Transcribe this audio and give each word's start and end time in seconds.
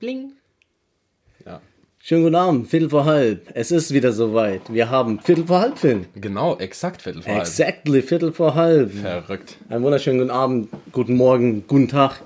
Bling. 0.00 0.32
Ja. 1.44 1.60
Schönen 1.98 2.22
guten 2.22 2.34
Abend, 2.34 2.68
Viertel 2.68 2.88
vor 2.88 3.04
halb. 3.04 3.50
Es 3.52 3.70
ist 3.70 3.92
wieder 3.92 4.12
soweit. 4.12 4.62
Wir 4.72 4.88
haben 4.88 5.20
Viertel 5.20 5.44
vor 5.46 5.60
halb 5.60 5.76
Film. 5.76 6.06
Genau, 6.14 6.56
exakt 6.56 7.02
Viertel 7.02 7.20
vor 7.20 7.34
halb. 7.34 7.42
Exactly, 7.42 8.00
Viertel 8.00 8.32
vor 8.32 8.54
halb. 8.54 8.94
Verrückt. 8.94 9.58
Einen 9.68 9.84
wunderschönen 9.84 10.20
guten 10.20 10.30
Abend, 10.30 10.70
guten 10.90 11.16
Morgen, 11.16 11.66
guten 11.66 11.88
Tag. 11.88 12.22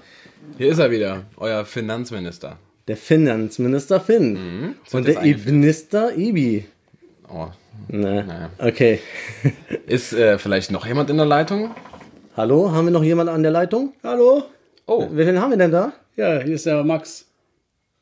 Hier 0.56 0.68
ist 0.68 0.78
er 0.78 0.92
wieder, 0.92 1.24
euer 1.36 1.64
Finanzminister. 1.64 2.58
Der 2.90 2.96
Finanzminister 2.96 4.00
Finn. 4.00 4.32
Mhm. 4.32 4.74
Und 4.90 5.06
der. 5.06 5.24
Ibnister 5.24 6.12
Ibi. 6.16 6.64
Oh. 7.32 7.46
Ne. 7.86 8.24
Naja. 8.24 8.50
Okay. 8.58 8.98
Ist 9.86 10.12
äh, 10.12 10.40
vielleicht 10.40 10.72
noch 10.72 10.84
jemand 10.84 11.08
in 11.08 11.16
der 11.16 11.24
Leitung? 11.24 11.70
Hallo, 12.36 12.72
haben 12.72 12.86
wir 12.86 12.90
noch 12.90 13.04
jemanden 13.04 13.32
an 13.32 13.44
der 13.44 13.52
Leitung? 13.52 13.92
Hallo? 14.02 14.42
Oh, 14.86 15.06
Wen 15.08 15.40
haben 15.40 15.50
wir 15.50 15.56
denn 15.56 15.70
da? 15.70 15.92
Ja, 16.16 16.40
hier 16.40 16.56
ist 16.56 16.66
der 16.66 16.82
Max. 16.82 17.26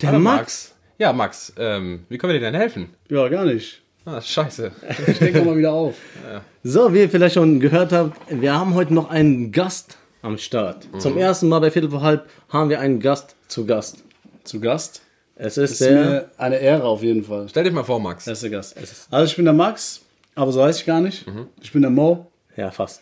Der 0.01 0.09
hallo, 0.09 0.21
Max. 0.21 0.75
Ja, 0.97 1.13
Max, 1.13 1.53
ähm, 1.59 2.07
wie 2.09 2.17
können 2.17 2.33
wir 2.33 2.41
dir 2.41 2.47
denn 2.47 2.59
helfen? 2.59 2.89
Ja, 3.11 3.29
gar 3.29 3.45
nicht. 3.45 3.83
Ah, 4.07 4.23
scheiße. 4.23 4.73
Ich 5.07 5.19
denke 5.19 5.43
mal 5.43 5.59
wieder 5.59 5.73
auf. 5.73 5.97
So, 6.63 6.95
wie 6.95 7.01
ihr 7.01 7.11
vielleicht 7.11 7.35
schon 7.35 7.61
gehört 7.61 7.93
habt, 7.93 8.19
wir 8.31 8.59
haben 8.59 8.73
heute 8.73 8.95
noch 8.95 9.11
einen 9.11 9.53
Gast 9.53 9.99
am 10.23 10.39
Start. 10.39 10.91
Mhm. 10.95 11.01
Zum 11.01 11.19
ersten 11.19 11.49
Mal 11.49 11.59
bei 11.61 11.71
Viertel 11.71 11.91
vor 11.91 12.01
halb 12.01 12.27
haben 12.49 12.71
wir 12.71 12.81
einen 12.81 13.01
Gast 13.01 13.37
zu 13.49 13.67
Gast. 13.67 14.03
Zu 14.49 14.61
Gast. 14.61 15.03
Es 15.37 15.57
ist 15.57 15.73
Ist 15.73 15.81
der. 15.83 15.93
mir 16.05 16.31
eine 16.37 16.57
Ehre 16.59 16.83
auf 16.85 17.03
jeden 17.03 17.23
Fall. 17.23 17.47
Stell 17.49 17.65
dich 17.65 17.73
mal 17.73 17.85
vor, 17.85 18.01
Max. 18.01 18.27
Erster 18.27 18.49
Gast. 18.51 18.77
Also 19.11 19.25
ich 19.31 19.37
bin 19.37 19.45
der 19.45 19.55
Max, 19.55 20.01
aber 20.35 20.51
so 20.51 20.63
heiße 20.63 20.81
ich 20.81 20.87
gar 20.87 21.01
nicht. 21.01 21.27
Mhm. 21.29 21.47
Ich 21.63 21.71
bin 21.73 21.83
der 21.83 21.91
Mo. 21.93 22.27
Ja, 22.57 22.71
fast. 22.73 23.01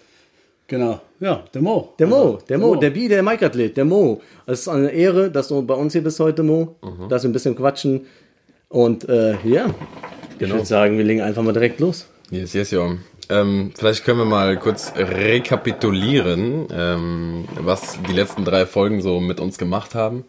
Genau. 0.69 1.01
Ja, 1.21 1.45
der 1.55 1.63
Mo. 1.63 1.95
Der 1.99 2.07
Mo, 2.09 2.17
Also, 2.17 2.39
der 2.49 2.59
Mo, 2.59 2.75
der 2.77 2.91
Bi, 2.91 3.09
der 3.09 3.23
Mike-Athlet, 3.23 3.77
der 3.77 3.85
Mo. 3.85 4.21
Es 4.47 4.61
ist 4.63 4.69
eine 4.69 4.91
Ehre, 4.91 5.31
dass 5.31 5.49
du 5.49 5.63
bei 5.63 5.75
uns 5.75 5.93
hier 5.95 6.03
bist 6.03 6.19
heute, 6.21 6.43
Mo. 6.43 6.77
Mhm. 6.83 7.09
Dass 7.09 7.23
wir 7.23 7.31
ein 7.31 7.33
bisschen 7.33 7.57
quatschen. 7.57 8.07
Und 8.69 9.09
äh, 9.09 9.37
ja, 9.45 9.67
ich 10.33 10.39
Genau. 10.39 10.57
würde 10.57 10.67
sagen, 10.67 10.99
wir 10.99 11.05
legen 11.05 11.23
einfach 11.23 11.43
mal 11.43 11.53
direkt 11.53 11.81
los. 11.81 12.07
Yes, 12.31 12.53
yes, 12.53 12.73
ja. 12.73 12.91
Ähm, 13.31 13.73
vielleicht 13.77 14.05
können 14.05 14.19
wir 14.19 14.25
mal 14.25 14.57
kurz 14.59 14.93
rekapitulieren, 14.97 16.67
ähm, 16.73 17.45
was 17.61 17.99
die 18.09 18.13
letzten 18.13 18.45
drei 18.45 18.67
Folgen 18.67 19.01
so 19.03 19.21
mit 19.21 19.41
uns 19.41 19.57
gemacht 19.59 19.95
haben. 19.95 20.25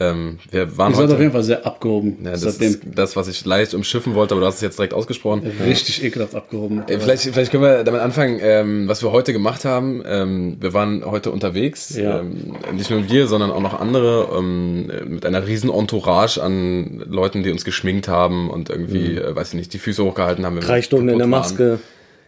Ähm, 0.00 0.38
wir 0.50 0.78
waren 0.78 0.92
Ihr 0.92 0.96
seid 0.96 1.10
auf 1.12 1.20
jeden 1.20 1.32
Fall 1.32 1.42
sehr 1.42 1.66
abgehoben. 1.66 2.16
ja, 2.24 2.30
das 2.30 2.40
seitdem. 2.40 2.68
ist 2.70 2.80
das, 2.94 3.14
was 3.14 3.28
ich 3.28 3.44
leicht 3.44 3.74
umschiffen 3.74 4.14
wollte, 4.14 4.34
aber 4.34 4.40
du 4.40 4.46
hast 4.46 4.56
es 4.56 4.60
jetzt 4.62 4.78
direkt 4.78 4.94
ausgesprochen. 4.94 5.42
Richtig 5.66 6.02
ekelhaft 6.02 6.34
abgehoben. 6.34 6.82
Äh, 6.88 6.98
Vielleicht, 6.98 7.22
vielleicht 7.24 7.50
können 7.50 7.62
wir 7.62 7.84
damit 7.84 8.00
anfangen, 8.00 8.38
ähm, 8.42 8.88
was 8.88 9.02
wir 9.02 9.12
heute 9.12 9.32
gemacht 9.32 9.64
haben. 9.64 10.02
Ähm, 10.06 10.56
wir 10.60 10.72
waren 10.72 11.04
heute 11.04 11.30
unterwegs, 11.30 11.94
Ja. 11.96 12.20
ähm, 12.20 12.54
nicht 12.74 12.90
nur 12.90 13.08
wir, 13.10 13.26
sondern 13.26 13.50
auch 13.50 13.60
noch 13.60 13.78
andere, 13.78 14.28
ähm, 14.38 14.90
mit 15.08 15.26
einer 15.26 15.46
riesen 15.46 15.70
Entourage 15.70 16.38
an 16.42 17.04
Leuten, 17.08 17.42
die 17.42 17.50
uns 17.50 17.64
geschminkt 17.64 18.08
haben 18.08 18.48
und 18.50 18.70
irgendwie, 18.70 19.16
äh, 19.18 19.36
weiß 19.36 19.48
ich 19.48 19.54
nicht, 19.54 19.72
die 19.74 19.78
Füße 19.78 20.02
hochgehalten 20.02 20.46
haben. 20.46 20.58
Drei 20.60 20.80
Stunden 20.82 21.10
in 21.10 21.18
der 21.18 21.28
kaputt 21.28 21.58
waren. 21.58 21.80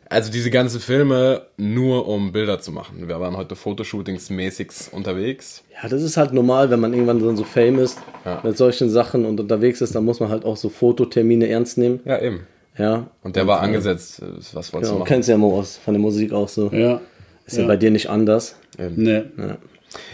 Also 0.09 0.31
diese 0.31 0.51
ganzen 0.51 0.81
Filme 0.81 1.43
nur 1.57 2.07
um 2.09 2.33
Bilder 2.33 2.61
zu 2.61 2.73
machen. 2.73 3.09
Wir 3.09 3.21
waren 3.21 3.37
heute 3.37 3.55
Fotoshootings-mäßig 3.55 4.93
unterwegs. 4.93 5.63
Ja, 5.83 5.89
das 5.89 6.03
ist 6.03 6.17
halt 6.17 6.33
normal, 6.33 6.71
wenn 6.71 6.81
man 6.81 6.93
irgendwann 6.93 7.21
so, 7.21 7.35
so 7.35 7.45
fame 7.45 7.79
ist 7.81 7.99
Ja. 8.25 8.41
mit 8.43 8.57
solchen 8.57 8.91
Sachen 8.91 9.25
und 9.25 9.41
unterwegs 9.41 9.81
ist, 9.81 9.95
dann 9.95 10.05
muss 10.05 10.21
man 10.21 10.29
halt 10.29 10.45
auch 10.45 10.57
so 10.57 10.69
Fototermine 10.69 11.49
ernst 11.49 11.79
nehmen. 11.79 12.01
Ja, 12.05 12.21
eben. 12.21 12.47
Ja. 12.77 13.07
Und 13.23 13.37
der 13.37 13.47
war 13.47 13.61
angesetzt. 13.61 14.21
Äh, 14.21 14.27
Was 14.53 14.73
wolltest 14.73 14.73
Genau, 14.73 14.93
du 14.93 14.99
machen? 15.01 15.05
kennst 15.09 15.29
ja 15.29 15.37
Mo 15.37 15.59
aus, 15.59 15.77
von 15.77 15.95
der 15.95 16.01
Musik 16.01 16.33
auch 16.33 16.49
so. 16.49 16.71
ja. 16.73 17.01
Ist 17.47 17.59
ja. 17.59 17.67
bei 17.67 17.77
dir 17.77 17.91
nicht 17.91 18.09
anders. 18.09 18.57
Nee. 18.79 19.23
Ja, 19.37 19.59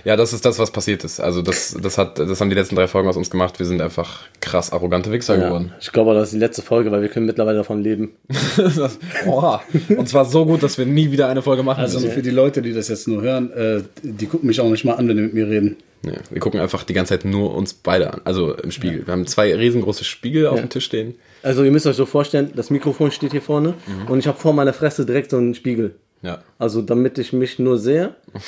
das 0.05 0.33
ist 0.33 0.45
das, 0.45 0.59
was 0.59 0.71
passiert 0.71 1.05
ist. 1.05 1.21
Also 1.21 1.43
das, 1.43 1.77
das 1.83 1.99
hat, 1.99 2.19
das 2.19 2.41
haben 2.41 2.49
die 2.51 2.57
letzten 2.57 2.77
drei 2.77 2.87
Folgen 2.89 3.09
aus 3.09 3.17
uns 3.17 3.31
gemacht. 3.31 3.59
Wir 3.59 3.67
sind 3.67 3.81
einfach 3.81 4.23
krass 4.41 4.73
arrogante 4.73 5.11
Wichser 5.13 5.39
Ja. 5.39 5.47
geworden. 5.47 5.73
Ich 5.81 5.93
glaube, 5.93 6.15
das 6.15 6.25
ist 6.29 6.35
die 6.35 6.39
letzte 6.39 6.63
Folge, 6.63 6.91
weil 6.91 7.03
wir 7.03 7.09
können 7.09 7.27
mittlerweile 7.27 7.59
davon 7.59 7.83
leben. 7.83 8.11
Das, 8.57 8.99
oha. 9.27 9.63
Und 9.97 10.09
zwar 10.09 10.25
so 10.25 10.45
gut, 10.47 10.63
dass 10.63 10.79
wir 10.79 10.87
nie 10.87 11.11
wieder 11.11 11.29
eine 11.29 11.43
Folge 11.43 11.63
machen 11.63 11.81
Also 11.81 11.99
müssen. 12.01 12.13
für 12.13 12.23
die 12.23 12.31
Leute, 12.31 12.63
die 12.63 12.73
das 12.73 12.89
jetzt 12.89 13.09
nur 13.09 13.23
hören, 13.23 13.51
äh, 13.53 13.83
die 14.03 14.27
gucken 14.27 14.47
mich 14.47 14.61
auch 14.61 14.69
nicht 14.71 14.85
mal 14.85 14.95
an, 14.95 15.09
wenn 15.09 15.17
die 15.17 15.23
mit 15.23 15.35
mir 15.35 15.49
reden. 15.49 15.77
Nee, 16.03 16.13
wir 16.31 16.41
gucken 16.41 16.61
einfach 16.61 16.85
die 16.85 16.95
ganze 16.95 17.11
Zeit 17.15 17.25
nur 17.27 17.55
uns 17.55 17.75
beide 17.75 18.13
an. 18.13 18.21
Also 18.25 18.55
im 18.55 18.71
Spiegel. 18.71 19.07
Wir 19.07 19.13
haben 19.13 19.27
zwei 19.27 19.55
riesengroße 19.55 20.05
Spiegel 20.05 20.47
auf 20.47 20.59
dem 20.61 20.71
Tisch 20.71 20.87
stehen. 20.87 21.15
Also 21.43 21.63
ihr 21.65 21.71
müsst 21.71 21.87
euch 21.87 21.97
so 21.97 22.07
vorstellen, 22.07 22.53
das 22.55 22.71
Mikrofon 22.71 23.11
steht 23.11 23.33
hier 23.33 23.43
vorne 23.43 23.75
und 24.09 24.19
ich 24.19 24.27
habe 24.27 24.39
vor 24.39 24.53
meiner 24.55 24.73
Fresse 24.73 25.05
direkt 25.07 25.31
so 25.31 25.37
einen 25.37 25.55
Spiegel. 25.55 25.95
Ja. 26.23 26.43
Also 26.59 26.81
damit 26.83 27.19
ich 27.19 27.33
mich 27.33 27.59
nur 27.59 27.79
sehe 27.79 28.15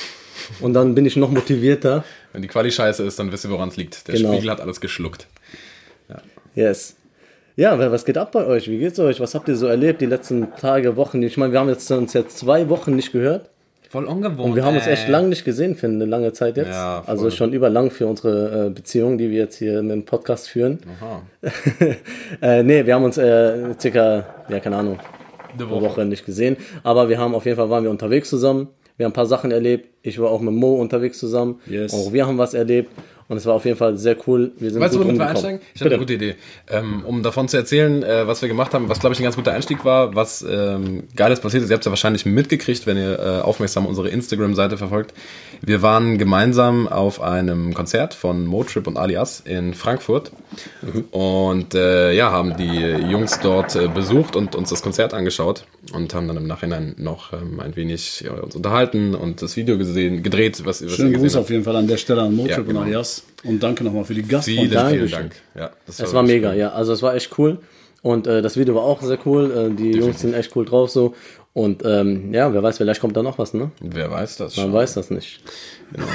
und 0.61 0.75
dann 0.75 0.95
bin 0.95 1.07
ich 1.07 1.17
noch 1.17 1.31
motivierter. 1.31 2.05
Wenn 2.33 2.43
die 2.43 2.49
Quali 2.49 2.71
scheiße 2.71 3.03
ist, 3.05 3.19
dann 3.19 3.31
wisst 3.33 3.45
ihr, 3.45 3.51
woran 3.51 3.69
es 3.69 3.77
liegt. 3.77 4.09
Der 4.09 4.15
Genau. 4.17 4.33
Spiegel 4.33 4.51
hat 4.51 4.61
alles 4.61 4.81
geschluckt. 4.81 5.27
Yes. 6.55 6.97
Ja, 7.57 7.79
wa- 7.79 7.91
was 7.91 8.05
geht 8.05 8.19
ab 8.19 8.33
bei 8.33 8.45
euch? 8.47 8.69
Wie 8.69 8.79
geht's 8.79 8.99
euch? 8.99 9.21
Was 9.21 9.35
habt 9.35 9.49
ihr 9.49 9.57
so 9.57 9.67
erlebt 9.67 10.01
die 10.01 10.07
letzten 10.07 10.49
Tage, 10.57 10.97
Wochen? 10.97 11.23
Ich 11.23 11.37
meine, 11.37 11.53
wir 11.53 11.61
haben 11.61 11.69
jetzt, 11.69 11.91
uns 11.91 12.13
jetzt 12.13 12.39
zwei 12.39 12.69
Wochen 12.69 12.95
nicht 12.97 13.13
gehört. 13.13 13.49
Voll 13.91 14.05
ungewohnt. 14.07 14.41
Und 14.51 14.57
wir 14.57 14.65
haben 14.65 14.75
uns 14.77 14.87
echt 14.87 15.09
lang 15.09 15.29
nicht 15.29 15.45
gesehen 15.45 15.77
für 15.77 15.87
eine 15.87 16.07
lange 16.07 16.33
Zeit 16.33 16.57
jetzt. 16.57 16.69
Ja, 16.69 17.03
voll. 17.03 17.11
also 17.11 17.31
schon 17.31 17.53
überlang 17.53 17.91
für 17.91 18.07
unsere 18.07 18.69
äh, 18.69 18.71
Beziehung, 18.71 19.19
die 19.19 19.31
wir 19.31 19.39
jetzt 19.39 19.57
hier 19.59 19.83
mit 19.83 19.93
dem 19.93 20.05
Podcast 20.07 20.49
führen. 20.49 20.79
Aha. 20.99 21.23
äh, 22.41 22.63
nee, 22.63 22.87
wir 22.87 22.95
haben 22.95 23.05
uns 23.05 23.19
äh, 23.19 23.75
circa, 23.79 24.25
ja, 24.49 24.61
keine 24.61 24.77
Ahnung, 24.77 24.99
Eine 25.55 25.65
eine 25.67 25.81
Woche 25.83 26.05
nicht 26.07 26.25
gesehen. 26.25 26.57
Aber 26.83 27.11
wir 27.11 27.19
haben 27.19 27.35
auf 27.35 27.45
jeden 27.45 27.57
Fall 27.59 27.69
waren 27.69 27.85
wir 27.85 27.91
unterwegs 27.91 28.31
zusammen. 28.31 28.69
Wir 28.97 29.07
haben 29.07 29.11
ein 29.13 29.15
paar 29.15 29.27
Sachen 29.27 29.51
erlebt. 29.51 29.89
Ich 30.03 30.19
war 30.19 30.31
auch 30.31 30.41
mit 30.41 30.55
Mo 30.55 30.75
unterwegs 30.75 31.19
zusammen. 31.19 31.61
Yes. 31.67 31.93
Auch 31.93 32.13
wir 32.13 32.27
haben 32.27 32.39
was 32.39 32.55
erlebt. 32.55 32.91
Und 33.29 33.39
es 33.39 33.47
war 33.47 33.55
auf 33.55 33.65
jeden 33.65 33.79
Fall 33.79 33.97
sehr 33.97 34.17
cool. 34.27 34.53
Wir 34.59 34.71
sind 34.71 34.81
Weißt 34.81 34.93
du, 34.95 34.99
gut 34.99 35.07
womit 35.07 35.19
wir 35.19 35.27
einsteigen? 35.27 35.61
Ich 35.75 35.81
habe 35.81 35.91
eine 35.91 35.99
gute 35.99 36.13
Idee. 36.15 36.35
Ähm, 36.71 37.03
um 37.07 37.23
davon 37.23 37.49
zu 37.49 37.57
erzählen, 37.57 38.03
äh, 38.03 38.27
was 38.27 38.43
wir 38.43 38.49
gemacht 38.49 38.75
haben, 38.75 38.91
was 38.91 39.01
glaube 39.01 39.15
ich 39.15 39.21
ein 39.21 39.23
ganz 39.23 39.37
guter 39.37 39.53
Einstieg 39.53 39.87
war, 39.87 40.15
was 40.15 40.45
ähm, 40.47 41.05
Geiles 41.17 41.41
passiert 41.41 41.63
ist. 41.63 41.71
Ihr 41.71 41.75
habt 41.75 41.83
es 41.83 41.87
ja 41.87 41.93
wahrscheinlich 41.93 42.27
mitgekriegt, 42.27 42.87
wenn 42.87 42.99
ihr 42.99 43.19
äh, 43.19 43.41
aufmerksam 43.41 43.87
unsere 43.87 44.09
Instagram-Seite 44.11 44.77
verfolgt. 44.77 45.15
Wir 45.65 45.81
waren 45.81 46.19
gemeinsam 46.19 46.89
auf 46.89 47.21
einem 47.21 47.73
Konzert 47.73 48.15
von 48.15 48.47
Motrip 48.47 48.89
und 48.89 48.97
Alias 48.97 49.41
in 49.45 49.75
Frankfurt 49.75 50.33
und 51.13 51.75
äh, 51.77 52.13
ja, 52.15 52.33
haben 52.33 52.57
die 52.57 52.81
Jungs 53.09 53.39
dort 53.41 53.77
äh, 53.77 53.87
besucht 53.87 54.35
und 54.35 54.57
uns 54.57 54.71
das 54.71 54.83
Konzert 54.83 55.15
angeschaut 55.15 55.65
und 55.93 56.15
haben 56.15 56.27
dann 56.27 56.37
im 56.37 56.49
Nachhinein 56.49 56.97
noch 56.99 57.33
ähm, 57.33 57.61
ein 57.61 57.77
wenig 57.77 58.23
ja, 58.23 58.33
uns 58.33 58.57
unterhalten 58.57 59.15
und 59.15 59.41
das 59.41 59.57
Video 59.57 59.79
gesehen, 59.79 60.25
gedreht, 60.25 60.61
was, 60.65 60.85
was 60.85 60.93
Schönen 60.97 61.13
ihr 61.13 61.19
Gruß 61.19 61.37
auf 61.37 61.49
jeden 61.49 61.63
Fall 61.63 61.77
an 61.77 61.87
der 61.87 61.97
Stelle 61.97 62.23
an 62.23 62.35
Motrip 62.35 62.57
Ja, 62.57 62.63
genau. 62.65 62.81
und 62.81 62.87
Alias. 62.87 63.23
Und 63.45 63.63
danke 63.63 63.85
nochmal 63.85 64.05
für 64.05 64.15
die. 64.15 64.23
Gastfreundschaft. 64.23 64.91
Vielen, 64.91 65.09
vielen. 65.09 65.11
Dank. 65.11 65.35
Ja, 65.55 65.71
das 65.87 66.01
Es 66.01 66.13
war 66.13 66.23
wirklich 66.23 66.37
mega, 66.43 66.51
cool. 66.51 66.57
ja. 66.57 66.73
Also 66.73 66.93
es 66.93 67.03
war 67.03 67.15
echt 67.15 67.39
cool. 67.39 67.59
Und 68.03 68.27
äh, 68.27 68.43
das 68.43 68.57
Video 68.57 68.75
war 68.75 68.83
auch 68.83 69.01
sehr 69.01 69.19
cool. 69.27 69.71
Äh, 69.73 69.77
die 69.77 69.93
Jungs 69.93 70.21
sind 70.21 70.35
echt 70.35 70.57
cool 70.57 70.65
drauf 70.65 70.91
so. 70.91 71.15
Und 71.55 71.85
ähm, 71.85 72.33
ja, 72.33 72.53
wer 72.55 72.63
weiß, 72.63 72.79
vielleicht 72.79 73.01
kommt 73.03 73.15
da 73.15 73.23
noch 73.23 73.39
was, 73.39 73.53
ne? 73.53 73.71
Wer 73.81 74.11
weiß 74.11 74.37
das 74.39 74.57
Man 74.57 74.67
schon. 74.67 74.73
weiß 74.73 74.95
das 74.95 75.11
nicht. 75.11 75.41
Genau. 75.93 76.07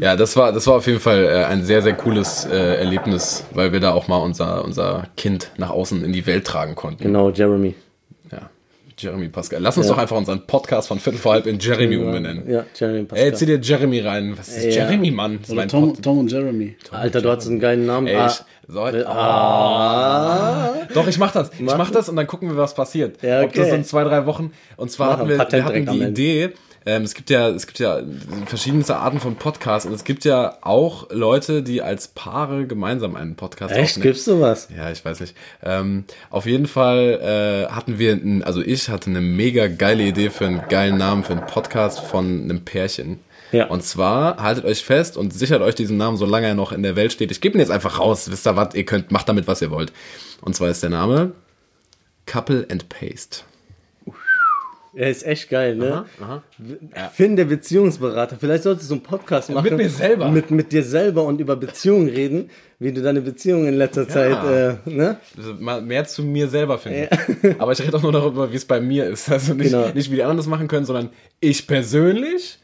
Ja, 0.00 0.16
das 0.16 0.34
war, 0.34 0.50
das 0.52 0.66
war 0.66 0.76
auf 0.76 0.86
jeden 0.86 1.00
Fall 1.00 1.24
äh, 1.24 1.44
ein 1.44 1.62
sehr, 1.62 1.82
sehr 1.82 1.92
cooles 1.92 2.46
äh, 2.46 2.76
Erlebnis, 2.76 3.44
weil 3.52 3.72
wir 3.72 3.80
da 3.80 3.92
auch 3.92 4.08
mal 4.08 4.16
unser, 4.16 4.64
unser 4.64 5.08
Kind 5.18 5.50
nach 5.58 5.68
außen 5.70 6.02
in 6.04 6.12
die 6.14 6.26
Welt 6.26 6.46
tragen 6.46 6.74
konnten. 6.74 7.02
Genau, 7.02 7.28
Jeremy. 7.30 7.74
Jeremy 8.98 9.28
Pascal. 9.28 9.60
Lass 9.62 9.76
uns 9.76 9.86
Ja. 9.86 9.92
doch 9.94 9.98
einfach 10.00 10.16
unseren 10.16 10.46
Podcast 10.46 10.88
von 10.88 10.98
Viertel 10.98 11.18
vor 11.20 11.32
halb 11.32 11.46
in 11.46 11.58
Jeremy 11.58 11.96
umbenennen. 11.96 12.48
Ja, 12.50 12.64
Jeremy 12.78 13.04
Pascal. 13.04 13.26
Ey, 13.28 13.34
zieh 13.34 13.46
dir 13.46 13.58
Jeremy 13.60 14.00
rein. 14.00 14.34
Was 14.36 14.48
ist 14.48 14.64
Ja. 14.64 14.70
Jeremy, 14.86 15.10
Mann? 15.10 15.38
Oder 15.48 15.66
Tom, 15.68 15.92
Pod- 15.94 16.02
Tom 16.02 16.18
und 16.18 16.30
Jeremy. 16.32 16.76
Alter, 16.90 17.22
du 17.22 17.30
hattest 17.30 17.48
einen 17.48 17.60
geilen 17.60 17.86
Namen. 17.86 18.06
Ey, 18.08 18.16
Ah, 18.16 18.26
ich, 18.26 18.42
so, 18.74 18.80
ah. 18.82 20.74
Doch, 20.94 21.06
ich 21.08 21.18
mach 21.18 21.32
das. 21.32 21.50
Ich 21.54 21.60
mach 21.60 21.90
das 21.90 22.08
und 22.08 22.16
dann 22.16 22.26
gucken 22.26 22.48
wir, 22.50 22.56
was 22.56 22.74
passiert. 22.74 23.22
Ja, 23.22 23.42
Ob 23.42 23.52
das 23.52 23.66
okay. 23.66 23.76
in 23.76 23.84
zwei, 23.84 24.04
drei 24.04 24.26
Wochen. 24.26 24.52
Und 24.76 24.90
zwar 24.90 25.08
Machen 25.08 25.18
hatten 25.20 25.28
wir 25.30 25.36
wir, 25.38 25.64
hatten 25.64 25.86
die 25.86 26.02
Ende. 26.02 26.08
Idee, 26.22 26.50
ähm, 26.86 27.02
es 27.02 27.14
gibt 27.14 27.30
ja, 27.30 27.48
es 27.48 27.66
gibt 27.66 27.78
ja 27.78 28.00
verschiedenste 28.46 28.96
Arten 28.96 29.20
von 29.20 29.36
Podcasts 29.36 29.86
und 29.86 29.92
es 29.92 30.04
gibt 30.04 30.24
ja 30.24 30.58
auch 30.62 31.10
Leute, 31.10 31.62
die 31.62 31.82
als 31.82 32.08
Paare 32.08 32.66
gemeinsam 32.66 33.16
einen 33.16 33.36
Podcast 33.36 33.74
Echt? 33.74 33.90
aufnehmen. 33.90 34.02
Gibt's 34.02 34.24
sowas? 34.24 34.68
Ja, 34.74 34.90
ich 34.90 35.04
weiß 35.04 35.20
nicht. 35.20 35.36
Ähm, 35.62 36.04
auf 36.30 36.46
jeden 36.46 36.66
Fall 36.66 37.68
äh, 37.68 37.72
hatten 37.72 37.98
wir, 37.98 38.12
ein, 38.12 38.42
also 38.42 38.60
ich 38.60 38.88
hatte 38.88 39.10
eine 39.10 39.20
mega 39.20 39.68
geile 39.68 40.04
Idee 40.04 40.30
für 40.30 40.46
einen 40.46 40.62
geilen 40.68 40.96
Namen 40.96 41.24
für 41.24 41.32
einen 41.32 41.46
Podcast 41.46 42.00
von 42.00 42.42
einem 42.42 42.64
Pärchen. 42.64 43.20
Ja. 43.52 43.66
Und 43.66 43.82
zwar 43.82 44.42
haltet 44.42 44.64
euch 44.64 44.84
fest 44.84 45.16
und 45.16 45.32
sichert 45.32 45.62
euch 45.62 45.74
diesen 45.74 45.96
Namen, 45.96 46.16
solange 46.16 46.46
er 46.46 46.54
noch 46.54 46.72
in 46.72 46.82
der 46.82 46.96
Welt 46.96 47.12
steht. 47.12 47.30
Ich 47.30 47.40
gebe 47.40 47.56
ihn 47.56 47.60
jetzt 47.60 47.70
einfach 47.70 47.98
raus. 47.98 48.30
Wisst 48.30 48.46
ihr 48.46 48.56
was? 48.56 48.74
Ihr 48.74 48.84
könnt, 48.84 49.10
macht 49.10 49.28
damit, 49.28 49.46
was 49.46 49.62
ihr 49.62 49.70
wollt. 49.70 49.92
Und 50.42 50.54
zwar 50.54 50.68
ist 50.68 50.82
der 50.82 50.90
Name 50.90 51.32
Couple 52.26 52.66
and 52.70 52.88
Paste. 52.88 53.42
Er 54.98 55.10
ist 55.10 55.24
echt 55.24 55.48
geil, 55.48 55.76
ne? 55.76 56.06
Aha. 56.20 56.42
Finn, 57.12 57.36
der 57.36 57.44
Beziehungsberater. 57.44 58.36
Vielleicht 58.40 58.64
solltest 58.64 58.86
du 58.86 58.88
so 58.88 58.94
einen 58.94 59.04
Podcast 59.04 59.48
machen. 59.48 59.76
mir 59.76 59.88
selber. 59.88 60.28
Mit, 60.28 60.50
mit 60.50 60.72
dir 60.72 60.82
selber 60.82 61.22
und 61.22 61.40
über 61.40 61.54
Beziehungen 61.54 62.08
reden, 62.08 62.50
wie 62.80 62.92
du 62.92 63.00
deine 63.00 63.20
Beziehung 63.20 63.68
in 63.68 63.74
letzter 63.78 64.08
Zeit, 64.08 64.42
äh, 64.44 64.90
ne? 64.90 65.18
Also 65.36 65.54
mal 65.54 65.80
mehr 65.82 66.04
zu 66.04 66.24
mir 66.24 66.48
selber 66.48 66.78
finden. 66.78 67.06
Aber 67.60 67.70
ich 67.70 67.80
rede 67.80 67.96
auch 67.96 68.02
nur 68.02 68.10
darüber, 68.10 68.50
wie 68.50 68.56
es 68.56 68.64
bei 68.64 68.80
mir 68.80 69.06
ist. 69.06 69.30
Also 69.30 69.54
nicht, 69.54 69.70
Genau. 69.70 69.88
nicht 69.94 70.10
wie 70.10 70.16
die 70.16 70.22
anderen 70.24 70.38
das 70.38 70.48
machen 70.48 70.66
können, 70.66 70.84
sondern 70.84 71.10
ich 71.38 71.68
persönlich, 71.68 72.58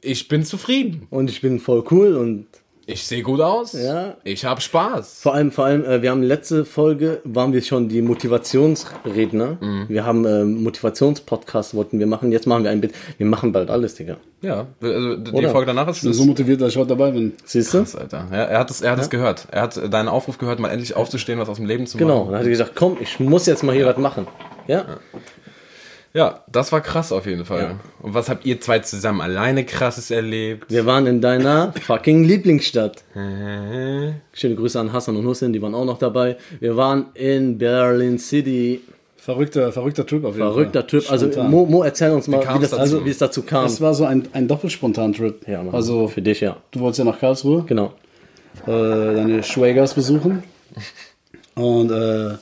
ich 0.00 0.28
bin 0.28 0.44
zufrieden. 0.44 1.08
Und 1.10 1.28
ich 1.28 1.40
bin 1.40 1.58
voll 1.58 1.82
cool 1.90 2.14
und 2.16 2.46
Ich 2.86 3.06
sehe 3.06 3.22
gut 3.22 3.40
aus. 3.40 3.72
Ja. 3.72 4.14
Ich 4.24 4.44
habe 4.44 4.60
Spaß. 4.60 5.20
vor 5.22 5.34
allem, 5.34 5.50
vor 5.52 5.64
allem, 5.64 5.84
äh, 5.84 6.02
wir 6.02 6.10
haben 6.10 6.22
letzte 6.22 6.64
Folge, 6.66 7.20
waren 7.24 7.52
wir 7.52 7.62
schon 7.62 7.88
die 7.88 8.02
Motivationsredner. 8.02 9.56
Mhm. 9.60 9.84
Wir 9.88 10.04
haben 10.04 10.24
äh, 10.26 10.44
Motivationspodcast 10.44 11.74
wollten 11.74 11.98
wir 11.98 12.06
machen. 12.06 12.30
Jetzt 12.32 12.46
machen 12.46 12.64
wir 12.64 12.70
ein 12.70 12.80
Bit. 12.80 12.92
Wir 13.16 13.26
machen 13.26 13.52
bald 13.52 13.70
alles, 13.70 13.94
Digga. 13.94 14.16
Ja, 14.42 14.66
also 14.82 15.16
die 15.16 15.32
Oder? 15.32 15.48
Folge 15.50 15.66
danach 15.68 15.88
ist 15.88 15.98
Ich 15.98 16.02
bin 16.02 16.12
so 16.12 16.24
motiviert, 16.26 16.60
dass 16.60 16.70
ich 16.70 16.76
heute 16.76 16.88
dabei 16.88 17.12
bin. 17.12 17.32
Siehst 17.44 17.72
du? 17.72 17.78
Krass, 17.78 17.96
Alter. 17.96 18.26
Ja, 18.30 18.36
er 18.44 18.58
hat 18.58 18.70
es, 18.70 18.82
er 18.82 18.92
hat 18.92 18.98
es 19.00 19.08
gehört. 19.08 19.46
Er 19.50 19.62
hat 19.62 19.80
deinen 19.92 20.08
Aufruf 20.08 20.36
gehört, 20.36 20.58
mal 20.58 20.68
endlich 20.68 20.94
aufzustehen, 20.94 21.38
was 21.38 21.48
aus 21.48 21.56
dem 21.56 21.66
Leben 21.66 21.86
zu 21.86 21.96
Genau. 21.96 22.20
machen. 22.20 22.32
Dann 22.32 22.40
hat 22.40 22.46
er 22.46 22.50
gesagt, 22.50 22.72
komm, 22.74 22.98
ich 23.00 23.18
muss 23.18 23.46
jetzt 23.46 23.62
mal 23.62 23.74
hier 23.74 23.86
was 23.86 23.96
machen. 23.96 24.26
Ja? 24.66 24.76
Ja, 24.78 24.84
das 26.14 26.70
war 26.70 26.80
krass 26.80 27.10
auf 27.10 27.26
jeden 27.26 27.44
Fall. 27.44 27.76
Und 28.00 28.14
was 28.14 28.28
habt 28.28 28.46
ihr 28.46 28.60
zwei 28.60 28.78
zusammen 28.78 29.20
alleine 29.20 29.64
krasses 29.64 30.12
erlebt? 30.12 30.70
Wir 30.70 30.86
waren 30.86 31.08
in 31.08 31.20
deiner 31.20 31.72
fucking 31.86 32.22
Lieblingsstadt. 32.22 33.02
Schöne 33.14 34.54
Grüße 34.54 34.78
an 34.78 34.92
Hassan 34.92 35.16
und 35.16 35.26
Hussein, 35.26 35.52
die 35.52 35.60
waren 35.60 35.74
auch 35.74 35.84
noch 35.84 35.98
dabei. 35.98 36.36
Wir 36.60 36.76
waren 36.76 37.06
in 37.14 37.58
Berlin 37.58 38.18
City. 38.20 38.80
Verrückter, 39.16 39.72
verrückter 39.72 40.06
Typ 40.06 40.24
auf 40.24 40.36
jeden 40.36 40.46
Verrückter 40.46 40.80
Fall. 40.82 40.86
Typ. 41.00 41.10
Also 41.10 41.26
Spontan. 41.26 41.50
Mo, 41.50 41.66
Mo 41.66 41.82
erzähl 41.82 42.10
uns 42.12 42.28
mal, 42.28 42.42
wie, 42.42 42.62
es 42.64 42.70
das, 42.70 42.70
dazu? 42.70 42.80
also, 42.82 43.04
wie 43.06 43.10
es 43.10 43.18
dazu 43.18 43.42
kam. 43.42 43.64
Das 43.64 43.80
war 43.80 43.94
so 43.94 44.04
ein, 44.04 44.28
ein 44.34 44.46
Doppelspontan-Trip. 44.46 45.48
ja, 45.48 45.62
Mann. 45.62 45.74
also, 45.74 46.08
für 46.08 46.22
dich, 46.22 46.40
ja. 46.42 46.58
du 46.70 46.80
wolltest 46.80 46.98
ja 46.98 47.04
nach 47.06 47.18
Karlsruhe, 47.18 47.64
Genau. 47.66 47.94
äh, 48.66 48.70
deine 48.70 49.42
Schwägers 49.42 49.94
besuchen. 49.94 50.44
Und 51.54 51.90
äh, 51.90 52.34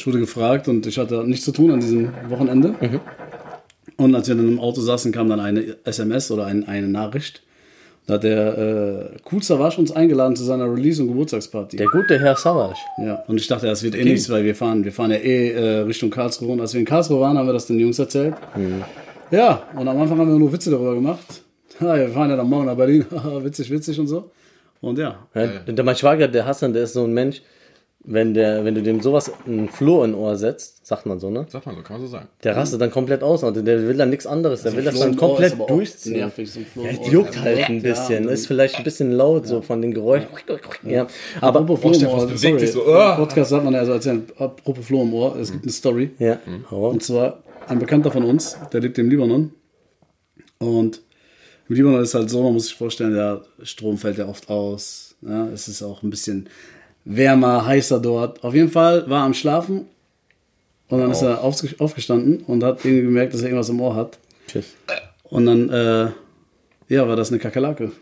ich 0.00 0.06
wurde 0.06 0.18
gefragt 0.18 0.66
und 0.66 0.86
ich 0.86 0.98
hatte 0.98 1.24
nichts 1.24 1.44
zu 1.44 1.52
tun 1.52 1.70
an 1.70 1.80
diesem 1.80 2.10
Wochenende. 2.28 2.74
Mhm. 2.80 3.00
Und 3.96 4.14
als 4.14 4.28
wir 4.28 4.34
dann 4.34 4.48
im 4.48 4.58
Auto 4.58 4.80
saßen, 4.80 5.12
kam 5.12 5.28
dann 5.28 5.40
eine 5.40 5.76
SMS 5.84 6.30
oder 6.30 6.46
ein, 6.46 6.66
eine 6.66 6.88
Nachricht. 6.88 7.42
Da 8.06 8.14
hat 8.14 8.24
der 8.24 8.58
äh, 8.58 9.16
Cool 9.30 9.42
Savage 9.42 9.78
uns 9.78 9.92
eingeladen 9.92 10.34
zu 10.34 10.42
seiner 10.42 10.64
Release- 10.72 11.02
und 11.02 11.08
Geburtstagsparty. 11.08 11.76
Der 11.76 11.86
gute 11.88 12.18
Herr 12.18 12.34
Savage. 12.34 12.78
Ja, 12.98 13.22
und 13.28 13.38
ich 13.38 13.46
dachte, 13.46 13.66
das 13.66 13.82
wird 13.82 13.94
eh 13.94 14.04
nichts, 14.04 14.30
weil 14.30 14.42
wir 14.42 14.54
fahren, 14.54 14.84
wir 14.84 14.92
fahren 14.92 15.10
ja 15.10 15.18
eh 15.18 15.50
äh, 15.50 15.78
Richtung 15.80 16.08
Karlsruhe. 16.08 16.52
Und 16.52 16.60
als 16.62 16.72
wir 16.72 16.80
in 16.80 16.86
Karlsruhe 16.86 17.20
waren, 17.20 17.36
haben 17.36 17.46
wir 17.46 17.52
das 17.52 17.66
den 17.66 17.78
Jungs 17.78 17.98
erzählt. 17.98 18.34
Ja, 19.30 19.64
und 19.76 19.86
am 19.86 20.00
Anfang 20.00 20.18
haben 20.18 20.30
wir 20.30 20.38
nur 20.38 20.52
Witze 20.52 20.70
darüber 20.70 20.94
gemacht. 20.94 21.26
Ja, 21.80 21.96
wir 21.96 22.10
fahren 22.10 22.28
ja 22.28 22.36
dann 22.36 22.46
morgen 22.46 22.66
nach 22.66 22.76
Berlin. 22.76 23.06
Witzig, 23.42 23.70
witzig 23.70 23.98
und 23.98 24.06
so. 24.06 24.30
Und 24.82 24.98
ja, 24.98 25.26
Ja, 25.34 25.46
der, 25.46 25.82
mein 25.82 25.96
Schwager, 25.96 26.28
der 26.28 26.44
Hassan, 26.44 26.74
der 26.74 26.82
ist 26.82 26.92
so 26.92 27.04
ein 27.04 27.14
Mensch, 27.14 27.40
wenn, 28.02 28.32
der, 28.32 28.64
wenn 28.64 28.74
du 28.74 28.82
dem 28.82 29.00
sowas 29.02 29.30
ein 29.46 29.68
Floh 29.68 30.04
in 30.04 30.14
Ohr 30.14 30.34
setzt, 30.36 30.86
sagt 30.86 31.04
man 31.04 31.20
so, 31.20 31.28
ne? 31.30 31.46
Sagt 31.50 31.66
man 31.66 31.76
so, 31.76 31.82
kann 31.82 31.98
man 31.98 32.06
so 32.06 32.10
sagen. 32.10 32.28
Der 32.42 32.56
rastet 32.56 32.80
dann 32.80 32.90
komplett 32.90 33.22
aus 33.22 33.42
und 33.42 33.54
der 33.66 33.86
will 33.86 33.96
dann 33.96 34.08
nichts 34.08 34.26
anderes. 34.26 34.62
Der 34.62 34.74
will 34.74 34.84
das 34.84 34.98
dann 34.98 35.16
komplett 35.16 35.48
ist 35.48 35.52
aber 35.54 35.64
auch 35.64 35.68
durchziehen. 35.68 36.12
nervig, 36.14 36.50
so 36.50 36.60
Ja, 36.80 36.90
es 36.90 37.12
juckt 37.12 37.38
halt 37.38 37.68
ein 37.68 37.76
Ja, 37.76 37.82
bisschen. 37.82 38.26
und- 38.26 38.32
ist 38.32 38.46
vielleicht 38.46 38.76
ein 38.76 38.84
bisschen 38.84 39.12
laut 39.12 39.46
so 39.46 39.60
von 39.60 39.82
den 39.82 39.92
Geräuschen. 39.92 40.28
Ja. 40.84 41.06
Aber 41.42 41.60
Apropos 41.60 41.98
Floh 41.98 42.06
im 42.08 42.14
Ohr, 42.14 42.24
es 42.30 42.40
bewegt 42.40 42.60
sich 42.60 42.72
so, 42.72 42.84
sorry, 42.84 42.96
ah. 43.00 43.10
im 43.12 43.16
Podcast 43.18 43.50
sagt 43.50 43.64
man 43.64 43.74
ja 43.74 43.84
so 43.84 43.92
erzählen, 43.92 44.24
apropos 44.38 44.86
Floh 44.86 45.02
im 45.02 45.12
Ohr, 45.14 45.36
es 45.36 45.52
gibt 45.52 45.64
eine 45.64 45.72
Story. 45.72 46.10
ja, 46.18 46.38
hau 46.70 46.86
auf. 46.86 46.94
Und 46.94 47.02
zwar 47.02 47.42
ein 47.68 47.78
Bekannter 47.78 48.10
von 48.10 48.24
uns, 48.24 48.56
der 48.72 48.80
lebt 48.80 48.98
im 48.98 49.10
Libanon. 49.10 49.52
Und 50.58 51.02
im 51.68 51.76
Libanon 51.76 52.02
ist 52.02 52.14
halt 52.14 52.30
so, 52.30 52.42
man 52.42 52.54
muss 52.54 52.64
sich 52.68 52.74
vorstellen, 52.74 53.12
der 53.14 53.42
Strom 53.62 53.98
fällt 53.98 54.18
ja 54.18 54.26
oft 54.26 54.48
aus. 54.48 55.14
Ja, 55.22 55.48
es 55.48 55.68
ist 55.68 55.82
auch 55.82 56.02
ein 56.02 56.08
bisschen 56.10 56.48
wärmer, 57.04 57.66
heißer 57.66 57.98
dort. 58.00 58.42
Auf 58.44 58.54
jeden 58.54 58.70
Fall 58.70 59.08
war 59.08 59.20
er 59.22 59.24
am 59.26 59.34
Schlafen 59.34 59.86
und 60.88 61.00
dann 61.00 61.10
ist 61.10 61.22
er 61.22 61.42
aufge- 61.44 61.78
aufgestanden 61.80 62.42
und 62.46 62.62
hat 62.64 62.84
irgendwie 62.84 63.02
gemerkt, 63.04 63.34
dass 63.34 63.40
er 63.42 63.48
irgendwas 63.48 63.68
im 63.68 63.80
Ohr 63.80 63.94
hat. 63.94 64.18
Tschüss. 64.46 64.74
Und 65.24 65.46
dann, 65.46 65.68
äh, 65.70 66.08
ja, 66.94 67.06
war 67.08 67.16
das 67.16 67.30
eine 67.30 67.38
Kakerlake. 67.38 67.92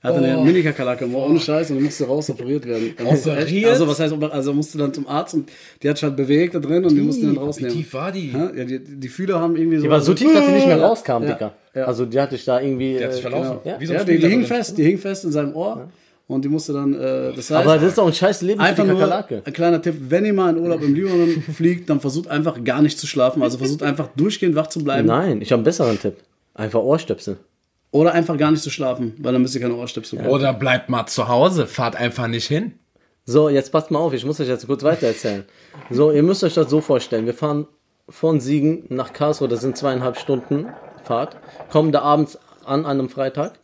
Er 0.00 0.10
hatte 0.10 0.22
eine 0.22 0.36
Mini-Kakerlake 0.44 1.06
im 1.06 1.14
Ohr, 1.16 1.26
ohne 1.26 1.40
Scheiß, 1.40 1.70
und 1.72 1.78
die 1.78 1.82
musste 1.82 2.04
raus 2.06 2.30
operiert 2.30 2.64
werden. 2.66 2.94
Operiert? 3.04 3.66
Also, 3.68 3.88
was 3.88 3.98
heißt, 3.98 4.14
also 4.30 4.52
musste 4.54 4.78
dann 4.78 4.94
zum 4.94 5.08
Arzt 5.08 5.34
und 5.34 5.50
die 5.82 5.88
hat 5.88 5.96
sich 5.96 6.04
halt 6.04 6.16
bewegt 6.16 6.54
da 6.54 6.60
drin 6.60 6.84
und 6.84 6.94
die 6.94 7.00
mussten 7.00 7.26
dann 7.26 7.38
rausnehmen. 7.38 7.74
Wie 7.74 7.78
tief 7.78 7.94
war 7.94 8.12
die? 8.12 8.30
Ja, 8.30 8.52
ja, 8.54 8.64
die, 8.64 8.78
die 8.78 9.08
Fühler 9.08 9.40
haben 9.40 9.56
irgendwie 9.56 9.78
so. 9.78 9.82
Die 9.84 9.90
war 9.90 10.00
so 10.00 10.14
tief, 10.14 10.32
dass 10.32 10.46
sie 10.46 10.52
nicht 10.52 10.68
mehr 10.68 10.80
rauskam, 10.80 11.24
Ja, 11.24 11.32
Digga. 11.32 11.54
ja. 11.74 11.84
Also 11.86 12.06
die 12.06 12.20
hatte 12.20 12.36
ich 12.36 12.44
da 12.44 12.60
irgendwie. 12.60 12.96
Die 12.98 13.04
hat 13.04 13.12
sich 13.12 13.24
äh, 13.24 13.28
verlaufen. 13.28 13.58
genau. 13.64 13.80
Wie 13.80 13.86
so 13.86 13.92
Ja, 13.94 14.04
die, 14.04 14.18
die 14.18 14.28
hing 14.28 14.44
fest, 14.44 14.78
die 14.78 14.84
hing 14.84 14.98
fest 14.98 15.24
in 15.24 15.32
seinem 15.32 15.56
Ohr 15.56 15.88
und 16.28 16.44
die 16.44 16.48
musste 16.48 16.72
dann, 16.72 16.94
äh, 16.94 17.32
das 17.34 17.50
heißt, 17.50 17.52
Aber 17.52 17.74
das 17.74 17.82
ist 17.84 17.98
doch 17.98 18.06
ein 18.06 18.12
scheiß 18.12 18.42
Leben 18.42 18.60
für 18.60 18.66
einfach 18.66 18.84
die 18.84 18.90
nur 18.90 18.98
Kakerlake. 19.00 19.42
ein 19.44 19.52
kleiner 19.52 19.82
Tipp, 19.82 19.96
wenn 20.08 20.24
ihr 20.24 20.32
mal 20.34 20.56
in 20.56 20.62
Urlaub 20.62 20.80
im 20.82 20.94
Libanon 20.94 21.42
fliegt, 21.54 21.90
dann 21.90 21.98
versucht 22.00 22.28
einfach 22.28 22.62
gar 22.62 22.80
nicht 22.82 22.98
zu 22.98 23.06
schlafen, 23.08 23.42
also 23.42 23.58
versucht 23.58 23.82
einfach 23.82 24.08
durchgehend 24.14 24.54
wach 24.54 24.68
zu 24.68 24.84
bleiben 24.84 25.08
Nein, 25.08 25.40
ich 25.42 25.50
habe 25.50 25.58
einen 25.58 25.64
besseren 25.64 25.98
Tipp. 25.98 26.18
Einfach 26.54 26.80
Ohrstöpsel. 26.80 27.38
oder 27.90 28.12
einfach 28.12 28.36
gar 28.36 28.50
nicht 28.50 28.62
zu 28.62 28.70
schlafen, 28.70 29.14
weil 29.18 29.32
dann 29.32 29.42
müsst 29.42 29.54
ihr 29.54 29.60
keine 29.60 29.74
Ohrstöpsel 29.74 30.18
brauchen. 30.18 30.30
Oder 30.30 30.52
bleibt 30.52 30.88
mal 30.88 31.06
zu 31.06 31.26
Hause, 31.28 31.66
fahrt 31.66 31.96
einfach 31.96 32.28
nicht 32.28 32.46
hin. 32.46 32.72
So, 33.24 33.48
jetzt 33.48 33.72
passt 33.72 33.90
mal 33.90 33.98
auf, 33.98 34.12
ich 34.14 34.24
muss 34.24 34.40
euch 34.40 34.48
jetzt 34.48 34.66
kurz 34.66 34.82
weiter 34.82 35.06
erzählen. 35.06 35.44
So, 35.90 36.10
ihr 36.12 36.22
müsst 36.22 36.42
euch 36.44 36.54
das 36.54 36.70
so 36.70 36.80
vorstellen. 36.80 37.26
Wir 37.26 37.34
fahren 37.34 37.66
von 38.08 38.40
Siegen 38.40 38.84
nach 38.88 39.12
Karlsruhe, 39.12 39.48
das 39.48 39.60
sind 39.60 39.76
zweieinhalb 39.76 40.16
Stunden 40.18 40.66
Fahrt, 41.04 41.36
kommen 41.70 41.92
da 41.92 42.00
abends 42.00 42.38
an, 42.64 42.84
an 42.86 42.98
einem 42.98 43.08
Freitag, 43.10 43.58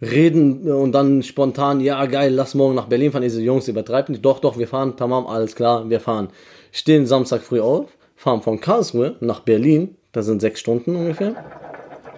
reden 0.00 0.70
und 0.70 0.92
dann 0.92 1.22
spontan, 1.22 1.80
ja 1.80 2.04
geil, 2.06 2.32
lass 2.32 2.54
morgen 2.54 2.74
nach 2.74 2.86
Berlin 2.86 3.12
fahren. 3.12 3.22
Diese 3.22 3.42
Jungs 3.42 3.68
übertreiben 3.68 4.12
nicht. 4.12 4.24
Doch, 4.24 4.40
doch, 4.40 4.58
wir 4.58 4.68
fahren, 4.68 4.96
tamam, 4.96 5.26
alles 5.26 5.54
klar, 5.54 5.88
wir 5.88 6.00
fahren. 6.00 6.28
Stehen 6.72 7.06
Samstag 7.06 7.42
früh 7.42 7.60
auf, 7.60 7.86
fahren 8.16 8.42
von 8.42 8.60
Karlsruhe 8.60 9.16
nach 9.20 9.40
Berlin, 9.40 9.96
das 10.12 10.26
sind 10.26 10.40
sechs 10.40 10.60
Stunden 10.60 10.96
ungefähr, 10.96 11.34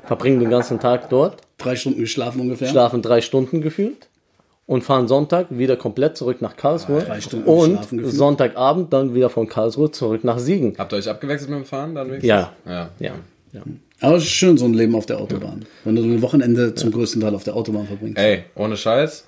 verbringen 0.05 0.41
den 0.41 0.51
ganzen 0.51 0.81
Tag 0.81 1.11
dort, 1.11 1.43
Drei 1.59 1.77
Stunden 1.77 2.01
geschlafen 2.01 2.41
ungefähr. 2.41 2.69
schlafen 2.69 3.03
drei 3.03 3.21
Stunden 3.21 3.63
gefühlt 3.63 4.09
und 4.67 4.83
fahren 4.83 5.09
Sonntag 5.09 5.47
wieder 5.51 5.77
komplett 5.77 6.17
zurück 6.17 6.43
nach 6.43 6.57
Karlsruhe 6.57 7.03
Drei 7.03 7.21
Stunden 7.21 7.49
und. 7.49 7.79
Sonntagabend 8.05 8.93
dann 8.93 9.15
wieder 9.15 9.31
von 9.31 9.49
Karlsruhe 9.49 9.91
zurück 9.91 10.25
nach 10.25 10.39
Siegen. 10.39 10.75
Habt 10.77 10.93
ihr 10.93 10.97
euch 10.97 11.09
abgewechselt 11.09 11.51
mit 11.51 11.61
dem 11.61 11.65
Fahren 11.65 11.95
dann 11.95 12.09
wenigstens? 12.09 12.29
Ja. 12.29 12.53
Ja. 12.67 12.91
Ja. 12.99 13.13
ja. 13.53 13.63
Aber 14.01 14.17
es 14.17 14.25
ist 14.25 14.31
schön, 14.31 14.59
so 14.59 14.65
ein 14.67 14.75
Leben 14.75 14.95
auf 14.95 15.07
der 15.07 15.19
Autobahn. 15.19 15.65
Wenn 15.85 15.97
du 15.97 16.03
ein 16.03 16.23
Wochenende 16.23 16.75
zum 16.75 16.91
größten 16.93 17.21
Teil 17.23 17.35
auf 17.35 17.45
der 17.45 17.57
Autobahn 17.57 17.87
verbringst. 17.87 18.19
Ey, 18.19 18.45
ohne 18.55 18.77
Scheiß. 18.77 19.25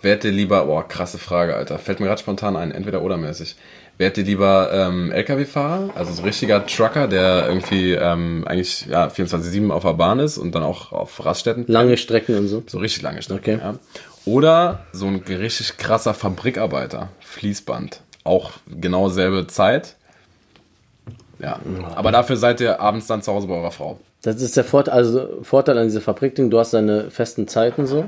Wärt 0.00 0.24
ihr 0.24 0.32
lieber, 0.32 0.64
boah, 0.66 0.86
krasse 0.88 1.18
Frage, 1.18 1.54
Alter. 1.54 1.78
Fällt 1.78 2.00
mir 2.00 2.06
gerade 2.06 2.20
spontan 2.20 2.56
ein, 2.56 2.72
entweder 2.72 3.02
oder 3.02 3.16
mäßig. 3.16 3.54
Wärt 3.98 4.18
ihr 4.18 4.24
lieber 4.24 4.70
ähm, 4.72 5.12
LKW-Fahrer, 5.12 5.90
also 5.94 6.12
so 6.12 6.22
richtiger 6.22 6.66
Trucker, 6.66 7.06
der 7.06 7.46
irgendwie 7.46 7.92
ähm, 7.92 8.42
eigentlich 8.48 8.86
ja, 8.86 9.06
24-7 9.06 9.70
auf 9.70 9.82
der 9.84 9.92
Bahn 9.92 10.18
ist 10.18 10.38
und 10.38 10.54
dann 10.54 10.62
auch 10.64 10.90
auf 10.90 11.24
Raststätten 11.24 11.66
Lange 11.68 11.96
Strecken 11.98 12.36
und 12.36 12.48
so. 12.48 12.64
So 12.66 12.78
richtig 12.78 13.02
lange 13.02 13.22
Strecken, 13.22 13.56
Okay. 13.56 13.58
ja. 13.62 13.78
Oder 14.24 14.86
so 14.92 15.06
ein 15.06 15.16
richtig 15.28 15.76
krasser 15.76 16.14
Fabrikarbeiter, 16.14 17.10
Fließband. 17.20 18.00
Auch 18.24 18.52
genau 18.80 19.08
selbe 19.08 19.46
Zeit. 19.46 19.96
Ja. 21.42 21.58
Aber 21.94 22.12
dafür 22.12 22.36
seid 22.36 22.60
ihr 22.60 22.80
abends 22.80 23.06
dann 23.06 23.20
zu 23.22 23.32
Hause 23.32 23.48
bei 23.48 23.54
eurer 23.54 23.72
Frau. 23.72 23.98
Das 24.22 24.40
ist 24.40 24.56
der 24.56 24.64
Vorteil, 24.64 24.94
also 24.94 25.28
Vorteil 25.42 25.76
an 25.78 25.88
dieser 25.88 26.00
Fabrikding, 26.00 26.50
du 26.50 26.58
hast 26.58 26.72
deine 26.72 27.10
festen 27.10 27.48
Zeiten 27.48 27.86
so. 27.86 28.04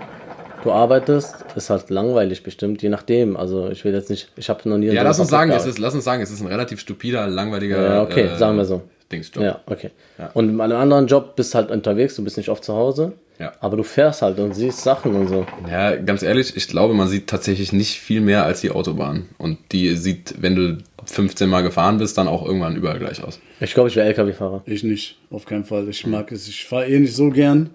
Du 0.62 0.72
arbeitest, 0.72 1.44
ist 1.56 1.68
halt 1.68 1.90
langweilig 1.90 2.42
bestimmt, 2.42 2.80
je 2.80 2.88
nachdem. 2.88 3.36
Also 3.36 3.68
ich 3.68 3.84
will 3.84 3.92
jetzt 3.92 4.08
nicht, 4.08 4.30
ich 4.36 4.48
habe 4.48 4.66
noch 4.66 4.78
nie 4.78 4.86
in 4.86 4.94
Ja, 4.94 5.02
lass 5.02 5.18
uns 5.18 5.28
sagen, 5.28 5.50
es 5.50 5.66
ist, 5.66 5.78
lass 5.78 5.94
uns 5.94 6.04
sagen, 6.04 6.22
es 6.22 6.30
ist 6.30 6.40
ein 6.40 6.46
relativ 6.46 6.80
stupider, 6.80 7.26
langweiliger. 7.26 7.82
Ja, 7.82 8.02
okay, 8.02 8.22
äh, 8.22 8.38
sagen 8.38 8.56
wir 8.56 8.64
so. 8.64 8.82
Dingsjob. 9.12 9.44
Ja, 9.44 9.60
okay. 9.66 9.90
Ja. 10.16 10.30
Und 10.32 10.56
bei 10.56 10.64
einem 10.64 10.78
anderen 10.78 11.06
Job 11.06 11.36
bist 11.36 11.54
halt 11.54 11.70
unterwegs, 11.70 12.16
du 12.16 12.24
bist 12.24 12.38
nicht 12.38 12.48
oft 12.48 12.64
zu 12.64 12.74
Hause. 12.74 13.12
Ja. 13.38 13.52
Aber 13.60 13.76
du 13.76 13.82
fährst 13.82 14.22
halt 14.22 14.38
und 14.38 14.54
siehst 14.54 14.82
Sachen 14.82 15.14
und 15.14 15.28
so. 15.28 15.44
Ja, 15.68 15.96
ganz 15.96 16.22
ehrlich, 16.22 16.56
ich 16.56 16.68
glaube, 16.68 16.94
man 16.94 17.08
sieht 17.08 17.26
tatsächlich 17.26 17.72
nicht 17.72 17.98
viel 17.98 18.20
mehr 18.20 18.44
als 18.44 18.60
die 18.60 18.70
Autobahn. 18.70 19.28
Und 19.38 19.58
die 19.72 19.96
sieht, 19.96 20.36
wenn 20.40 20.54
du 20.54 20.78
15 21.06 21.48
Mal 21.48 21.62
gefahren 21.62 21.98
bist, 21.98 22.18
dann 22.18 22.28
auch 22.28 22.44
irgendwann 22.44 22.76
überall 22.76 22.98
gleich 22.98 23.22
aus. 23.22 23.40
Ich 23.60 23.74
glaube, 23.74 23.88
ich 23.88 23.96
wäre 23.96 24.06
LKW-Fahrer. 24.08 24.62
Ich 24.66 24.82
nicht, 24.84 25.18
auf 25.30 25.44
keinen 25.44 25.64
Fall. 25.64 25.88
Ich 25.88 26.06
mag 26.06 26.32
es. 26.32 26.48
Ich 26.48 26.64
fahre 26.64 26.86
eh 26.86 26.98
nicht 26.98 27.14
so 27.14 27.30
gern. 27.30 27.70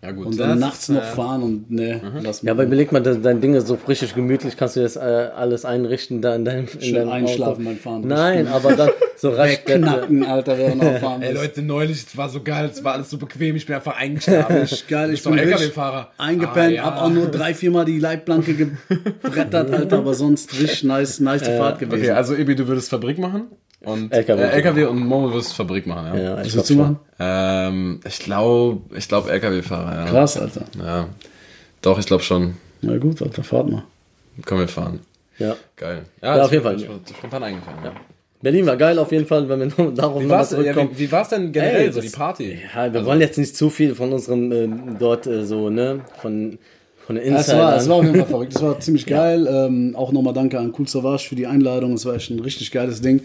Ja, 0.00 0.12
gut. 0.12 0.26
Und 0.26 0.38
dann 0.38 0.60
nachts 0.60 0.88
noch 0.88 1.02
fahren 1.02 1.42
und 1.42 1.70
ne, 1.72 2.00
lass 2.22 2.42
Ja, 2.42 2.52
aber 2.52 2.62
überleg 2.62 2.92
mal, 2.92 3.00
dein 3.02 3.40
Ding 3.40 3.54
ist 3.54 3.66
so 3.66 3.76
richtig 3.88 4.14
gemütlich, 4.14 4.56
kannst 4.56 4.76
du 4.76 4.80
das 4.80 4.94
äh, 4.94 5.00
alles 5.00 5.64
einrichten 5.64 6.22
da 6.22 6.36
in 6.36 6.44
deinem, 6.44 6.68
in 6.72 6.80
Schön 6.80 6.94
deinem 6.94 7.08
einschlafen 7.10 7.64
beim 7.64 7.76
Fahren. 7.78 8.06
Nein, 8.06 8.46
aber 8.46 8.76
dann 8.76 8.90
so 9.16 9.30
Raststätte. 9.30 9.80
Knacken, 9.80 10.24
Alter, 10.24 10.56
während 10.56 10.82
du 10.84 10.98
fahren 11.00 11.22
Ey. 11.22 11.32
Leute, 11.34 11.62
neulich, 11.62 12.04
es 12.06 12.16
war 12.16 12.28
so 12.28 12.40
geil, 12.44 12.70
es 12.72 12.84
war 12.84 12.92
alles 12.92 13.10
so 13.10 13.18
bequem, 13.18 13.56
ich 13.56 13.66
bin 13.66 13.74
einfach 13.74 13.96
eingeschlafen. 13.96 14.62
Ich, 14.62 14.86
Geil, 14.86 15.12
ich 15.12 15.22
bin 15.24 15.36
LKW-Fahrer. 15.36 16.12
eingepennt, 16.16 16.56
Ah, 16.68 16.68
ja. 16.70 16.84
hab 16.84 17.02
auch 17.02 17.10
nur 17.10 17.26
drei, 17.26 17.52
viermal 17.52 17.84
die 17.84 17.98
Leitplanke 17.98 18.54
gebrettert, 19.22 19.72
Alter, 19.72 19.98
aber 19.98 20.14
sonst 20.14 20.52
richtig 20.60 20.84
nice, 20.84 21.18
nice 21.18 21.42
die 21.42 21.56
Fahrt 21.56 21.80
gewesen. 21.80 22.02
Okay, 22.02 22.10
also 22.12 22.36
Ebi, 22.36 22.54
du 22.54 22.68
würdest 22.68 22.88
Fabrik 22.90 23.18
machen? 23.18 23.48
Und 23.80 24.12
LKW. 24.12 24.42
Äh, 24.42 24.48
LKW 24.50 24.84
und 24.86 24.98
Momo 24.98 25.32
wirst 25.32 25.54
Fabrik 25.54 25.86
machen, 25.86 26.14
ja. 26.16 26.20
Ja, 26.22 26.36
Was 26.38 26.46
ich 26.48 26.54
willst 26.56 26.70
du 26.70 26.74
machen? 26.76 26.98
Ähm, 27.18 28.00
ich 28.06 28.18
glaube, 28.18 28.80
ich 28.96 29.08
glaube 29.08 29.30
LKW-Fahrer, 29.30 29.94
ja. 29.94 30.04
Krass, 30.06 30.36
Alter. 30.36 30.62
Ja. 30.82 31.08
Doch, 31.82 31.98
ich 31.98 32.06
glaube 32.06 32.22
schon. 32.22 32.54
Na 32.82 32.96
gut, 32.98 33.22
Alter, 33.22 33.42
fahrt 33.42 33.70
mal. 33.70 33.84
Können 34.44 34.60
wir 34.60 34.68
fahren. 34.68 35.00
Ja. 35.38 35.54
Geil. 35.76 36.02
Ja, 36.22 36.36
das 36.36 36.46
auf 36.46 36.52
jeden 36.52 36.64
Fall. 36.64 36.78
Spontan 36.78 37.42
eingefallen. 37.44 37.78
Ja. 37.84 37.92
Berlin 38.40 38.66
war 38.66 38.76
geil 38.76 38.98
auf 39.00 39.10
jeden 39.10 39.26
Fall, 39.26 39.48
wenn 39.48 39.58
wir 39.60 39.66
noch 39.66 39.76
darauf 39.94 40.20
Wie 40.20 40.24
nochmal 40.24 40.38
war's, 40.38 40.50
ja, 40.52 40.58
zurückkommen. 40.58 40.90
wie, 40.94 40.98
wie 41.00 41.12
war's 41.12 41.28
denn 41.28 41.50
generell 41.52 41.86
Ey, 41.86 41.92
so 41.92 42.00
das- 42.00 42.10
die 42.10 42.16
Party? 42.16 42.58
Ja, 42.74 42.92
wir 42.92 43.04
wollen 43.04 43.20
jetzt 43.20 43.36
nicht 43.38 43.56
zu 43.56 43.68
viel 43.70 43.94
von 43.96 44.12
unserem 44.12 44.52
ähm, 44.52 44.96
dort 44.98 45.26
äh, 45.26 45.44
so, 45.44 45.70
ne, 45.70 46.00
von, 46.20 46.58
von 47.04 47.16
den 47.16 47.32
Ja, 47.32 47.40
es, 47.40 47.52
war, 47.52 47.76
es 47.76 47.88
war 47.88 47.96
auf 47.96 48.04
jeden 48.04 48.16
Fall 48.18 48.26
verrückt. 48.26 48.54
Es 48.54 48.62
war 48.62 48.78
ziemlich 48.80 49.06
geil. 49.06 49.46
Ähm, 49.50 49.94
auch 49.96 50.12
nochmal 50.12 50.34
danke 50.34 50.58
an 50.58 50.72
Cool 50.76 50.86
Savage 50.86 51.26
für 51.28 51.34
die 51.34 51.46
Einladung. 51.48 51.94
Es 51.94 52.06
war 52.06 52.14
echt 52.14 52.30
ein 52.30 52.38
richtig 52.40 52.70
geiles 52.70 53.00
Ding. 53.00 53.22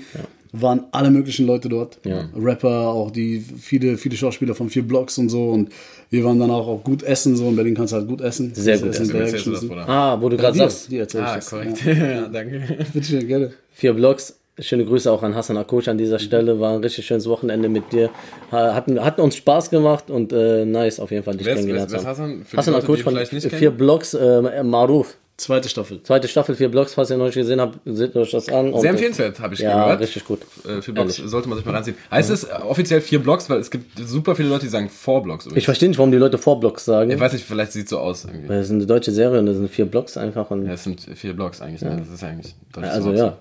Waren 0.56 0.84
alle 0.92 1.10
möglichen 1.10 1.48
Leute 1.48 1.68
dort. 1.68 1.98
Rapper, 2.36 2.90
auch 2.90 3.10
die 3.10 3.40
viele, 3.40 3.98
viele 3.98 4.16
Schauspieler 4.16 4.54
von 4.54 4.70
vier 4.70 4.84
Blocks 4.84 5.18
und 5.18 5.30
so. 5.30 5.50
Und 5.50 5.70
wir 6.12 6.24
waren 6.24 6.40
dann 6.40 6.52
auch, 6.52 6.68
auch 6.68 6.84
gut 6.84 7.02
essen. 7.02 7.36
So 7.36 7.48
in 7.50 7.56
Berlin 7.56 7.74
kannst 7.74 7.92
du 7.92 7.98
halt 7.98 8.08
gut 8.08 8.22
essen. 8.22 8.54
Sehr 8.54 8.78
gut 8.78 8.90
Essen 8.90 9.08
du 9.10 9.52
das? 9.76 9.88
Ah, 9.90 10.16
wo 10.22 10.30
du 10.30 10.38
gerade 10.38 10.56
sagst, 10.56 10.92
dir 10.92 11.00
erzähl 11.02 11.22
ich 11.22 11.28
Ah, 11.28 11.36
das. 11.38 11.50
korrekt. 11.50 11.84
Ja. 11.86 11.94
Ja, 12.14 12.28
danke. 12.28 12.62
Bitte 12.94 13.06
schön, 13.08 13.28
gerne. 13.28 13.52
vier 13.72 13.94
Blogs. 13.94 14.38
Schöne 14.60 14.86
Grüße 14.86 15.12
auch 15.12 15.24
an 15.24 15.34
Hassan 15.34 15.58
Akosh 15.58 15.88
an 15.88 15.98
dieser 15.98 16.20
Stelle. 16.20 16.60
War 16.60 16.76
ein 16.76 16.82
richtig 16.82 17.08
schönes 17.08 17.28
Wochenende 17.28 17.68
mit 17.70 17.92
dir. 17.92 18.12
Ha- 18.52 18.76
Hatten, 18.76 19.04
hatten 19.04 19.22
uns 19.22 19.36
Spaß 19.38 19.72
gemacht 19.72 20.12
und 20.12 20.32
äh, 20.32 20.64
nice 20.66 21.00
auf 21.00 21.10
jeden 21.10 21.24
Fall 21.24 21.36
dich 21.36 21.48
Wer 21.48 21.56
kennengelernt 21.56 21.90
wer 21.92 21.98
haben. 21.98 22.06
Hassan? 22.06 22.46
Die 22.52 22.58
Hassan 22.58 22.74
die 23.00 23.04
von 23.04 23.16
vier? 23.58 23.72
Blogs, 23.72 24.14
äh, 24.14 24.62
Maruf. 24.64 25.18
Zweite 25.36 25.68
Staffel. 25.68 26.02
Zweite 26.04 26.28
Staffel, 26.28 26.54
vier 26.56 26.70
Blogs, 26.70 26.94
falls 26.94 27.10
ihr 27.10 27.18
noch 27.18 27.26
nicht 27.26 27.34
gesehen 27.34 27.60
habt, 27.60 27.80
seht 27.86 28.16
euch 28.16 28.30
das 28.30 28.50
an. 28.50 28.72
Sehr 28.80 28.92
empfehlenswert, 28.92 29.40
habe 29.40 29.56
ich 29.56 29.62
Ja, 29.62 29.86
gehört. 29.86 30.02
richtig 30.02 30.26
gut. 30.26 30.42
Äh, 30.64 30.80
vier 30.84 30.94
Blogs 30.94 31.18
Ehrlich. 31.18 31.32
sollte 31.32 31.50
man 31.50 31.58
sich 31.58 31.66
mal 31.66 31.74
reinziehen. 31.74 31.98
Heißt 32.12 32.30
es 32.30 32.44
äh, 32.44 32.50
offiziell 32.68 33.02
vier 33.02 33.18
Blogs, 33.18 33.50
weil 33.50 33.58
es 33.60 33.72
gibt 33.72 33.98
super 34.08 34.36
viele 34.36 34.50
Leute, 34.50 34.66
die 34.66 34.70
sagen 34.70 34.90
four 34.90 35.24
Blogs. 35.24 35.48
Ich 35.56 35.66
verstehe 35.66 35.90
nicht, 35.90 35.98
warum 35.98 36.12
die 36.12 36.20
Leute 36.20 36.38
vor 36.38 36.60
Blogs 36.60 36.86
sagen. 36.86 37.10
Ich 37.10 37.20
weiß 37.20 37.34
nicht, 37.34 37.46
vielleicht 37.46 37.72
sieht 37.72 37.86
es 37.86 37.90
so 37.90 37.98
aus. 37.98 38.26
Irgendwie. 38.26 38.48
Das 38.48 38.68
ist 38.68 38.72
eine 38.74 38.86
deutsche 38.86 39.12
Serie 39.12 39.40
und 39.40 39.48
das 39.48 39.58
sind 39.58 39.70
vier 39.72 39.86
Blogs 39.86 40.18
einfach. 40.18 40.52
Und, 40.52 40.68
Ja, 40.68 40.74
es 40.74 40.84
sind 40.84 41.02
vier 41.02 41.34
Blogs 41.34 41.62
eigentlich. 41.62 41.82
Ne? 41.82 41.96
Das 41.98 42.10
ist 42.14 42.22
ja 42.22 42.28
eigentlich 42.30 42.54
also 42.80 43.10
Wort. 43.10 43.18
ja, 43.18 43.38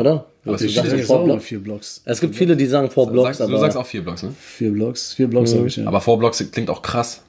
oder? 0.00 0.26
Aber 0.44 0.54
es 0.56 0.62
Ich 0.62 0.74
vor 0.74 0.84
sag 0.84 1.10
auch 1.10 1.18
mal 1.20 1.24
Blogs. 1.34 1.44
vier 1.44 1.60
Blocks. 1.60 2.02
Es 2.04 2.20
gibt 2.20 2.34
viele, 2.34 2.56
die 2.56 2.66
sagen 2.66 2.90
vor 2.90 3.06
Du 3.06 3.12
Blogs, 3.12 3.28
sagst, 3.28 3.40
aber 3.42 3.52
du 3.52 3.58
sagst 3.58 3.76
auch 3.78 3.86
vier 3.86 4.02
Blogs, 4.02 4.24
ne? 4.24 4.32
Vier 4.38 4.72
Blocks. 4.72 5.12
Vier 5.14 5.28
Blocks 5.28 5.52
sag 5.52 5.64
ich 5.64 5.76
ja. 5.76 5.86
Aber 5.86 6.00
four 6.00 6.18
Blogs 6.18 6.44
klingt 6.50 6.70
auch 6.70 6.82
krass. 6.82 7.22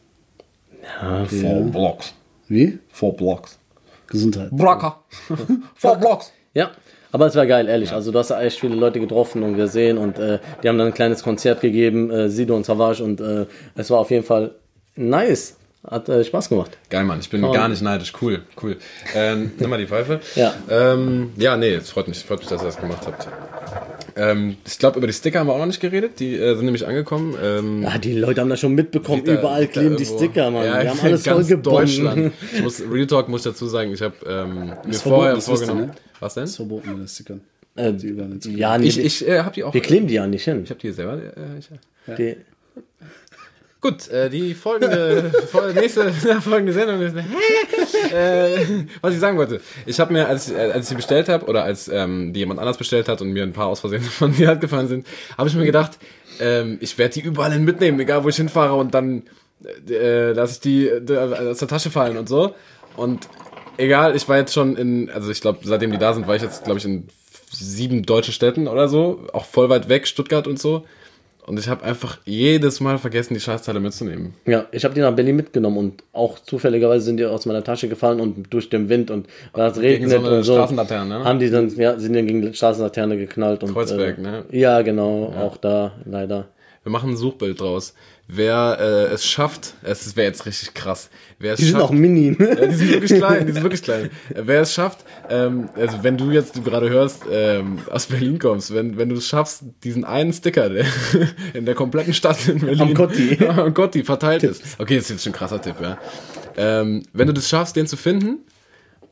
ja, 1.01 1.23
Four 1.25 1.61
Blocks. 1.65 2.13
Wie? 2.47 2.79
Four 2.89 3.15
Blocks. 3.15 3.56
Gesundheit. 4.07 4.49
Blocker. 4.51 5.03
four 5.75 5.95
Blocks. 5.97 6.31
Ja, 6.53 6.71
aber 7.11 7.27
es 7.27 7.35
war 7.35 7.45
geil, 7.45 7.67
ehrlich. 7.67 7.91
Also 7.91 8.11
du 8.11 8.19
hast 8.19 8.31
echt 8.31 8.59
viele 8.59 8.75
Leute 8.75 8.99
getroffen 8.99 9.43
und 9.43 9.55
gesehen 9.55 9.97
und 9.97 10.19
äh, 10.19 10.39
die 10.61 10.69
haben 10.69 10.77
dann 10.77 10.87
ein 10.87 10.93
kleines 10.93 11.23
Konzert 11.23 11.61
gegeben, 11.61 12.09
äh, 12.11 12.29
Sido 12.29 12.55
und 12.55 12.65
Savage 12.65 13.03
und 13.03 13.21
äh, 13.21 13.45
es 13.75 13.89
war 13.89 13.99
auf 13.99 14.11
jeden 14.11 14.25
Fall 14.25 14.55
nice. 14.95 15.55
Hat 15.89 16.09
äh, 16.09 16.23
Spaß 16.23 16.49
gemacht. 16.49 16.77
Geil, 16.89 17.05
Mann. 17.05 17.19
Ich 17.19 17.29
bin 17.29 17.41
Komm. 17.41 17.53
gar 17.53 17.69
nicht 17.69 17.81
neidisch. 17.81 18.11
Cool, 18.21 18.41
cool. 18.61 18.75
Ähm, 19.15 19.53
nimm 19.57 19.69
mal 19.69 19.77
die 19.77 19.87
Pfeife. 19.87 20.19
Ja. 20.35 20.53
Ähm, 20.69 21.31
ja, 21.37 21.55
nee, 21.55 21.75
es 21.75 21.91
freut 21.91 22.09
mich. 22.09 22.19
Freut 22.25 22.39
mich, 22.39 22.49
dass 22.49 22.61
ihr 22.61 22.65
das 22.65 22.77
gemacht 22.77 23.05
habt. 23.05 23.27
Ähm, 24.17 24.57
ich 24.65 24.79
glaube, 24.79 24.97
über 24.97 25.07
die 25.07 25.13
Sticker 25.13 25.39
haben 25.39 25.47
wir 25.47 25.53
auch 25.53 25.59
noch 25.59 25.65
nicht 25.67 25.79
geredet. 25.79 26.19
Die 26.19 26.35
äh, 26.35 26.55
sind 26.55 26.65
nämlich 26.65 26.85
angekommen. 26.87 27.35
Ähm, 27.41 27.83
Ja, 27.83 27.97
die 27.97 28.13
Leute 28.13 28.41
haben 28.41 28.49
das 28.49 28.59
schon 28.59 28.73
mitbekommen. 28.73 29.23
da- 29.25 29.33
Überall 29.39 29.67
kleben 29.67 29.95
die 29.97 30.05
Sticker, 30.05 30.49
Mann. 30.51 30.65
Ja, 30.65 30.81
die 30.81 30.89
haben 30.89 30.99
alles 31.01 31.23
voll 31.27 31.43
Deutschland. 31.57 32.15
gebunden. 32.15 32.33
Ich 32.55 32.63
muss, 32.63 32.81
Real 32.91 33.07
Talk 33.07 33.29
muss 33.29 33.45
ich 33.45 33.51
dazu 33.51 33.67
sagen, 33.67 33.93
ich 33.93 34.01
habe 34.01 34.15
ähm, 34.27 34.73
mir 34.85 34.93
vorher 34.93 35.39
vorgenommen. 35.39 35.81
ne? 35.87 35.91
Was 36.19 36.33
denn? 36.33 36.43
Das 36.43 36.49
ist 36.51 36.55
verboten, 36.55 36.89
mit 36.89 36.99
den 36.99 37.07
Stickern. 37.07 37.41
Äh, 37.75 37.89
ins- 37.89 38.45
ja, 38.55 38.77
nee, 38.77 38.87
Ich, 38.87 38.99
ich 38.99 39.27
äh, 39.27 39.39
habe 39.39 39.53
die 39.53 39.63
auch. 39.63 39.73
wir 39.73 39.81
kleben 39.81 40.07
die 40.07 40.15
ja 40.15 40.25
nicht 40.25 40.43
hin. 40.45 40.61
Ich 40.63 40.69
habe 40.71 40.79
die 40.79 40.91
selber. 40.91 41.13
Äh, 41.17 41.59
ich, 41.59 41.69
Die, 42.17 42.37
Gut, 43.79 44.07
äh, 44.09 44.29
die 44.29 44.53
folgende, 44.55 45.31
fol- 45.51 45.71
nächste 45.73 46.11
folgende 46.41 46.73
Sendung 46.73 46.99
ist. 47.01 47.15
äh, 48.11 48.85
was 49.01 49.13
ich 49.13 49.19
sagen 49.19 49.37
wollte. 49.37 49.61
Ich 49.85 49.99
habe 49.99 50.13
mir, 50.13 50.27
als, 50.27 50.49
ich- 50.49 50.55
äh, 50.55 50.71
als 50.71 50.85
ich 50.85 50.89
sie 50.89 50.95
bestellt 50.95 51.29
habe, 51.29 51.45
oder 51.45 51.63
als 51.63 51.87
ähm, 51.87 52.33
die 52.33 52.39
jemand 52.39 52.59
anders 52.59 52.77
bestellt 52.77 53.07
hat 53.07 53.21
und 53.21 53.29
mir 53.31 53.43
ein 53.43 53.53
paar 53.53 53.67
aus 53.67 53.79
Versehen 53.81 54.01
von 54.03 54.35
mir 54.37 54.47
halt 54.47 54.61
gefallen 54.61 54.87
sind, 54.87 55.05
habe 55.37 55.47
ich 55.49 55.55
mir 55.55 55.65
gedacht, 55.65 55.97
ähm, 56.39 56.77
ich 56.81 56.97
werde 56.97 57.13
die 57.15 57.21
überall 57.21 57.51
hin 57.53 57.65
mitnehmen, 57.65 57.99
egal 57.99 58.23
wo 58.23 58.29
ich 58.29 58.35
hinfahre 58.35 58.73
und 58.75 58.93
dann 58.93 59.23
äh, 59.89 60.31
lasse 60.31 60.53
ich 60.53 60.59
die 60.59 60.87
äh, 60.87 61.17
aus 61.17 61.59
der 61.59 61.67
Tasche 61.67 61.91
fallen 61.91 62.17
und 62.17 62.27
so. 62.27 62.55
Und 62.95 63.27
egal, 63.77 64.15
ich 64.15 64.27
war 64.27 64.37
jetzt 64.37 64.53
schon 64.53 64.75
in, 64.75 65.09
also 65.11 65.29
ich 65.31 65.41
glaube, 65.41 65.59
seitdem 65.63 65.91
die 65.91 65.97
da 65.99 66.13
sind, 66.13 66.27
war 66.27 66.35
ich 66.35 66.41
jetzt, 66.41 66.63
glaube 66.63 66.79
ich, 66.79 66.85
in 66.85 67.07
sieben 67.51 68.03
deutschen 68.03 68.33
Städten 68.33 68.67
oder 68.67 68.87
so, 68.89 69.27
auch 69.33 69.45
voll 69.45 69.69
weit 69.69 69.87
weg, 69.87 70.07
Stuttgart 70.07 70.47
und 70.47 70.59
so. 70.59 70.85
Und 71.47 71.57
ich 71.57 71.69
habe 71.69 71.81
einfach 71.85 72.17
jedes 72.25 72.81
Mal 72.81 72.97
vergessen, 72.97 73.33
die 73.33 73.39
Scheißteile 73.39 73.79
mitzunehmen. 73.79 74.33
ja, 74.45 74.65
ich 74.73 74.83
habe 74.83 74.93
die 74.93 74.99
nach 74.99 75.15
Berlin 75.15 75.37
mitgenommen 75.37 75.77
und 75.77 76.03
auch 76.11 76.39
zufälligerweise 76.39 77.05
sind 77.05 77.17
die 77.17 77.25
aus 77.25 77.45
meiner 77.45 77.63
Tasche 77.63 77.87
gefallen 77.87 78.19
und 78.19 78.53
durch 78.53 78.69
den 78.69 78.89
Wind 78.89 79.09
und 79.11 79.27
weil 79.53 79.71
es 79.71 79.79
regnet 79.79 80.09
so 80.09 80.17
eine 80.17 80.29
und 80.29 80.43
so. 80.43 80.55
Straßenlaterne, 80.55 81.19
ne? 81.19 81.23
Haben 81.23 81.39
die 81.39 81.49
dann, 81.49 81.73
ja, 81.77 81.97
sind 81.97 82.13
dann 82.17 82.27
gegen 82.27 82.41
die 82.41 82.53
Straßenlaterne 82.53 83.15
geknallt 83.15 83.63
und. 83.63 83.71
Kreuzberg, 83.71 84.17
äh, 84.17 84.21
ne? 84.21 84.45
Ja, 84.51 84.81
genau, 84.81 85.33
auch 85.39 85.55
da, 85.55 85.93
leider. 86.03 86.49
Wir 86.83 86.91
machen 86.91 87.11
ein 87.11 87.17
Suchbild 87.17 87.61
draus. 87.61 87.93
Wer 88.29 88.77
äh, 88.81 89.13
es 89.13 89.25
schafft, 89.25 89.75
es 89.83 90.15
wäre 90.17 90.27
jetzt 90.27 90.45
richtig 90.45 90.73
krass. 90.73 91.09
Wer 91.39 91.53
es 91.53 91.59
Die 91.59 91.65
sind 91.65 91.73
schafft, 91.75 91.85
auch 91.85 91.91
mini. 91.91 92.35
Ja, 92.37 92.65
die 92.65 92.75
sind 92.75 92.89
wirklich 92.91 93.13
klein, 93.15 93.47
die 93.47 93.53
sind 93.53 93.63
wirklich 93.63 93.81
klein. 93.83 94.09
Äh, 94.33 94.41
Wer 94.43 94.61
es 94.61 94.73
schafft, 94.73 95.05
ähm, 95.29 95.69
also 95.75 95.99
wenn 96.03 96.17
du 96.17 96.31
jetzt 96.31 96.61
gerade 96.65 96.89
hörst, 96.89 97.21
ähm, 97.31 97.79
aus 97.89 98.07
Berlin 98.07 98.37
kommst, 98.37 98.73
wenn, 98.75 98.97
wenn 98.97 99.07
du 99.07 99.15
es 99.15 99.27
schaffst, 99.27 99.61
diesen 99.85 100.03
einen 100.03 100.33
Sticker, 100.33 100.67
der 100.69 100.85
in 101.53 101.65
der 101.65 101.73
kompletten 101.75 102.13
Stadt 102.13 102.49
in 102.49 102.59
Berlin 102.59 102.81
Am 102.81 102.93
Gotti. 102.93 103.37
am 103.47 103.73
Gotti 103.73 104.03
verteilt 104.03 104.43
ist. 104.43 104.61
Okay, 104.77 104.95
das 104.95 105.05
ist 105.05 105.09
jetzt 105.11 105.23
schon 105.23 105.31
ein 105.31 105.35
krasser 105.37 105.61
Tipp, 105.61 105.75
ja. 105.81 105.97
Ähm, 106.57 107.03
wenn 107.13 107.27
du 107.27 107.33
das 107.33 107.47
schaffst, 107.47 107.77
den 107.77 107.87
zu 107.87 107.95
finden, 107.95 108.39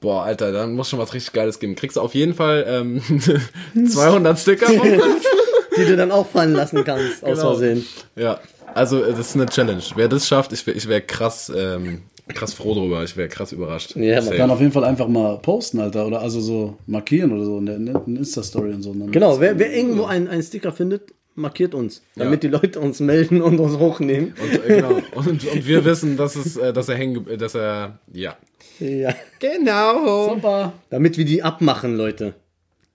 boah, 0.01 0.23
Alter, 0.23 0.51
dann 0.51 0.73
muss 0.73 0.89
schon 0.89 0.99
was 0.99 1.13
richtig 1.13 1.31
Geiles 1.31 1.59
geben. 1.59 1.75
Kriegst 1.75 1.95
du 1.95 2.01
auf 2.01 2.15
jeden 2.15 2.33
Fall 2.33 2.65
ähm, 2.67 3.01
200 3.87 4.37
Sticker 4.37 4.65
von 4.67 4.79
uns. 4.91 5.23
die 5.77 5.85
du 5.85 5.95
dann 5.95 6.11
auch 6.11 6.27
fallen 6.27 6.53
lassen 6.53 6.83
kannst, 6.83 7.23
aus 7.23 7.37
Genau. 7.39 7.51
Versehen. 7.51 7.85
Ja, 8.15 8.39
also 8.75 9.03
äh, 9.03 9.11
das 9.11 9.29
ist 9.29 9.35
eine 9.35 9.47
Challenge. 9.47 9.81
Wer 9.95 10.07
das 10.07 10.27
schafft, 10.27 10.53
ich 10.53 10.65
wäre 10.67 10.77
ich 10.77 10.87
wär 10.87 11.01
krass, 11.01 11.51
ähm, 11.55 12.03
krass 12.33 12.53
froh 12.53 12.73
drüber. 12.75 13.03
Ich 13.03 13.17
wäre 13.17 13.27
krass 13.29 13.51
überrascht. 13.51 13.95
Ja, 13.95 14.15
man 14.15 14.23
Safe. 14.25 14.37
Dann 14.37 14.51
auf 14.51 14.59
jeden 14.59 14.71
Fall 14.71 14.83
einfach 14.83 15.07
mal 15.07 15.37
posten, 15.39 15.79
Alter. 15.79 16.05
Oder 16.05 16.21
also 16.21 16.39
so 16.41 16.77
markieren 16.85 17.31
oder 17.31 17.45
so 17.45 17.57
in 17.57 17.65
der 17.65 17.75
in 17.77 17.85
der 17.87 17.95
Insta-Story 18.05 18.73
und 18.73 18.83
so. 18.83 18.93
Dann- 18.93 19.11
Genau, 19.11 19.39
wer, 19.39 19.57
wer 19.57 19.75
irgendwo 19.75 20.05
einen, 20.05 20.27
einen 20.27 20.43
Sticker 20.43 20.71
findet, 20.71 21.11
markiert 21.35 21.73
uns, 21.75 22.01
damit 22.15 22.43
die 22.43 22.47
Leute 22.47 22.79
uns 22.79 22.99
melden 23.01 23.41
und 23.41 23.59
uns 23.59 23.77
hochnehmen. 23.77 24.33
Und, 24.41 24.63
äh, 24.69 24.75
genau. 24.75 25.01
und, 25.15 25.27
und 25.27 25.67
wir 25.67 25.83
wissen, 25.83 26.15
dass 26.17 26.35
es, 26.35 26.55
äh, 26.57 26.71
dass 26.71 26.87
er 26.89 26.95
hängen, 26.95 27.25
ge- 27.25 27.37
dass 27.37 27.55
er, 27.55 27.99
ja. 28.13 28.35
Ja. 28.79 29.13
Genau. 29.39 30.33
Super. 30.35 30.73
Damit 30.89 31.17
wir 31.17 31.25
die 31.25 31.43
abmachen, 31.43 31.95
Leute. 31.97 32.33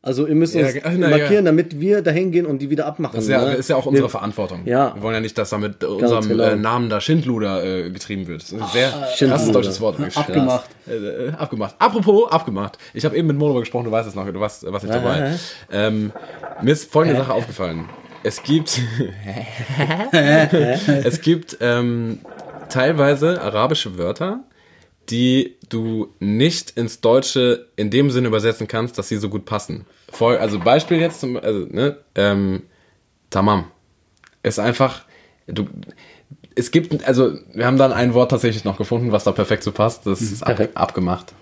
Also 0.02 0.26
ihr 0.26 0.35
müsst 0.35 0.57
uns 0.57 0.75
Ja, 0.75 0.80
na, 0.97 1.11
markieren, 1.11 1.33
ja. 1.33 1.42
damit 1.42 1.78
wir 1.78 2.00
da 2.00 2.11
hingehen 2.11 2.47
und 2.47 2.61
die 2.61 2.71
wieder 2.71 2.87
abmachen. 2.87 3.16
Das 3.16 3.25
ist 3.25 3.30
ja, 3.30 3.45
ne? 3.45 3.52
ist 3.52 3.69
ja 3.69 3.76
auch 3.76 3.85
unsere 3.85 4.09
Verantwortung. 4.09 4.62
Ja. 4.64 4.95
Wir 4.95 5.02
wollen 5.02 5.14
ja 5.14 5.21
nicht, 5.21 5.37
dass 5.37 5.50
da 5.50 5.59
mit 5.59 5.85
unserem 5.85 6.26
genau. 6.26 6.45
äh, 6.45 6.57
Namen 6.57 6.88
da 6.88 7.02
Schindluder 7.02 7.62
äh, 7.62 7.90
getrieben 7.90 8.26
wird. 8.26 8.40
Das 8.40 8.52
ist 8.52 8.62
ein 8.62 8.69
sehr 8.69 8.88
Schindluder. 9.14 9.28
krasses 9.28 9.52
deutsches 9.52 9.80
Wort. 9.83 9.99
wirklich. 9.99 10.16
Abgemacht. 10.16 10.71
Äh, 10.88 10.95
äh, 10.95 11.33
abgemacht. 11.33 11.75
Apropos 11.78 12.33
abgemacht. 12.33 12.78
Ich 12.95 13.04
habe 13.04 13.14
eben 13.14 13.26
mit 13.26 13.37
Mono 13.37 13.61
gesprochen, 13.61 13.85
du 13.85 13.90
weißt 13.90 14.09
es 14.09 14.14
noch, 14.14 14.26
du 14.26 14.40
warst, 14.40 14.64
warst 14.73 14.87
nicht 14.87 14.95
dabei. 14.95 15.35
Ähm, 15.71 16.12
mir 16.62 16.73
ist 16.73 16.90
folgende 16.90 17.19
Sache 17.19 17.35
aufgefallen. 17.35 17.85
Es 18.23 18.42
gibt, 18.42 18.80
es 20.12 21.21
gibt 21.21 21.59
ähm, 21.61 22.21
teilweise 22.71 23.42
arabische 23.42 23.99
Wörter, 23.99 24.45
die 25.11 25.57
du 25.69 26.09
nicht 26.19 26.71
ins 26.73 27.00
Deutsche 27.00 27.67
in 27.76 27.90
dem 27.90 28.11
Sinne 28.11 28.29
übersetzen 28.29 28.69
kannst, 28.69 28.99
dass 28.99 29.09
sie 29.09 29.17
so 29.17 29.29
gut 29.29 29.45
passen. 29.45 29.87
Voll, 30.11 30.37
also 30.37 30.59
Beispiel 30.59 30.99
jetzt, 30.99 31.21
zum, 31.21 31.37
also, 31.37 31.67
ne, 31.71 31.99
ähm, 32.14 32.62
Tamam. 33.31 33.67
Ist 34.43 34.59
einfach, 34.59 35.02
du, 35.47 35.67
es 36.57 36.71
gibt, 36.71 37.07
also 37.07 37.35
wir 37.55 37.67
haben 37.67 37.79
dann 37.79 37.93
ein 37.93 38.12
Wort 38.12 38.31
tatsächlich 38.33 38.64
noch 38.64 38.76
gefunden, 38.76 39.12
was 39.12 39.25
da 39.25 39.33
perfekt 39.33 39.62
so 39.62 39.73
passt. 39.73 40.07
Das 40.07 40.21
ist 40.21 40.43
ab, 40.43 40.61
abgemacht. 40.75 41.33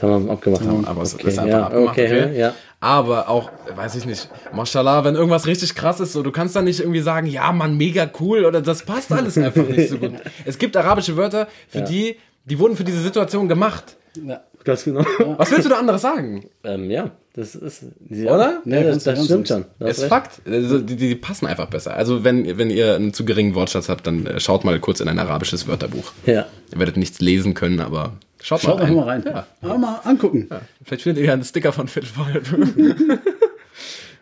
wir 0.00 0.30
abgemacht. 0.30 0.62
Aber 0.86 1.02
es 1.02 1.14
okay, 1.14 1.28
ist 1.28 1.38
einfach 1.38 1.58
ja, 1.58 1.66
abgemacht, 1.66 1.98
okay, 1.98 2.24
okay? 2.24 2.38
ja. 2.38 2.54
Aber 2.80 3.28
auch, 3.28 3.50
weiß 3.74 3.94
ich 3.96 4.04
nicht, 4.04 4.28
Mashallah, 4.52 5.04
wenn 5.04 5.14
irgendwas 5.14 5.46
richtig 5.46 5.74
krass 5.74 6.00
ist, 6.00 6.12
so, 6.12 6.22
du 6.22 6.30
kannst 6.32 6.54
dann 6.54 6.64
nicht 6.64 6.80
irgendwie 6.80 7.00
sagen, 7.00 7.26
ja, 7.26 7.50
Mann, 7.52 7.76
mega 7.76 8.10
cool 8.20 8.44
oder 8.44 8.60
das 8.60 8.84
passt 8.84 9.10
alles 9.10 9.38
einfach 9.38 9.66
nicht 9.66 9.88
so 9.88 9.98
gut. 9.98 10.12
Es 10.44 10.58
gibt 10.58 10.76
arabische 10.76 11.16
Wörter, 11.16 11.48
für 11.68 11.82
die, 11.82 12.16
die 12.44 12.58
wurden 12.58 12.76
für 12.76 12.84
diese 12.84 13.00
Situation 13.02 13.48
gemacht. 13.48 13.96
Ja. 14.22 14.40
Ganz 14.64 14.84
genau. 14.84 15.04
Was 15.36 15.50
willst 15.50 15.66
du 15.66 15.68
da 15.68 15.78
anderes 15.78 16.00
sagen? 16.00 16.48
ähm, 16.62 16.90
ja, 16.90 17.10
das 17.34 17.54
ist. 17.54 17.82
Ja, 18.08 18.34
Oder? 18.34 18.62
Ja, 18.64 18.76
Ja, 18.78 18.82
das, 18.84 18.90
ganz- 18.92 19.04
das 19.04 19.14
ganz 19.16 19.24
stimmt 19.26 19.48
schon. 19.48 19.64
Es 19.80 19.96
ist 19.98 20.02
recht. 20.04 20.08
Fakt. 20.08 20.40
Also, 20.46 20.78
die, 20.78 20.96
die 20.96 21.14
passen 21.16 21.46
einfach 21.46 21.66
besser. 21.66 21.94
Also 21.94 22.24
wenn, 22.24 22.56
wenn 22.56 22.70
ihr 22.70 22.94
einen 22.94 23.12
zu 23.12 23.26
geringen 23.26 23.54
Wortschatz 23.54 23.90
habt, 23.90 24.06
dann 24.06 24.24
äh, 24.26 24.40
schaut 24.40 24.64
mal 24.64 24.78
kurz 24.80 25.00
in 25.00 25.08
ein 25.08 25.18
arabisches 25.18 25.66
Wörterbuch. 25.68 26.12
Ja. 26.24 26.46
Ihr 26.72 26.78
werdet 26.78 26.96
nichts 26.96 27.20
lesen 27.20 27.52
können, 27.52 27.80
aber 27.80 28.12
schaut, 28.42 28.62
Schaut 28.62 28.78
mal 28.78 28.84
rein. 28.84 28.94
mal 28.94 29.02
rein. 29.04 29.24
Ja. 29.26 29.46
Aber 29.60 29.76
mal 29.78 30.00
angucken. 30.04 30.48
Vielleicht 30.84 31.02
findet 31.02 31.20
ihr 31.22 31.26
ja 31.26 31.32
einen 31.34 31.44
Sticker 31.44 31.72
von 31.72 31.86
Phil 31.88 32.04
Ford. 32.06 32.28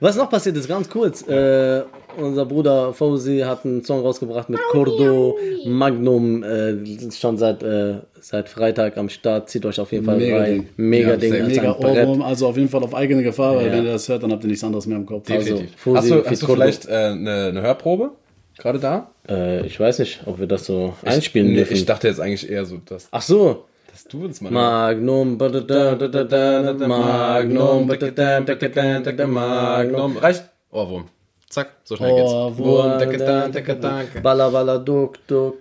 Was 0.00 0.16
noch 0.16 0.28
passiert 0.28 0.56
ist, 0.56 0.66
ganz 0.66 0.88
kurz. 0.88 1.22
Äh, 1.28 1.82
unser 2.16 2.46
Bruder 2.46 2.92
Fauzi 2.92 3.40
hat 3.40 3.64
einen 3.64 3.84
Song 3.84 4.00
rausgebracht 4.02 4.48
mit 4.50 4.60
Cordo 4.70 5.36
Magnum, 5.66 6.42
äh, 6.42 6.74
schon 7.12 7.36
seit, 7.38 7.62
äh, 7.62 7.94
seit 8.20 8.48
Freitag 8.48 8.96
am 8.96 9.08
Start. 9.08 9.48
Zieht 9.50 9.64
euch 9.66 9.78
auf 9.80 9.92
jeden 9.92 10.04
Fall 10.04 10.16
Mega 10.18 10.38
rein. 10.38 10.54
Ding. 10.54 10.68
Mega 10.76 11.10
Ja, 11.10 11.16
Ding. 11.16 11.46
Mega. 11.46 11.76
Ohrwurm, 11.78 12.22
also 12.22 12.48
auf 12.48 12.56
jeden 12.56 12.68
Fall 12.68 12.82
auf 12.82 12.94
eigene 12.94 13.22
Gefahr, 13.22 13.56
weil 13.56 13.66
Ja. 13.66 13.72
wenn 13.72 13.84
ihr 13.86 13.92
das 13.92 14.08
hört, 14.08 14.22
dann 14.22 14.32
habt 14.32 14.42
ihr 14.44 14.48
nichts 14.48 14.64
anderes 14.64 14.86
mehr 14.86 14.96
im 14.98 15.06
Kopf. 15.06 15.30
Also, 15.30 15.44
Definitiv. 15.54 15.76
Fusi 15.80 15.96
hast 15.98 16.10
du, 16.10 16.24
hast 16.24 16.42
du 16.42 16.46
vielleicht 16.46 16.86
äh, 16.88 16.92
eine, 16.92 17.46
eine 17.46 17.62
Hörprobe? 17.62 18.10
Gerade 18.58 18.78
da? 18.78 19.10
Äh, 19.28 19.66
ich 19.66 19.80
weiß 19.80 19.98
nicht, 20.00 20.20
ob 20.26 20.38
wir 20.38 20.46
das 20.46 20.66
so 20.66 20.94
einspielen 21.04 21.48
nee, 21.48 21.56
dürfen. 21.56 21.74
Ich 21.74 21.86
dachte 21.86 22.06
jetzt 22.08 22.20
eigentlich 22.20 22.48
eher 22.50 22.64
so, 22.64 22.76
dass, 22.84 23.08
Ach 23.10 23.22
so. 23.22 23.64
dass 23.90 24.04
du 24.04 24.24
uns 24.24 24.40
mal. 24.40 24.50
Magnum, 24.52 25.38
ba- 25.38 25.48
da- 25.48 25.60
da- 25.60 25.94
da- 25.94 26.08
da- 26.08 26.24
da- 26.24 26.72
da- 26.74 26.86
Magnum, 26.88 27.86
ba- 27.86 27.96
da- 27.96 28.10
da- 28.10 28.40
da- 28.40 28.54
da- 28.54 28.68
da- 28.68 29.00
da- 29.00 29.12
da- 29.12 29.26
Magnum. 29.26 29.92
Magnum. 30.00 30.16
Reicht? 30.18 30.44
Ohrwurm. 30.70 31.04
Zack, 31.52 31.68
so 31.84 31.96
schnell 31.96 32.14
geht's. 32.14 32.32
Ohrwurm. 32.32 32.98
Dicke, 32.98 33.18
da, 33.18 33.48
dicke, 33.48 33.76
danke. 33.76 34.22
Balla, 34.22 34.48
balla, 34.48 34.78
duck, 34.78 35.18
duck. 35.26 35.58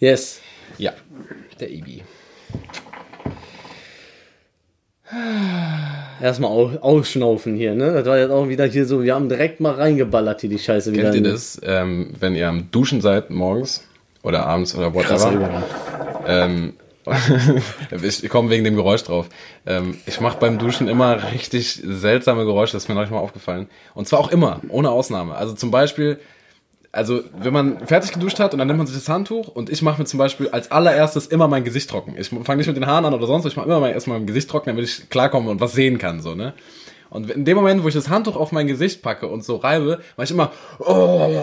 Yes. 0.00 0.40
Ja, 0.78 0.94
der 1.60 1.70
Ibi. 1.70 2.02
Erstmal 6.20 6.50
au 6.50 6.70
ausschnaufen 6.80 7.54
hier, 7.54 7.76
ne? 7.76 7.92
Das 7.92 8.04
war 8.06 8.18
jetzt 8.18 8.32
auch 8.32 8.48
wieder 8.48 8.64
hier 8.64 8.84
so, 8.84 9.04
wir 9.04 9.14
haben 9.14 9.28
direkt 9.28 9.60
mal 9.60 9.74
reingeballert 9.74 10.40
hier 10.40 10.50
die 10.50 10.58
Scheiße 10.58 10.92
wieder. 10.92 11.12
Kennt 11.12 11.24
ihr 11.24 11.30
das, 11.30 11.60
ähm, 11.62 12.12
wenn 12.18 12.34
ihr 12.34 12.48
am 12.48 12.72
Duschen 12.72 13.00
seid 13.00 13.30
morgens 13.30 13.84
oder 14.24 14.44
abends 14.44 14.74
oder 14.74 14.92
whatever? 14.92 15.62
Ähm, 16.26 16.72
ich 18.02 18.28
komme 18.28 18.50
wegen 18.50 18.64
dem 18.64 18.76
Geräusch 18.76 19.02
drauf. 19.04 19.28
Ähm, 19.66 19.98
ich 20.06 20.20
mache 20.20 20.38
beim 20.38 20.58
Duschen 20.58 20.88
immer 20.88 21.32
richtig 21.32 21.80
seltsame 21.84 22.44
Geräusche, 22.44 22.72
das 22.72 22.84
ist 22.84 22.88
mir 22.88 22.94
neulich 22.94 23.10
mal 23.10 23.18
aufgefallen. 23.18 23.68
Und 23.94 24.08
zwar 24.08 24.20
auch 24.20 24.30
immer, 24.30 24.60
ohne 24.68 24.90
Ausnahme. 24.90 25.34
Also 25.34 25.54
zum 25.54 25.70
Beispiel, 25.70 26.18
also 26.92 27.22
wenn 27.38 27.52
man 27.52 27.86
fertig 27.86 28.12
geduscht 28.12 28.38
hat 28.38 28.52
und 28.52 28.58
dann 28.58 28.68
nimmt 28.68 28.78
man 28.78 28.86
sich 28.86 28.96
das 28.96 29.08
Handtuch 29.08 29.48
und 29.48 29.70
ich 29.70 29.82
mache 29.82 30.00
mir 30.00 30.06
zum 30.06 30.18
Beispiel 30.18 30.48
als 30.48 30.70
allererstes 30.70 31.26
immer 31.26 31.48
mein 31.48 31.64
Gesicht 31.64 31.90
trocken. 31.90 32.14
Ich 32.18 32.28
fange 32.28 32.56
nicht 32.56 32.66
mit 32.66 32.76
den 32.76 32.86
Haaren 32.86 33.04
an 33.04 33.14
oder 33.14 33.26
sonst, 33.26 33.46
ich 33.46 33.56
mache 33.56 33.66
immer 33.66 33.80
mein, 33.80 33.94
erstmal 33.94 34.18
mein 34.18 34.26
Gesicht 34.26 34.48
trocken, 34.50 34.70
damit 34.70 34.84
ich 34.84 35.10
klarkomme 35.10 35.50
und 35.50 35.60
was 35.60 35.72
sehen 35.72 35.98
kann, 35.98 36.20
so, 36.20 36.34
ne? 36.34 36.54
Und 37.10 37.30
in 37.30 37.44
dem 37.46 37.56
Moment, 37.56 37.82
wo 37.82 37.88
ich 37.88 37.94
das 37.94 38.10
Handtuch 38.10 38.36
auf 38.36 38.52
mein 38.52 38.66
Gesicht 38.66 39.02
packe 39.02 39.28
und 39.28 39.42
so 39.42 39.56
reibe, 39.56 40.00
mache 40.16 40.24
ich 40.26 40.30
immer, 40.30 40.52
oh, 40.78 41.42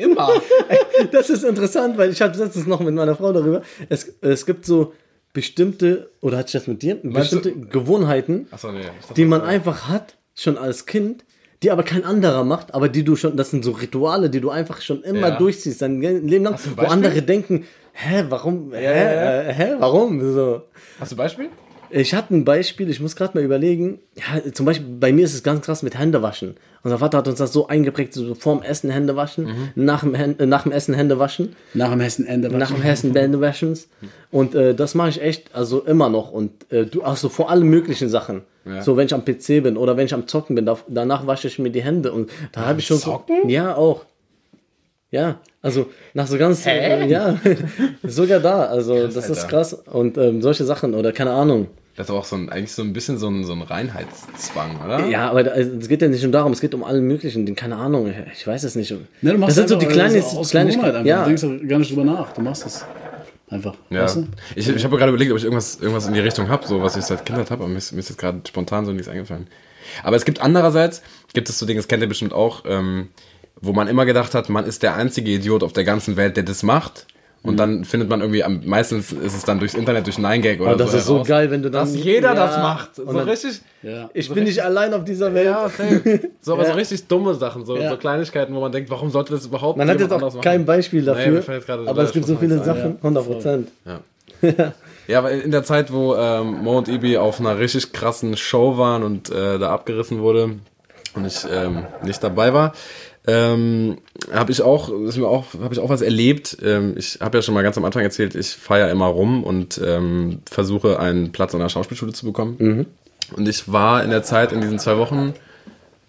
immer. 0.00 0.28
Das 1.12 1.30
ist 1.30 1.44
interessant, 1.44 1.96
weil 1.98 2.10
ich 2.10 2.20
hatte 2.20 2.38
letztens 2.38 2.66
noch 2.66 2.80
mit 2.80 2.94
meiner 2.94 3.16
Frau 3.16 3.32
darüber. 3.32 3.62
Es, 3.88 4.12
es 4.20 4.44
gibt 4.46 4.66
so 4.66 4.92
bestimmte, 5.32 6.10
oder 6.20 6.36
hatte 6.38 6.48
ich 6.48 6.52
das 6.52 6.66
mit 6.66 6.82
dir? 6.82 6.96
Du- 6.96 7.10
Bestimmte 7.10 7.52
Gewohnheiten, 7.52 8.46
Achso, 8.50 8.70
nee. 8.72 8.80
die 9.16 9.24
man 9.24 9.40
einfach 9.42 9.88
hat, 9.88 10.16
schon 10.34 10.58
als 10.58 10.86
Kind, 10.86 11.24
die 11.62 11.70
aber 11.70 11.82
kein 11.82 12.04
anderer 12.04 12.44
macht, 12.44 12.74
aber 12.74 12.88
die 12.88 13.04
du 13.04 13.16
schon, 13.16 13.36
das 13.36 13.50
sind 13.50 13.64
so 13.64 13.72
Rituale, 13.72 14.28
die 14.30 14.40
du 14.40 14.50
einfach 14.50 14.80
schon 14.80 15.02
immer 15.02 15.28
Ja. 15.28 15.36
durchziehst, 15.38 15.82
dein 15.82 16.00
Leben 16.00 16.44
lang, 16.44 16.58
wo 16.76 16.82
andere 16.86 17.22
denken, 17.22 17.64
hä, 17.92 18.24
warum, 18.28 18.72
hä, 18.72 18.82
ja, 18.84 18.92
ja. 18.92 19.42
Äh, 19.42 19.52
hä, 19.54 19.74
warum, 19.78 20.20
so. 20.34 20.62
Hast 20.98 21.12
du 21.12 21.16
ein 21.16 21.18
Beispiel? 21.18 21.48
Ich 21.92 22.14
hatte 22.14 22.34
ein 22.34 22.44
Beispiel, 22.44 22.88
ich 22.88 23.00
muss 23.00 23.16
gerade 23.16 23.36
mal 23.36 23.44
überlegen. 23.44 23.98
Ja, 24.16 24.52
zum 24.52 24.66
Beispiel 24.66 24.86
bei 25.00 25.12
mir 25.12 25.24
ist 25.24 25.34
es 25.34 25.42
ganz 25.42 25.64
krass 25.64 25.82
mit 25.82 25.98
Händewaschen. 25.98 26.56
Unser 26.82 26.98
Vater 26.98 27.18
hat 27.18 27.28
uns 27.28 27.38
das 27.38 27.52
so 27.52 27.66
eingeprägt, 27.68 28.14
so 28.14 28.34
vorm 28.34 28.62
Essen 28.62 28.90
Hände 28.90 29.14
waschen, 29.16 29.48
nach, 29.74 30.00
dem 30.00 30.14
Hän- 30.14 30.38
äh, 30.38 30.46
nach 30.46 30.62
dem 30.62 30.72
Essen 30.72 30.94
Hände 30.94 31.18
waschen, 31.18 31.54
Nach 31.74 31.90
dem 31.90 32.00
Hessenende. 32.00 32.48
nach 32.56 32.70
dem 32.72 32.82
Essen 32.82 33.14
Hände 33.14 33.40
waschen. 33.40 33.78
Und 34.30 34.54
äh, 34.54 34.74
das 34.74 34.94
mache 34.94 35.10
ich 35.10 35.20
echt, 35.20 35.54
also 35.54 35.80
immer 35.82 36.08
noch. 36.08 36.30
Und 36.32 36.70
äh, 36.72 36.86
du, 36.86 37.02
also 37.02 37.28
vor 37.28 37.50
allen 37.50 37.64
möglichen 37.68 38.08
Sachen. 38.08 38.42
Ja. 38.64 38.82
So, 38.82 38.96
wenn 38.96 39.06
ich 39.06 39.14
am 39.14 39.24
PC 39.24 39.62
bin 39.62 39.76
oder 39.76 39.96
wenn 39.96 40.06
ich 40.06 40.14
am 40.14 40.26
Zocken 40.26 40.54
bin, 40.56 40.64
da, 40.66 40.78
danach 40.88 41.26
wasche 41.26 41.48
ich 41.48 41.58
mir 41.58 41.70
die 41.70 41.82
Hände. 41.82 42.12
Und 42.12 42.30
da 42.52 42.66
habe 42.66 42.78
ich 42.80 42.86
schon. 42.86 42.98
So, 42.98 43.10
Zocken? 43.12 43.48
ja, 43.48 43.74
auch. 43.74 44.04
Ja, 45.10 45.40
also 45.60 45.86
nach 46.14 46.28
so 46.28 46.38
ganz, 46.38 46.64
äh, 46.66 47.04
ja, 47.08 47.36
sogar 48.04 48.38
da. 48.40 48.64
Also 48.66 49.06
das 49.08 49.28
ist 49.28 49.40
Alter. 49.44 49.48
krass. 49.48 49.72
Und 49.74 50.16
ähm, 50.18 50.40
solche 50.40 50.64
Sachen 50.64 50.94
oder 50.94 51.12
keine 51.12 51.32
Ahnung. 51.32 51.66
Das 52.00 52.08
ist 52.08 52.14
auch 52.14 52.24
so 52.24 52.34
ein, 52.34 52.48
eigentlich 52.48 52.72
so 52.72 52.80
ein 52.80 52.94
bisschen 52.94 53.18
so 53.18 53.28
ein, 53.28 53.44
so 53.44 53.52
ein 53.52 53.60
Reinheitszwang, 53.60 54.80
oder? 54.82 55.06
Ja, 55.08 55.28
aber 55.30 55.44
da- 55.44 55.50
also, 55.50 55.70
es 55.78 55.86
geht 55.86 56.00
ja 56.00 56.08
nicht 56.08 56.22
nur 56.22 56.32
darum, 56.32 56.50
es 56.52 56.62
geht 56.62 56.74
um 56.74 56.82
allen 56.82 57.06
möglichen, 57.06 57.54
keine 57.54 57.76
Ahnung, 57.76 58.10
ich 58.32 58.46
weiß 58.46 58.64
es 58.64 58.74
nicht. 58.74 58.90
Ne, 58.90 59.32
du 59.32 59.36
machst 59.38 59.50
das 59.50 59.54
sind 59.56 59.68
so 59.68 59.76
die 59.76 59.84
kleinen, 59.84 60.22
kleinen 60.48 60.70
Gewohnheit 60.70 60.94
einfach. 60.94 61.06
ja, 61.06 61.22
Du 61.24 61.34
denkst 61.34 61.44
auch 61.44 61.68
gar 61.68 61.78
nicht 61.78 61.90
drüber 61.90 62.04
nach. 62.04 62.32
Du 62.32 62.40
machst 62.40 62.64
es 62.64 62.86
einfach. 63.50 63.74
Ja. 63.90 64.04
Weißt 64.04 64.16
du? 64.16 64.26
Ich, 64.56 64.66
ich 64.66 64.82
habe 64.84 64.96
gerade 64.96 65.10
überlegt, 65.10 65.30
ob 65.30 65.36
ich 65.36 65.44
irgendwas, 65.44 65.76
irgendwas 65.78 66.06
in 66.06 66.14
die 66.14 66.20
Richtung 66.20 66.48
habe, 66.48 66.66
so 66.66 66.80
was 66.82 66.96
ich 66.96 67.04
seit 67.04 67.26
Kindheit 67.26 67.50
habe, 67.50 67.64
aber 67.64 67.70
mir 67.70 67.76
ist, 67.76 67.92
mir 67.92 67.98
ist 68.00 68.08
jetzt 68.08 68.18
gerade 68.18 68.40
spontan 68.48 68.86
so 68.86 68.92
nichts 68.92 69.08
eingefallen. 69.08 69.46
Aber 70.02 70.16
es 70.16 70.24
gibt 70.24 70.40
andererseits, 70.40 71.02
gibt 71.34 71.50
es 71.50 71.58
so 71.58 71.66
Dinge, 71.66 71.80
das 71.80 71.88
kennt 71.88 72.02
ihr 72.02 72.08
bestimmt 72.08 72.32
auch, 72.32 72.64
ähm, 72.66 73.08
wo 73.60 73.74
man 73.74 73.88
immer 73.88 74.06
gedacht 74.06 74.34
hat, 74.34 74.48
man 74.48 74.64
ist 74.64 74.82
der 74.82 74.94
einzige 74.96 75.32
Idiot 75.32 75.62
auf 75.62 75.74
der 75.74 75.84
ganzen 75.84 76.16
Welt, 76.16 76.38
der 76.38 76.44
das 76.44 76.62
macht. 76.62 77.06
Und 77.42 77.56
dann 77.56 77.84
findet 77.86 78.10
man 78.10 78.20
irgendwie, 78.20 78.44
am 78.44 78.60
meistens 78.66 79.12
ist 79.12 79.34
es 79.34 79.44
dann 79.46 79.58
durchs 79.58 79.72
Internet, 79.74 80.04
durch 80.06 80.18
9gag 80.18 80.60
oder 80.60 80.70
Aber 80.72 80.76
das 80.78 80.90
so. 80.92 80.96
ist 80.98 81.06
so 81.06 81.14
heraus, 81.14 81.26
geil, 81.28 81.50
wenn 81.50 81.62
du 81.62 81.70
dann- 81.70 81.86
Dass 81.86 81.94
jeder 81.96 82.34
Ja. 82.34 82.34
das 82.34 82.56
macht. 82.58 82.94
So 82.96 83.04
dann- 83.06 83.28
richtig. 83.28 83.62
Ja. 83.82 84.10
ich 84.12 84.30
bin 84.30 84.44
nicht 84.44 84.62
allein 84.62 84.92
auf 84.92 85.04
dieser 85.04 85.32
Welt. 85.32 85.46
Ja, 85.46 85.68
safe. 85.70 86.20
So, 86.42 86.52
aber 86.52 86.64
Ja. 86.64 86.68
so 86.70 86.74
richtig 86.74 87.06
dumme 87.08 87.34
Sachen, 87.34 87.64
so, 87.64 87.78
Ja. 87.78 87.88
so 87.90 87.96
Kleinigkeiten, 87.96 88.54
wo 88.54 88.60
man 88.60 88.70
denkt, 88.72 88.90
warum 88.90 89.08
sollte 89.10 89.32
das 89.32 89.46
überhaupt 89.46 89.78
Man 89.78 89.88
hat 89.88 89.98
jetzt 89.98 90.12
auch 90.12 90.40
kein? 90.42 90.66
Beispiel 90.66 91.00
Nee, 91.00 91.06
dafür, 91.06 91.40
gerade 91.60 91.88
aber 91.88 92.02
es 92.02 92.12
gibt 92.12 92.26
so 92.26 92.36
viele. 92.36 92.62
Sachen, 92.62 92.98
100 93.02 93.24
Prozent. 93.26 93.68
Ja. 93.86 94.00
ja, 95.08 95.18
aber 95.18 95.30
in 95.30 95.50
der 95.50 95.64
Zeit, 95.64 95.90
wo 95.92 96.14
ähm, 96.16 96.62
Mo 96.62 96.76
und 96.76 96.88
Ibi 96.88 97.16
auf 97.16 97.40
einer 97.40 97.58
richtig 97.58 97.92
krassen 97.92 98.36
Show 98.36 98.76
waren 98.76 99.02
und 99.02 99.30
äh, 99.30 99.58
da 99.58 99.70
abgerissen 99.70 100.20
wurde 100.20 100.50
und 101.14 101.26
ich 101.26 101.46
ähm, 101.50 101.84
nicht 102.04 102.22
dabei 102.22 102.52
war, 102.52 102.72
ähm, 103.30 103.98
habe 104.32 104.50
ich 104.50 104.60
auch, 104.62 104.90
ist 105.04 105.16
mir 105.16 105.28
auch, 105.28 105.46
habe 105.62 105.72
ich 105.72 105.80
auch 105.80 105.88
was 105.88 106.02
erlebt. 106.02 106.56
Ähm, 106.62 106.94
ich 106.96 107.18
habe 107.20 107.38
ja 107.38 107.42
schon 107.42 107.54
mal 107.54 107.62
ganz 107.62 107.78
am 107.78 107.84
Anfang 107.84 108.02
erzählt, 108.02 108.34
ich 108.34 108.48
feiere 108.48 108.90
immer 108.90 109.06
rum 109.06 109.44
und 109.44 109.80
ähm, 109.84 110.40
versuche 110.50 110.98
einen 110.98 111.30
Platz 111.30 111.54
an 111.54 111.60
der 111.60 111.68
Schauspielschule 111.68 112.12
zu 112.12 112.26
bekommen. 112.26 112.56
Und 113.36 113.48
ich 113.48 113.70
war 113.70 114.02
in 114.02 114.10
der 114.10 114.24
Zeit 114.24 114.52
in 114.52 114.60
diesen 114.60 114.78
zwei 114.80 114.96
Wochen 114.98 115.34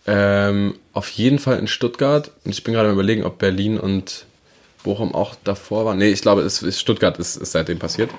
ähm, 0.08 0.76
auf 0.94 1.10
jeden 1.10 1.38
Fall 1.38 1.60
in 1.60 1.68
Stuttgart 1.68 2.32
und 2.44 2.52
ich 2.52 2.64
bin 2.64 2.74
gerade 2.74 2.90
am 2.90 2.96
überlegen, 2.96 3.24
ob 3.24 3.38
Berlin 3.38 3.80
und 3.80 4.26
Bochum 4.84 5.14
auch 5.14 5.36
davor 5.44 5.86
waren. 5.86 6.00
Nee, 6.00 6.10
ich 6.10 6.22
glaube, 6.22 6.42
es 6.42 6.64
ist 6.64 6.80
Stuttgart 6.80 7.20
ist, 7.20 7.36
ist 7.36 7.52
seitdem 7.52 7.78
passiert. 7.78 8.10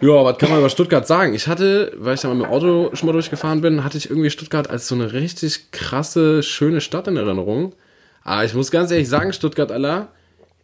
Ja, 0.00 0.24
was 0.24 0.38
kann 0.38 0.50
man 0.50 0.58
über 0.58 0.68
Stuttgart 0.68 1.06
sagen? 1.06 1.34
Ich 1.34 1.46
hatte, 1.48 1.92
weil 1.96 2.14
ich 2.14 2.20
da 2.20 2.28
mal 2.28 2.34
mit 2.34 2.46
dem 2.46 2.52
Auto 2.52 2.90
schon 2.94 3.06
mal 3.06 3.12
durchgefahren 3.12 3.60
bin, 3.60 3.84
hatte 3.84 3.98
ich 3.98 4.10
irgendwie 4.10 4.30
Stuttgart 4.30 4.68
als 4.68 4.86
so 4.86 4.94
eine 4.94 5.12
richtig 5.12 5.70
krasse, 5.70 6.42
schöne 6.42 6.80
Stadt 6.80 7.08
in 7.08 7.16
Erinnerung. 7.16 7.72
Aber 8.24 8.44
ich 8.44 8.54
muss 8.54 8.70
ganz 8.70 8.90
ehrlich 8.90 9.08
sagen, 9.08 9.32
Stuttgart, 9.32 9.72
Allah, 9.72 10.08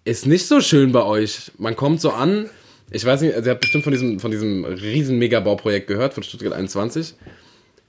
ist 0.05 0.27
nicht 0.27 0.47
so 0.47 0.61
schön 0.61 0.93
bei 0.93 1.03
euch. 1.03 1.53
Man 1.59 1.77
kommt 1.77 2.01
so 2.01 2.11
an, 2.11 2.49
ich 2.91 3.05
weiß 3.05 3.21
nicht, 3.21 3.35
also 3.35 3.49
ihr 3.49 3.53
habt 3.53 3.61
bestimmt 3.61 3.85
von 3.85 3.93
diesem, 3.93 4.21
von 4.21 4.31
diesem 4.31 4.65
riesen 4.65 5.19
Megabauprojekt 5.19 5.87
gehört, 5.87 6.15
von 6.15 6.23
Stuttgart 6.23 6.53
21. 6.53 7.15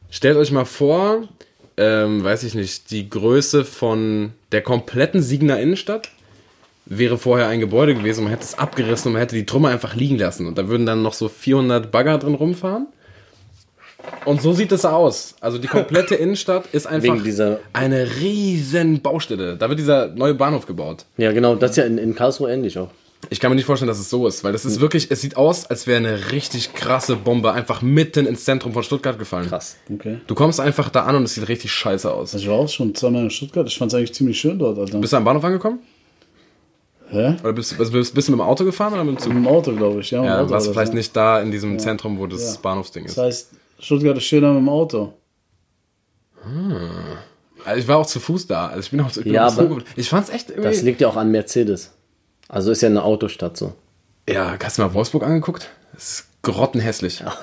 Stellt 0.10 0.38
euch 0.38 0.52
mal 0.52 0.66
vor, 0.66 1.28
ähm, 1.78 2.24
weiß 2.24 2.44
ich 2.44 2.56
nicht, 2.56 2.92
die 2.92 3.10
Größe 3.10 3.64
von 3.64 4.34
der 4.52 4.62
kompletten 4.62 5.22
Siegener 5.22 5.60
Innenstadt 5.60 6.10
wäre 6.86 7.18
vorher 7.18 7.48
ein 7.48 7.60
Gebäude 7.60 7.94
gewesen, 7.94 8.24
man 8.24 8.32
hätte 8.32 8.44
es 8.44 8.58
abgerissen 8.58 9.10
und 9.10 9.14
man 9.14 9.22
hätte 9.22 9.36
die 9.36 9.46
Trümmer 9.46 9.70
einfach 9.70 9.96
liegen 9.96 10.18
lassen 10.18 10.48
und 10.48 10.58
da 10.58 10.68
würden 10.68 10.88
dann 10.88 11.04
noch 11.04 11.14
so 11.14 11.30
400 11.30 11.92
Bagger 11.92 12.18
drin 12.18 12.34
rumfahren. 12.34 12.88
Und 14.26 14.42
so 14.42 14.54
sieht 14.54 14.72
es 14.72 14.86
aus. 14.86 15.36
Also 15.40 15.58
die 15.58 15.68
komplette 15.68 16.16
Innenstadt 16.24 16.66
ist 16.72 16.88
einfach 16.88 17.14
Wegen 17.16 17.24
dieser- 17.24 17.60
eine 17.74 18.08
riesen 18.20 19.02
Baustelle. 19.02 19.56
Da 19.58 19.70
wird 19.70 19.80
dieser 19.80 20.08
neue 20.08 20.34
Bahnhof 20.34 20.66
gebaut. 20.66 21.06
Ja, 21.18 21.32
genau, 21.32 21.56
das 21.56 21.72
ist 21.72 21.78
ja 21.78 21.84
in, 21.86 21.98
in 21.98 22.16
Karlsruhe 22.16 22.52
ähnlich 22.52 22.78
auch. 22.78 22.90
Ich 23.30 23.42
kann 23.42 23.52
mir 23.52 23.56
nicht 23.56 23.66
vorstellen, 23.66 23.90
dass 23.90 24.00
es 24.00 24.10
so 24.10 24.26
ist, 24.28 24.46
weil 24.46 24.54
das 24.54 24.64
ist 24.64 24.80
wirklich, 24.80 25.12
es 25.12 25.20
sieht 25.20 25.36
aus, 25.36 25.66
als 25.66 25.88
wäre 25.88 25.98
eine 25.98 26.32
richtig 26.32 26.74
krasse 26.74 27.18
Bombe 27.18 27.52
einfach 27.52 27.82
mitten 27.82 28.26
ins 28.26 28.46
Zentrum 28.46 28.72
von 28.72 28.82
Stuttgart 28.82 29.20
gefallen. 29.20 29.48
Krass. 29.50 29.76
Okay. 29.94 30.20
Du 30.26 30.36
kommst 30.36 30.62
einfach 30.62 30.88
da 30.90 31.04
an 31.04 31.18
und 31.18 31.24
es 31.24 31.34
sieht 31.36 31.48
richtig 31.50 31.70
scheiße 31.74 32.10
aus. 32.12 32.34
Ich 32.34 32.48
war 32.48 32.56
auch 32.56 32.70
schon 32.70 32.96
zweimal 32.96 33.24
in 33.24 33.30
Stuttgart. 33.30 33.68
Ich 33.68 33.78
fand 33.78 33.92
es 33.92 33.98
eigentlich 33.98 34.14
ziemlich 34.14 34.40
schön 34.40 34.58
dort, 34.58 34.80
Alter. 34.80 35.00
Bist 35.00 35.12
du 35.12 35.18
am 35.18 35.26
Bahnhof 35.26 35.44
angekommen? 35.44 35.80
Hä? 37.12 37.36
Oder 37.44 37.54
bist, 37.54 37.78
bist, 37.78 37.92
bist, 37.92 38.14
bist 38.14 38.28
du 38.28 38.32
mit 38.32 38.40
dem 38.40 38.46
Auto 38.46 38.64
gefahren 38.64 38.94
oder 38.94 39.04
mit 39.04 39.16
dem 39.16 39.20
Zug? 39.20 39.34
Im 39.34 39.48
Auto, 39.48 39.74
glaube 39.76 40.00
ich. 40.02 40.12
Ja, 40.12 40.24
Ja, 40.24 40.42
Auto 40.42 40.52
warst 40.52 40.68
du 40.68 40.72
vielleicht 40.74 40.90
das, 40.90 40.96
nicht 40.96 41.16
da 41.16 41.42
in 41.42 41.52
diesem 41.52 41.78
Zentrum, 41.80 42.20
wo 42.20 42.28
das 42.28 42.56
Ja. 42.56 42.60
Bahnhofsding 42.62 43.06
ist. 43.06 43.18
Das 43.18 43.26
heißt, 43.26 43.50
Stuttgart 43.80 44.18
ist 44.18 44.24
schöner 44.26 44.50
mit 44.54 44.62
dem 44.62 44.70
Auto. 44.70 45.14
Also 47.66 47.80
ich 47.82 47.88
war 47.88 47.98
auch 47.98 48.06
zu 48.06 48.20
Fuß 48.20 48.48
da. 48.48 48.68
Also 48.68 48.80
ich 48.82 48.92
bin 48.92 49.02
auch, 49.02 49.10
ich 49.16 49.24
bin 49.24 49.34
Ja, 49.34 49.48
auch 49.48 49.58
aber. 49.58 49.82
Ich 49.96 50.10
fand's 50.10 50.30
echt 50.30 50.50
irgendwie. 50.50 50.70
Das 50.70 50.82
liegt 50.82 51.02
ja 51.02 51.08
auch 51.08 51.18
an 51.18 51.32
Mercedes. 51.32 51.92
Also 52.48 52.72
ist 52.72 52.82
ja 52.82 52.90
eine 52.90 53.04
Autostadt 53.04 53.58
so. 53.58 53.74
ja, 54.28 54.58
hast 54.62 54.78
du 54.78 54.82
mal 54.82 54.94
Wolfsburg 54.94 55.24
angeguckt? 55.24 55.70
Das 55.94 56.04
ist 56.12 56.28
grottenhässlich. 56.42 57.24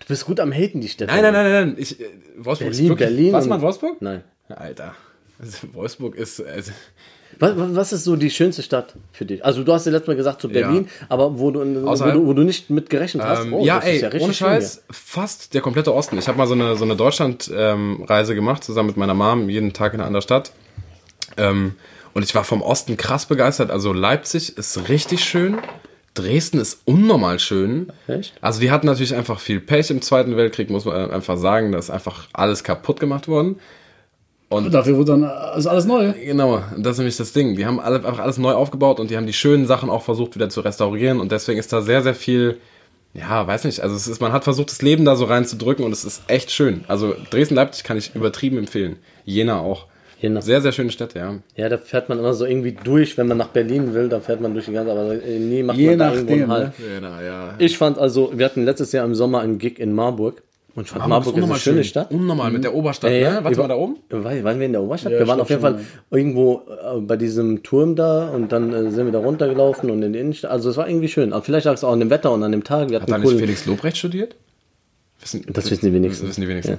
Du 0.00 0.08
bist 0.08 0.26
gut 0.26 0.38
am 0.38 0.52
Haten, 0.52 0.82
die 0.82 0.88
Städte. 0.90 1.10
Nein, 1.10 1.22
nein, 1.22 1.32
nein, 1.32 1.44
nein, 1.44 1.68
nein. 1.68 1.76
Ich, 1.78 1.98
äh, 1.98 2.04
Wolfsburg 2.36 2.72
Berlin, 2.72 2.84
ist 2.84 2.88
wirklich. 2.90 3.08
Berlin 3.08 3.32
Warst 3.32 3.46
du 3.46 3.48
mal 3.48 3.56
in 3.56 3.62
Wolfsburg? 3.62 4.02
Nein. 4.02 4.22
Alter. 4.50 4.94
Also 5.38 5.58
Wolfsburg 5.72 6.14
ist. 6.14 6.44
Also, 6.44 6.72
Was, 7.44 7.76
was 7.76 7.92
ist 7.92 8.04
so 8.04 8.16
die 8.16 8.30
schönste 8.30 8.62
Stadt 8.62 8.94
für 9.12 9.24
dich? 9.24 9.44
Also 9.44 9.64
du 9.64 9.72
hast 9.72 9.86
ja 9.86 9.92
letztes 9.92 10.08
Mal 10.08 10.16
gesagt 10.16 10.40
zu 10.40 10.48
Berlin, 10.48 10.88
aber 11.08 11.38
wo 11.38 11.50
du, 11.50 11.60
wo 11.60 11.94
du, 11.94 12.26
wo 12.26 12.32
du 12.32 12.42
nicht 12.42 12.70
mit 12.70 12.90
gerechnet 12.90 13.24
hast. 13.24 13.44
Ähm, 13.44 13.54
oh, 13.54 13.64
ja, 13.64 13.78
ey, 13.78 13.98
richtig 13.98 14.22
ohne 14.22 14.34
Scheiß, 14.34 14.84
fast 14.90 15.54
der 15.54 15.60
komplette 15.60 15.94
Osten. 15.94 16.18
Ich 16.18 16.28
habe 16.28 16.38
mal 16.38 16.46
so 16.46 16.54
eine, 16.54 16.76
so 16.76 16.84
eine 16.84 16.96
Deutschland-Reise 16.96 18.34
gemacht, 18.34 18.64
zusammen 18.64 18.88
mit 18.88 18.96
meiner 18.96 19.14
Mom, 19.14 19.48
jeden 19.48 19.72
Tag 19.72 19.94
in 19.94 20.00
einer 20.00 20.06
anderen 20.06 20.22
Stadt. 20.22 20.52
Ähm, 21.36 21.74
und 22.12 22.22
ich 22.22 22.34
war 22.34 22.44
vom 22.44 22.62
Osten 22.62 22.96
krass 22.96 23.26
begeistert. 23.26 23.70
Also 23.70 23.92
Leipzig 23.92 24.56
ist 24.56 24.88
richtig 24.88 25.24
schön. 25.24 25.58
Dresden 26.14 26.60
ist 26.60 26.82
unnormal 26.84 27.40
schön. 27.40 27.88
Echt? 28.06 28.34
Also 28.40 28.60
die 28.60 28.70
hatten 28.70 28.86
natürlich 28.86 29.16
einfach 29.16 29.40
viel 29.40 29.58
Pech 29.60 29.90
im 29.90 30.00
Zweiten 30.00 30.36
Weltkrieg, 30.36 30.70
muss 30.70 30.84
man 30.84 31.10
einfach 31.10 31.36
sagen. 31.36 31.72
Da 31.72 31.78
ist 31.78 31.90
einfach 31.90 32.28
alles 32.32 32.62
kaputt 32.62 33.00
gemacht 33.00 33.26
worden. 33.26 33.56
Dafür 34.60 34.96
wurde 34.96 35.12
dann 35.12 35.24
also 35.24 35.68
alles 35.70 35.86
neu. 35.86 36.12
Genau, 36.12 36.62
das 36.76 36.92
ist 36.92 36.98
nämlich 36.98 37.16
das 37.16 37.32
Ding. 37.32 37.56
Die 37.56 37.66
haben 37.66 37.80
alle, 37.80 37.96
einfach 37.96 38.18
alles 38.18 38.38
neu 38.38 38.52
aufgebaut 38.52 39.00
und 39.00 39.10
die 39.10 39.16
haben 39.16 39.26
die 39.26 39.32
schönen 39.32 39.66
Sachen 39.66 39.90
auch 39.90 40.02
versucht 40.02 40.34
wieder 40.34 40.48
zu 40.48 40.60
restaurieren 40.60 41.20
und 41.20 41.32
deswegen 41.32 41.58
ist 41.58 41.72
da 41.72 41.82
sehr, 41.82 42.02
sehr 42.02 42.14
viel, 42.14 42.58
ja, 43.12 43.46
weiß 43.46 43.64
nicht, 43.64 43.80
also 43.80 43.94
es 43.94 44.08
ist, 44.08 44.20
man 44.20 44.32
hat 44.32 44.44
versucht, 44.44 44.70
das 44.70 44.82
Leben 44.82 45.04
da 45.04 45.16
so 45.16 45.24
reinzudrücken 45.24 45.84
und 45.84 45.92
es 45.92 46.04
ist 46.04 46.22
echt 46.28 46.50
schön. 46.50 46.84
Also 46.88 47.14
Dresden-Leipzig 47.30 47.84
kann 47.84 47.96
ich 47.96 48.14
übertrieben 48.14 48.58
empfehlen. 48.58 48.96
Jena 49.24 49.60
auch. 49.60 49.86
Jena. 50.20 50.40
Sehr, 50.40 50.62
sehr 50.62 50.72
schöne 50.72 50.90
Städte, 50.90 51.18
ja. 51.18 51.34
Ja, 51.54 51.68
da 51.68 51.76
fährt 51.76 52.08
man 52.08 52.18
immer 52.18 52.32
so 52.32 52.46
irgendwie 52.46 52.72
durch, 52.72 53.18
wenn 53.18 53.28
man 53.28 53.36
nach 53.36 53.48
Berlin 53.48 53.92
will, 53.92 54.08
dann 54.08 54.22
fährt 54.22 54.40
man 54.40 54.54
durch 54.54 54.66
die 54.66 54.72
ganze, 54.72 54.92
aber 54.92 55.22
äh, 55.22 55.38
nie 55.38 55.62
macht 55.62 55.76
Je 55.76 55.88
man 55.90 55.98
da 55.98 56.14
irgendwo 56.14 56.32
einen 56.32 56.48
nachdem, 56.48 56.50
Halt. 56.50 56.72
Jena, 56.78 57.22
ja. 57.22 57.54
Ich 57.58 57.76
fand 57.76 57.98
also, 57.98 58.32
wir 58.34 58.46
hatten 58.46 58.64
letztes 58.64 58.92
Jahr 58.92 59.04
im 59.04 59.14
Sommer 59.14 59.40
einen 59.40 59.58
Gig 59.58 59.78
in 59.78 59.92
Marburg 59.92 60.42
und 60.76 60.84
ich 60.84 60.90
fand 60.90 61.06
Marburg, 61.06 61.36
ist 61.36 61.44
eine 61.44 61.54
schöne 61.56 61.84
Stadt. 61.84 62.10
Unnormal, 62.10 62.50
mit 62.50 62.64
der 62.64 62.74
Oberstadt, 62.74 63.10
Ja, 63.10 63.16
ja, 63.16 63.30
ne? 63.32 63.44
Warte 63.44 63.56
wir 63.56 63.62
mal 63.62 63.68
da 63.68 63.76
oben? 63.76 63.96
War, 64.10 64.44
waren 64.44 64.58
wir 64.58 64.66
in 64.66 64.72
der 64.72 64.82
Oberstadt? 64.82 65.12
Ja, 65.12 65.18
wir 65.20 65.28
waren 65.28 65.40
auf 65.40 65.48
jeden 65.48 65.62
Fall 65.62 65.80
irgendwo 66.10 66.62
äh, 66.68 67.00
bei 67.00 67.16
diesem 67.16 67.62
Turm 67.62 67.94
da 67.94 68.28
und 68.28 68.50
dann 68.50 68.72
äh, 68.72 68.90
sind 68.90 69.04
wir 69.06 69.12
da 69.12 69.20
runtergelaufen 69.20 69.90
und 69.90 70.02
in 70.02 70.12
die 70.12 70.18
Innenstadt. 70.18 70.50
Also 70.50 70.70
es 70.70 70.76
war 70.76 70.88
irgendwie 70.88 71.08
schön. 71.08 71.32
Aber 71.32 71.42
vielleicht 71.42 71.66
lag 71.66 71.74
es 71.74 71.84
auch 71.84 71.92
an 71.92 72.00
dem 72.00 72.10
Wetter 72.10 72.32
und 72.32 72.42
an 72.42 72.52
dem 72.52 72.64
Tag. 72.64 72.90
Wir 72.90 73.00
Hat 73.00 73.08
da 73.08 73.18
nicht 73.18 73.38
Felix 73.38 73.66
Lobrecht 73.66 73.96
studiert? 73.98 74.34
Wissen, 75.20 75.44
Das 75.52 75.70
wissen 75.70 75.86
die 75.86 75.92
wenigsten. 75.92 76.26
Das 76.26 76.30
wissen 76.30 76.40
die 76.40 76.48
wenigsten. 76.48 76.78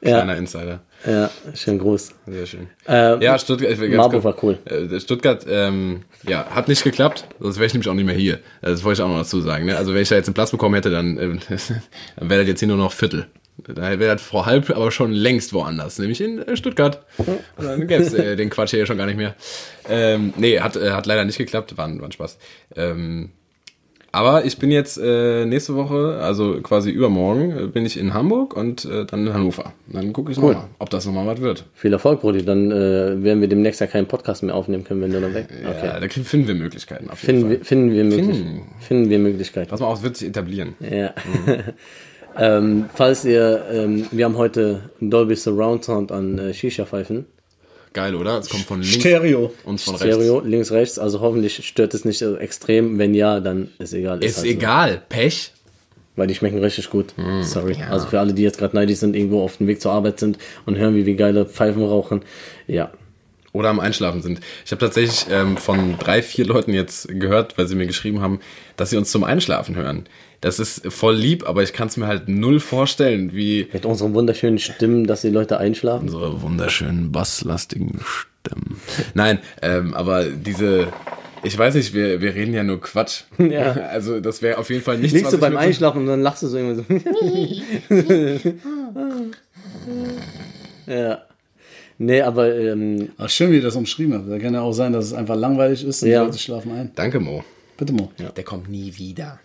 Ja. 0.00 0.18
Kleiner 0.18 0.36
Insider. 0.36 0.80
Ja, 1.06 1.30
schön 1.54 1.78
groß. 1.78 2.14
Sehr 2.26 2.46
schön. 2.46 2.68
Äh, 2.88 3.22
Ja, 3.24 3.38
Stuttgart. 3.38 3.78
Marburg 3.90 4.24
war 4.24 4.36
cool. 4.44 4.58
Äh, 4.64 5.00
Stuttgart, 5.00 5.44
ähm, 5.48 6.02
ja, 6.22 6.46
hat 6.50 6.68
nicht 6.68 6.84
geklappt. 6.84 7.26
Sonst 7.40 7.56
wäre 7.56 7.66
ich 7.66 7.72
nämlich 7.74 7.88
auch 7.88 7.94
nicht 7.94 8.04
mehr 8.06 8.14
hier. 8.14 8.38
Das 8.60 8.84
wollte 8.84 9.00
ich 9.00 9.04
auch 9.04 9.08
noch 9.10 9.18
dazu 9.18 9.40
sagen. 9.40 9.66
Ne? 9.66 9.76
Also 9.76 9.94
wenn 9.94 10.02
ich 10.02 10.08
da 10.08 10.14
jetzt 10.14 10.28
einen 10.28 10.34
Platz 10.34 10.50
bekommen 10.52 10.74
hätte, 10.76 10.90
dann, 10.90 11.18
äh, 11.18 11.28
dann 12.16 12.30
wäre 12.30 12.40
das 12.42 12.48
jetzt 12.48 12.60
hier 12.60 12.68
nur 12.68 12.76
noch 12.76 12.92
Viertel. 12.92 13.26
Da 13.66 13.98
wäre 13.98 14.14
das 14.14 14.22
vor 14.22 14.46
halb, 14.46 14.70
aber 14.70 14.90
schon 14.90 15.12
längst 15.12 15.52
woanders, 15.52 15.98
nämlich 15.98 16.20
in 16.20 16.40
äh, 16.40 16.56
Stuttgart. 16.56 17.04
Und 17.18 17.64
dann 17.64 17.86
gäbe 17.86 18.02
es 18.02 18.14
äh, 18.14 18.34
den 18.36 18.48
Quatsch 18.50 18.70
hier 18.70 18.86
schon 18.86 18.96
gar 18.96 19.06
nicht 19.06 19.16
mehr. 19.18 19.34
Ähm, 19.88 20.32
nee, 20.36 20.58
hat, 20.60 20.76
äh, 20.76 20.92
hat 20.92 21.06
leider 21.06 21.24
nicht 21.24 21.36
geklappt, 21.38 21.76
war, 21.76 21.86
war 21.98 22.04
ein 22.08 22.12
Spaß. 22.12 22.38
Ähm, 22.76 23.30
aber 24.12 24.44
ich 24.44 24.58
bin 24.58 24.70
jetzt 24.70 24.98
äh, 25.02 25.44
nächste 25.46 25.74
Woche, 25.74 26.18
also 26.22 26.60
quasi 26.62 26.90
übermorgen, 26.90 27.56
äh, 27.58 27.66
bin 27.66 27.84
ich 27.86 27.98
in 27.98 28.12
Hamburg 28.14 28.54
und 28.56 28.84
äh, 28.84 29.04
dann 29.06 29.26
in 29.26 29.32
Hannover. 29.34 29.72
Dann 29.88 30.12
gucke 30.12 30.30
ich 30.30 30.38
Cool. 30.38 30.54
mal, 30.54 30.68
ob 30.78 30.90
das 30.90 31.06
nochmal 31.06 31.26
was 31.26 31.40
wird. 31.40 31.64
Viel 31.74 31.92
Erfolg, 31.92 32.20
Brody. 32.20 32.44
Dann 32.44 32.70
äh, 32.70 33.22
werden 33.24 33.40
wir 33.40 33.48
demnächst 33.48 33.80
ja 33.80 33.86
keinen 33.86 34.06
Podcast 34.06 34.42
mehr 34.42 34.54
aufnehmen 34.54 34.84
können, 34.84 35.00
wenn 35.00 35.12
du 35.12 35.20
dann 35.20 35.34
weg 35.34 35.48
Ja, 35.62 35.70
Okay. 35.70 35.90
da 36.00 36.06
kriegen- 36.08 36.26
finden 36.26 36.48
wir 36.48 36.54
Möglichkeiten 36.54 37.10
auf 37.10 37.22
jeden 37.22 37.40
Finden 37.40 37.48
Fall. 37.50 37.58
wir, 37.58 37.64
finden, 37.64 37.92
wir 37.92 38.04
möglich, 38.04 38.36
Finden. 38.38 38.62
finden 38.80 39.10
wir 39.10 39.18
Möglichkeiten. 39.18 39.70
Pass 39.70 39.80
mal 39.80 39.86
auf, 39.86 39.98
es 39.98 40.02
wird 40.04 40.16
sich 40.16 40.28
etablieren. 40.28 40.74
Ja. 40.80 41.14
ähm, 42.38 42.86
falls 42.94 43.24
ihr, 43.24 43.64
ähm, 43.72 44.06
wir 44.10 44.24
haben 44.24 44.36
heute 44.36 44.90
Dolby 45.00 45.36
Surround 45.36 45.84
Sound 45.84 46.12
an 46.12 46.38
äh, 46.38 46.54
Shisha-Pfeifen. 46.54 47.26
Geil, 47.92 48.14
oder? 48.14 48.38
Es 48.38 48.48
kommt 48.48 48.64
von 48.64 48.80
links 48.80 48.96
Stereo. 48.96 49.52
und 49.64 49.80
von 49.80 49.96
Stereo, 49.96 50.36
rechts. 50.36 50.48
links, 50.48 50.72
rechts. 50.72 50.98
Also 50.98 51.20
hoffentlich 51.20 51.66
stört 51.66 51.94
es 51.94 52.04
nicht 52.04 52.18
so 52.18 52.36
extrem. 52.36 52.98
Wenn 52.98 53.14
ja, 53.14 53.40
dann 53.40 53.68
ist 53.78 53.92
egal. 53.92 54.22
Ist 54.24 54.38
halt 54.38 54.46
so. 54.46 54.52
egal. 54.52 55.02
Pech. 55.08 55.52
Weil 56.14 56.26
die 56.26 56.34
schmecken 56.34 56.58
richtig 56.58 56.90
gut. 56.90 57.14
Hm, 57.16 57.42
Sorry. 57.42 57.76
Also 57.88 58.06
für 58.06 58.20
alle, 58.20 58.34
die 58.34 58.42
jetzt 58.42 58.58
gerade 58.58 58.76
neidisch 58.76 58.98
sind, 58.98 59.16
irgendwo 59.16 59.42
auf 59.42 59.56
dem 59.56 59.66
Weg 59.66 59.80
zur 59.80 59.92
Arbeit 59.92 60.20
sind 60.20 60.36
und 60.66 60.76
hören, 60.76 60.94
wie 60.94 61.06
wir 61.06 61.14
geile 61.14 61.46
Pfeifen 61.46 61.82
rauchen. 61.82 62.20
Ja. 62.66 62.90
Oder 63.52 63.68
am 63.70 63.80
Einschlafen 63.80 64.22
sind. 64.22 64.40
Ich 64.64 64.72
habe 64.72 64.80
tatsächlich 64.80 65.26
ähm, 65.30 65.56
von 65.56 65.98
drei, 65.98 66.22
vier 66.22 66.46
Leuten 66.46 66.72
jetzt 66.72 67.08
gehört, 67.08 67.56
weil 67.58 67.66
sie 67.66 67.74
mir 67.76 67.86
geschrieben 67.86 68.20
haben, 68.20 68.40
dass 68.76 68.90
sie 68.90 68.96
uns 68.96 69.10
zum 69.10 69.24
Einschlafen 69.24 69.74
hören. 69.74 70.06
Das 70.42 70.58
ist 70.58 70.82
voll 70.92 71.14
lieb, 71.16 71.48
aber 71.48 71.62
ich 71.62 71.72
kann 71.72 71.86
es 71.88 71.96
mir 71.96 72.06
halt 72.08 72.28
null 72.28 72.58
vorstellen, 72.60 73.32
wie 73.32 73.68
Mit 73.72 73.86
unseren 73.86 74.12
wunderschönen 74.12 74.58
Stimmen, 74.58 75.06
dass 75.06 75.22
die 75.22 75.30
Leute 75.30 75.56
einschlafen. 75.58 76.02
unsere 76.08 76.42
wunderschönen 76.42 77.12
basslastigen 77.12 78.00
Stimmen. 78.04 78.80
Nein, 79.14 79.38
ähm, 79.62 79.94
aber 79.94 80.24
diese, 80.24 80.88
ich 81.44 81.56
weiß 81.56 81.76
nicht, 81.76 81.94
wir, 81.94 82.20
wir 82.20 82.34
reden 82.34 82.52
ja 82.54 82.64
nur 82.64 82.80
Quatsch. 82.80 83.22
Ja. 83.38 83.70
Also 83.72 84.18
das 84.20 84.42
wäre 84.42 84.58
auf 84.58 84.68
jeden 84.68 84.82
Fall 84.82 84.98
nichts, 84.98 85.14
Liegst 85.16 85.32
du 85.32 85.38
beim 85.38 85.56
Einschlafen 85.56 86.02
und 86.02 86.06
dann 86.08 86.22
lachst 86.22 86.42
du 86.42 86.48
so 86.48 86.58
immer 86.58 86.74
so. 86.74 86.84
ja. 90.86 91.22
Nee, 91.98 92.20
aber 92.22 92.52
ähm, 92.56 93.10
Ach, 93.16 93.30
schön, 93.30 93.52
wie 93.52 93.56
ihr 93.56 93.62
das 93.62 93.76
umschrieben 93.76 94.14
habt. 94.14 94.28
Da 94.28 94.38
kann 94.40 94.54
ja 94.54 94.62
auch 94.62 94.72
sein, 94.72 94.92
dass 94.92 95.04
es 95.04 95.12
einfach 95.12 95.36
langweilig 95.36 95.84
ist 95.84 96.02
und 96.02 96.08
Ja. 96.08 96.20
die 96.22 96.26
Leute 96.26 96.38
schlafen 96.38 96.72
ein. 96.72 96.90
Danke, 96.96 97.20
Mo. 97.20 97.44
Bitte 97.76 97.92
mal. 97.92 98.08
Der 98.36 98.44
kommt 98.44 98.68
nie 98.68 98.92
wieder. 98.96 99.38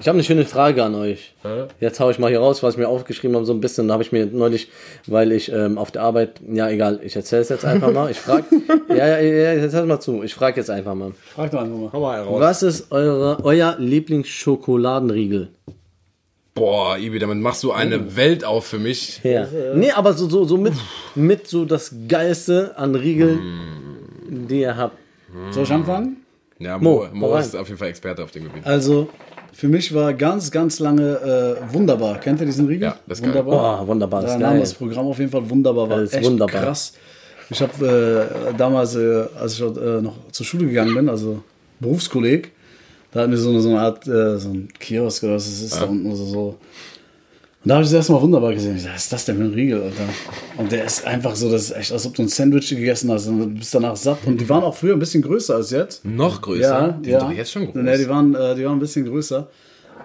Ich 0.00 0.08
habe 0.08 0.16
eine 0.16 0.24
schöne 0.24 0.44
Frage 0.44 0.82
an 0.82 0.94
euch. 0.94 1.34
Jetzt 1.78 2.00
hau 2.00 2.10
ich 2.10 2.18
mal 2.18 2.30
hier 2.30 2.40
raus, 2.40 2.62
was 2.62 2.74
ich 2.74 2.78
mir 2.78 2.88
aufgeschrieben 2.88 3.36
habe, 3.36 3.44
so 3.44 3.52
ein 3.52 3.60
bisschen. 3.60 3.88
Da 3.88 3.94
habe 3.94 4.02
ich 4.02 4.12
mir 4.12 4.26
neulich, 4.26 4.68
weil 5.06 5.30
ich 5.32 5.52
ähm, 5.52 5.76
auf 5.78 5.90
der 5.90 6.02
Arbeit, 6.02 6.40
ja 6.50 6.68
egal, 6.70 7.00
ich 7.02 7.14
erzähle 7.14 7.42
es 7.42 7.50
jetzt 7.50 7.64
einfach 7.64 7.92
mal. 7.92 8.10
Ich 8.10 8.18
frage, 8.18 8.44
ja, 8.88 9.06
ja, 9.06 9.20
ja, 9.20 9.52
jetzt 9.52 9.74
hört 9.74 9.86
mal 9.86 10.00
zu. 10.00 10.22
Ich 10.22 10.34
frage 10.34 10.56
jetzt 10.58 10.70
einfach 10.70 10.94
mal. 10.94 11.12
Frag 11.34 11.50
doch 11.50 11.60
einfach 11.60 11.76
mal. 11.76 11.88
Komm 11.90 12.00
mal 12.02 12.20
raus. 12.22 12.40
Was 12.40 12.62
ist 12.62 12.90
eure, 12.92 13.44
euer 13.44 13.76
Lieblingsschokoladenriegel? 13.78 15.48
Boah, 16.54 16.98
Ibi, 16.98 17.18
damit 17.18 17.38
machst 17.38 17.62
du 17.62 17.72
eine 17.72 18.16
Welt 18.16 18.44
auf 18.44 18.66
für 18.66 18.78
mich. 18.78 19.20
Ja. 19.22 19.46
Nee, 19.74 19.92
aber 19.92 20.14
so, 20.14 20.28
so, 20.28 20.44
so 20.44 20.56
mit, 20.56 20.74
mit 21.14 21.46
so 21.46 21.64
das 21.64 21.94
Geilste 22.08 22.76
an 22.76 22.94
Riegeln, 22.94 23.38
die 24.28 24.60
ihr 24.60 24.76
habt. 24.76 24.96
Soll 25.52 25.62
ich 25.62 25.72
anfangen? 25.72 26.16
Ja, 26.58 26.76
Mo, 26.76 27.06
Mo, 27.12 27.28
Mo 27.28 27.34
rein. 27.34 27.42
ist 27.42 27.56
auf 27.56 27.68
jeden 27.68 27.78
Fall 27.78 27.88
Experte 27.88 28.22
auf 28.22 28.32
dem 28.32 28.44
Gebiet. 28.44 28.66
Also, 28.66 29.08
für 29.60 29.68
mich 29.68 29.92
war 29.92 30.14
ganz, 30.14 30.50
ganz 30.50 30.78
lange 30.78 31.58
äh, 31.68 31.74
wunderbar. 31.74 32.18
Kennt 32.18 32.40
ihr 32.40 32.46
diesen 32.46 32.66
Riegel? 32.66 32.84
Ja, 32.84 32.96
das 33.06 33.18
ist 33.18 33.24
geil. 33.24 33.34
wunderbar. 33.34 33.82
Oh, 33.82 33.86
wunderbar, 33.88 34.22
das 34.22 34.38
geil. 34.38 34.58
das 34.58 34.72
Programm 34.72 35.06
auf 35.08 35.18
jeden 35.18 35.30
Fall 35.30 35.50
wunderbar. 35.50 35.86
War 35.86 35.98
Das 35.98 36.08
ist 36.08 36.14
echt 36.14 36.24
wunderbar. 36.24 36.62
krass. 36.62 36.94
Ich 37.50 37.60
habe 37.60 38.30
äh, 38.50 38.54
damals, 38.56 38.96
äh, 38.96 39.26
als 39.38 39.52
ich 39.52 39.60
äh, 39.60 40.00
noch 40.00 40.16
zur 40.32 40.46
Schule 40.46 40.64
gegangen 40.64 40.94
bin, 40.94 41.10
also 41.10 41.42
Berufskolleg, 41.78 42.52
da 43.12 43.20
hatten 43.20 43.32
wir 43.32 43.38
so 43.38 43.50
eine, 43.50 43.60
so 43.60 43.68
eine 43.68 43.80
Art, 43.80 44.06
äh, 44.06 44.38
so 44.38 44.48
ein 44.48 44.70
Kiosk 44.78 45.24
oder 45.24 45.34
was 45.34 45.46
es 45.46 45.60
ist, 45.60 45.76
da 45.78 45.84
unten 45.84 46.16
so. 46.16 46.24
so. 46.24 46.56
Und 47.62 47.68
da 47.68 47.74
habe 47.74 47.84
ich 47.84 47.90
das 47.90 47.96
erstmal 47.96 48.22
wunderbar 48.22 48.54
gesehen. 48.54 48.76
Ich 48.76 48.84
dachte, 48.84 48.94
was 48.94 49.02
ist 49.02 49.12
das 49.12 49.24
denn 49.26 49.36
für 49.36 49.42
ein 49.42 49.52
Riegel, 49.52 49.82
Alter? 49.82 50.04
Und 50.56 50.72
der 50.72 50.84
ist 50.84 51.06
einfach 51.06 51.36
so, 51.36 51.50
das 51.50 51.64
ist 51.64 51.76
echt, 51.76 51.92
als 51.92 52.06
ob 52.06 52.14
du 52.14 52.22
ein 52.22 52.28
Sandwich 52.28 52.70
gegessen 52.70 53.10
hast 53.12 53.26
und 53.26 53.38
du 53.38 53.46
bist 53.48 53.74
danach 53.74 53.96
satt. 53.96 54.18
Und 54.24 54.40
die 54.40 54.48
waren 54.48 54.64
auch 54.64 54.74
früher 54.74 54.94
ein 54.94 54.98
bisschen 54.98 55.20
größer 55.20 55.56
als 55.56 55.70
jetzt. 55.70 56.02
Noch 56.02 56.40
größer? 56.40 56.62
Ja, 56.62 56.88
die 56.88 57.10
ja. 57.10 57.20
sind 57.20 57.30
doch 57.30 57.36
jetzt 57.36 57.52
schon 57.52 57.66
groß. 57.66 57.74
Nee, 57.74 57.98
die 57.98 58.08
waren, 58.08 58.34
äh, 58.34 58.54
die 58.54 58.64
waren 58.64 58.78
ein 58.78 58.80
bisschen 58.80 59.04
größer. 59.04 59.46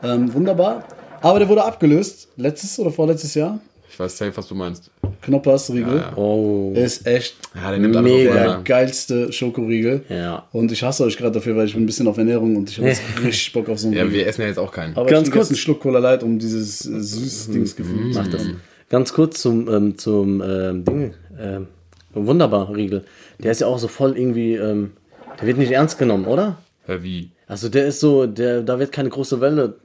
Ähm, 0.03 0.33
wunderbar. 0.33 0.83
Aber 1.21 1.39
der 1.39 1.47
wurde 1.47 1.63
abgelöst. 1.63 2.27
Letztes 2.35 2.77
oder 2.77 2.91
vorletztes 2.91 3.33
Jahr. 3.35 3.61
Ich 3.95 3.99
weiß 3.99 4.17
safe, 4.17 4.35
was 4.35 4.49
du 4.49 4.55
meinst. 4.55 4.91
Knoppers 5.21 5.71
Riegel. 5.71 6.03
Oh. 6.17 6.73
Ist 6.75 7.07
echt 7.07 7.37
Ja, 7.55 7.69
der 7.69 7.79
nimmt 7.79 7.95
Mega. 8.03 8.59
geilste 8.65 9.31
Schokoriegel. 9.31 10.03
Ja. 10.09 10.43
Und 10.51 10.69
ich 10.73 10.83
hasse 10.83 11.05
euch 11.05 11.15
gerade 11.15 11.31
dafür, 11.31 11.55
weil 11.55 11.65
ich 11.67 11.75
bin 11.75 11.83
ein 11.83 11.85
bisschen 11.85 12.05
auf 12.09 12.17
Ernährung 12.17 12.57
und 12.57 12.69
ich 12.69 12.77
habe 12.77 12.89
jetzt 12.89 13.01
richtig 13.23 13.53
Bock 13.53 13.69
auf 13.69 13.79
so 13.79 13.87
einen 13.87 13.95
Ja, 13.95 14.03
Riegel. 14.03 14.17
wir 14.19 14.27
essen 14.27 14.41
ja 14.41 14.47
jetzt 14.47 14.59
auch 14.59 14.73
keinen. 14.73 14.97
Aber 14.97 15.09
Ganz 15.09 15.29
ich 15.29 15.33
kurz. 15.33 15.47
einen 15.47 15.55
Schluck 15.55 15.79
Cola 15.79 15.99
Light, 15.99 16.23
um 16.23 16.37
dieses 16.39 16.85
äh, 16.85 16.99
süßes 16.99 17.51
Dingsgefühl 17.51 18.11
zu 18.11 18.19
Mach 18.19 18.27
das. 18.27 18.41
Ganz 18.89 19.13
kurz 19.13 19.41
zum, 19.41 19.69
ähm, 19.73 19.97
zum 19.97 20.43
ähm, 20.45 20.83
Ding. 20.83 21.13
Ähm, 21.39 21.67
wunderbar, 22.13 22.75
Riegel. 22.75 23.05
Der 23.39 23.53
ist 23.53 23.61
ja 23.61 23.67
auch 23.67 23.79
so 23.79 23.87
voll 23.87 24.17
irgendwie, 24.17 24.55
ähm, 24.55 24.91
der 25.39 25.47
wird 25.47 25.57
nicht 25.57 25.71
ernst 25.71 25.97
genommen, 25.97 26.25
oder? 26.25 26.57
Wie? 26.85 27.31
Also 27.47 27.69
der 27.69 27.87
ist 27.87 28.01
so, 28.01 28.25
der, 28.25 28.61
da 28.61 28.77
wird 28.77 28.91
keine 28.91 29.07
große 29.09 29.39
Welle 29.39 29.75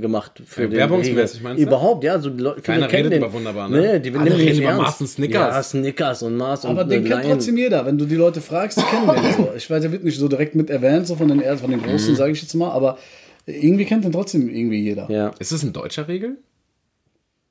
gemacht 0.00 0.40
für 0.46 0.62
Ja, 0.62 0.68
den 0.68 0.76
werbungsmäßig 0.78 1.42
meinst 1.42 1.62
du? 1.62 1.66
Überhaupt, 1.66 2.04
ja. 2.04 2.18
So 2.18 2.30
die 2.30 2.42
Leute, 2.42 2.62
Keiner 2.62 2.86
kennen 2.88 3.06
redet 3.06 3.12
den. 3.12 3.22
über 3.22 3.32
Wunderbar, 3.32 3.68
ne? 3.68 3.80
Nee, 3.80 3.98
die 4.00 4.10
Alle 4.10 4.18
nehmen 4.18 4.24
den 4.24 4.32
reden 4.34 4.44
nicht 4.50 4.58
über 4.60 4.68
ernst. 4.68 4.82
Mars 4.82 5.00
und 5.00 5.06
Snickers. 5.08 5.54
Ja, 5.54 5.62
Snickers 5.62 6.22
und 6.22 6.36
Mars 6.36 6.64
und 6.64 6.70
Aber 6.70 6.84
den 6.84 7.04
kennt 7.04 7.22
Lion. 7.24 7.32
trotzdem 7.32 7.56
jeder. 7.56 7.84
Wenn 7.86 7.98
du 7.98 8.04
die 8.06 8.16
Leute 8.16 8.40
fragst, 8.40 8.78
die 8.78 8.82
kennen 8.82 9.06
den. 9.06 9.32
So. 9.34 9.52
Ich 9.56 9.68
weiß, 9.68 9.82
der 9.82 9.92
wird 9.92 10.04
nicht 10.04 10.18
so 10.18 10.28
direkt 10.28 10.54
mit 10.54 10.70
erwähnt, 10.70 11.06
so 11.06 11.16
von 11.16 11.28
den, 11.28 11.40
von 11.58 11.70
den 11.70 11.82
Großen, 11.82 12.16
sage 12.16 12.32
ich 12.32 12.42
jetzt 12.42 12.54
mal, 12.54 12.70
aber 12.70 12.98
irgendwie 13.46 13.84
kennt 13.84 14.04
den 14.04 14.12
trotzdem 14.12 14.48
irgendwie 14.48 14.80
jeder. 14.82 15.10
Ja, 15.10 15.32
Ist 15.38 15.52
das 15.52 15.62
ein 15.62 15.72
deutscher 15.72 16.08
Regel? 16.08 16.38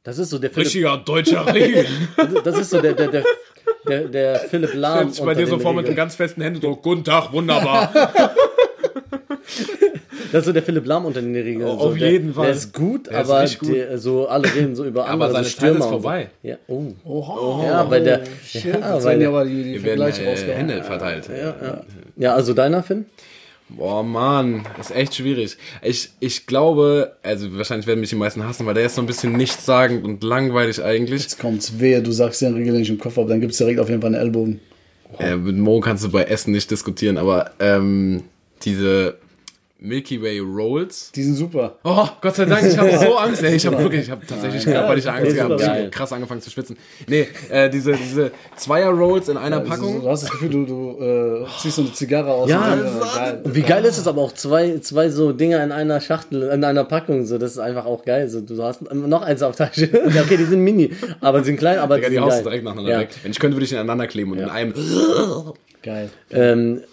das 0.06 0.18
ist 0.18 0.32
so 0.32 0.38
der 0.40 0.50
Philipp, 0.50 0.66
Richtiger 0.66 0.98
deutscher 0.98 1.54
Regel. 1.54 1.86
das 2.44 2.60
ist 2.60 2.72
so 2.72 2.82
der, 2.82 2.94
der, 2.94 3.08
der, 3.08 3.24
der, 3.88 4.08
der 4.10 4.36
Philipp 4.50 4.74
Lahm. 4.74 4.98
Stellt 5.00 5.14
sich 5.16 5.24
bei 5.24 5.34
dir 5.34 5.48
so 5.48 5.60
vor 5.60 5.74
mit 5.74 5.86
einem 5.86 5.96
ganz 5.96 6.16
festen 6.16 6.42
Händedruck. 6.42 6.82
Guten 6.84 7.04
Tag, 7.06 7.32
wunderbar. 7.32 7.94
Das 10.34 10.40
ist 10.42 10.46
so 10.48 10.52
der 10.52 10.64
Philipp 10.64 10.88
Lahm 10.88 11.06
unter 11.06 11.22
den 11.22 11.36
Regeln. 11.36 11.62
Oh, 11.64 11.78
so. 11.78 11.80
auf 11.90 11.98
der, 11.98 12.12
jeden 12.12 12.34
Fall. 12.34 12.48
Der 12.48 12.56
ist 12.56 12.74
gut, 12.74 13.06
Der 13.06 13.22
ist 13.22 13.30
aber 13.30 13.44
richtig 13.44 13.60
gut. 13.60 13.76
Der, 13.76 13.98
so 14.00 14.28
alle 14.28 14.52
reden 14.52 14.76
so 14.76 14.84
über 14.84 15.06
Aber 15.06 15.26
andere 15.26 15.32
seine 15.32 15.44
so 15.44 15.50
Zeit 15.52 15.58
Stürmer 15.60 15.80
ist 15.86 15.86
vorbei. 15.92 16.28
So. 16.42 16.50
Ja, 16.50 16.56
oh. 16.68 16.86
Oha. 17.06 17.66
Ja, 17.68 17.92
weil 17.92 18.04
der- 18.04 18.22
Shit, 18.44 18.66
ja, 18.66 18.72
weil 18.82 19.04
werden 19.04 19.04
ja 19.04 19.18
der- 19.20 19.28
aber 19.30 19.46
die, 19.46 19.52
die 19.52 19.74
Wir 19.76 19.84
werden 19.84 20.12
Vergleiche 20.12 20.24
äh. 20.24 20.54
Hände 20.56 20.84
verteilt. 20.84 21.30
ja, 22.18 22.34
also 22.34 22.54
deiner, 22.56 22.82
Finn? 22.82 23.06
Boah, 23.70 24.02
Mann, 24.04 24.64
ist 24.80 24.96
echt 24.96 25.16
schwierig. 25.16 25.56
Ich, 25.84 26.10
ich 26.20 26.48
glaube, 26.48 27.16
also 27.22 27.56
wahrscheinlich 27.56 27.86
werden 27.86 28.00
mich 28.00 28.10
die 28.10 28.16
meisten 28.16 28.44
hassen, 28.44 28.66
weil 28.66 28.74
der 28.74 28.86
ist 28.88 28.96
so 28.96 29.02
ein 29.02 29.08
bisschen 29.08 29.34
nichtssagend 29.34 30.04
und 30.04 30.24
langweilig 30.24 30.84
eigentlich. 30.84 31.22
Jetzt 31.22 31.40
kommt's 31.40 31.80
wehe, 31.80 32.02
du 32.02 32.12
sagst 32.12 32.42
den 32.42 32.56
Regel 32.56 32.74
nicht 32.74 32.90
im 32.90 32.98
Kopf, 33.00 33.18
aber 33.20 33.30
dann 33.30 33.40
gibt's 33.40 33.58
direkt 33.60 33.80
auf 33.80 33.90
jeden 33.90 34.02
Fall 34.02 34.14
einen 34.16 34.22
Ellbogen. 34.22 34.60
Äh, 35.20 35.36
mit 35.36 35.58
Mo 35.58 35.80
kannst 35.80 36.04
du 36.04 36.10
bei 36.10 36.24
Essen 36.24 36.52
nicht 36.54 36.70
diskutieren, 36.72 37.18
aber 37.18 37.52
ähm, 37.60 38.24
diese 38.64 39.16
Milky 39.84 40.22
Way 40.22 40.40
Rolls. 40.40 41.12
Die 41.14 41.24
sind 41.24 41.36
super. 41.36 41.78
Oh, 41.84 42.08
Gott 42.22 42.36
sei 42.38 42.46
Dank, 42.46 42.66
ich 42.66 42.78
habe 42.78 42.98
so 42.98 43.18
Angst. 43.18 43.44
Ey, 43.44 43.56
ich 43.56 43.66
habe 43.66 43.78
wirklich, 43.80 44.04
ich 44.04 44.10
habe 44.10 44.26
tatsächlich 44.26 44.64
körperliche 44.64 45.12
Angst 45.12 45.28
ist 45.28 45.36
gehabt. 45.36 45.60
Ich 45.60 45.68
hab 45.68 45.76
geil. 45.76 45.92
krass 45.92 46.14
angefangen 46.14 46.40
zu 46.40 46.50
schwitzen. 46.50 46.78
Nee, 47.06 47.28
äh, 47.50 47.70
diese, 47.70 47.92
diese 47.92 48.32
Zweier-Rolls 48.56 49.28
in 49.28 49.36
einer 49.36 49.58
Also, 49.58 49.70
Packung. 49.70 50.02
du 50.02 50.10
hast 50.10 50.24
das 50.24 50.32
Gefühl, 50.32 50.50
du, 50.50 50.66
du 50.66 51.04
äh, 51.04 51.46
ziehst 51.60 51.76
so 51.76 51.82
eine 51.82 51.92
Zigarre 51.92 52.32
aus. 52.32 52.50
Ja, 52.50 52.74
und, 52.74 53.02
geil. 53.14 53.42
Wie 53.44 53.62
geil 53.62 53.84
ist 53.84 53.98
es 53.98 54.08
aber 54.08 54.22
auch, 54.22 54.32
zwei, 54.32 54.80
zwei 54.80 55.10
so 55.10 55.34
Dinger 55.34 55.62
in 55.62 55.74
einer 55.74 56.00
Schachtel, 56.00 56.44
in 56.44 56.64
einer 56.64 56.86
Packung, 56.86 57.26
so, 57.26 57.38
das 57.38 57.52
ist 57.52 57.60
einfach 57.60 57.86
auch 57.86 58.06
geil. 58.06 58.30
So, 58.30 58.40
du 58.40 58.64
hast 58.64 58.90
noch 58.90 59.22
eins 59.22 59.44
auf 59.44 59.58
Tasche. 59.58 59.90
ja, 60.16 60.22
okay, 60.22 60.38
die 60.38 60.46
sind 60.46 60.62
mini, 60.62 60.92
aber 61.20 61.40
die 61.40 61.46
sind 61.48 61.58
klein, 61.58 61.80
aber 61.80 61.96
Digga, 61.96 62.08
die 62.08 62.12
die 62.12 62.16
sind 62.16 62.24
haust 62.24 62.36
geil. 62.36 62.44
du 62.44 62.50
direkt 62.52 62.64
nacheinander 62.64 62.92
ja. 62.92 63.00
weg. 63.02 63.10
Wenn 63.22 63.32
ich 63.32 63.40
könnte, 63.40 63.58
würde 63.58 63.66
ich 63.66 63.74
ineinander 63.74 64.08
kleben 64.08 64.32
und 64.32 64.40
in 64.40 64.50
einem. 64.50 64.74
geil. 65.82 66.10
Ähm, 66.32 66.84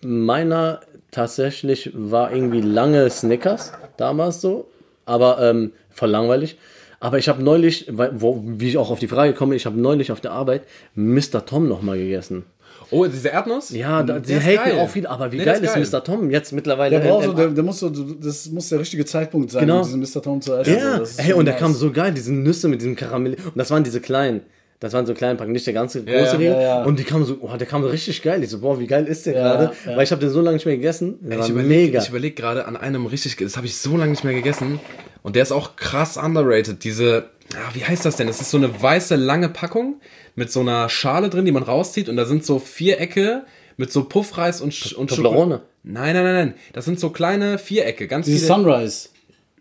meiner 0.00 0.80
tatsächlich 1.10 1.90
war 1.94 2.32
irgendwie 2.32 2.60
lange 2.60 3.08
Snickers, 3.10 3.72
damals 3.96 4.40
so, 4.40 4.68
aber 5.06 5.38
ähm, 5.40 5.72
voll 5.90 6.10
langweilig. 6.10 6.58
Aber 7.00 7.18
ich 7.18 7.28
habe 7.28 7.42
neulich, 7.42 7.86
wo, 7.92 8.42
wie 8.44 8.68
ich 8.68 8.76
auch 8.76 8.90
auf 8.90 8.98
die 8.98 9.06
Frage 9.08 9.32
komme, 9.32 9.54
ich 9.54 9.66
habe 9.66 9.80
neulich 9.80 10.10
auf 10.10 10.20
der 10.20 10.32
Arbeit 10.32 10.62
Mr. 10.96 11.46
Tom 11.46 11.68
nochmal 11.68 11.96
gegessen. 11.98 12.44
Oh, 12.90 13.04
diese 13.06 13.28
Erdnuss? 13.28 13.70
Ja, 13.70 14.02
da, 14.02 14.18
Der 14.18 14.38
die 14.40 14.44
haten 14.58 14.70
geil. 14.70 14.80
auch 14.80 14.88
viel, 14.88 15.06
aber 15.06 15.30
wie 15.30 15.36
Nee, 15.36 15.44
der 15.44 15.60
geil 15.60 15.82
ist, 15.82 15.92
Mr. 15.92 16.02
Tom 16.02 16.30
jetzt 16.30 16.52
mittlerweile? 16.52 16.98
Der, 16.98 17.06
braucht 17.08 17.24
so, 17.26 17.32
der, 17.34 17.48
der 17.48 17.62
muss 17.62 17.78
so, 17.80 17.90
das 17.90 18.48
muss 18.50 18.70
der 18.70 18.80
richtige 18.80 19.04
Zeitpunkt 19.04 19.50
sein, 19.50 19.60
Genau. 19.60 19.82
um 19.82 19.82
diesen 19.84 20.00
Mr. 20.00 20.22
Tom 20.22 20.40
zu 20.40 20.54
essen. 20.54 20.74
Ja, 20.78 20.94
Also, 20.94 21.22
hey, 21.22 21.34
und 21.34 21.44
der 21.44 21.54
nice. 21.54 21.60
kam 21.62 21.74
so 21.74 21.92
geil, 21.92 22.12
diese 22.14 22.32
Nüsse 22.32 22.66
mit 22.66 22.80
diesem 22.80 22.96
Karamell. 22.96 23.34
Und 23.34 23.56
das 23.56 23.70
waren 23.70 23.84
diese 23.84 24.00
kleinen. 24.00 24.40
Das 24.80 24.92
waren 24.92 25.06
so 25.06 25.14
kleine 25.14 25.34
Packen, 25.36 25.50
nicht 25.52 25.66
der 25.66 25.74
ganze 25.74 26.04
große 26.04 26.14
ja, 26.14 26.30
Riegel. 26.32 26.52
ja, 26.52 26.60
ja. 26.60 26.84
Und 26.84 26.98
die 27.00 27.04
kamen 27.04 27.24
so, 27.24 27.38
oh, 27.40 27.56
der 27.56 27.66
kam 27.66 27.82
so 27.82 27.88
richtig 27.88 28.22
geil. 28.22 28.42
Ich 28.44 28.50
so, 28.50 28.60
boah, 28.60 28.78
wie 28.78 28.86
geil 28.86 29.06
ist 29.06 29.26
der 29.26 29.32
gerade? 29.32 29.72
Weil 29.86 30.02
ich 30.04 30.12
habe 30.12 30.20
den 30.20 30.30
so 30.30 30.40
lange 30.40 30.54
nicht 30.54 30.66
mehr 30.66 30.76
gegessen. 30.76 31.18
Der 31.20 31.32
Ich 31.38 31.42
war 31.42 31.48
überlege 31.50 31.86
mega. 31.88 32.00
ich 32.02 32.08
überleg 32.08 32.36
gerade 32.36 32.64
an 32.66 32.76
einem 32.76 33.06
richtig, 33.06 33.36
das 33.38 33.56
habe 33.56 33.66
ich 33.66 33.76
so 33.76 33.96
lange 33.96 34.12
nicht 34.12 34.22
mehr 34.22 34.34
gegessen. 34.34 34.78
Und 35.22 35.34
der 35.34 35.42
ist 35.42 35.50
auch 35.50 35.74
krass 35.74 36.16
underrated. 36.16 36.84
Diese, 36.84 37.24
ah, 37.54 37.70
wie 37.74 37.84
heißt 37.84 38.04
das 38.04 38.14
denn? 38.14 38.28
Das 38.28 38.40
ist 38.40 38.50
so 38.52 38.56
eine 38.56 38.80
weiße, 38.80 39.16
lange 39.16 39.48
Packung 39.48 40.00
mit 40.36 40.52
so 40.52 40.60
einer 40.60 40.88
Schale 40.88 41.28
drin, 41.28 41.44
die 41.44 41.50
man 41.52 41.64
rauszieht. 41.64 42.08
Und 42.08 42.16
da 42.16 42.24
sind 42.24 42.44
so 42.46 42.60
Vierecke 42.60 43.42
mit 43.76 43.92
so 43.92 44.04
Puffreis 44.04 44.60
und, 44.60 44.72
Sch- 44.72 44.94
und 44.94 45.10
Toblerone. 45.10 45.56
Schoko- 45.56 45.62
Nein, 45.82 46.14
nein, 46.14 46.24
nein, 46.24 46.34
nein. 46.34 46.54
Das 46.72 46.84
sind 46.84 47.00
so 47.00 47.10
kleine 47.10 47.58
Vierecke, 47.58 48.06
ganz 48.06 48.26
Diese 48.26 48.46
viele. 48.46 48.54
Sunrise. 48.60 49.08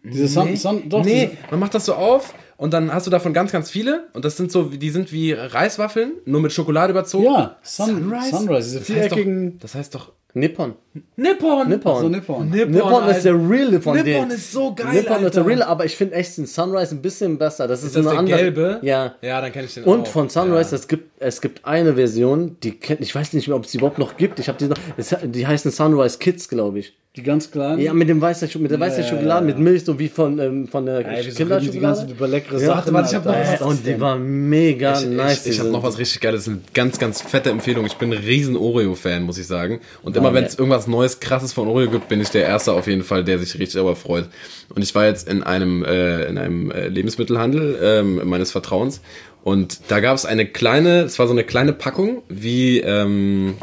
Diese 0.04 0.28
Sun, 0.28 0.50
Nee, 0.52 0.56
Sun, 0.56 0.90
doch, 0.90 1.04
nee, 1.04 1.28
diese- 1.32 1.38
man 1.52 1.60
macht 1.60 1.74
das 1.74 1.86
so 1.86 1.96
auf 1.96 2.34
und 2.58 2.74
dann 2.74 2.94
hast 2.94 3.08
du 3.08 3.12
davon 3.12 3.34
ganz, 3.34 3.52
ganz 3.52 3.70
viele. 3.70 4.08
Und 4.14 4.26
das 4.26 4.36
sind 4.38 4.52
so, 4.52 4.64
die 4.64 4.90
sind 4.90 5.12
wie 5.12 5.32
Reiswaffeln, 5.34 6.14
nur 6.26 6.42
mit 6.42 6.52
Schokolade 6.52 6.92
überzogen. 6.92 7.26
ja, 7.26 7.58
Sun, 7.64 8.12
Sunrise. 8.32 8.80
diese 8.80 8.80
Das 8.80 8.90
heißt, 8.90 8.90
doch, 9.12 9.16
viereckigen. 9.16 9.60
das 9.60 9.76
heißt 9.76 9.96
doch 9.96 10.12
Nippon. 10.34 10.74
Nippon. 11.16 11.68
Nippon. 11.68 12.00
So 12.02 12.10
Nippon. 12.10 12.50
Nippon, 12.50 13.08
ist 13.10 13.24
der 13.26 13.34
real 13.34 13.72
Nippon. 13.72 13.96
Nippon 13.96 14.30
den- 14.30 14.30
ist 14.38 14.52
so 14.52 14.76
geil, 14.76 14.88
Nippon 14.94 15.24
ist 15.24 15.36
der 15.36 15.42
Alter. 15.44 15.46
real, 15.48 15.64
aber 15.64 15.86
ich 15.86 15.96
finde 15.96 16.14
echt 16.16 16.38
den 16.38 16.46
Sunrise 16.46 16.94
ein 16.94 17.02
bisschen 17.02 17.40
besser. 17.40 17.68
Das 17.68 17.80
ist, 17.80 17.88
Ist 17.88 17.96
das 17.96 18.06
eine 18.06 18.12
der 18.12 18.20
andere. 18.20 18.38
gelbe? 18.40 18.80
Ja. 18.84 19.16
Ja, 19.22 19.42
dann 19.42 19.52
kenne 19.52 19.66
ich 19.66 19.74
den 19.74 19.86
Und 19.86 20.02
auch. 20.02 20.08
von 20.08 20.30
Sunrise, 20.30 20.76
es, 20.76 20.88
gibt, 20.88 21.10
es 21.20 21.42
gibt 21.42 21.66
eine 21.66 21.96
Version, 21.96 22.58
die 22.62 22.72
kennt, 22.72 23.02
ich 23.02 23.16
weiß 23.16 23.34
nicht 23.34 23.48
mehr, 23.48 23.58
ob 23.58 23.66
es 23.66 23.72
die 23.72 23.78
überhaupt 23.78 23.98
noch 23.98 24.16
gibt. 24.18 24.40
Ich 24.40 24.48
habe 24.48 24.60
die 24.60 24.66
noch, 24.68 24.78
es, 24.96 25.16
die 25.24 25.48
heißen 25.48 25.72
Sunrise 25.72 26.20
Kids, 26.20 26.48
glaube 26.50 26.80
ich. 26.80 26.96
Die 27.18 27.24
ganz 27.24 27.50
kleinen. 27.50 27.80
Ja, 27.80 27.96
mit 27.96 28.08
dem 28.10 28.22
weißen, 28.22 28.48
mit 28.62 28.70
der 28.70 28.80
weißen 28.80 29.02
ja, 29.02 29.10
Schokolade, 29.10 29.48
ja. 29.48 29.56
mit 29.56 29.58
Milch, 29.58 29.84
so 29.84 29.98
wie 29.98 30.08
von, 30.08 30.38
ähm, 30.38 30.68
von 30.68 30.86
der 30.86 30.98
Ey, 30.98 31.24
die 31.24 31.32
Kinderschokolade. 31.32 31.80
ganze 31.80 32.02
Zeit 32.02 32.12
über 32.12 32.28
leckere 32.28 32.62
Ja, 32.62 32.68
Sachen. 32.68 32.94
warte, 32.94 33.10
ich 33.10 33.16
hab 33.16 33.26
noch 33.26 33.34
was. 33.34 33.62
Und 33.62 33.88
die 33.88 34.00
war 34.00 34.20
mega 34.20 35.00
ich, 35.00 35.08
nice. 35.08 35.48
ich, 35.48 35.54
ich 35.54 35.60
habe 35.60 35.70
noch 35.70 35.82
was 35.82 35.98
richtig 35.98 36.22
Geiles. 36.22 36.46
Das 36.46 36.54
ist 36.54 36.60
eine 36.60 36.62
ganz, 36.76 37.00
ganz 37.00 37.22
fette 37.24 37.50
Empfehlung. 37.50 37.88
Ich 37.88 37.96
bin 37.96 38.14
ein 38.14 38.20
riesen 38.20 38.56
Oreo-Fan, 38.56 39.24
muss 39.24 39.40
ich 39.40 39.48
sagen. 39.48 39.80
Und 40.04 40.16
immer, 40.16 40.32
wenn 40.36 40.44
es 40.44 40.54
ja. 40.54 40.60
irgendwas 40.60 40.86
Neues, 40.86 41.20
krasses 41.20 41.54
von 41.54 41.68
Oreo 41.68 41.90
gibt, 41.90 42.08
bin 42.08 42.22
ich 42.22 42.30
der 42.30 42.44
Erste 42.44 42.74
auf 42.74 42.86
jeden 42.86 43.04
Fall, 43.04 43.24
der 43.24 43.40
sich 43.40 43.56
richtig 43.56 43.74
darüber 43.74 43.96
freut. 43.96 44.30
Und 44.70 44.84
ich 44.84 44.94
war 44.94 45.08
jetzt 45.08 45.28
in 45.28 45.42
einem, 45.42 45.84
äh, 45.84 46.26
in 46.26 46.38
einem 46.38 46.70
äh, 46.70 46.88
Lebensmittelhandel 46.88 47.80
ähm, 47.82 48.30
meines 48.30 48.52
Vertrauens. 48.52 49.02
Und 49.44 49.80
da 49.88 50.02
gab 50.02 50.16
es 50.16 50.26
eine 50.26 50.46
kleine, 50.46 51.04
es 51.04 51.18
war 51.20 51.26
so 51.26 51.32
eine 51.32 51.46
kleine 51.46 51.72
Packung, 51.72 52.22
wie, 52.28 52.80
ähm, 52.80 53.56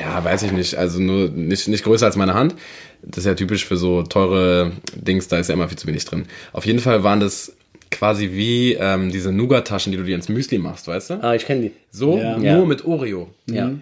ja, 0.00 0.24
weiß 0.24 0.42
ich 0.42 0.50
nicht, 0.50 0.74
also 0.74 1.00
nur 1.00 1.28
nicht, 1.28 1.68
nicht 1.68 1.84
größer 1.84 2.06
als 2.06 2.16
meine 2.16 2.34
Hand. 2.34 2.56
Das 3.02 3.18
ist 3.18 3.24
ja 3.26 3.34
typisch 3.34 3.64
für 3.64 3.76
so 3.76 4.02
teure 4.02 4.72
Dings, 4.94 5.28
da 5.28 5.38
ist 5.38 5.48
ja 5.48 5.54
immer 5.54 5.68
viel 5.68 5.78
zu 5.78 5.86
wenig 5.86 6.04
drin. 6.04 6.26
Auf 6.52 6.66
jeden 6.66 6.78
Fall 6.80 7.02
waren 7.02 7.20
das 7.20 7.52
quasi 7.90 8.30
wie 8.32 8.74
ähm, 8.74 9.10
diese 9.10 9.32
Nougat-Taschen, 9.32 9.90
die 9.90 9.98
du 9.98 10.04
dir 10.04 10.14
ins 10.14 10.28
Müsli 10.28 10.58
machst, 10.58 10.86
weißt 10.86 11.10
du? 11.10 11.14
Ah, 11.24 11.34
ich 11.34 11.44
kenne 11.46 11.62
die. 11.62 11.72
So, 11.90 12.18
Ja. 12.18 12.36
nur 12.38 12.44
Ja. 12.44 12.64
mit 12.64 12.84
Oreo. 12.84 13.28
Ja. 13.46 13.72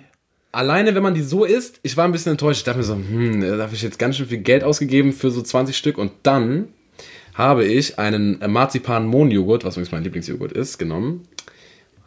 Alleine, 0.50 0.94
wenn 0.94 1.02
man 1.02 1.12
die 1.14 1.22
so 1.22 1.44
isst, 1.44 1.78
ich 1.82 1.96
war 1.96 2.04
ein 2.06 2.12
bisschen 2.12 2.32
enttäuscht. 2.32 2.60
Ich 2.60 2.64
dachte 2.64 2.78
mir 2.78 2.84
so, 2.84 2.94
hm, 2.94 3.42
da 3.42 3.58
habe 3.58 3.74
ich 3.74 3.82
jetzt 3.82 3.98
ganz 3.98 4.16
schön 4.16 4.26
viel 4.26 4.38
Geld 4.38 4.64
ausgegeben 4.64 5.12
für 5.12 5.30
so 5.30 5.42
20 5.42 5.76
Stück. 5.76 5.98
Und 5.98 6.10
dann 6.22 6.68
habe 7.34 7.64
ich 7.66 7.98
einen 7.98 8.38
Marzipan-Mohn-Joghurt, 8.46 9.64
was 9.64 9.74
übrigens 9.74 9.92
mein 9.92 10.04
Lieblingsjoghurt 10.04 10.52
ist, 10.52 10.78
genommen. 10.78 11.24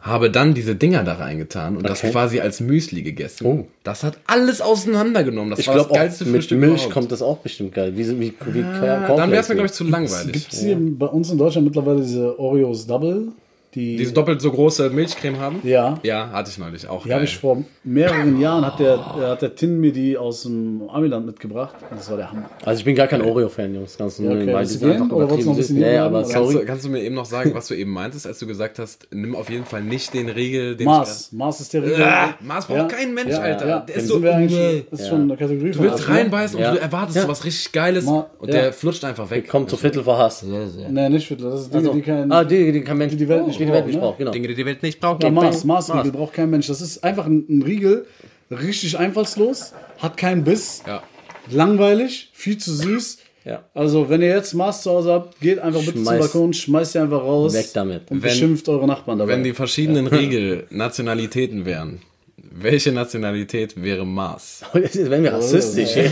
Habe 0.02 0.30
dann 0.30 0.52
diese 0.52 0.74
Dinger 0.74 1.04
da 1.04 1.14
reingetan 1.14 1.76
und 1.76 1.88
das 1.88 2.00
Okay. 2.00 2.10
quasi 2.10 2.40
als 2.40 2.60
Müsli 2.60 3.02
gegessen. 3.02 3.46
Oh. 3.46 3.66
Das 3.84 4.02
hat 4.02 4.18
alles 4.26 4.60
auseinandergenommen. 4.60 5.50
Das 5.50 5.60
Ich 5.60 5.68
war 5.68 5.76
das 5.76 5.86
auch 5.88 5.94
geilste 5.94 6.24
mit 6.24 6.34
Frühstück 6.34 6.58
Milch 6.58 6.72
überhaupt. 6.74 6.92
kommt 6.92 7.12
das 7.12 7.22
auch 7.22 7.38
bestimmt 7.38 7.72
geil. 7.72 7.92
Wie, 7.96 8.08
wie, 8.20 8.32
wie 8.52 8.62
Ah, 8.62 9.14
dann 9.16 9.30
wäre 9.30 9.42
es 9.42 9.48
mir, 9.48 9.54
glaube 9.54 9.66
ich, 9.66 9.72
zu 9.72 9.84
langweilig. 9.84 10.32
Gibt 10.32 10.52
es 10.52 10.60
hier 10.60 10.76
bei 10.80 11.06
uns 11.06 11.30
in 11.30 11.38
Deutschland 11.38 11.66
mittlerweile 11.66 12.00
diese 12.00 12.38
Oreos 12.38 12.86
Double? 12.86 13.28
Die, 13.74 13.96
Diese 13.96 14.12
doppelt 14.12 14.42
so 14.42 14.50
große 14.52 14.90
Milchcreme 14.90 15.38
haben? 15.40 15.60
Ja. 15.62 15.98
Ja, 16.02 16.28
hatte 16.30 16.50
ich 16.50 16.58
neulich 16.58 16.86
auch. 16.86 17.04
Die 17.04 17.14
habe 17.14 17.24
ich 17.24 17.38
vor 17.38 17.64
mehreren 17.84 18.38
Jahren, 18.38 18.66
hat 18.66 18.78
der, 18.78 18.94
äh, 18.96 19.26
hat 19.30 19.40
der 19.40 19.54
Tin 19.54 19.80
mir 19.80 19.92
die 19.92 20.18
aus 20.18 20.42
dem 20.42 20.82
Amiland 20.90 21.24
mitgebracht. 21.24 21.74
Und 21.90 21.98
das 21.98 22.10
war 22.10 22.18
der 22.18 22.30
Hammer. 22.30 22.50
Also 22.66 22.80
ich 22.80 22.84
bin 22.84 22.94
gar 22.94 23.06
kein 23.06 23.22
Oreo-Fan, 23.22 23.74
Jungs. 23.74 23.96
Ganz 23.96 24.20
okay. 24.20 24.28
weil 24.28 24.66
die 24.66 24.84
einfach 24.84 25.10
Oder 25.10 25.26
noch 25.26 25.38
ein 25.38 25.56
bisschen. 25.56 25.78
Nee, 25.78 25.96
aber? 25.96 26.22
Kannst 26.22 26.52
du, 26.54 26.64
kannst 26.66 26.84
du 26.84 26.90
mir 26.90 27.02
eben 27.02 27.14
noch 27.14 27.24
sagen, 27.24 27.52
was 27.54 27.68
du 27.68 27.74
eben 27.74 27.92
meintest, 27.92 28.26
als 28.26 28.38
du 28.40 28.46
gesagt 28.46 28.78
hast, 28.78 29.08
nimm 29.10 29.34
auf 29.34 29.48
jeden 29.48 29.64
Fall 29.64 29.82
nicht 29.82 30.12
den 30.12 30.28
Riegel, 30.28 30.76
den 30.76 30.84
Mars. 30.84 31.32
Mars 31.32 31.60
ist 31.60 31.72
der 31.72 31.82
Riegel. 31.82 32.02
Ah, 32.04 32.34
Mars 32.40 32.66
braucht 32.66 32.90
kein 32.90 33.14
Mensch, 33.14 33.30
ja, 33.30 33.38
Alter. 33.40 33.66
Ja. 33.68 33.80
Der 33.80 33.96
ist 33.96 34.06
so- 34.06 34.14
sind 34.14 34.24
wir 34.24 34.34
eigentlich, 34.34 34.52
Nee. 34.58 34.84
ist 34.90 35.08
schon 35.08 35.22
eine 35.22 35.36
Kategorie 35.38 35.70
Du 35.70 35.78
willst 35.80 36.08
reinbeißen 36.10 36.60
Ja. 36.60 36.68
und 36.72 36.76
du 36.76 36.80
erwartest 36.82 37.16
Ja. 37.16 37.22
so 37.22 37.28
was 37.28 37.42
richtig 37.42 37.72
Geiles 37.72 38.04
Ma- 38.04 38.26
und 38.38 38.48
ja. 38.52 38.60
der 38.60 38.72
flutscht 38.74 39.02
einfach 39.04 39.30
weg. 39.30 39.48
Kommt 39.48 39.70
zu 39.70 39.78
Viertel 39.78 40.04
vor 40.04 40.18
Hass. 40.18 40.42
Nee, 40.42 41.08
nicht 41.08 41.26
Viertel. 41.26 41.50
Das 41.50 41.60
ist 41.62 41.72
Dinge, 41.72 41.88
Also, 41.88 41.94
die 41.94 42.02
kein. 42.02 42.30
ah, 42.30 42.44
die, 42.44 42.70
die 42.70 42.82
kein 42.82 42.98
Mensch 42.98 43.12
die 43.12 43.16
die 43.18 43.28
Welt 43.28 43.46
nicht 43.46 43.61
die 43.66 43.70
braucht, 43.70 43.76
Welt 43.78 43.86
nicht 43.86 43.94
ne? 43.96 44.00
braucht, 44.00 44.18
genau. 44.18 44.30
Dinge, 44.30 44.48
die 44.48 44.54
die 44.54 44.66
Welt 44.66 44.82
nicht 44.82 45.00
braucht. 45.00 45.22
Ja, 45.22 45.30
Mars. 45.30 45.64
Mars-Riegel 45.64 46.12
braucht 46.12 46.32
kein 46.34 46.50
Mensch. 46.50 46.66
Das 46.66 46.80
ist 46.80 47.02
einfach 47.04 47.26
ein, 47.26 47.44
ein 47.48 47.62
Riegel, 47.62 48.06
richtig 48.50 48.98
einfallslos, 48.98 49.72
hat 49.98 50.16
keinen 50.16 50.44
Biss, 50.44 50.82
Ja. 50.86 51.02
langweilig, 51.50 52.30
viel 52.32 52.58
zu 52.58 52.72
süß. 52.74 53.18
Ja. 53.44 53.64
Also, 53.74 54.08
wenn 54.08 54.22
ihr 54.22 54.28
jetzt 54.28 54.54
Mars 54.54 54.82
zu 54.82 54.90
Hause 54.90 55.12
habt, 55.12 55.40
geht 55.40 55.58
einfach 55.58 55.80
bitte 55.80 55.94
zum 55.94 56.04
Schmeiß- 56.04 56.18
Balkon, 56.20 56.52
schmeißt 56.52 56.94
ihr 56.94 57.02
einfach 57.02 57.22
raus. 57.22 57.52
Weg 57.54 57.70
damit. 57.74 58.02
Und 58.10 58.22
Wenn- 58.22 58.30
beschimpft 58.30 58.68
eure 58.68 58.86
Nachbarn 58.86 59.18
dabei. 59.18 59.32
Wenn 59.32 59.42
die 59.42 59.52
verschiedenen 59.52 60.06
Riegel 60.06 60.66
Nationalitäten 60.70 61.64
wären, 61.64 62.00
welche 62.36 62.92
Nationalität 62.92 63.82
wäre 63.82 64.06
Mars? 64.06 64.62
Jetzt 64.74 64.96
werden 65.10 65.24
wir 65.24 65.32
rassistisch. 65.32 65.96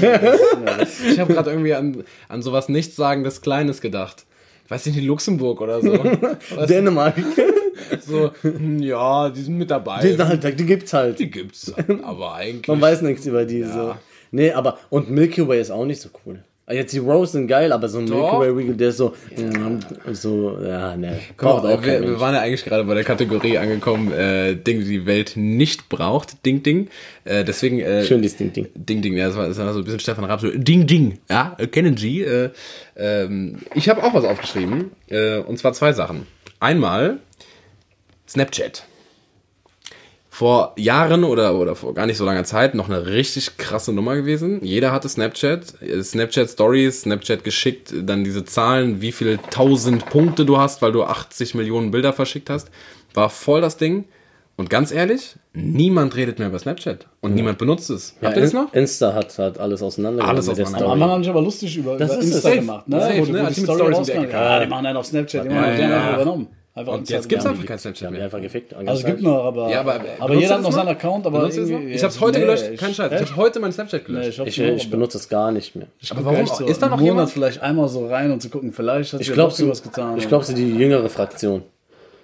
Ich 1.11 1.19
habe 1.19 1.33
gerade 1.35 1.51
irgendwie 1.51 1.75
an, 1.75 2.05
an 2.29 2.43
sowas 2.43 2.69
Nichtssagendes 2.69 3.41
Kleines 3.43 3.81
gedacht. 3.81 4.25
Ich 4.71 4.73
weiß 4.73 4.87
nicht, 4.87 5.03
Luxemburg 5.03 5.61
oder 5.63 5.81
so. 5.81 5.97
Dänemark. 6.69 7.17
so, 8.07 8.31
hm, 8.43 8.79
ja, 8.81 9.29
die 9.29 9.41
sind 9.41 9.59
mit 9.59 9.69
dabei. 9.69 10.01
Die, 10.01 10.11
sind 10.11 10.25
halt, 10.25 10.61
die 10.61 10.65
gibt's 10.65 10.93
halt. 10.93 11.19
Die 11.19 11.29
gibt's. 11.29 11.75
Aber 12.05 12.35
eigentlich. 12.37 12.69
Man 12.69 12.81
weiß 12.81 13.03
nichts 13.03 13.27
über 13.27 13.45
die. 13.45 13.65
So. 13.65 13.97
Nee, 14.31 14.53
aber, 14.53 14.79
und 14.89 15.11
Milky 15.11 15.49
Way 15.49 15.61
ist 15.61 15.73
auch 15.73 15.85
nicht 15.85 16.01
so 16.01 16.11
cool. 16.25 16.45
Jetzt 16.71 16.93
die 16.93 16.99
Rose 16.99 17.33
sind 17.33 17.47
geil, 17.49 17.73
aber 17.73 17.89
so 17.89 17.99
ein 17.99 18.05
Milky 18.05 18.21
Doch. 18.21 18.41
Way 18.41 18.51
Riegel, 18.51 18.77
der 18.77 18.91
ist 18.91 18.99
so, 18.99 19.15
mm, 19.37 20.13
so, 20.13 20.59
ja, 20.63 20.97
ne. 20.97 21.19
Mal, 21.41 21.51
auch 21.51 21.83
wir, 21.83 22.03
wir 22.03 22.21
waren 22.21 22.35
ja 22.35 22.41
eigentlich 22.41 22.65
gerade 22.65 22.85
bei 22.85 22.95
der 22.95 23.05
Kategorie 23.05 23.59
angekommen, 23.59 24.13
äh, 24.13 24.55
Dinge, 24.55 24.85
die 24.85 25.01
die 25.01 25.07
Welt 25.07 25.33
nicht 25.37 25.89
braucht. 25.89 26.45
Ding, 26.45 26.63
ding. 26.63 26.89
Äh, 27.25 27.45
deswegen. 27.45 27.81
Äh, 27.81 28.05
Schön, 28.05 28.23
dieses 28.23 28.37
Ding, 28.37 28.53
Ding. 28.53 28.69
Ding, 28.75 29.03
ding. 29.03 29.17
Ja, 29.17 29.27
das 29.29 29.37
war, 29.37 29.49
das 29.49 29.59
war 29.59 29.73
so 29.73 29.81
ein 29.81 29.85
bisschen 29.85 30.01
Stefan 30.01 30.25
Raab. 30.25 30.41
So, 30.41 30.51
ding, 30.51 30.87
ding. 30.87 31.19
Ja, 31.29 31.57
äh, 31.59 31.67
kennen 31.67 31.97
Sie. 31.97 32.23
Äh, 32.23 32.51
ähm, 32.97 33.59
ich 33.75 33.89
habe 33.89 34.03
auch 34.03 34.15
was 34.15 34.25
aufgeschrieben. 34.25 34.91
Äh, 35.09 35.39
und 35.39 35.59
zwar 35.59 35.73
zwei 35.73 35.93
Sachen. 35.93 36.27
Einmal 36.61 37.19
Snapchat. 38.29 38.85
Vor 40.41 40.73
Jahren 40.79 41.25
oder, 41.25 41.55
oder 41.55 41.77
vor 41.77 41.93
gar 41.93 42.07
nicht 42.07 42.17
so 42.17 42.25
langer 42.25 42.45
Zeit 42.45 42.75
noch 42.75 42.89
eine 42.89 43.05
richtig 43.05 43.59
krasse 43.59 43.93
Nummer 43.93 44.17
gewesen. 44.17 44.65
Jeder 44.65 44.91
hatte 44.91 45.07
Snapchat, 45.07 45.75
Snapchat 46.03 46.49
Stories, 46.49 47.03
Snapchat 47.03 47.45
geschickt, 47.45 47.93
dann 48.05 48.25
diese 48.25 48.47
Zahlen, 48.47 49.03
wie 49.03 49.13
viele 49.13 49.39
tausend 49.51 50.07
Punkte 50.07 50.47
du 50.47 50.57
hast, 50.57 50.81
weil 50.81 50.93
du 50.93 51.03
80 51.05 51.55
Millionen 51.57 51.91
Bilder 51.91 52.15
verschickt 52.15 52.49
hast. 52.49 52.71
War 53.13 53.29
voll 53.29 53.61
das 53.61 53.77
Ding. 53.77 54.07
Und 54.57 54.71
ganz 54.71 54.93
ehrlich, 54.93 55.37
niemand 55.53 56.17
redet 56.17 56.39
mehr 56.39 56.49
über 56.49 56.59
Snapchat 56.59 57.07
und 57.21 57.35
niemand 57.35 57.59
benutzt 57.59 57.91
es. 57.91 58.17
Habt 58.23 58.37
ihr 58.37 58.43
das 58.43 58.55
noch? 58.55 58.73
Insta 58.73 59.13
hat 59.13 59.39
halt 59.39 59.59
alles 59.59 59.83
auseinander. 59.83 60.25
Alles 60.27 60.49
auseinander. 60.49 60.87
Am. 60.87 60.93
Anfang 60.93 61.11
haben 61.11 61.23
sich 61.23 61.31
aber 61.31 61.43
lustig 61.43 61.77
über, 61.77 61.99
Das 61.99 62.13
über 62.13 62.19
ist 62.21 62.25
Insta 62.25 62.41
safe. 62.41 62.57
gemacht, 62.61 62.89
ne? 62.89 62.99
Safe, 62.99 63.31
ne? 63.31 63.47
die 63.51 63.55
die 63.57 63.61
Story 63.61 64.29
Ja, 64.33 64.61
die 64.61 64.71
machen 64.71 64.87
einen 64.87 64.97
auf 64.97 65.05
Snapchat, 65.05 65.45
die 65.45 65.49
Ja, 65.49 65.55
machen 65.55 65.71
ja, 65.73 65.77
den 65.77 65.91
ja. 65.91 65.97
einfach 65.99 66.15
übernommen. 66.15 66.49
Einfach 66.73 66.93
Und 66.93 67.11
jetzt 67.11 67.29
gibt's 67.29 67.45
ja. 67.45 67.51
einfach 67.51 67.67
kein 67.67 67.79
Snapchat 67.81 68.11
mehr. 68.13 68.23
einfach 68.25 68.41
gefickt. 68.41 68.73
Also 68.75 68.93
es 68.93 69.05
gibt 69.05 69.23
noch, 69.23 69.45
aber, 69.45 69.69
Ja, 69.71 69.81
aber, 69.81 69.95
aber, 69.95 70.29
benutzt 70.29 70.43
jeder 70.43 70.55
hat 70.55 70.63
noch 70.63 70.71
seinen? 70.73 70.89
Account, 70.89 71.27
aber 71.27 71.49
Ich 71.49 72.03
hab's 72.05 72.21
heute 72.21 72.39
Nee, 72.39 72.45
gelöscht, 72.45 72.65
ich- 72.73 72.81
kein 72.81 72.95
Scheiß. 72.95 73.13
Ich 73.21 73.29
hab 73.31 73.37
heute 73.37 73.59
mein 73.59 73.73
Snapchat 73.73 74.03
Nee, 74.03 74.07
gelöscht. 74.15 74.29
ich, 74.31 74.39
hab's 74.39 74.49
Ich, 74.51 74.59
noch, 74.59 74.67
ich 74.77 74.91
benutze 74.91 75.19
es 75.19 75.29
gar 75.29 75.51
nicht 75.51 75.75
mehr. 75.75 75.89
Ich 76.01 76.13
Aber 76.13 76.25
warum? 76.25 76.47
So 76.47 76.65
Ist 76.67 76.81
da 76.81 76.87
noch 76.89 76.97
Monat 76.99 77.05
jemand? 77.07 77.31
vielleicht 77.31 77.61
einmal 77.61 77.89
so 77.89 78.07
rein, 78.07 78.31
um 78.31 78.39
zu 78.39 78.51
gucken, 78.51 78.73
vielleicht 78.73 79.13
hat 79.13 79.21
Ich 79.21 79.27
sich 79.27 79.35
glaube, 79.35 79.53
ja 79.53 79.65
doch 79.65 79.71
was 79.71 79.83
getan. 79.83 80.17
ich 80.17 80.29
glaub, 80.29 80.45
sie 80.45 80.55
die 80.55 80.71
jüngere 80.77 81.09
Fraktion 81.09 81.63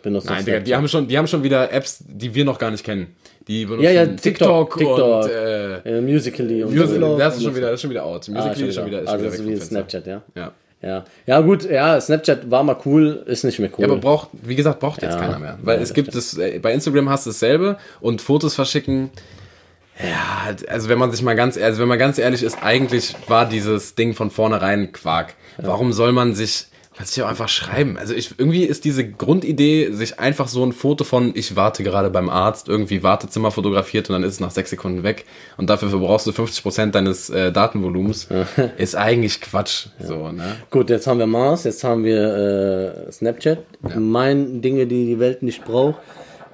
benutzt 0.03 0.29
Nein, 0.29 0.37
das 0.37 0.45
Digga, 0.45 0.61
die 0.61 0.75
haben 0.77 0.87
schon, 0.87 1.09
die 1.09 1.19
haben 1.19 1.27
schon 1.27 1.43
wieder 1.43 1.73
Apps, 1.73 2.05
die 2.07 2.33
wir 2.33 2.45
noch 2.45 2.59
gar 2.59 2.71
nicht 2.71 2.85
kennen. 2.85 3.17
Die 3.49 3.65
benutzen 3.65 3.83
ja, 3.85 3.91
ja, 3.91 4.07
TikTok, 4.07 4.77
TikTok, 4.77 4.79
TikTok, 4.79 5.25
und 5.25 5.31
äh, 5.31 5.99
äh, 5.99 6.01
Musically 6.01 6.63
und 6.63 6.75
Musical, 6.75 7.01
so. 7.11 7.19
das 7.19 7.37
ist 7.37 7.43
schon 7.43 7.55
wieder, 7.57 7.67
das 7.67 7.75
ist 7.75 7.81
schon 7.83 7.91
wieder 7.91 8.05
out. 8.05 8.29
Musical.ly 8.29 8.39
Ah, 8.65 8.69
ist 8.69 8.75
schon 8.77 8.87
wieder, 8.87 9.01
ist 9.03 9.09
schon 9.11 9.19
also 9.21 9.33
wieder 9.43 9.49
weg 9.49 9.61
wie. 9.61 9.65
Snapchat, 9.65 10.07
ja. 10.07 10.23
Ja. 10.37 10.53
Ja. 10.83 11.05
Ja, 11.27 11.41
gut, 11.41 11.69
ja, 11.69 12.01
Snapchat 12.01 12.51
war 12.51 12.63
mal 12.63 12.77
cool, 12.85 13.23
ist 13.27 13.45
nicht 13.45 13.59
mehr 13.59 13.71
cool. 13.79 13.85
Ja, 13.85 13.87
aber 13.91 13.97
braucht, 13.97 14.29
wie 14.43 14.55
gesagt, 14.55 14.79
braucht 14.81 15.03
jetzt 15.03 15.15
Ja. 15.15 15.21
keiner 15.21 15.39
mehr. 15.39 15.59
Weil 15.63 15.77
Ja, 15.79 15.83
es 15.83 15.95
gibt 15.95 16.15
es, 16.15 16.37
äh, 16.39 16.59
bei 16.59 16.73
Instagram 16.73 17.09
hast 17.09 17.27
du 17.27 17.31
dasselbe 17.31 17.79
und 18.01 18.21
Fotos 18.21 18.55
verschicken. 18.55 19.11
Ja, 19.99 20.55
also 20.69 20.89
wenn 20.91 20.99
man 20.99 21.11
sich 21.11 21.23
mal 21.23 21.35
ganz, 21.35 21.57
also 21.57 21.81
wenn 21.81 21.89
man 21.89 21.99
ganz 21.99 22.19
ehrlich 22.19 22.43
ist, 22.43 22.63
eigentlich 22.63 23.15
war 23.29 23.49
dieses 23.49 23.95
Ding 23.95 24.13
von 24.15 24.31
vornherein 24.31 24.93
Quark. 24.93 25.35
Warum 25.57 25.95
soll 25.95 26.13
man 26.13 26.35
sich, 26.35 26.67
man 26.97 27.07
sich 27.07 27.23
auch 27.23 27.29
einfach 27.29 27.49
schreiben? 27.49 27.99
Also 27.99 28.15
ich, 28.15 28.39
irgendwie 28.39 28.65
ist 28.65 28.85
diese 28.85 29.09
Grundidee, 29.09 29.91
sich 29.93 30.19
einfach 30.19 30.49
so 30.49 30.65
ein 30.65 30.73
Foto 30.73 31.05
von, 31.05 31.33
ich 31.35 31.57
warte 31.57 31.83
gerade 31.83 32.11
beim 32.11 32.29
Arzt, 32.29 32.69
irgendwie 32.69 33.03
Wartezimmer 33.03 33.51
fotografiert 33.51 34.09
und 34.09 34.15
dann 34.15 34.23
ist 34.23 34.35
es 34.35 34.41
nach 34.41 34.51
sechs 34.51 34.71
Sekunden 34.71 35.03
weg 35.03 35.25
und 35.57 35.71
dafür 35.71 35.91
verbrauchst 35.91 36.27
du 36.27 36.33
50 36.33 36.63
Prozent 36.63 36.95
deines 36.95 37.31
äh, 37.31 37.53
Datenvolumens, 37.53 38.29
ist 38.77 38.97
eigentlich 38.97 39.41
Quatsch. 39.41 39.87
So, 40.01 40.33
ne? 40.33 40.57
Gut, 40.71 40.91
jetzt 40.91 41.07
haben 41.07 41.19
wir 41.19 41.27
Mars, 41.27 41.65
jetzt 41.65 41.85
haben 41.85 42.05
wir 42.05 43.07
äh, 43.09 43.13
Snapchat. 43.13 43.59
Mein 43.97 44.61
Dinge, 44.63 44.87
die 44.87 45.07
die 45.07 45.19
Welt 45.19 45.43
nicht 45.43 45.65
braucht. 45.65 46.01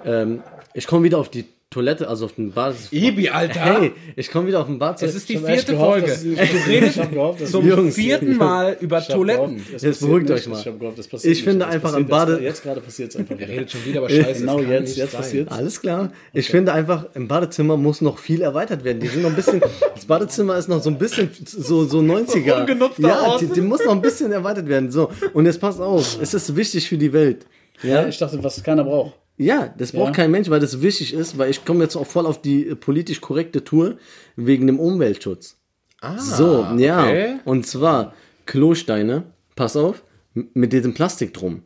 Ähm, 0.04 0.42
ich 0.74 0.86
komme 0.86 1.04
wieder 1.04 1.18
auf 1.18 1.28
die 1.28 1.44
Toilette, 1.72 2.06
also 2.08 2.26
auf 2.26 2.34
den 2.34 2.52
Bad. 2.52 2.74
Ibi, 2.90 3.28
Alter! 3.30 3.60
Hey, 3.80 3.92
ich 4.14 4.30
komme 4.30 4.46
wieder 4.48 4.60
auf 4.60 4.66
den 4.66 4.78
Bad. 4.78 5.02
Es 5.02 5.14
ist 5.14 5.28
die 5.28 5.38
vierte 5.38 5.72
gehofft, 5.72 6.06
Folge. 6.08 6.96
hab 7.00 7.10
gehofft, 7.10 7.40
dass 7.40 7.50
Zum 7.50 7.66
Jungs. 7.68 7.94
vierten 7.94 8.36
Mal 8.36 8.76
über 8.80 9.00
Toiletten. 9.00 9.56
gehofft, 9.56 9.82
Jetzt 9.82 10.00
beruhigt 10.00 10.28
nicht. 10.28 10.38
euch 10.38 10.46
mal. 10.48 10.60
Ich, 10.60 10.66
hab 10.66 10.78
gehofft, 10.78 11.10
passiert 11.10 11.32
Ich 11.36 11.42
finde 11.42 11.58
nicht. 11.66 11.68
Es 11.68 11.74
einfach 11.74 11.90
passiert 11.92 12.04
am 12.04 12.08
Bade- 12.10 12.32
Jetzt, 12.34 12.42
jetzt 12.42 12.62
gerade 12.62 12.80
passiert 12.80 13.10
es 13.10 13.16
einfach. 13.16 13.36
Er 13.38 13.48
redet 13.48 13.70
schon 13.70 13.84
wieder, 13.84 13.98
aber 14.00 14.10
scheiße. 14.10 14.40
Genau 14.40 14.58
das 14.60 14.68
jetzt, 14.68 14.96
jetzt 14.96 15.16
passiert 15.16 15.50
Alles 15.50 15.80
klar. 15.80 16.12
Ich 16.32 16.48
finde 16.48 16.72
einfach, 16.72 17.06
im 17.14 17.26
Badezimmer 17.26 17.76
muss 17.76 18.00
noch 18.00 18.18
viel 18.18 18.42
erweitert 18.42 18.84
werden. 18.84 19.00
Die 19.00 19.08
sind 19.08 19.22
noch 19.22 19.30
ein 19.30 19.36
bisschen, 19.36 19.60
das 19.94 20.04
Badezimmer 20.04 20.56
ist 20.58 20.68
noch 20.68 20.82
so 20.82 20.90
ein 20.90 20.98
bisschen 20.98 21.30
so, 21.44 21.84
so 21.84 21.98
90er. 22.00 22.60
ungenutzter 22.60 23.08
ja, 23.08 23.22
Ort. 23.22 23.40
die, 23.40 23.46
die 23.46 23.60
muss 23.62 23.84
noch 23.84 23.92
ein 23.92 24.02
bisschen 24.02 24.30
erweitert 24.30 24.68
werden. 24.68 24.90
So. 24.90 25.10
Und 25.32 25.46
jetzt 25.46 25.60
passt 25.60 25.80
auf, 25.80 26.18
es 26.20 26.34
ist 26.34 26.54
wichtig 26.54 26.88
für 26.88 26.98
die 26.98 27.12
Welt. 27.12 27.46
Ja, 27.82 28.06
ich 28.06 28.18
dachte, 28.18 28.42
was 28.44 28.62
keiner 28.62 28.84
braucht. 28.84 29.14
Ja, 29.42 29.74
das 29.78 29.92
braucht 29.92 30.08
Ja. 30.08 30.12
kein 30.12 30.30
Mensch, 30.30 30.48
weil 30.50 30.60
das 30.60 30.82
wichtig 30.82 31.12
ist, 31.14 31.38
weil 31.38 31.50
ich 31.50 31.64
komme 31.64 31.82
jetzt 31.84 31.96
auch 31.96 32.06
voll 32.06 32.26
auf 32.26 32.40
die 32.40 32.68
äh, 32.68 32.74
politisch 32.74 33.20
korrekte 33.20 33.64
Tour 33.64 33.96
wegen 34.36 34.66
dem 34.66 34.78
Umweltschutz. 34.80 35.56
Ah, 36.00 36.18
So, 36.18 36.66
ja. 36.76 37.00
okay. 37.04 37.34
Und 37.44 37.66
zwar 37.66 38.14
Klosteine, 38.46 39.24
pass 39.56 39.76
auf, 39.76 40.02
mit 40.34 40.72
diesem 40.72 40.94
Plastik 40.94 41.32
drum. 41.34 41.62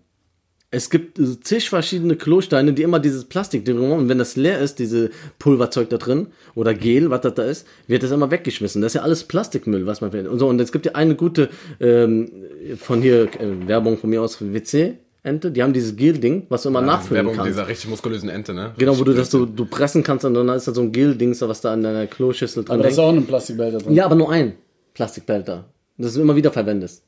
Es 0.72 0.90
gibt 0.90 1.18
äh, 1.18 1.40
zig 1.40 1.70
verschiedene 1.70 2.16
Klosteine, 2.16 2.72
die 2.72 2.82
immer 2.82 2.98
dieses 2.98 3.24
Plastik 3.24 3.64
drum 3.64 3.82
haben. 3.82 3.92
Und 4.00 4.08
wenn 4.08 4.18
das 4.18 4.36
leer 4.36 4.58
ist, 4.58 4.78
diese 4.78 5.10
Pulverzeug 5.38 5.88
da 5.90 5.96
drin 5.96 6.26
oder 6.54 6.74
Gel, 6.74 7.08
was 7.08 7.20
das 7.20 7.34
da 7.34 7.44
ist, 7.44 7.66
wird 7.86 8.02
das 8.02 8.10
immer 8.10 8.30
weggeschmissen. 8.30 8.82
Das 8.82 8.90
ist 8.90 8.96
ja 8.96 9.02
alles 9.02 9.24
Plastikmüll, 9.24 9.86
was 9.86 10.00
man 10.00 10.10
findet. 10.10 10.30
Und 10.30 10.38
so, 10.40 10.48
und 10.48 10.60
es 10.60 10.72
gibt 10.72 10.84
ja 10.84 10.92
eine 10.96 11.14
gute 11.14 11.48
ähm, 11.80 12.30
von 12.78 13.00
hier 13.00 13.22
äh, 13.40 13.66
Werbung 13.68 13.96
von 13.96 14.10
mir 14.10 14.20
aus 14.20 14.36
für 14.36 14.52
WC. 14.52 14.98
Ente, 15.26 15.50
die 15.50 15.62
haben 15.62 15.72
dieses 15.72 15.96
Gel-Ding, 15.96 16.46
was 16.48 16.62
du 16.62 16.68
immer 16.68 16.80
nachfüllen 16.80 17.26
Werbung 17.26 17.36
kannst. 17.36 17.50
dieser 17.50 17.68
richtig 17.68 17.90
muskulösen 17.90 18.28
Ente, 18.28 18.54
ne? 18.54 18.72
Genau, 18.78 18.98
wo 18.98 19.04
du 19.04 19.12
das 19.12 19.30
so 19.30 19.44
du 19.44 19.66
pressen 19.66 20.02
kannst 20.02 20.24
und 20.24 20.34
dann 20.34 20.48
ist 20.50 20.68
da 20.68 20.72
so 20.72 20.80
ein 20.82 20.92
Gel-Dings, 20.92 21.40
was 21.42 21.60
da 21.60 21.72
an 21.72 21.82
deiner 21.82 22.06
Kloschüssel 22.06 22.64
drin 22.64 22.74
Aber 22.74 22.82
da 22.84 22.88
ist 22.88 22.98
auch 22.98 23.12
ein 23.12 23.26
Plastikbehälter 23.26 23.78
drin. 23.78 23.94
Ja, 23.94 24.04
aber 24.06 24.14
nur 24.14 24.30
ein 24.30 24.54
Plastikbehälter. 24.94 25.64
Das 25.98 26.14
du 26.14 26.20
immer 26.20 26.36
wieder 26.36 26.52
verwendest. 26.52 27.02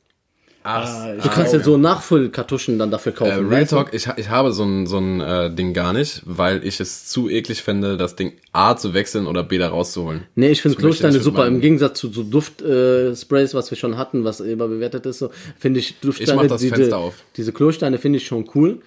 Ach, 0.70 1.06
Du 1.22 1.28
kannst 1.30 1.54
ja 1.54 1.60
so 1.60 1.78
Nachfüllkartuschen 1.78 2.78
dann 2.78 2.90
dafür 2.90 3.12
äh, 3.12 3.14
kaufen. 3.14 3.48
Real 3.48 3.50
weißt 3.62 3.72
du? 3.72 3.76
Talk, 3.76 3.94
ich, 3.94 4.06
ich 4.16 4.28
habe 4.28 4.52
so 4.52 4.64
ein, 4.64 4.86
so 4.86 4.98
ein 4.98 5.20
äh, 5.20 5.50
Ding 5.50 5.72
gar 5.72 5.94
nicht, 5.94 6.22
weil 6.26 6.62
ich 6.64 6.78
es 6.78 7.06
zu 7.06 7.30
eklig 7.30 7.62
finde, 7.62 7.96
das 7.96 8.16
Ding 8.16 8.34
A 8.52 8.76
zu 8.76 8.92
wechseln 8.92 9.26
oder 9.26 9.42
B 9.44 9.56
da 9.56 9.68
rauszuholen. 9.68 10.24
Nee, 10.34 10.50
ich 10.50 10.60
finde 10.60 10.76
Klosteine 10.76 11.20
super. 11.20 11.46
Im 11.46 11.60
Gegensatz 11.60 11.98
zu 11.98 12.12
so 12.12 12.22
Duftsprays, 12.22 13.52
äh, 13.52 13.54
was 13.54 13.70
wir 13.70 13.78
schon 13.78 13.96
hatten, 13.96 14.24
was 14.24 14.40
überbewertet 14.40 15.06
ist, 15.06 15.20
so 15.20 15.30
finde 15.58 15.80
ich 15.80 15.98
Duftsteine, 16.00 16.44
Ich 16.44 16.52
diese, 16.56 16.74
Fenster 16.74 16.98
auf. 16.98 17.14
diese 17.36 17.52
Klosteine 17.52 17.96
finde 17.98 18.18
ich 18.18 18.26
schon 18.26 18.48
cool. 18.54 18.82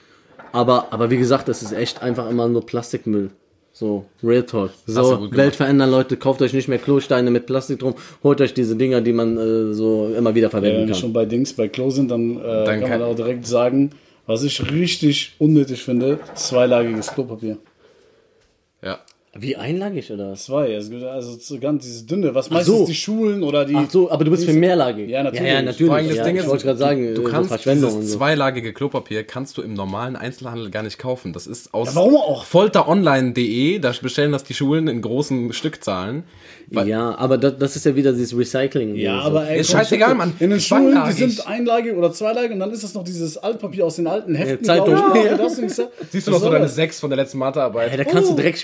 Aber, 0.51 0.91
aber 0.91 1.09
wie 1.09 1.17
gesagt, 1.17 1.47
das 1.47 1.63
ist 1.63 1.71
echt 1.71 2.01
einfach 2.03 2.29
immer 2.29 2.47
nur 2.47 2.65
Plastikmüll. 2.65 3.31
So, 3.81 4.05
Real 4.23 4.43
Talk. 4.43 4.69
So. 4.85 5.27
Welt 5.31 5.55
verändern, 5.55 5.89
Leute. 5.89 6.15
Kauft 6.15 6.39
euch 6.43 6.53
nicht 6.53 6.67
mehr 6.67 6.77
Klosteine 6.77 7.31
mit 7.31 7.47
Plastik 7.47 7.79
drum. 7.79 7.95
Holt 8.21 8.39
euch 8.39 8.53
diese 8.53 8.75
Dinger, 8.75 9.01
die 9.01 9.11
man 9.11 9.39
äh, 9.39 9.73
so 9.73 10.13
immer 10.15 10.35
wieder 10.35 10.45
Ja, 10.45 10.49
verwenden 10.51 10.81
wenn 10.81 10.87
wir 10.89 10.93
schon 10.93 11.13
bei 11.13 11.25
Dings, 11.25 11.53
bei 11.53 11.67
Klo 11.67 11.89
sind, 11.89 12.11
dann, 12.11 12.37
äh, 12.37 12.43
Dann 12.43 12.65
kann 12.81 12.89
kann- 12.91 12.99
man 12.99 13.09
auch 13.09 13.15
direkt 13.15 13.47
sagen, 13.47 13.89
was 14.27 14.43
ich 14.43 14.71
richtig 14.71 15.33
unnötig 15.39 15.81
finde, 15.83 16.19
zweilagiges 16.35 17.07
Klopapier. 17.07 17.57
Ja. 18.83 18.99
Wie 19.33 19.55
einlagig 19.55 20.11
oder 20.11 20.31
was? 20.31 20.43
Zwei, 20.43 20.73
es 20.73 20.89
gibt 20.89 21.03
also 21.03 21.37
so 21.39 21.57
ganz 21.57 21.85
dieses 21.85 22.05
dünne, 22.05 22.35
was 22.35 22.49
meistens 22.49 22.79
so. 22.79 22.85
die 22.85 22.93
Schulen 22.93 23.43
oder 23.43 23.63
die. 23.63 23.77
Ach 23.77 23.89
so, 23.89 24.11
aber 24.11 24.25
du 24.25 24.31
bist 24.31 24.43
für 24.43 24.51
mehrlagig. 24.51 25.09
Ja, 25.09 25.23
natürlich. 25.23 25.47
Ja, 25.47 25.53
ja, 25.53 25.61
natürlich. 25.61 25.87
Vor 25.87 25.95
allem 25.95 26.07
das 26.09 26.17
ja, 26.17 26.23
Ding 26.25 26.35
ich 26.35 26.41
ist, 26.41 26.47
wollte 26.49 26.65
gerade 26.65 26.77
sagen, 26.79 27.01
du 27.01 27.11
äh, 27.11 27.15
so 27.15 27.23
kannst 27.23 27.47
Verschwendung 27.47 27.91
dieses 27.95 28.11
so. 28.11 28.17
zweilagige 28.17 28.73
Klopapier 28.73 29.23
kannst 29.23 29.57
du 29.57 29.61
im 29.61 29.73
normalen 29.73 30.17
Einzelhandel 30.17 30.69
gar 30.69 30.83
nicht 30.83 30.99
kaufen. 30.99 31.31
Das 31.31 31.47
ist 31.47 31.73
aus 31.73 31.89
Ja, 31.89 31.95
warum 31.95 32.17
auch? 32.17 32.43
folteronline.de, 32.43 33.79
da 33.79 33.93
bestellen 34.01 34.33
das 34.33 34.43
die 34.43 34.53
Schulen 34.53 34.89
in 34.89 35.01
großen 35.01 35.53
Stückzahlen. 35.53 36.23
Ja, 36.69 37.17
aber 37.17 37.37
das, 37.37 37.57
das 37.57 37.75
ist 37.75 37.85
ja 37.85 37.95
wieder 37.95 38.11
dieses 38.13 38.37
Recycling. 38.37 38.95
Ja, 38.95 39.21
so. 39.21 39.27
aber 39.27 39.47
ey, 39.47 39.59
Ist 39.59 39.71
scheißegal, 39.71 40.15
Mann. 40.15 40.33
In 40.39 40.49
den 40.49 40.59
Schulen, 40.59 40.97
die 41.07 41.13
sind 41.13 41.45
einlagig 41.47 41.95
oder 41.95 42.11
zweilagig 42.11 42.51
und 42.51 42.59
dann 42.59 42.71
ist 42.71 42.83
das 42.83 42.93
noch 42.93 43.03
dieses 43.03 43.37
Altpapier 43.37 43.85
aus 43.85 43.95
den 43.97 44.07
alten 44.07 44.35
Heften. 44.35 44.65
Ja, 44.65 44.75
Zeitung. 44.75 44.95
ich, 45.15 45.21
Ja. 45.77 45.87
Siehst 46.09 46.27
du 46.27 46.31
noch 46.31 46.39
so 46.39 46.49
deine 46.49 46.67
sechs 46.67 46.99
von 46.99 47.09
der 47.09 47.17
letzten 47.17 47.37
Mathearbeit? 47.37 47.91
Ja, 47.91 47.97
da 47.97 48.03
kannst 48.03 48.29
du 48.29 48.35
direkt 48.35 48.57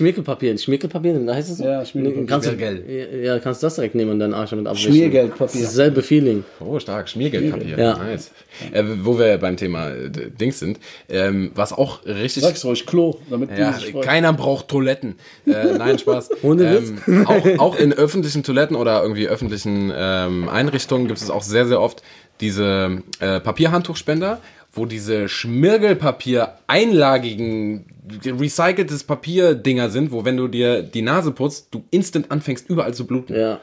Schmierkelpapier, 0.63 0.97
Schmierkelpapier, 1.11 1.25
da 1.25 1.35
heißt 1.35 1.51
es 1.51 1.57
so? 1.57 1.63
Ja, 1.63 1.85
Schmierkelpapier. 1.85 2.21
Nee, 2.21 2.27
Kannst 2.27 2.47
du, 2.47 2.51
Schmiergel. 2.53 3.23
ja, 3.23 3.39
kannst 3.39 3.61
du 3.61 3.65
das 3.67 3.75
direkt 3.75 3.95
nehmen 3.95 4.11
und 4.11 4.19
deinen 4.19 4.33
Arsch 4.33 4.51
damit 4.51 4.67
abwischen. 4.67 4.91
Schmiergeldpapier. 4.93 5.61
Dasselbe 5.61 6.01
Feeling. 6.01 6.43
Oh, 6.59 6.79
stark. 6.79 7.09
Schmiergeldpapier. 7.09 7.77
Ja. 7.77 7.97
Nice. 7.97 8.31
Äh, 8.71 8.83
wo 9.03 9.17
wir 9.19 9.37
beim 9.37 9.57
Thema 9.57 9.89
äh, 9.89 10.09
Dings 10.09 10.59
sind, 10.59 10.79
ähm, 11.09 11.51
was 11.55 11.73
auch 11.73 12.05
richtig. 12.05 12.43
Sag's 12.43 12.63
ruhig, 12.65 12.85
Klo, 12.85 13.19
damit 13.29 13.49
Ja, 13.57 13.77
keiner 14.01 14.33
braucht 14.33 14.67
Toiletten. 14.67 15.15
Äh, 15.45 15.77
nein, 15.77 15.99
Spaß. 15.99 16.29
Ohne 16.43 16.77
ähm, 17.07 17.25
auch, 17.27 17.59
auch 17.59 17.79
in 17.79 17.93
öffentlichen 17.93 18.43
Toiletten 18.43 18.75
oder 18.75 19.01
irgendwie 19.01 19.27
öffentlichen 19.27 19.91
ähm, 19.95 20.49
Einrichtungen 20.49 21.07
gibt 21.07 21.21
es 21.21 21.29
auch 21.29 21.43
sehr, 21.43 21.67
sehr 21.67 21.81
oft 21.81 22.01
diese 22.39 23.01
äh, 23.19 23.39
Papierhandtuchspender, 23.39 24.39
wo 24.77 24.85
diese 24.85 25.27
Schmirgelpapier 25.27 26.53
einlagigen 26.67 27.85
recyceltes 28.25 29.03
Papier-Dinger 29.03 29.89
sind, 29.89 30.11
wo 30.11 30.23
wenn 30.23 30.37
du 30.37 30.47
dir 30.47 30.81
die 30.81 31.01
Nase 31.01 31.31
putzt, 31.31 31.67
du 31.71 31.83
instant 31.91 32.31
anfängst 32.31 32.69
überall 32.69 32.93
zu 32.93 33.05
bluten. 33.05 33.35
Ja. 33.35 33.59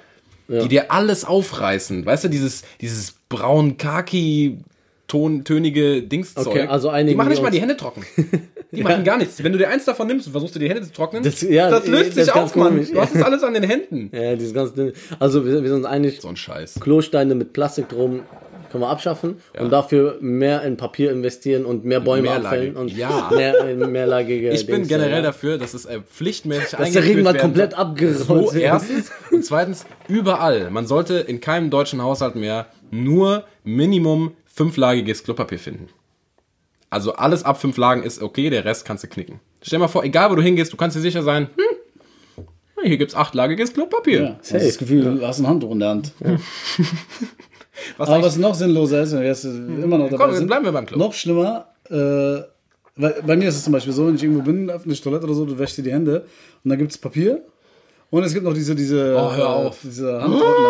Die 0.48 0.68
dir 0.68 0.92
alles 0.92 1.24
aufreißen. 1.24 2.04
Weißt 2.04 2.24
du, 2.24 2.28
dieses, 2.28 2.62
dieses 2.80 3.14
braun 3.30 3.78
Kaki 3.78 4.58
tönige 5.06 6.02
Dingszeug. 6.02 6.46
Okay, 6.46 6.60
also 6.66 6.88
einige 6.90 7.12
die 7.12 7.16
machen 7.16 7.28
nicht 7.30 7.42
mal 7.42 7.50
die 7.50 7.60
Hände 7.60 7.76
trocken. 7.76 8.04
Die 8.72 8.82
machen 8.82 9.04
gar 9.04 9.18
nichts. 9.18 9.40
Wenn 9.44 9.52
du 9.52 9.58
dir 9.58 9.68
eins 9.68 9.84
davon 9.84 10.08
nimmst 10.08 10.26
und 10.26 10.32
versuchst 10.32 10.56
dir 10.56 10.58
die 10.58 10.68
Hände 10.68 10.82
zu 10.82 10.92
trocknen, 10.92 11.22
Das- 11.22 11.38
das, 11.38 11.48
ja, 11.48 11.68
löst 11.68 12.16
das 12.16 12.24
sich 12.24 12.34
auf, 12.34 12.56
Mann. 12.56 12.70
komisch. 12.70 12.90
Du 12.90 13.00
hast 13.00 13.14
es 13.14 13.22
alles 13.22 13.44
an 13.44 13.54
den 13.54 13.62
Händen. 13.62 14.10
Ja, 14.12 14.34
dieses 14.34 14.52
ganz 14.52 14.74
dünne. 14.74 14.92
Also 15.20 15.46
wir, 15.46 15.52
wir 15.62 15.68
sind 15.68 15.76
uns 15.78 15.84
einig, 15.86 16.20
So 16.20 16.26
ein 16.26 16.34
Scheiß. 16.34 16.80
Klosteine 16.80 17.36
mit 17.36 17.52
Plastik 17.52 17.88
drum 17.88 18.22
können 18.74 18.82
wir 18.82 18.88
abschaffen 18.88 19.36
und 19.56 19.70
dafür 19.70 20.18
mehr 20.20 20.62
in 20.62 20.76
Papier 20.76 21.12
investieren 21.12 21.64
und 21.64 21.84
mehr 21.84 22.00
Bäume 22.00 22.22
Mehrlagig. 22.22 22.46
abfällen 22.46 22.76
und 22.76 22.92
Ja. 22.92 23.30
mehr 23.34 23.68
in 23.68 23.92
mehrlagige 23.92 24.50
Ich 24.50 24.66
bin 24.66 24.76
Dings, 24.76 24.88
generell 24.88 25.18
ja. 25.18 25.22
dafür, 25.22 25.58
dass 25.58 25.74
es 25.74 25.84
äh, 25.84 26.00
pflichtmäßig 26.00 26.76
Dass 26.76 26.90
der 26.90 27.04
Regen 27.04 27.22
mal 27.22 27.36
komplett 27.36 27.74
abgerollt 27.74 28.18
So, 28.50 28.50
erstens. 28.58 29.12
Und 29.30 29.44
zweitens, 29.44 29.86
überall. 30.08 30.70
Man 30.70 30.88
sollte 30.88 31.14
in 31.14 31.40
keinem 31.40 31.70
deutschen 31.70 32.02
Haushalt 32.02 32.34
mehr 32.34 32.66
nur 32.90 33.44
Minimum 33.62 34.32
fünflagiges 34.46 35.22
Klopapier 35.22 35.60
finden. 35.60 35.86
Also 36.90 37.14
alles 37.14 37.44
ab 37.44 37.60
fünf 37.60 37.76
Lagen 37.76 38.02
ist 38.02 38.20
okay, 38.20 38.50
der 38.50 38.64
Rest 38.64 38.84
kannst 38.84 39.04
du 39.04 39.08
knicken. 39.08 39.38
Stell 39.62 39.78
dir 39.78 39.84
mal 39.84 39.88
vor, 39.88 40.02
egal 40.02 40.32
wo 40.32 40.34
du 40.34 40.42
hingehst, 40.42 40.72
du 40.72 40.76
kannst 40.76 40.96
dir 40.96 41.00
sicher 41.00 41.22
sein, 41.22 41.48
hm, 41.56 42.86
hier 42.86 42.98
gibt's 42.98 43.14
achtlagiges 43.14 43.72
Klopapier. 43.72 44.20
Ja, 44.20 44.28
du 44.30 44.36
hast 44.38 44.52
das 44.52 44.78
Gefühl, 44.78 45.16
du 45.18 45.26
hast 45.26 45.38
ein 45.38 45.46
Handtuch 45.46 45.70
in 45.70 45.78
der 45.80 45.88
Hand. 45.90 46.12
Was 47.98 48.08
Aber 48.08 48.22
was 48.24 48.36
noch 48.36 48.54
sinnloser 48.54 49.02
ist, 49.02 49.12
wenn 49.12 49.20
wir 49.20 49.28
jetzt 49.28 49.44
immer 49.44 49.98
noch 49.98 50.10
dabei 50.10 50.24
Komm, 50.26 50.34
sind, 50.34 50.46
bleiben 50.46 50.64
wir 50.64 50.72
beim 50.72 50.86
Klo. 50.86 50.98
noch 50.98 51.12
schlimmer, 51.12 51.66
äh, 51.90 51.94
weil, 52.96 53.14
bei 53.26 53.36
mir 53.36 53.48
ist 53.48 53.56
es 53.56 53.64
zum 53.64 53.72
Beispiel 53.72 53.92
so, 53.92 54.06
wenn 54.06 54.14
ich 54.14 54.22
irgendwo 54.22 54.42
bin, 54.42 54.70
auf 54.70 54.84
eine 54.84 54.94
Toilette 54.94 55.24
oder 55.24 55.34
so, 55.34 55.44
du 55.44 55.58
wäschst 55.58 55.78
dir 55.78 55.82
die 55.82 55.92
Hände 55.92 56.24
und 56.62 56.68
dann 56.70 56.78
gibt 56.78 56.92
es 56.92 56.98
Papier 56.98 57.42
und 58.10 58.22
es 58.22 58.32
gibt 58.32 58.44
noch 58.44 58.54
diese, 58.54 58.74
diese, 58.74 59.16
Oh, 59.18 59.32
hör 59.34 59.44
äh, 59.44 59.66
auf. 59.66 59.78
diese 59.82 60.20
Handtrockner. 60.22 60.68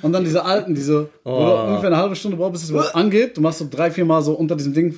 Und 0.00 0.12
dann 0.12 0.22
diese 0.22 0.44
alten, 0.44 0.76
diese, 0.76 1.08
wo 1.24 1.30
du 1.44 1.52
ungefähr 1.66 1.88
eine 1.88 1.96
halbe 1.96 2.14
Stunde 2.14 2.36
brauchst, 2.36 2.52
bis 2.52 2.62
es 2.64 2.70
überhaupt 2.70 2.94
angeht. 2.94 3.36
Du 3.36 3.40
machst 3.40 3.58
so 3.58 3.66
drei, 3.68 3.90
vier 3.90 4.04
Mal 4.04 4.22
so 4.22 4.32
unter 4.34 4.54
diesem 4.54 4.72
Ding 4.72 4.94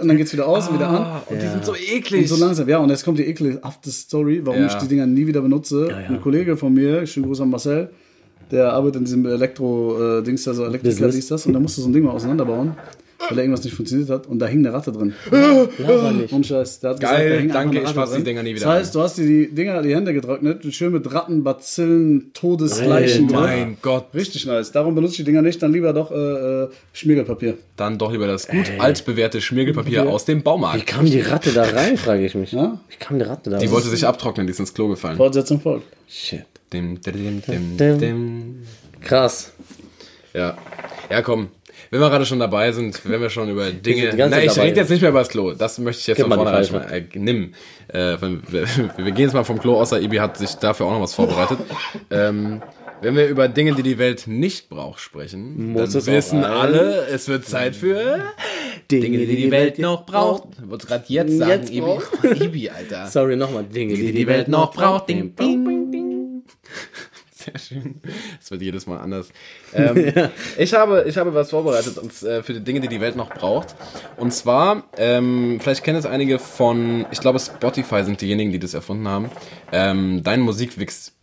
und 0.00 0.08
dann 0.08 0.16
geht's 0.16 0.32
wieder 0.32 0.48
aus 0.48 0.66
und 0.68 0.76
wieder 0.76 0.88
an. 0.88 0.96
Ah, 0.96 1.22
und 1.28 1.42
die 1.42 1.46
sind 1.46 1.62
so 1.62 1.72
Und 1.72 1.78
eklig. 1.92 2.26
so 2.26 2.36
langsam, 2.36 2.66
ja, 2.66 2.78
und 2.78 2.88
jetzt 2.88 3.04
kommt 3.04 3.18
die 3.18 3.26
ekelhafte 3.26 3.90
Story, 3.90 4.40
warum 4.42 4.60
Ja. 4.60 4.66
ich 4.68 4.74
die 4.74 4.88
Dinger 4.88 5.04
nie 5.06 5.26
wieder 5.26 5.42
benutze. 5.42 5.94
Ein 6.08 6.22
Kollege 6.22 6.56
von 6.56 6.72
mir, 6.72 7.06
schönen 7.06 7.26
Gruß 7.26 7.42
an 7.42 7.50
Marcel, 7.50 7.90
der 8.50 8.72
arbeitet 8.72 8.96
in 9.00 9.04
diesem 9.04 9.26
Elektro-Dings, 9.26 10.46
also 10.48 10.64
Elektriker 10.64 10.94
Business. 10.94 11.14
ist 11.16 11.30
das, 11.30 11.46
und 11.46 11.52
der 11.52 11.60
musste 11.62 11.80
so 11.80 11.88
ein 11.88 11.92
Ding 11.92 12.02
mal 12.04 12.12
auseinanderbauen, 12.12 12.72
weil 13.28 13.36
da 13.36 13.42
irgendwas 13.42 13.62
nicht 13.64 13.74
funktioniert 13.76 14.08
hat, 14.10 14.26
und 14.26 14.38
da 14.38 14.46
hing 14.46 14.60
eine 14.60 14.72
Ratte 14.74 14.92
drin. 14.92 15.12
Laber 15.30 16.10
nicht. 16.12 16.32
Und 16.32 16.46
Scheiß, 16.46 16.80
der 16.80 16.90
hat 16.90 17.00
Geil, 17.00 17.30
da 17.30 17.36
hing 17.36 17.52
danke, 17.52 17.78
ich 17.78 17.84
Ratte 17.84 17.94
fass 17.94 18.14
die. 18.16 18.24
Dinger 18.24 18.42
nie 18.42 18.54
wieder 18.54 18.64
Das 18.64 18.74
heißt, 18.74 18.94
du 18.94 19.00
hast 19.02 19.18
dir 19.18 19.26
die 19.26 19.54
Dinger, 19.54 19.82
die 19.82 19.94
Hände 19.94 20.12
getrocknet, 20.14 20.64
und 20.64 20.74
schön 20.74 20.92
mit 20.92 21.12
Ratten, 21.12 21.44
Bazillen, 21.44 22.30
Todesleichen. 22.32 23.26
Alter. 23.26 23.34
drin. 23.46 23.58
Mein 23.66 23.76
Gott. 23.82 24.06
Richtig 24.14 24.46
nice. 24.46 24.72
Darum 24.72 24.94
benutze 24.94 25.12
ich 25.12 25.16
die 25.18 25.24
Dinger 25.24 25.42
nicht, 25.42 25.62
dann 25.62 25.72
lieber 25.72 25.92
doch 25.92 26.10
äh, 26.10 26.14
äh, 26.64 26.68
Schmiergelpapier. 26.92 27.58
Dann 27.76 27.98
doch 27.98 28.10
lieber 28.10 28.26
das 28.26 28.48
gut 28.48 28.70
altbewährte 28.78 29.40
Schmiergelpapier 29.40 30.08
aus 30.08 30.24
dem 30.24 30.38
Wie 30.38 30.42
Baumarkt. 30.42 30.86
kam 30.86 31.04
die 31.04 31.20
Ratte 31.20 31.52
da 31.52 31.64
rein, 31.64 31.96
frage 31.98 32.24
ich 32.24 32.34
mich. 32.34 32.52
Ja? 32.52 32.80
Wie 32.88 32.96
kam 32.96 33.18
die 33.18 33.24
Ratte 33.24 33.50
da 33.50 33.58
Die 33.58 33.66
rein? 33.66 33.72
wollte 33.74 33.88
sich 33.88 34.06
abtrocknen, 34.06 34.46
die 34.46 34.52
ist 34.52 34.60
ins 34.60 34.72
Klo 34.74 34.88
gefallen. 34.88 35.16
Fortsetzung 35.18 35.60
folgt. 35.60 35.84
Shit. 36.08 36.44
Dim, 36.72 37.00
dim, 37.00 37.42
dim, 37.42 37.76
Dim. 37.98 38.62
Krass. 39.00 39.52
Ja. 40.32 40.56
Ja, 41.10 41.22
komm. 41.22 41.48
Wenn 41.90 42.00
wir 42.00 42.10
gerade 42.10 42.26
schon 42.26 42.38
dabei 42.38 42.70
sind, 42.70 43.00
wenn 43.08 43.20
wir 43.20 43.30
schon 43.30 43.48
über 43.48 43.70
Dinge. 43.70 44.10
die 44.10 44.16
Nein, 44.16 44.46
ich 44.46 44.58
rede 44.58 44.76
jetzt 44.76 44.90
nicht 44.90 45.00
mehr 45.00 45.10
über 45.10 45.20
das 45.20 45.28
Klo. 45.28 45.52
Das 45.54 45.78
möchte 45.78 46.00
ich 46.00 46.06
jetzt 46.06 46.20
von 46.20 46.28
mal 46.28 46.36
die 46.36 46.42
vornherein 46.42 46.64
schon 46.64 46.78
mal. 46.78 46.92
Äh, 46.92 47.04
nimm. 47.14 47.54
Äh, 47.88 48.16
wir, 48.20 48.64
wir 48.96 49.12
gehen 49.12 49.24
jetzt 49.24 49.32
mal 49.34 49.42
vom 49.44 49.58
Klo, 49.58 49.80
außer 49.80 50.00
Ibi 50.00 50.18
hat 50.18 50.36
sich 50.36 50.54
dafür 50.54 50.86
auch 50.86 50.92
noch 50.92 51.00
was 51.00 51.14
vorbereitet. 51.14 51.58
ähm, 52.10 52.62
wenn 53.02 53.16
wir 53.16 53.26
über 53.28 53.48
Dinge, 53.48 53.74
die 53.74 53.82
die 53.82 53.98
Welt 53.98 54.26
nicht 54.26 54.68
braucht, 54.68 55.00
sprechen, 55.00 55.72
Muss 55.72 55.92
dann 55.92 56.06
wissen 56.06 56.44
alle, 56.44 57.06
es 57.06 57.28
wird 57.28 57.46
Zeit 57.46 57.74
für 57.74 58.20
Dinge, 58.90 59.18
die 59.18 59.36
die 59.36 59.50
Welt 59.50 59.78
noch 59.78 60.04
braucht. 60.04 60.48
Wollte 60.68 60.86
gerade 60.86 61.04
jetzt 61.08 61.38
sagen, 61.38 61.50
Jetzt 61.50 61.70
Ibi. 61.70 61.98
Ibi, 62.44 62.70
Alter. 62.70 63.06
Sorry, 63.06 63.36
nochmal. 63.36 63.64
Dinge, 63.64 63.94
die 63.94 64.12
die 64.12 64.26
Welt 64.26 64.48
noch 64.48 64.72
braucht. 64.72 65.08
Ding, 65.08 65.34
ding. 65.34 65.79
Sehr 67.52 67.58
schön. 67.82 68.00
Das 68.38 68.50
wird 68.50 68.62
jedes 68.62 68.86
Mal 68.86 68.98
anders. 68.98 69.28
Ähm, 69.74 70.12
ich, 70.58 70.74
habe, 70.74 71.04
ich 71.06 71.16
habe 71.16 71.34
was 71.34 71.50
vorbereitet 71.50 71.98
und, 71.98 72.22
äh, 72.22 72.42
für 72.42 72.54
die 72.54 72.60
Dinge, 72.60 72.80
die 72.80 72.88
die 72.88 73.00
Welt 73.00 73.16
noch 73.16 73.30
braucht. 73.30 73.74
Und 74.16 74.32
zwar, 74.32 74.84
ähm, 74.96 75.58
vielleicht 75.60 75.84
kennen 75.84 75.98
es 75.98 76.06
einige 76.06 76.38
von, 76.38 77.06
ich 77.10 77.20
glaube 77.20 77.38
Spotify 77.38 78.04
sind 78.04 78.20
diejenigen, 78.20 78.52
die 78.52 78.58
das 78.58 78.74
erfunden 78.74 79.08
haben. 79.08 79.30
Ähm, 79.72 80.22
dein 80.22 80.40
Musikwix. 80.40 81.12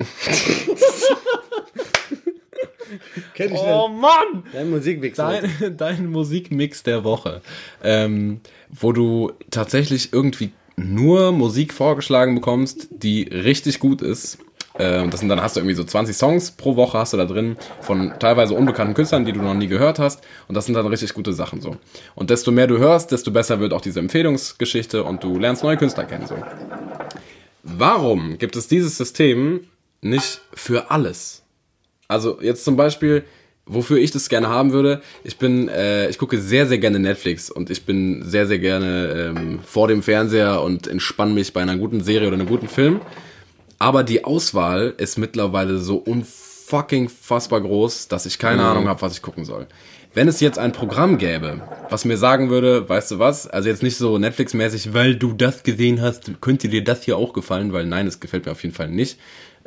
Kenn 3.33 3.53
ich 3.53 3.59
Oh 3.59 3.87
Mann! 3.87 4.43
Dein 4.51 4.69
Musikwichser. 4.69 5.41
Dein, 5.59 5.77
dein 5.77 6.07
Musikmix 6.07 6.83
der 6.83 7.03
Woche. 7.03 7.41
Ähm, 7.83 8.41
wo 8.69 8.91
du 8.91 9.33
tatsächlich 9.51 10.13
irgendwie 10.13 10.51
nur 10.75 11.31
Musik 11.31 11.73
vorgeschlagen 11.73 12.35
bekommst, 12.35 12.87
die 12.91 13.23
richtig 13.23 13.79
gut 13.79 14.01
ist. 14.01 14.37
Ähm, 14.79 15.09
das 15.09 15.19
sind 15.19 15.29
dann 15.29 15.41
hast 15.41 15.55
du 15.55 15.59
irgendwie 15.59 15.75
so 15.75 15.83
20 15.83 16.15
Songs 16.15 16.51
pro 16.51 16.75
Woche 16.75 16.97
hast 16.97 17.13
du 17.13 17.17
da 17.17 17.25
drin 17.25 17.57
von 17.81 18.13
teilweise 18.19 18.53
unbekannten 18.53 18.93
Künstlern, 18.93 19.25
die 19.25 19.33
du 19.33 19.41
noch 19.41 19.53
nie 19.53 19.67
gehört 19.67 19.99
hast. 19.99 20.21
Und 20.47 20.55
das 20.55 20.65
sind 20.65 20.75
dann 20.75 20.87
richtig 20.87 21.13
gute 21.13 21.33
Sachen 21.33 21.61
so. 21.61 21.77
Und 22.15 22.29
desto 22.29 22.51
mehr 22.51 22.67
du 22.67 22.77
hörst, 22.77 23.11
desto 23.11 23.31
besser 23.31 23.59
wird 23.59 23.73
auch 23.73 23.81
diese 23.81 23.99
Empfehlungsgeschichte 23.99 25.03
und 25.03 25.23
du 25.23 25.39
lernst 25.39 25.63
neue 25.63 25.77
Künstler 25.77 26.05
kennen 26.05 26.27
so. 26.27 26.35
Warum 27.63 28.37
gibt 28.37 28.55
es 28.55 28.67
dieses 28.67 28.97
System 28.97 29.61
nicht 30.01 30.41
für 30.53 30.91
alles? 30.91 31.43
Also 32.07 32.39
jetzt 32.41 32.63
zum 32.63 32.77
Beispiel, 32.77 33.23
wofür 33.65 33.97
ich 33.97 34.11
das 34.11 34.29
gerne 34.29 34.47
haben 34.47 34.71
würde, 34.71 35.01
ich 35.23 35.37
bin, 35.37 35.67
äh, 35.67 36.09
ich 36.09 36.17
gucke 36.17 36.39
sehr, 36.39 36.67
sehr 36.67 36.77
gerne 36.77 36.99
Netflix 36.99 37.49
und 37.49 37.69
ich 37.69 37.85
bin 37.85 38.23
sehr, 38.23 38.47
sehr 38.47 38.59
gerne 38.59 39.33
ähm, 39.35 39.59
vor 39.65 39.89
dem 39.89 40.01
Fernseher 40.01 40.61
und 40.61 40.87
entspanne 40.87 41.33
mich 41.33 41.51
bei 41.51 41.61
einer 41.61 41.75
guten 41.77 42.01
Serie 42.01 42.27
oder 42.29 42.37
einem 42.37 42.47
guten 42.47 42.69
Film. 42.69 43.01
Aber 43.79 44.03
die 44.03 44.23
Auswahl 44.23 44.93
ist 44.97 45.17
mittlerweile 45.17 45.77
so 45.79 45.97
unfucking 45.97 47.09
fassbar 47.09 47.61
groß, 47.61 48.07
dass 48.07 48.25
ich 48.25 48.39
keine 48.39 48.63
Ahnung 48.63 48.87
habe, 48.87 49.01
was 49.01 49.13
ich 49.13 49.21
gucken 49.21 49.45
soll. 49.45 49.67
Wenn 50.13 50.27
es 50.27 50.39
jetzt 50.39 50.57
ein 50.57 50.71
Programm 50.71 51.19
gäbe, 51.19 51.61
was 51.89 52.03
mir 52.03 52.17
sagen 52.17 52.49
würde, 52.49 52.89
weißt 52.89 53.11
du 53.11 53.19
was, 53.19 53.45
also 53.45 53.69
jetzt 53.69 53.83
nicht 53.83 53.97
so 53.97 54.17
Netflix-mäßig, 54.17 54.93
weil 54.93 55.15
du 55.15 55.33
das 55.33 55.61
gesehen 55.61 56.01
hast, 56.01 56.41
könnte 56.41 56.69
dir 56.69 56.83
das 56.83 57.03
hier 57.03 57.17
auch 57.17 57.33
gefallen, 57.33 57.71
weil 57.71 57.85
nein, 57.85 58.07
es 58.07 58.19
gefällt 58.19 58.47
mir 58.47 58.53
auf 58.53 58.63
jeden 58.63 58.73
Fall 58.73 58.89
nicht, 58.89 59.19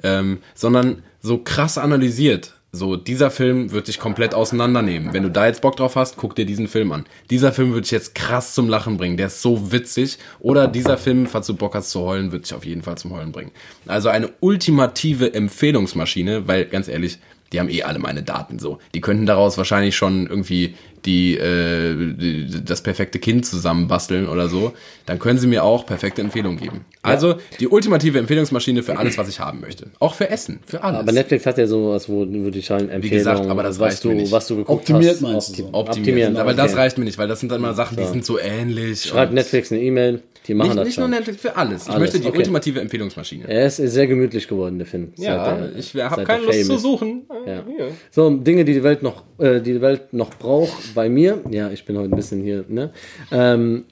ähm, 0.03 0.39
sondern 0.55 1.05
so 1.21 1.39
krass 1.39 1.79
analysiert. 1.79 2.55
So, 2.73 2.95
dieser 2.95 3.33
Film 3.33 3.73
wird 3.73 3.89
dich 3.89 3.99
komplett 3.99 4.33
auseinandernehmen. 4.33 5.13
Wenn 5.13 5.25
du 5.25 5.31
da 5.31 5.47
jetzt 5.47 5.61
Bock 5.61 5.75
drauf 5.77 5.97
hast, 5.97 6.17
guck 6.17 6.37
dir 6.37 6.47
diesen 6.47 6.69
Film 6.69 6.93
an. 6.93 7.05
Dieser 7.29 7.53
Film 7.53 7.75
wird 7.75 7.87
dich 7.87 7.91
jetzt 7.91 8.15
krass 8.15 8.55
zum 8.55 8.69
Lachen 8.69 8.97
bringen. 8.97 9.17
Der 9.17 9.27
ist 9.27 9.43
so 9.43 9.73
witzig. 9.73 10.19
Oder 10.39 10.69
dieser 10.69 10.97
Film, 10.97 11.27
falls 11.27 11.49
du 11.49 11.55
Bock 11.55 11.75
hast 11.75 11.91
zu 11.91 12.01
heulen, 12.01 12.31
wird 12.31 12.45
dich 12.45 12.55
auf 12.55 12.65
jeden 12.65 12.83
Fall 12.83 12.97
zum 12.97 13.13
Heulen 13.13 13.33
bringen. 13.33 13.51
Also 13.87 14.09
eine 14.09 14.31
ultimative 14.39 15.35
Empfehlungsmaschine, 15.35 16.47
weil 16.47 16.67
ganz 16.67 16.87
ehrlich, 16.87 17.19
die 17.53 17.59
haben 17.59 17.69
eh 17.69 17.83
alle 17.83 17.99
meine 17.99 18.23
Daten 18.23 18.61
so. 18.61 18.79
Die 18.95 19.01
könnten 19.01 19.27
daraus 19.27 19.59
wahrscheinlich 19.59 19.97
schon 19.97 20.29
irgendwie 20.29 20.77
die, 21.05 21.37
äh, 21.37 21.95
die 22.15 22.65
das 22.65 22.83
perfekte 22.83 23.19
Kind 23.19 23.47
zusammenbasteln 23.47 24.29
oder 24.29 24.49
so. 24.49 24.73
Dann 25.07 25.19
können 25.19 25.39
sie 25.39 25.47
mir 25.47 25.65
auch 25.65 25.87
perfekte 25.87 26.21
Empfehlungen 26.23 26.59
geben. 26.59 26.85
Also 27.03 27.35
die 27.59 27.69
ultimative 27.69 28.19
Empfehlungsmaschine 28.19 28.83
für 28.83 28.97
alles, 28.99 29.17
was 29.19 29.29
ich 29.29 29.41
haben 29.41 29.61
möchte. 29.61 29.87
Auch 29.99 30.15
für 30.15 30.29
Essen, 30.31 30.61
für 30.67 30.83
alles. 30.83 31.01
Aber 31.01 31.13
Netflix 31.13 31.47
hat 31.47 31.59
ja 31.59 31.67
sowas, 31.67 32.09
wo, 32.09 32.27
wo 32.29 32.51
die 32.51 32.63
Schein 32.63 32.89
Empfehlungen, 32.91 33.11
gesagt, 33.11 33.47
aber 33.47 33.63
das 33.63 33.79
was 33.79 33.93
reicht 33.93 34.05
du, 34.05 34.09
mir 34.11 34.15
nicht. 34.17 34.33
was 34.33 34.47
du 34.47 34.57
geguckt 34.57 34.81
Optimiert 34.81 35.15
hast. 35.15 35.21
meinst 35.23 35.59
du 35.59 35.63
so? 35.63 35.69
optimieren. 35.73 36.37
Aber 36.37 36.55
das 36.55 36.73
okay. 36.73 36.81
reicht 36.83 36.99
mir 36.99 37.05
nicht, 37.05 37.19
weil 37.19 37.29
das 37.29 37.41
sind 37.41 37.51
dann 37.51 37.61
mal 37.61 37.75
Sachen, 37.75 37.97
die 37.97 38.05
sind 38.05 38.25
so 38.25 38.39
ähnlich. 38.39 39.03
Schreib 39.03 39.31
und- 39.31 39.35
Netflix 39.37 39.73
eine 39.73 39.81
E-Mail, 39.81 40.23
die 40.47 40.55
machen 40.55 40.69
Nicht, 40.69 40.79
das 40.79 40.87
nicht 40.87 40.99
nur 40.99 41.05
schon. 41.07 41.11
Netflix, 41.17 41.41
für 41.43 41.57
alles. 41.57 41.83
Ich 41.85 41.89
Alles, 41.91 42.01
möchte 42.01 42.21
die 42.21 42.29
okay. 42.29 42.39
ultimative 42.39 42.81
Empfehlungsmaschine. 42.81 43.45
Er 43.49 43.67
ist 43.67 43.77
sehr 43.77 44.07
gemütlich 44.07 44.49
geworden, 44.49 44.79
der 44.79 44.87
Film. 44.87 45.13
Ja, 45.17 45.45
seit 45.45 45.61
er- 45.61 45.77
ich 45.77 45.95
habe 45.97 46.25
keine 46.25 46.45
Lust 46.45 46.65
zu 46.67 46.79
suchen. 46.79 47.23
Ja. 47.47 47.63
So, 48.11 48.31
Dinge, 48.31 48.65
die 48.65 48.73
die 48.75 48.83
Welt 48.83 49.03
noch, 49.03 49.23
äh, 49.39 49.61
die 49.61 49.75
die 49.75 49.81
Welt 49.81 50.13
noch 50.13 50.31
braucht, 50.31 50.90
bei 50.95 51.09
mir, 51.09 51.41
ja, 51.51 51.71
ich 51.71 51.85
bin 51.85 51.97
heute 51.99 52.11
ein 52.13 52.17
bisschen 52.17 52.43
hier, 52.43 52.65
ne? 52.69 52.93
Ähm, 53.31 53.85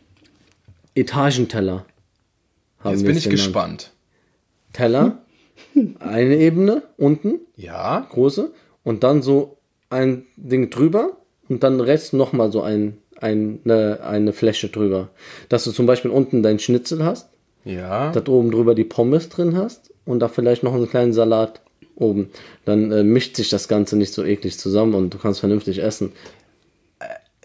Etagenteller. 0.95 1.85
Haben 2.81 2.93
Jetzt 2.95 3.05
bin 3.07 3.17
ich 3.17 3.25
genannt. 3.25 3.41
gespannt. 3.41 3.93
Teller, 4.73 5.19
eine 5.99 6.37
Ebene 6.37 6.83
unten, 6.97 7.41
Ja. 7.57 8.07
große, 8.11 8.53
und 8.85 9.03
dann 9.03 9.23
so 9.23 9.57
ein 9.91 10.27
Ding 10.37 10.71
drüber 10.71 11.17
und 11.49 11.63
dann 11.63 11.81
rechts 11.81 12.13
nochmal 12.13 12.53
so 12.53 12.63
ein, 12.63 12.99
ein, 13.21 13.61
eine, 13.65 14.01
eine 14.03 14.33
Fläche 14.33 14.69
drüber. 14.69 15.09
Dass 15.49 15.65
du 15.65 15.73
zum 15.73 15.87
Beispiel 15.87 16.11
unten 16.11 16.43
dein 16.43 16.59
Schnitzel 16.59 17.05
hast, 17.05 17.29
Ja. 17.65 18.13
da 18.13 18.23
oben 18.31 18.51
drüber 18.51 18.75
die 18.75 18.85
Pommes 18.85 19.29
drin 19.29 19.57
hast 19.57 19.91
und 20.05 20.21
da 20.21 20.29
vielleicht 20.29 20.63
noch 20.63 20.75
einen 20.75 20.89
kleinen 20.89 21.13
Salat 21.13 21.61
oben. 21.97 22.31
Dann 22.65 22.93
äh, 22.93 23.03
mischt 23.03 23.35
sich 23.37 23.49
das 23.49 23.67
Ganze 23.67 23.97
nicht 23.97 24.13
so 24.13 24.25
eklig 24.25 24.59
zusammen 24.59 24.95
und 24.95 25.13
du 25.15 25.19
kannst 25.19 25.41
vernünftig 25.41 25.83
essen. 25.83 26.13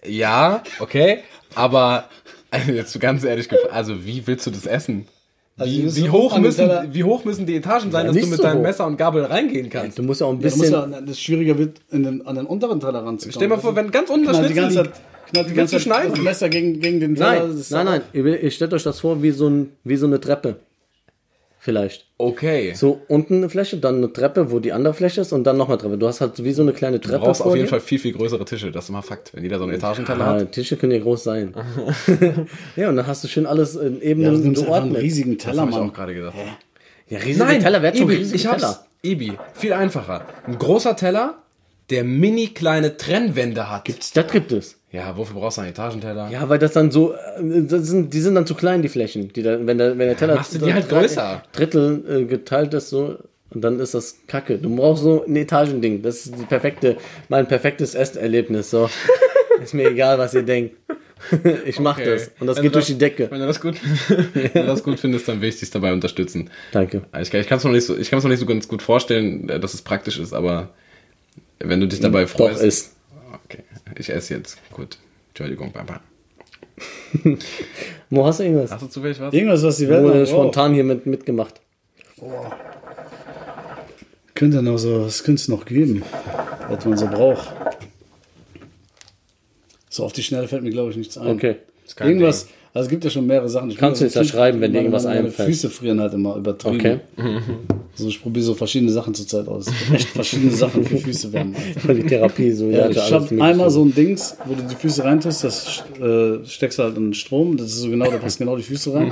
Ja, 0.05 0.63
okay. 0.79 1.19
Aber 1.55 2.05
also 2.51 2.71
jetzt 2.71 2.99
ganz 2.99 3.23
ehrlich 3.23 3.49
gefragt, 3.49 3.73
also 3.73 4.05
wie 4.05 4.25
willst 4.25 4.45
du 4.47 4.51
das 4.51 4.65
essen? 4.65 5.07
Also 5.55 5.71
Wie, 5.71 6.09
hoch 6.09 6.37
müssen, 6.39 6.67
wie 6.93 7.03
hoch 7.03 7.25
müssen 7.25 7.45
die 7.45 7.55
Etagen 7.55 7.91
sein, 7.91 8.07
dass 8.07 8.15
du 8.15 8.25
mit 8.25 8.37
so 8.37 8.41
deinem 8.43 8.57
hoch. 8.59 8.63
Messer 8.63 8.87
und 8.87 8.97
Gabel 8.97 9.23
reingehen 9.23 9.69
kannst? 9.69 9.99
Du 9.99 10.03
musst 10.03 10.21
ja 10.21 10.27
auch 10.27 10.31
ein 10.31 10.37
Ja, 10.37 10.43
bisschen. 10.43 10.71
ja, 10.71 10.87
das 11.01 11.19
schwieriger 11.19 11.57
wird, 11.59 11.79
in 11.91 12.01
den, 12.03 12.25
an 12.25 12.35
den 12.37 12.45
unteren 12.47 12.79
Teller 12.79 13.05
ranzukommen. 13.05 13.33
Stell 13.33 13.47
dir 13.49 13.55
mal 13.55 13.61
vor, 13.61 13.75
wenn 13.75 13.91
ganz 13.91 14.09
unten 14.09 14.25
das 14.25 14.37
die 14.37 14.45
Schnitzel 14.45 14.61
ganze 14.63 14.81
liegt. 14.81 14.95
Zeit, 14.95 15.03
knallt 15.31 15.49
die 15.49 15.53
ganze 15.53 15.75
du 15.75 15.77
Zeit 15.77 15.81
schneiden? 15.83 16.11
das 16.15 16.19
Messer 16.23 16.49
gegen, 16.49 16.79
gegen 16.79 16.99
den 16.99 17.15
Teller. 17.15 17.47
nein, 17.47 17.63
nein, 17.69 17.85
nein. 17.85 18.01
Ihr, 18.13 18.41
ihr 18.41 18.49
stellt 18.51 18.73
euch 18.73 18.81
das 18.83 18.99
vor 18.99 19.21
wie 19.21 19.29
so, 19.29 19.47
ein, 19.47 19.69
wie 19.83 19.95
so 19.95 20.07
eine 20.07 20.19
Treppe. 20.19 20.55
Vielleicht. 21.63 22.07
Okay. 22.17 22.73
So 22.73 22.99
unten 23.07 23.35
eine 23.37 23.47
Fläche, 23.47 23.77
dann 23.77 23.95
eine 23.95 24.11
Treppe, 24.11 24.51
wo 24.51 24.59
die 24.59 24.73
andere 24.73 24.93
Fläche 24.93 25.21
ist 25.21 25.31
und 25.31 25.45
dann 25.45 25.55
nochmal 25.55 25.77
Treppe. 25.77 25.97
Du 25.97 26.05
hast 26.09 26.19
halt 26.19 26.43
wie 26.43 26.51
so 26.51 26.61
eine 26.61 26.73
kleine 26.73 26.99
Du 26.99 27.07
Treppe 27.07 27.23
brauchst 27.23 27.41
auf 27.41 27.55
jeden 27.55 27.67
dir. 27.67 27.69
Fall 27.69 27.79
viel, 27.79 27.99
viel 27.99 28.11
größere 28.11 28.43
Tische. 28.43 28.69
Das 28.69 28.83
ist 28.83 28.89
mal 28.91 29.01
Fakt. 29.01 29.33
Wenn 29.33 29.43
jeder 29.43 29.59
so 29.59 29.63
einen 29.63 29.73
Etagentaler 29.75 30.25
Ah, 30.25 30.33
hat. 30.41 30.51
Tische 30.51 30.75
können 30.75 30.91
ja 30.91 30.99
groß 30.99 31.23
sein. 31.23 31.53
ja, 32.75 32.89
und 32.89 32.97
dann 32.97 33.07
hast 33.07 33.23
du 33.23 33.29
schön 33.29 33.45
alles 33.45 33.75
in 33.77 33.93
Ja, 33.93 33.99
du 33.99 34.05
Ebenen 34.05 34.41
nimmst 34.41 34.67
einen 34.67 34.93
riesigen 34.93 35.37
Das 35.37 35.45
Teller, 35.45 35.61
habe 35.61 35.71
ich 35.71 35.77
Mann. 35.77 35.89
auch 35.89 35.93
gerade 35.93 36.13
gedacht. 36.13 36.35
Ja, 37.07 37.19
riesige 37.19 37.59
Teller, 37.59 37.81
wer 37.81 37.89
hat 37.91 37.97
schon 37.97 38.07
Ibi, 38.09 38.15
riesige 38.17 38.35
ich 38.35 38.45
hab's. 38.47 38.61
Teller? 38.61 38.85
Ibi, 39.03 39.33
viel 39.53 39.71
einfacher. 39.71 40.25
Ein 40.45 40.59
großer 40.59 40.97
Teller, 40.97 41.42
der 41.93 42.03
mini 42.03 42.47
kleine 42.47 42.97
Trennwände 42.97 43.69
hat. 43.69 43.87
Das 44.15 44.31
gibt 44.31 44.51
es. 44.51 44.77
Ja, 44.91 45.17
wofür 45.17 45.39
brauchst 45.39 45.57
du 45.57 45.61
einen 45.61 45.71
Etagenteller? 45.71 46.29
Ja, 46.31 46.49
weil 46.49 46.59
das 46.59 46.73
dann 46.73 46.91
so, 46.91 47.13
äh, 47.13 47.17
das 47.63 47.87
sind, 47.87 48.13
die 48.13 48.19
sind 48.21 48.35
dann 48.35 48.45
zu 48.45 48.55
klein, 48.55 48.81
die 48.81 48.89
Flächen. 48.89 49.31
Die 49.33 49.41
da, 49.41 49.65
wenn, 49.65 49.77
der, 49.77 49.97
wenn 49.97 50.07
der 50.07 50.17
Teller 50.17 50.35
machst 50.35 50.53
du 50.53 50.59
die 50.59 50.73
halt 50.73 50.89
größer. 50.89 51.43
Drittel 51.51 52.03
äh, 52.07 52.25
geteilt 52.25 52.73
ist 52.73 52.89
so, 52.89 53.17
und 53.49 53.61
dann 53.61 53.79
ist 53.79 53.93
das 53.93 54.17
Kacke. 54.27 54.57
Du 54.57 54.75
brauchst 54.75 55.03
so 55.03 55.25
ein 55.25 55.35
Etagending. 55.35 56.01
Das 56.01 56.25
ist 56.25 56.35
die 56.39 56.45
perfekte, 56.45 56.97
mein 57.29 57.47
perfektes 57.47 57.95
Esserlebnis. 57.95 58.69
So. 58.71 58.89
ist 59.63 59.73
mir 59.73 59.89
egal, 59.89 60.17
was 60.17 60.33
ihr 60.33 60.43
denkt. 60.43 60.75
ich 61.65 61.79
mach 61.79 61.97
Okay. 61.97 62.11
das. 62.11 62.31
Und 62.39 62.47
das 62.47 62.57
Wenn 62.57 62.63
geht 62.63 62.71
du 62.71 62.79
durch 62.79 62.87
die 62.87 62.97
Decke. 62.97 63.31
Wenn 63.31 63.39
du 63.39 63.47
das 63.47 63.61
gut, 63.61 63.75
wenn 64.33 64.51
du 64.53 64.65
das 64.65 64.83
gut 64.83 64.99
findest, 64.99 65.27
dann 65.27 65.41
will 65.41 65.49
ich 65.49 65.59
dich 65.59 65.71
dabei 65.71 65.93
unterstützen. 65.93 66.49
Danke. 66.71 67.03
Ich, 67.19 67.33
ich 67.33 67.47
kann 67.47 67.57
es 67.57 67.63
noch 67.63 67.71
nicht 67.71 67.85
so, 67.85 67.97
ich 67.97 68.09
kann 68.09 68.17
es 68.19 68.23
noch 68.23 68.31
nicht 68.31 68.39
so 68.39 68.45
ganz 68.45 68.67
gut 68.67 68.81
vorstellen, 68.81 69.49
äh, 69.49 69.59
dass 69.59 69.73
es 69.73 69.81
praktisch 69.81 70.19
ist, 70.19 70.33
aber 70.33 70.69
wenn 71.63 71.79
du 71.79 71.87
dich 71.87 71.99
dabei 71.99 72.23
Doch, 72.23 72.29
freust. 72.31 72.61
ist. 72.63 72.95
Okay, 73.45 73.63
ich 73.97 74.09
esse 74.09 74.35
jetzt. 74.35 74.57
Gut. 74.71 74.97
Entschuldigung, 75.29 75.71
Papa. 75.71 76.01
Wo 78.09 78.25
hast 78.25 78.39
du 78.39 78.43
irgendwas? 78.43 78.71
Hast 78.71 78.83
du 78.83 78.87
zufällig 78.87 79.19
was? 79.19 79.33
Irgendwas, 79.33 79.63
was 79.63 79.77
die 79.77 79.87
Welt 79.89 80.03
Wurde 80.03 80.19
noch 80.19 80.25
braucht. 80.25 80.29
spontan 80.29 80.73
hier 80.73 80.83
mit, 80.83 81.05
mitgemacht. 81.05 81.61
Könnte 84.35 84.61
noch 84.61 84.77
so, 84.77 85.05
was 85.05 85.23
könnte 85.23 85.41
es 85.41 85.47
noch 85.47 85.65
geben, 85.65 86.03
was 86.69 86.85
man 86.85 86.97
so 86.97 87.07
braucht? 87.07 87.53
So 89.89 90.05
auf 90.05 90.13
die 90.13 90.23
Schnelle 90.23 90.47
fällt 90.47 90.63
mir, 90.63 90.71
glaube 90.71 90.91
ich, 90.91 90.97
nichts 90.97 91.17
ein. 91.17 91.27
Okay. 91.35 91.57
Irgendwas, 91.99 92.47
also 92.73 92.85
es 92.85 92.89
gibt 92.89 93.03
ja 93.03 93.09
schon 93.09 93.27
mehrere 93.27 93.47
Sachen. 93.49 93.69
Ich 93.69 93.77
Kannst 93.77 94.01
du 94.01 94.05
jetzt 94.05 94.15
ja 94.15 94.23
schreiben, 94.23 94.59
wenn 94.61 94.71
dir 94.71 94.77
meine- 94.79 94.85
irgendwas 94.87 95.03
meine 95.05 95.19
einfällt. 95.27 95.49
Füße 95.49 95.69
frieren 95.69 95.99
halt 96.01 96.13
immer 96.13 96.35
übertrieben. 96.37 96.75
Okay. 96.77 96.99
Also 97.95 98.07
ich 98.07 98.19
probiere 98.23 98.43
so 98.43 98.55
verschiedene 98.55 98.91
Sachen 98.91 99.13
zurzeit 99.13 99.47
aus. 99.47 99.67
Echt 99.93 100.07
verschiedene 100.09 100.49
Sachen 100.49 100.83
für 100.83 100.97
Füße 100.97 101.31
wärmen. 101.31 101.55
Alter. 101.75 101.93
Die 101.93 102.01
Therapie, 102.07 102.49
so. 102.51 102.65
Ja, 102.65 102.89
ich 102.89 103.11
habe 103.11 103.39
einmal 103.39 103.69
so 103.69 103.85
ein 103.85 103.93
Dings, 103.93 104.35
wo 104.45 104.55
du 104.55 104.63
die 104.63 104.73
Füße 104.73 105.03
reintust, 105.03 105.43
das 105.43 105.83
äh, 106.01 106.43
steckst 106.43 106.79
du 106.79 106.83
halt 106.83 106.97
in 106.97 107.09
den 107.09 107.13
Strom, 107.13 107.55
das 107.55 107.67
ist 107.67 107.81
so 107.81 107.89
genau, 107.91 108.09
da 108.09 108.17
passt 108.17 108.39
genau 108.39 108.55
die 108.57 108.63
Füße 108.63 108.95
rein. 108.95 109.11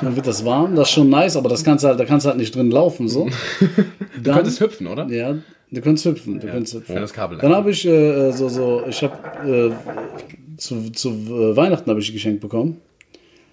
Dann 0.00 0.14
wird 0.14 0.28
das 0.28 0.44
warm, 0.44 0.76
das 0.76 0.86
ist 0.90 0.94
schon 0.94 1.10
nice, 1.10 1.36
aber 1.36 1.48
das 1.48 1.64
kannst 1.64 1.82
du 1.82 1.88
halt, 1.88 1.98
da 1.98 2.04
kannst 2.04 2.24
du 2.24 2.28
halt 2.28 2.38
nicht 2.38 2.54
drin 2.54 2.70
laufen, 2.70 3.08
so. 3.08 3.26
Du 3.58 4.20
Dann, 4.22 4.36
könntest 4.36 4.60
hüpfen, 4.60 4.86
oder? 4.86 5.08
ja, 5.08 5.34
du 5.72 5.80
kannst 5.80 6.04
hüpfen, 6.04 6.38
du 6.38 6.46
kannst 6.46 6.72
hüpfen. 6.74 6.94
Wenn 6.94 7.02
das 7.02 7.12
Kabel 7.12 7.36
Dann 7.38 7.52
habe 7.52 7.72
ich 7.72 7.84
äh, 7.84 8.30
so, 8.30 8.48
so, 8.48 8.82
ich 8.88 9.02
habe 9.02 9.74
äh, 9.74 10.56
zu, 10.56 10.88
zu 10.92 11.08
äh, 11.08 11.56
Weihnachten 11.56 11.90
habe 11.90 11.98
ich 11.98 12.12
geschenkt 12.12 12.40
bekommen. 12.42 12.76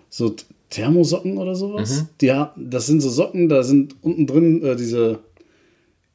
So 0.09 0.35
Thermosocken 0.69 1.37
oder 1.37 1.55
sowas. 1.55 2.01
Mhm. 2.01 2.07
Die, 2.21 2.31
ha- 2.31 2.53
das 2.57 2.87
sind 2.87 3.01
so 3.01 3.09
Socken, 3.09 3.49
da 3.49 3.63
sind 3.63 3.95
unten 4.01 4.27
drin 4.27 4.63
äh, 4.63 4.75
diese 4.75 5.19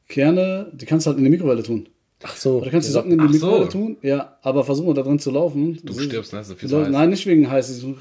Kerne, 0.07 0.67
die 0.73 0.85
kannst 0.85 1.05
du 1.05 1.09
halt 1.09 1.17
in 1.17 1.23
die 1.23 1.29
Mikrowelle 1.29 1.63
tun. 1.63 1.87
Ach 2.25 2.35
so. 2.37 2.59
Oder 2.61 2.69
kannst 2.71 2.87
du 2.87 2.91
die 2.91 2.93
Socken 2.93 3.11
in 3.13 3.17
die 3.19 3.23
Ach 3.25 3.31
so. 3.33 3.45
Mikrowelle 3.47 3.69
tun? 3.69 3.97
Ja, 4.01 4.37
aber 4.43 4.63
versuch 4.63 4.85
mal 4.85 4.93
da 4.93 5.01
drin 5.01 5.19
zu 5.19 5.31
laufen. 5.31 5.79
Du 5.83 5.93
stirbst, 5.99 6.33
ne? 6.33 6.39
Ist 6.41 6.53
viel 6.53 6.69
Du 6.69 6.75
zu 6.75 6.81
heiß. 6.83 6.89
nein, 6.89 7.09
nicht 7.09 7.25
wegen 7.25 7.49
heiß. 7.49 7.79
Du, 7.81 7.95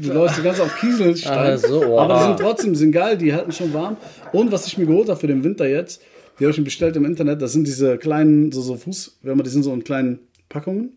du 0.00 0.12
läufst 0.12 0.38
die 0.38 0.42
ganze 0.42 0.62
auf 0.62 0.74
Kieselstein. 0.80 1.58
Ach 1.62 1.68
so, 1.68 1.80
wow. 1.82 2.00
Aber 2.00 2.14
die 2.18 2.24
sind 2.24 2.38
trotzdem 2.40 2.74
sind 2.74 2.92
geil, 2.92 3.16
die 3.18 3.32
halten 3.32 3.52
schon 3.52 3.72
warm. 3.74 3.96
Und 4.32 4.50
was 4.50 4.66
ich 4.66 4.78
mir 4.78 4.86
geholt 4.86 5.08
habe 5.08 5.20
für 5.20 5.26
den 5.28 5.44
Winter 5.44 5.68
jetzt, 5.68 6.00
die 6.40 6.44
habe 6.44 6.52
ich 6.52 6.58
mir 6.58 6.64
bestellt 6.64 6.96
im 6.96 7.04
Internet, 7.04 7.42
das 7.42 7.52
sind 7.52 7.66
diese 7.66 7.98
kleinen, 7.98 8.50
so, 8.52 8.62
so 8.62 8.76
Fußwärmer, 8.76 9.42
die 9.42 9.50
sind 9.50 9.62
so 9.62 9.72
in 9.72 9.84
kleinen 9.84 10.20
Packungen. 10.48 10.92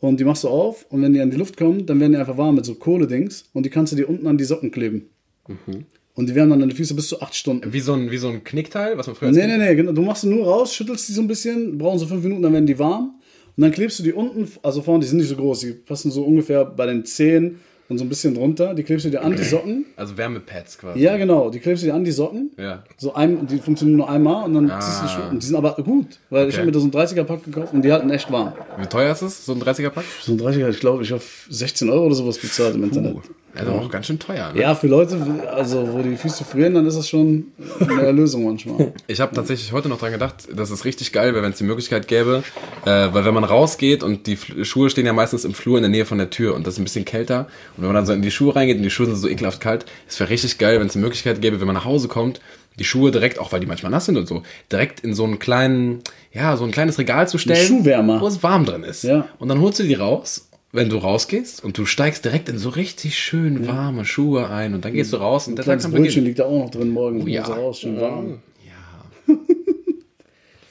Und 0.00 0.18
die 0.18 0.24
machst 0.24 0.44
du 0.44 0.48
auf 0.48 0.86
und 0.88 1.02
wenn 1.02 1.12
die 1.12 1.20
an 1.20 1.30
die 1.30 1.36
Luft 1.36 1.56
kommen, 1.56 1.86
dann 1.86 2.00
werden 2.00 2.12
die 2.12 2.18
einfach 2.18 2.38
warm 2.38 2.54
mit 2.54 2.64
so 2.64 2.74
Kohledings 2.74 3.44
und 3.52 3.66
die 3.66 3.70
kannst 3.70 3.92
du 3.92 3.96
dir 3.96 4.08
unten 4.08 4.26
an 4.26 4.38
die 4.38 4.44
Socken 4.44 4.70
kleben. 4.70 5.10
Mhm. 5.46 5.84
Und 6.14 6.28
die 6.28 6.34
wärmen 6.34 6.50
dann 6.50 6.60
deine 6.60 6.74
Füße 6.74 6.94
bis 6.94 7.08
zu 7.08 7.20
acht 7.20 7.34
Stunden. 7.34 7.72
Wie 7.72 7.80
so 7.80 7.92
ein, 7.92 8.10
wie 8.10 8.16
so 8.16 8.28
ein 8.28 8.42
Knickteil, 8.42 8.98
was 8.98 9.06
man 9.06 9.16
früher 9.16 9.30
Nee, 9.30 9.46
nee, 9.46 9.58
nee, 9.58 9.74
genau. 9.74 9.92
Du 9.92 10.02
machst 10.02 10.22
sie 10.22 10.28
nur 10.28 10.46
raus, 10.46 10.74
schüttelst 10.74 11.08
die 11.08 11.12
so 11.12 11.20
ein 11.20 11.28
bisschen, 11.28 11.78
brauchen 11.78 11.98
so 11.98 12.06
fünf 12.06 12.22
Minuten, 12.22 12.42
dann 12.42 12.52
werden 12.52 12.66
die 12.66 12.78
warm. 12.78 13.20
Und 13.56 13.62
dann 13.62 13.72
klebst 13.72 13.98
du 13.98 14.02
die 14.02 14.12
unten, 14.12 14.48
also 14.62 14.82
vorne, 14.82 15.00
die 15.00 15.06
sind 15.06 15.18
nicht 15.18 15.28
so 15.28 15.36
groß, 15.36 15.60
die 15.60 15.72
passen 15.72 16.10
so 16.10 16.24
ungefähr 16.24 16.64
bei 16.64 16.86
den 16.86 17.04
Zehen 17.04 17.60
und 17.90 17.98
so 17.98 18.04
ein 18.04 18.08
bisschen 18.08 18.34
drunter. 18.34 18.72
Die 18.72 18.82
klebst 18.84 19.04
du 19.04 19.10
dir 19.10 19.22
an 19.22 19.34
die 19.36 19.42
Socken. 19.42 19.84
Also 19.96 20.16
Wärmepads 20.16 20.78
quasi. 20.78 21.00
Ja, 21.00 21.16
genau, 21.16 21.50
die 21.50 21.58
klebst 21.58 21.82
du 21.82 21.88
dir 21.88 21.94
an 21.94 22.04
die 22.04 22.12
Socken. 22.12 22.52
Ja. 22.56 22.84
So 22.96 23.12
ein, 23.14 23.46
die 23.48 23.58
funktionieren 23.58 23.98
nur 23.98 24.08
einmal 24.08 24.44
und 24.44 24.54
dann 24.54 24.80
ziehst 24.80 25.00
du 25.02 25.06
die 25.06 25.12
Schuhe. 25.12 25.28
Und 25.28 25.42
die 25.42 25.46
sind 25.46 25.56
aber 25.56 25.74
gut, 25.82 26.06
weil 26.30 26.44
ich 26.48 26.54
Okay. 26.54 26.58
habe 26.58 26.66
mir 26.66 26.72
da 26.72 26.78
so 26.78 26.84
einen 26.84 26.92
30er-Pack 26.92 27.44
gekauft 27.44 27.74
und 27.74 27.82
die 27.84 27.92
halten 27.92 28.08
echt 28.10 28.30
warm. 28.32 28.52
Wie 28.78 28.86
teuer 28.86 29.12
ist 29.12 29.22
es, 29.22 29.44
so 29.44 29.52
ein 29.52 29.60
30er-Pack? 29.60 30.04
So 30.22 30.32
ein 30.32 30.40
30er, 30.40 30.70
ich 30.70 30.80
glaube, 30.80 31.02
ich 31.02 31.10
habe 31.12 31.22
16 31.50 31.90
Euro 31.90 32.06
oder 32.06 32.14
sowas 32.14 32.38
bezahlt 32.38 32.76
im 32.76 32.84
Internet. 32.84 33.16
Also 33.54 33.72
auch 33.72 33.90
ganz 33.90 34.06
schön 34.06 34.18
teuer. 34.18 34.52
Ne? 34.52 34.60
Ja, 34.60 34.74
für 34.74 34.86
Leute, 34.86 35.18
also 35.52 35.92
wo 35.92 36.02
die 36.02 36.16
Füße 36.16 36.44
frieren, 36.44 36.74
dann 36.74 36.86
ist 36.86 36.96
das 36.96 37.08
schon 37.08 37.46
eine 37.80 38.02
Erlösung 38.02 38.44
manchmal. 38.44 38.92
Ich 39.06 39.20
habe 39.20 39.34
tatsächlich 39.34 39.72
heute 39.72 39.88
noch 39.88 39.98
dran 39.98 40.12
gedacht, 40.12 40.48
dass 40.54 40.70
es 40.70 40.84
richtig 40.84 41.12
geil 41.12 41.32
wäre, 41.34 41.42
wenn 41.42 41.52
es 41.52 41.58
die 41.58 41.64
Möglichkeit 41.64 42.06
gäbe, 42.06 42.42
äh, 42.84 43.08
weil 43.12 43.24
wenn 43.24 43.34
man 43.34 43.44
rausgeht 43.44 44.02
und 44.02 44.26
die 44.26 44.38
Schuhe 44.62 44.88
stehen 44.90 45.06
ja 45.06 45.12
meistens 45.12 45.44
im 45.44 45.54
Flur 45.54 45.78
in 45.78 45.82
der 45.82 45.90
Nähe 45.90 46.06
von 46.06 46.18
der 46.18 46.30
Tür 46.30 46.54
und 46.54 46.66
das 46.66 46.74
ist 46.74 46.80
ein 46.80 46.84
bisschen 46.84 47.04
kälter 47.04 47.48
und 47.76 47.82
wenn 47.82 47.86
man 47.86 47.96
dann 47.96 48.06
so 48.06 48.12
in 48.12 48.22
die 48.22 48.30
Schuhe 48.30 48.54
reingeht 48.54 48.76
und 48.76 48.82
die 48.82 48.90
Schuhe 48.90 49.06
sind 49.06 49.16
so 49.16 49.28
ekelhaft 49.28 49.60
kalt, 49.60 49.84
es 50.08 50.18
wäre 50.20 50.30
richtig 50.30 50.58
geil, 50.58 50.78
wenn 50.78 50.86
es 50.86 50.92
die 50.92 50.98
Möglichkeit 50.98 51.40
gäbe, 51.40 51.60
wenn 51.60 51.66
man 51.66 51.74
nach 51.74 51.84
Hause 51.84 52.08
kommt, 52.08 52.40
die 52.78 52.84
Schuhe 52.84 53.10
direkt, 53.10 53.38
auch 53.38 53.52
weil 53.52 53.60
die 53.60 53.66
manchmal 53.66 53.90
nass 53.90 54.06
sind 54.06 54.16
und 54.16 54.26
so, 54.26 54.42
direkt 54.70 55.00
in 55.00 55.14
so 55.14 55.24
einen 55.24 55.38
kleinen, 55.38 56.02
ja, 56.32 56.56
so 56.56 56.64
ein 56.64 56.70
kleines 56.70 56.98
Regal 56.98 57.28
zu 57.28 57.38
stellen, 57.38 57.66
Schuhwärmer. 57.66 58.20
wo 58.20 58.26
es 58.26 58.42
warm 58.42 58.64
drin 58.64 58.84
ist. 58.84 59.02
Ja. 59.02 59.28
Und 59.38 59.48
dann 59.48 59.60
holst 59.60 59.78
du 59.80 59.82
die 59.82 59.94
raus, 59.94 60.49
wenn 60.72 60.88
du 60.88 60.98
rausgehst 60.98 61.64
und 61.64 61.76
du 61.78 61.84
steigst 61.86 62.24
direkt 62.24 62.48
in 62.48 62.58
so 62.58 62.68
richtig 62.68 63.18
schön 63.18 63.66
warme 63.66 64.04
Schuhe 64.04 64.48
ein 64.48 64.74
und 64.74 64.84
dann 64.84 64.92
gehst 64.92 65.12
du 65.12 65.16
raus 65.16 65.48
und 65.48 65.56
der 65.56 65.64
Tag 65.64 65.80
kann 65.80 65.90
Brötchen 65.90 66.24
liegt 66.24 66.38
da 66.38 66.44
auch 66.44 66.64
noch 66.64 66.70
drin 66.70 66.90
morgens. 66.90 67.24
ja. 67.26 67.40
Ja. 67.40 67.46
So 67.46 67.52
raus, 67.54 67.80
schön 67.80 68.00
warm. 68.00 68.38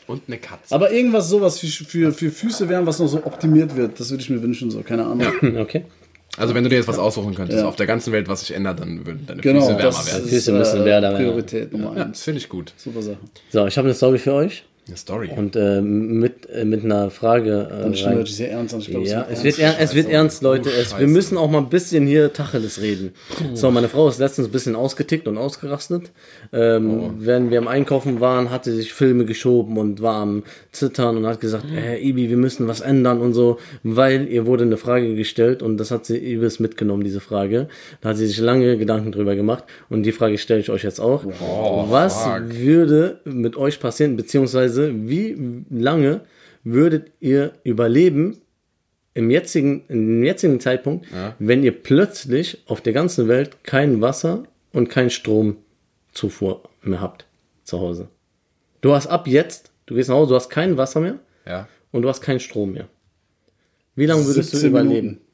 Und 0.08 0.24
eine 0.28 0.38
Katze. 0.40 0.74
Aber 0.74 0.92
irgendwas 0.92 1.30
sowas 1.30 1.60
für, 1.60 1.68
für, 1.68 2.12
für 2.12 2.32
Füße 2.32 2.68
wären, 2.68 2.88
was 2.88 2.98
noch 2.98 3.08
so 3.08 3.24
optimiert 3.26 3.76
wird, 3.76 4.00
das 4.00 4.10
würde 4.10 4.24
ich 4.24 4.30
mir 4.32 4.42
wünschen, 4.42 4.72
so, 4.72 4.82
keine 4.82 5.06
Ahnung. 5.06 5.28
Okay. 5.60 5.86
Also 6.38 6.54
wenn 6.56 6.64
du 6.64 6.70
dir 6.70 6.78
jetzt 6.78 6.88
was 6.88 7.00
aussuchen 7.00 7.34
könntest, 7.36 7.60
Ja. 7.60 7.68
auf 7.68 7.76
der 7.76 7.86
ganzen 7.88 8.14
Welt, 8.14 8.28
was 8.28 8.42
sich 8.42 8.56
ändert, 8.56 8.80
dann 8.80 9.06
würden 9.06 9.26
deine 9.28 9.42
Genau, 9.42 9.60
Füße 9.60 9.70
wärmer 9.72 9.82
das 9.84 10.08
werden. 10.14 10.24
ist 10.26 10.30
Füße 10.30 10.52
müssen 10.54 10.82
äh, 10.82 10.86
wärmer 10.86 11.02
werden. 11.10 11.18
Priorität 11.18 11.72
Nummer 11.74 11.96
Ja, 11.98 12.04
eins. 12.06 12.18
das 12.20 12.22
finde 12.24 12.38
ich 12.40 12.48
gut. 12.50 12.72
Super 12.78 13.02
Sache. 13.02 13.18
So, 13.50 13.66
ich 13.68 13.78
habe 13.78 13.88
eine 13.88 13.96
Story 13.96 14.20
für 14.20 14.34
euch 14.34 14.64
Eine 14.90 14.98
Story. 14.98 15.30
und 15.36 15.56
äh, 15.56 15.82
mit, 15.82 16.50
äh, 16.50 16.66
mit 16.66 16.84
einer 16.84 17.10
Frage. 17.12 17.68
Äh, 17.72 17.84
Dann 17.84 17.96
stimmt 17.96 18.28
sich 18.28 18.36
sehr 18.38 18.52
ernst 18.52 18.74
an. 18.74 18.82
Ich 18.82 18.88
glaube, 18.90 19.06
Ja, 19.08 19.26
es 19.30 19.40
es 19.40 19.44
wird, 19.46 19.60
er, 19.60 19.80
es 19.80 19.94
wird 19.96 20.10
ernst, 20.10 20.42
Leute. 20.42 20.70
Oh, 20.70 20.82
Es, 20.82 20.98
wir 20.98 21.08
müssen 21.08 21.38
auch 21.38 21.50
mal 21.50 21.60
ein 21.60 21.70
bisschen 21.70 22.08
hier 22.08 22.34
Tacheles 22.34 22.82
reden. 22.82 23.14
So, 23.54 23.70
meine 23.72 23.88
Frau 23.88 24.10
ist 24.10 24.20
letztens 24.20 24.48
ein 24.48 24.52
bisschen 24.52 24.76
ausgetickt 24.76 25.28
und 25.28 25.38
ausgerastet. 25.38 26.12
Ähm, 26.52 26.90
Oh. 26.90 27.12
Während 27.20 27.52
wir 27.52 27.60
am 27.60 27.68
Einkaufen 27.68 28.20
waren, 28.20 28.50
hatte 28.50 28.72
sich 28.74 28.92
Filme 28.94 29.26
geschoben 29.26 29.78
und 29.78 30.02
war 30.02 30.16
am 30.22 30.44
Zittern 30.72 31.18
und 31.18 31.28
hat 31.28 31.40
gesagt, 31.40 31.66
Hm. 31.66 31.78
äh, 31.78 31.98
Ibi, 32.00 32.30
wir 32.30 32.38
müssen 32.38 32.68
was 32.68 32.82
ändern 32.82 33.20
und 33.22 33.34
so, 33.34 33.58
weil 33.84 34.28
ihr 34.28 34.46
wurde 34.48 34.64
eine 34.64 34.78
Frage 34.78 35.16
gestellt 35.16 35.62
und 35.62 35.78
das 35.78 35.92
hat 35.92 36.06
sie 36.08 36.18
übelst 36.18 36.60
mitgenommen, 36.60 37.04
diese 37.04 37.20
Frage. 37.20 37.68
Da 38.02 38.10
hat 38.10 38.18
sie 38.18 38.26
sich 38.28 38.40
lange 38.40 38.78
Gedanken 38.78 39.12
drüber 39.12 39.36
gemacht 39.36 39.66
und 39.90 40.04
die 40.04 40.12
Frage 40.12 40.38
stelle 40.40 40.62
ich 40.62 40.70
euch 40.72 40.84
jetzt 40.84 41.00
auch. 41.00 41.24
was 41.90 42.24
fuck. 42.24 42.42
würde 42.50 43.20
mit 43.26 43.56
euch 43.56 43.80
passieren, 43.80 44.16
beziehungsweise 44.16 44.79
wie 44.88 45.64
lange 45.70 46.22
würdet 46.64 47.12
ihr 47.20 47.54
überleben, 47.64 48.42
im 49.14 49.30
jetzigen, 49.32 49.84
im 49.90 50.24
jetzigen 50.24 50.60
Zeitpunkt, 50.60 51.08
wenn 51.40 51.64
ihr 51.64 51.72
plötzlich 51.72 52.64
auf 52.68 52.80
der 52.82 52.94
ganzen 52.94 53.28
Welt 53.28 53.64
kein 53.64 54.02
Wasser 54.02 54.44
und 54.72 54.90
kein 54.90 55.10
Stromzufuhr 55.10 56.64
mehr 56.84 57.02
habt 57.02 57.26
zu 57.64 57.80
Hause. 57.80 58.08
Du 58.82 58.94
hast 58.94 59.08
ab 59.08 59.28
jetzt, 59.28 59.72
du 59.88 59.96
gehst 59.96 60.10
nach 60.10 60.16
Hause, 60.16 60.30
du 60.30 60.36
hast 60.36 60.50
kein 60.50 60.78
Wasser 60.78 61.02
mehr 61.02 61.20
Ja. 61.46 61.68
und 61.92 62.04
du 62.04 62.10
hast 62.10 62.22
keinen 62.22 62.40
Strom 62.40 62.74
mehr. 62.74 62.88
Wie 63.96 64.06
lange 64.06 64.26
würdest 64.26 64.54
du 64.54 64.58
17 64.58 64.70
überleben? 64.70 65.08
Minuten. 65.08 65.26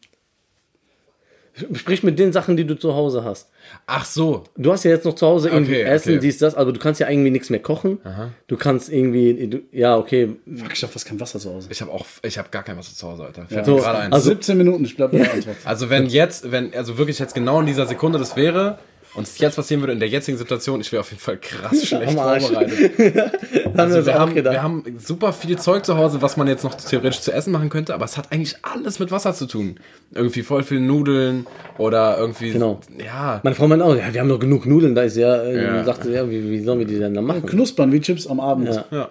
Sprich 1.73 2.03
mit 2.03 2.19
den 2.19 2.33
Sachen, 2.33 2.57
die 2.57 2.65
du 2.65 2.75
zu 2.77 2.93
Hause 2.95 3.23
hast. 3.23 3.49
Ach 3.87 4.03
so. 4.03 4.43
Du 4.57 4.71
hast 4.73 4.83
ja 4.83 4.91
jetzt 4.91 5.05
noch 5.05 5.15
zu 5.15 5.25
Hause 5.25 5.49
irgendwie 5.49 5.73
Okay, 5.75 5.83
Essen, 5.83 6.09
okay. 6.13 6.19
dies, 6.19 6.37
das, 6.37 6.53
aber 6.55 6.73
du 6.73 6.79
kannst 6.79 6.99
ja 6.99 7.09
irgendwie 7.09 7.29
nichts 7.31 7.49
mehr 7.49 7.61
kochen. 7.61 7.99
Du 8.47 8.57
kannst 8.57 8.89
irgendwie, 8.91 9.47
du, 9.47 9.61
ja, 9.71 9.97
okay. 9.97 10.35
Fuck, 10.53 10.73
ich 10.73 10.83
hab 10.83 10.91
fast 10.91 11.05
kein 11.05 11.19
Wasser 11.19 11.39
zu 11.39 11.53
Hause. 11.53 11.69
Ich 11.71 11.81
habe 11.81 11.91
auch, 11.91 12.05
ich 12.23 12.37
habe 12.37 12.49
gar 12.49 12.63
kein 12.63 12.77
Wasser 12.77 12.93
zu 12.95 13.07
Hause, 13.07 13.23
Alter. 13.23 13.45
Fällt 13.47 13.65
So, 13.65 13.81
also- 13.81 14.29
17 14.31 14.57
Minuten, 14.57 14.83
ich 14.83 14.95
bleib 14.97 15.11
bei 15.11 15.19
der 15.19 15.33
Antwort. 15.33 15.55
Also 15.63 15.89
wenn 15.89 16.07
jetzt, 16.07 16.51
wenn, 16.51 16.73
also 16.73 16.97
wirklich 16.97 17.19
jetzt 17.19 17.33
genau 17.33 17.61
in 17.61 17.65
dieser 17.67 17.85
Sekunde 17.85 18.19
das 18.19 18.35
wäre 18.35 18.77
und 19.15 19.23
es 19.23 19.37
jetzt 19.39 19.55
passieren 19.55 19.81
würde 19.81 19.93
in 19.93 19.99
der 19.99 20.09
jetzigen 20.09 20.37
Situation, 20.37 20.81
ich 20.81 20.91
wäre 20.91 21.01
auf 21.01 21.09
jeden 21.09 21.21
Fall 21.21 21.37
krass 21.37 21.83
schlecht 21.87 22.11
vorbereitet. 22.13 22.51
Haben 23.65 23.73
wir 23.73 23.79
Also 23.79 23.97
uns 23.97 24.05
wir 24.07 24.15
auch 24.15 24.19
haben, 24.19 24.33
gedacht. 24.35 24.53
wir 24.53 24.63
haben 24.63 24.83
super 24.99 25.33
viel 25.33 25.57
Zeug 25.57 25.85
zu 25.85 25.97
Hause, 25.97 26.21
was 26.21 26.37
man 26.37 26.47
jetzt 26.47 26.63
noch 26.63 26.75
theoretisch 26.75 27.21
zu 27.21 27.31
essen 27.33 27.51
machen 27.51 27.69
könnte, 27.69 27.93
aber 27.93 28.05
es 28.05 28.17
hat 28.17 28.31
eigentlich 28.31 28.55
alles 28.61 28.99
mit 28.99 29.11
Wasser 29.11 29.33
zu 29.33 29.45
tun. 29.47 29.79
Irgendwie 30.13 30.43
voll 30.43 30.63
viel 30.63 30.79
Nudeln 30.79 31.45
oder 31.77 32.17
irgendwie, 32.17 32.51
Genau. 32.51 32.79
ja. 32.97 33.39
Meine 33.43 33.55
Frau 33.55 33.67
meint 33.67 33.81
auch, 33.81 33.95
ja, 33.95 34.13
wir 34.13 34.21
haben 34.21 34.29
doch 34.29 34.39
genug 34.39 34.65
Nudeln, 34.65 34.95
da 34.95 35.03
ist 35.03 35.17
ja, 35.17 35.35
äh, 35.43 35.63
Ja. 35.77 35.83
sagte, 35.83 36.11
ja, 36.11 36.29
wie, 36.29 36.49
wie 36.49 36.59
sollen 36.63 36.79
wir 36.79 36.85
die 36.85 36.97
denn 36.99 37.13
dann 37.13 37.25
machen? 37.25 37.45
Knuspern 37.45 37.91
wie 37.91 37.99
Chips 38.01 38.27
am 38.27 38.39
Abend. 38.39 38.69
Ja. 38.69 38.85
ja. 38.91 39.09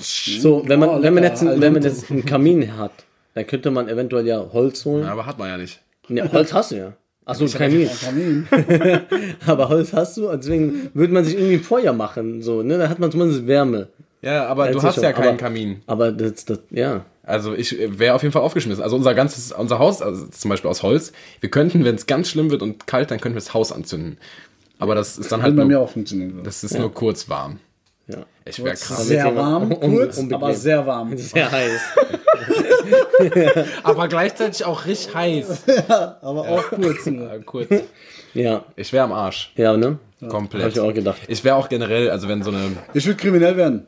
So, 0.00 0.62
wenn 0.66 0.78
man, 0.80 0.88
Oh, 0.88 1.02
wenn 1.02 1.14
man 1.14 1.22
jetzt, 1.24 1.42
ein- 1.42 1.60
wenn 1.60 1.72
man 1.72 1.82
jetzt 1.82 2.10
einen 2.10 2.24
Kamin 2.24 2.76
hat, 2.76 2.92
dann 3.34 3.46
könnte 3.46 3.70
man 3.70 3.88
eventuell 3.88 4.26
ja 4.26 4.42
Holz 4.52 4.84
holen. 4.84 5.04
Aber 5.06 5.26
hat 5.26 5.38
man 5.38 5.48
ja 5.48 5.56
nicht. 5.56 5.80
Ja, 6.08 6.30
Holz 6.32 6.52
hast 6.52 6.70
du 6.72 6.76
ja. 6.76 6.92
Achso, 7.28 7.46
Kamin. 7.46 7.88
Kamin. 8.00 8.48
Aber 9.46 9.68
Holz 9.68 9.92
hast 9.92 10.16
du, 10.16 10.28
deswegen 10.36 10.90
würde 10.94 11.12
man 11.12 11.24
sich 11.24 11.34
irgendwie 11.34 11.54
ein 11.54 11.62
Feuer 11.62 11.92
machen, 11.92 12.42
so, 12.42 12.62
ne? 12.62 12.78
Dann 12.78 12.88
hat 12.88 12.98
man 12.98 13.10
zumindest 13.12 13.46
Wärme. 13.46 13.88
Ja, 14.22 14.46
aber 14.46 14.68
du 14.70 14.82
hast 14.82 14.96
schon, 14.96 15.04
ja 15.04 15.12
keinen 15.12 15.28
aber- 15.28 15.36
Kamin. 15.36 15.82
Aber 15.86 16.10
das, 16.12 16.44
das, 16.44 16.58
ja. 16.70 17.04
Also 17.22 17.54
ich 17.54 17.76
wäre 17.98 18.14
auf 18.14 18.22
jeden 18.22 18.32
Fall 18.32 18.42
aufgeschmissen. 18.42 18.82
Also 18.82 18.96
unser 18.96 19.14
ganzes, 19.14 19.52
unser 19.52 19.78
Haus, 19.78 20.00
also 20.00 20.26
zum 20.26 20.48
Beispiel 20.48 20.70
aus 20.70 20.82
Holz, 20.82 21.12
wir 21.40 21.50
könnten, 21.50 21.84
wenn 21.84 21.94
es 21.94 22.06
ganz 22.06 22.28
schlimm 22.30 22.50
wird 22.50 22.62
und 22.62 22.86
kalt, 22.86 23.10
dann 23.10 23.20
könnten 23.20 23.36
wir 23.36 23.40
das 23.40 23.52
Haus 23.52 23.70
anzünden. 23.70 24.16
Aber 24.78 24.94
das 24.94 25.18
ist 25.18 25.30
dann 25.30 25.42
halt 25.42 25.52
Hat 25.52 25.56
bei 25.58 25.64
mir 25.66 25.74
nur, 25.74 25.82
auch 25.82 25.90
funktioniert. 25.90 26.32
das 26.44 26.64
ist 26.64 26.78
nur 26.78 26.92
kurz 26.92 27.28
warm. 27.28 27.58
Ja. 28.08 28.24
Ich 28.44 28.62
wäre 28.64 28.74
krass. 28.74 29.06
sehr 29.06 29.34
warm, 29.36 29.70
un- 29.72 29.80
kurz, 29.80 30.18
unbequem. 30.18 30.42
aber 30.42 30.54
sehr 30.54 30.86
warm. 30.86 31.16
Sehr 31.16 31.50
heiß. 31.50 31.80
Aber 33.82 34.08
gleichzeitig 34.08 34.64
auch 34.64 34.86
richtig 34.86 35.14
heiß. 35.14 35.64
Aber 36.22 36.48
auch 36.48 36.62
kurz. 36.70 37.06
Äh, 37.06 37.40
kurz. 37.44 37.68
Ja. 38.34 38.64
Ich 38.76 38.92
wäre 38.92 39.04
am 39.04 39.12
Arsch. 39.12 39.52
Ja, 39.56 39.76
ne? 39.76 39.98
Komplett. 40.28 40.62
Hab 40.64 40.70
ich 40.72 40.80
auch 40.80 40.94
gedacht. 40.94 41.18
Ich 41.28 41.44
wäre 41.44 41.56
auch 41.56 41.68
generell, 41.68 42.10
also 42.10 42.28
wenn 42.28 42.42
so 42.42 42.50
eine. 42.50 42.60
Ich 42.94 43.06
würde 43.06 43.16
kriminell 43.16 43.56
werden. 43.56 43.86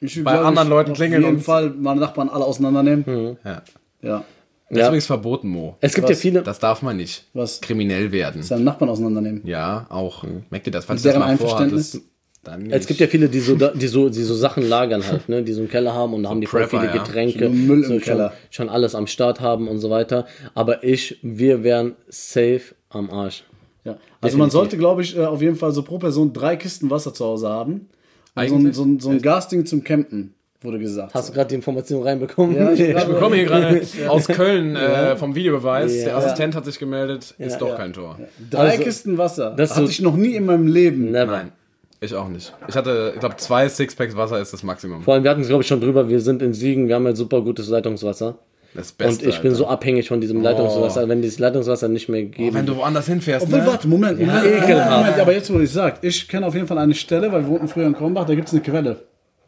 Ich 0.00 0.14
würd, 0.16 0.24
Bei 0.24 0.32
glaub 0.34 0.44
anderen 0.46 0.68
ich, 0.68 0.70
Leuten 0.70 0.90
auf 0.92 0.96
klingeln 0.96 1.22
jeden 1.22 1.36
und- 1.36 1.42
Fall 1.42 1.70
meine 1.70 2.00
Nachbarn 2.00 2.28
alle 2.28 2.44
auseinandernehmen. 2.44 3.36
Ja. 3.44 3.62
Ja. 4.02 4.24
Das 4.70 4.76
ist 4.76 4.78
Ja. 4.82 4.86
übrigens 4.88 5.06
verboten, 5.06 5.48
Mo. 5.48 5.76
Es 5.80 5.94
gibt 5.94 6.04
Was? 6.08 6.16
ja 6.16 6.20
viele. 6.20 6.42
Das 6.42 6.58
darf 6.58 6.82
man 6.82 6.96
nicht. 6.98 7.24
Was? 7.32 7.60
Kriminell 7.62 8.12
werden. 8.12 8.42
Seine 8.42 8.62
Nachbarn 8.64 8.90
auseinandernehmen. 8.90 9.40
Ja, 9.44 9.86
auch. 9.88 10.24
Merkt 10.50 10.66
ihr 10.66 10.72
das? 10.72 10.84
Falls 10.84 11.02
Mit 11.02 11.06
ihr 11.06 11.12
das 11.18 11.18
deren 11.18 11.20
mal 11.20 11.32
Einverständnis? 11.32 12.00
Dann. 12.44 12.70
Es 12.70 12.86
gibt 12.86 13.00
ja 13.00 13.06
viele, 13.06 13.28
die 13.28 13.40
so, 13.40 13.54
die 13.56 13.86
so, 13.88 14.08
die 14.08 14.22
so 14.22 14.34
Sachen 14.34 14.62
lagern 14.68 15.02
halt, 15.06 15.28
ne? 15.28 15.42
Die 15.42 15.52
so 15.52 15.60
einen 15.60 15.68
Keller 15.70 15.92
haben 15.94 16.14
und 16.14 16.22
da 16.22 16.30
haben 16.30 16.40
die 16.40 16.46
voll 16.46 16.62
Prepper, 16.62 16.80
viele 16.82 16.94
ja. 16.96 17.02
Getränke, 17.02 17.46
Schon 17.46 17.66
Müll 17.66 17.78
im 17.78 17.82
so, 17.84 17.88
schon, 17.94 18.00
Keller. 18.00 18.32
schon 18.50 18.68
alles 18.68 18.94
am 18.94 19.06
Start 19.06 19.40
haben 19.40 19.68
und 19.68 19.78
so 19.78 19.90
weiter. 19.90 20.26
Aber 20.54 20.84
ich, 20.84 21.18
wir 21.22 21.62
wären 21.64 21.94
safe 22.08 22.62
am 22.90 23.10
Arsch. 23.10 23.44
Ja. 23.84 23.92
Also 24.20 24.36
man 24.38 24.48
Definitiv. 24.48 24.52
sollte, 24.52 24.76
glaube 24.78 25.02
ich, 25.02 25.16
äh, 25.16 25.24
auf 25.24 25.40
jeden 25.42 25.56
Fall 25.56 25.72
so 25.72 25.82
pro 25.82 25.98
Person 25.98 26.32
drei 26.32 26.56
Kisten 26.56 26.90
Wasser 26.90 27.12
zu 27.14 27.24
Hause 27.24 27.48
haben. 27.48 27.88
Und 28.34 28.48
so 28.48 28.54
ein, 28.56 28.72
so 28.72 28.84
ein, 28.84 29.00
so 29.00 29.10
ein 29.10 29.20
Gasding 29.22 29.66
zum 29.66 29.82
Campen, 29.82 30.32
wurde 30.60 30.78
gesagt. 30.78 31.12
Hast 31.14 31.28
du 31.28 31.32
gerade 31.32 31.48
die 31.48 31.54
Information 31.56 32.02
reinbekommen? 32.02 32.54
Ja, 32.56 32.72
ich 32.72 32.80
Ich 32.96 33.04
bekomme 33.04 33.34
hier 33.36 33.46
gerade 33.46 33.82
aus 34.08 34.26
Köln 34.28 34.76
äh, 34.76 35.16
vom 35.16 35.34
Videobeweis. 35.34 35.96
Ja. 35.96 36.04
Der 36.04 36.16
Assistent 36.18 36.54
hat 36.54 36.64
sich 36.64 36.78
gemeldet. 36.78 37.34
Ist 37.38 37.58
doch 37.58 37.76
kein 37.76 37.92
Tor. 37.92 38.18
Drei 38.50 38.58
Also, 38.72 38.82
Kisten 38.84 39.18
Wasser. 39.18 39.54
das 39.56 39.70
Das 39.70 39.76
hatte 39.76 39.86
so- 39.86 39.90
ich 39.90 40.00
noch 40.02 40.16
nie 40.16 40.34
in 40.36 40.46
meinem 40.46 40.66
Leben. 40.68 41.10
Never. 41.10 41.32
Nein. 41.32 41.52
Ich 42.00 42.14
auch 42.14 42.28
nicht. 42.28 42.54
Ich 42.68 42.76
hatte, 42.76 43.12
ich 43.14 43.20
glaube, 43.20 43.36
zwei 43.36 43.68
Sixpacks 43.68 44.16
Wasser 44.16 44.40
ist 44.40 44.52
das 44.52 44.62
Maximum. 44.62 45.02
Vor 45.02 45.14
allem, 45.14 45.24
wir 45.24 45.30
hatten 45.30 45.40
es, 45.40 45.48
glaube 45.48 45.62
ich, 45.62 45.68
schon 45.68 45.80
drüber, 45.80 46.08
wir 46.08 46.20
sind 46.20 46.42
in 46.42 46.54
Siegen, 46.54 46.86
wir 46.88 46.94
haben 46.94 47.04
halt 47.06 47.16
super 47.16 47.40
gutes 47.42 47.68
Leitungswasser. 47.68 48.38
Das 48.74 48.92
Beste. 48.92 49.24
und 49.24 49.28
ich 49.30 49.40
bin 49.40 49.50
Alter. 49.52 49.58
so 49.58 49.66
abhängig 49.66 50.08
von 50.08 50.20
diesem 50.20 50.42
Leitungswasser. 50.42 51.08
Wenn 51.08 51.22
dieses 51.22 51.38
Leitungswasser 51.38 51.88
nicht 51.88 52.08
mehr 52.08 52.22
geben 52.24 52.54
Wenn 52.54 52.66
du 52.66 52.76
woanders 52.76 53.06
hinfährst, 53.06 53.46
Obwohl, 53.46 53.60
ne? 53.60 53.66
warte, 53.66 53.88
Moment, 53.88 54.20
Moment, 54.20 54.44
ekelhaft. 54.44 54.98
Moment, 54.98 55.18
aber 55.18 55.32
jetzt, 55.32 55.52
wo 55.52 55.58
ich 55.58 55.72
sag, 55.72 56.04
ich 56.04 56.28
kenne 56.28 56.46
auf 56.46 56.54
jeden 56.54 56.66
Fall 56.66 56.78
eine 56.78 56.94
Stelle, 56.94 57.32
weil 57.32 57.42
wir 57.44 57.48
wohnten 57.48 57.66
früher 57.66 57.86
in 57.86 57.94
Krombach, 57.94 58.26
da 58.26 58.34
gibt 58.34 58.48
es 58.48 58.54
eine 58.54 58.62
Quelle. 58.62 58.96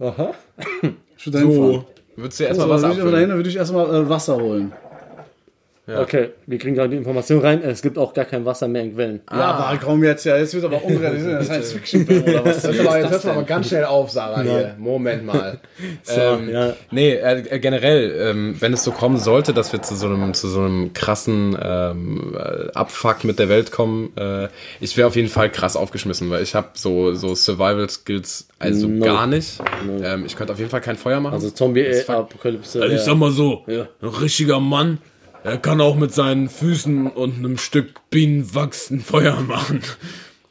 Aha. 0.00 0.32
Ich 1.16 1.26
würde 1.26 1.38
dahin 1.38 1.52
So. 1.54 1.72
fahren. 1.72 1.84
Würdest 2.16 2.40
du 2.40 2.44
erstmal 2.44 2.68
da 2.68 2.74
Wasser 2.74 2.88
da 2.94 3.34
würde 3.36 3.48
ich 3.48 3.56
erstmal 3.56 3.94
äh, 3.94 4.08
Wasser 4.08 4.36
holen. 4.40 4.72
Okay, 5.98 6.30
wir 6.46 6.58
kriegen 6.58 6.74
gerade 6.74 6.90
die 6.90 6.96
Information 6.96 7.40
rein. 7.40 7.62
Es 7.62 7.82
gibt 7.82 7.98
auch 7.98 8.14
gar 8.14 8.24
kein 8.24 8.44
Wasser 8.44 8.68
mehr 8.68 8.82
in 8.82 8.94
Quellen. 8.94 9.20
Ja, 9.30 9.52
aber 9.52 9.78
komm 9.82 10.04
jetzt, 10.04 10.24
ja, 10.24 10.36
jetzt 10.36 10.54
wird 10.54 10.64
aber 10.64 10.84
unrealistisch. 10.84 11.32
Das 11.32 11.40
ist 11.42 11.46
Science-Fiction-Film 11.48 12.22
oder 12.24 12.44
was? 12.44 12.62
Jetzt 12.70 12.80
aber, 12.80 12.98
jetzt 13.00 13.10
hörst 13.10 13.24
du 13.24 13.30
aber 13.30 13.42
ganz 13.44 13.68
schnell 13.68 13.84
auf, 13.84 14.10
Sarah. 14.10 14.42
Hier. 14.42 14.74
Moment 14.78 15.24
mal. 15.24 15.58
ähm, 16.08 16.48
ja. 16.50 16.74
Nee, 16.90 17.12
äh, 17.14 17.40
äh, 17.48 17.58
generell, 17.58 18.14
ähm, 18.30 18.56
wenn 18.60 18.72
es 18.72 18.84
so 18.84 18.92
kommen 18.92 19.16
sollte, 19.18 19.52
dass 19.52 19.72
wir 19.72 19.82
zu 19.82 19.96
so 19.96 20.06
einem, 20.06 20.34
zu 20.34 20.48
so 20.48 20.60
einem 20.60 20.92
krassen 20.92 21.56
ähm, 21.60 22.36
äh, 22.36 22.70
Abfuck 22.74 23.24
mit 23.24 23.38
der 23.38 23.48
Welt 23.48 23.72
kommen, 23.72 24.12
äh, 24.16 24.48
ich 24.80 24.96
wäre 24.96 25.08
auf 25.08 25.16
jeden 25.16 25.28
Fall 25.28 25.50
krass 25.50 25.76
aufgeschmissen, 25.76 26.30
weil 26.30 26.42
ich 26.42 26.54
habe 26.54 26.68
so, 26.74 27.14
so 27.14 27.34
Survival-Skills 27.34 28.48
also 28.58 28.88
No. 28.88 29.04
gar 29.04 29.26
nicht. 29.26 29.58
Ähm, 30.02 30.24
ich 30.26 30.36
könnte 30.36 30.52
auf 30.52 30.58
jeden 30.58 30.70
Fall 30.70 30.80
kein 30.82 30.96
Feuer 30.96 31.20
machen. 31.20 31.34
Also 31.34 31.48
Das 31.48 31.54
Zombie-Apokalypse. 31.56 32.82
Also 32.82 32.94
ich 32.94 33.00
sag 33.00 33.16
mal 33.16 33.30
so, 33.30 33.64
Ja. 33.66 33.86
ein 34.02 34.08
richtiger 34.08 34.60
Mann, 34.60 34.98
er 35.44 35.58
kann 35.58 35.80
auch 35.80 35.96
mit 35.96 36.12
seinen 36.14 36.48
Füßen 36.48 37.06
und 37.08 37.36
einem 37.38 37.58
Stück 37.58 38.00
Bienenwachs 38.10 38.90
ein 38.90 39.00
Feuer 39.00 39.40
machen. 39.40 39.80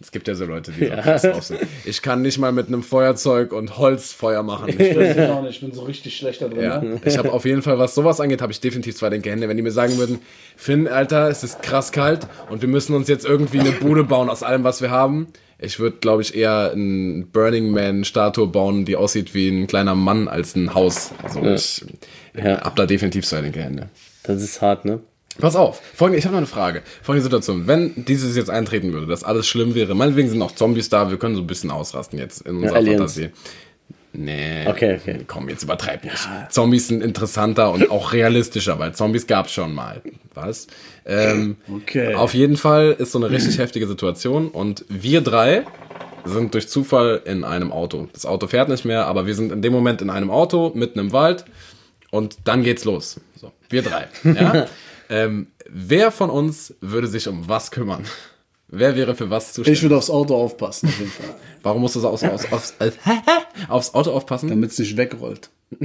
Es 0.01 0.11
gibt 0.13 0.29
ja 0.29 0.35
so 0.35 0.45
Leute, 0.45 0.71
die 0.71 0.85
so 0.85 0.91
krass 0.91 1.23
drauf 1.23 1.43
sind. 1.43 1.59
Ich 1.83 2.01
kann 2.01 2.21
nicht 2.21 2.37
mal 2.37 2.53
mit 2.53 2.67
einem 2.67 2.83
Feuerzeug 2.83 3.51
und 3.51 3.77
Holz 3.77 4.13
Feuer 4.13 4.43
machen. 4.43 4.69
Ich, 4.69 4.77
Das 4.95 5.29
auch 5.29 5.41
nicht, 5.41 5.55
ich 5.55 5.59
bin 5.59 5.73
so 5.73 5.81
richtig 5.83 6.15
schlecht 6.15 6.41
da 6.41 6.47
drin. 6.47 6.61
ja, 6.63 6.79
ne? 6.81 7.01
ich 7.03 7.17
habe 7.17 7.33
auf 7.33 7.43
jeden 7.43 7.61
Fall, 7.61 7.77
was 7.79 7.95
sowas 7.95 8.21
angeht, 8.21 8.41
habe 8.41 8.53
ich 8.53 8.61
definitiv 8.61 8.95
zwei 8.95 9.09
linke 9.09 9.29
Hände. 9.29 9.49
Wenn 9.49 9.57
die 9.57 9.63
mir 9.63 9.71
sagen 9.73 9.97
würden, 9.97 10.19
Finn, 10.55 10.87
Alter, 10.87 11.27
es 11.27 11.43
ist 11.43 11.61
krass 11.61 11.91
kalt 11.91 12.27
und 12.49 12.61
wir 12.61 12.69
müssen 12.69 12.95
uns 12.95 13.09
jetzt 13.09 13.25
irgendwie 13.25 13.59
eine 13.59 13.73
Bude 13.73 14.05
bauen 14.05 14.29
aus 14.29 14.41
allem, 14.41 14.63
was 14.63 14.81
wir 14.81 14.89
haben. 14.89 15.27
Ich 15.61 15.79
würde, 15.79 15.97
glaube 15.97 16.21
ich, 16.21 16.33
eher 16.33 16.71
ein 16.73 17.27
Burning 17.33 17.69
Man-Statue 17.71 18.47
bauen, 18.47 18.85
die 18.85 18.95
aussieht 18.95 19.33
wie 19.33 19.49
ein 19.49 19.67
kleiner 19.67 19.95
Mann 19.95 20.29
als 20.29 20.55
ein 20.55 20.73
Haus. 20.73 21.11
Also 21.21 21.41
ich 21.43 21.83
Ja. 22.33 22.61
hab 22.61 22.77
da 22.77 22.85
definitiv 22.85 23.25
zwei 23.27 23.41
linke 23.41 23.61
Hände. 23.61 23.89
Das 24.23 24.41
ist 24.41 24.61
hart, 24.61 24.85
ne? 24.85 24.99
Pass 25.39 25.55
auf, 25.55 25.81
folgende, 25.95 26.19
ich 26.19 26.25
habe 26.25 26.33
noch 26.33 26.39
eine 26.39 26.47
Frage. 26.47 26.81
Folgende 27.01 27.23
Situation. 27.23 27.65
Wenn 27.65 28.03
dieses 28.05 28.35
jetzt 28.35 28.49
eintreten 28.49 28.91
würde, 28.91 29.07
dass 29.07 29.23
alles 29.23 29.47
schlimm 29.47 29.73
wäre, 29.73 29.95
meinetwegen 29.95 30.29
sind 30.29 30.41
auch 30.41 30.51
Zombies 30.51 30.89
da, 30.89 31.09
wir 31.09 31.17
können 31.17 31.35
so 31.35 31.41
ein 31.41 31.47
bisschen 31.47 31.71
ausrasten 31.71 32.19
jetzt 32.19 32.41
in 32.41 32.57
unserer 32.57 32.75
Aliens. 32.75 32.97
Fantasie. 33.13 33.29
Nee. 34.11 34.67
Okay, 34.67 34.97
okay. 34.99 35.19
Komm, 35.27 35.49
jetzt 35.49 35.63
übertreib 35.63 36.03
nicht. 36.03 36.17
Zombies 36.49 36.87
sind 36.87 37.03
interessanter 37.03 37.71
und 37.71 37.89
auch 37.91 38.11
realistischer, 38.11 38.79
weil 38.79 38.93
Zombies 38.93 39.27
gab's 39.27 39.53
schon 39.53 39.73
mal. 39.73 40.01
Was? 40.33 40.67
Ähm, 41.05 41.57
Okay. 41.71 42.15
Auf 42.15 42.33
jeden 42.33 42.57
Fall 42.57 42.95
ist 42.97 43.11
so 43.11 43.19
eine 43.19 43.29
richtig 43.29 43.59
heftige 43.59 43.87
Situation 43.87 44.49
und 44.49 44.83
wir 44.89 45.21
drei 45.21 45.63
sind 46.25 46.53
durch 46.53 46.67
Zufall 46.67 47.21
in 47.25 47.43
einem 47.43 47.71
Auto. 47.71 48.09
Das 48.11 48.25
Auto 48.25 48.47
fährt 48.47 48.67
nicht 48.67 48.83
mehr, 48.83 49.05
aber 49.05 49.25
wir 49.25 49.35
sind 49.35 49.51
in 49.51 49.61
dem 49.61 49.71
Moment 49.73 50.01
in 50.01 50.09
einem 50.09 50.31
Auto, 50.31 50.71
mitten 50.75 50.99
im 50.99 51.13
Wald 51.13 51.45
und 52.11 52.37
dann 52.45 52.63
geht's 52.63 52.85
los. 52.85 53.21
So, 53.39 53.53
wir 53.69 53.81
drei. 53.81 54.09
Ja? 54.25 54.67
ähm, 55.09 55.47
wer 55.69 56.11
von 56.11 56.29
uns 56.29 56.73
würde 56.81 57.07
sich 57.07 57.25
um 57.29 57.47
was 57.47 57.71
kümmern? 57.71 58.03
Wer 58.67 58.97
wäre 58.97 59.15
für 59.15 59.29
was 59.29 59.47
Ich 59.47 59.53
zuständig? 59.53 59.81
würde 59.83 59.95
aufs 59.97 60.09
Auto 60.09 60.35
aufpassen, 60.35 60.89
auf 60.89 60.99
jeden 60.99 61.09
Fall. 61.11 61.35
Warum 61.63 61.81
musst 61.81 61.95
du 61.95 62.01
so 62.01 62.09
aufs, 62.09 62.23
aufs, 62.23 62.51
aufs, 62.51 62.73
äh, 62.79 62.91
aufs 63.69 63.93
Auto 63.93 64.11
aufpassen? 64.11 64.49
Damit 64.49 64.71
es 64.71 64.79
nicht 64.79 64.97
wegrollt. 64.97 65.49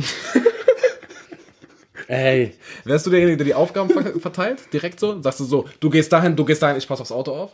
Ey, 2.08 2.54
Wärst 2.84 3.06
du 3.06 3.10
derjenige, 3.10 3.36
der 3.38 3.46
die 3.46 3.54
Aufgaben 3.54 3.88
ver 3.88 4.18
verteilt? 4.20 4.60
Direkt 4.72 4.98
so? 5.00 5.22
Sagst 5.22 5.40
du 5.40 5.44
so, 5.44 5.66
du 5.80 5.90
gehst 5.90 6.12
dahin, 6.12 6.34
du 6.36 6.44
gehst 6.44 6.60
dahin, 6.60 6.76
ich 6.76 6.86
passe 6.88 7.02
aufs 7.02 7.12
Auto 7.12 7.32
auf? 7.34 7.52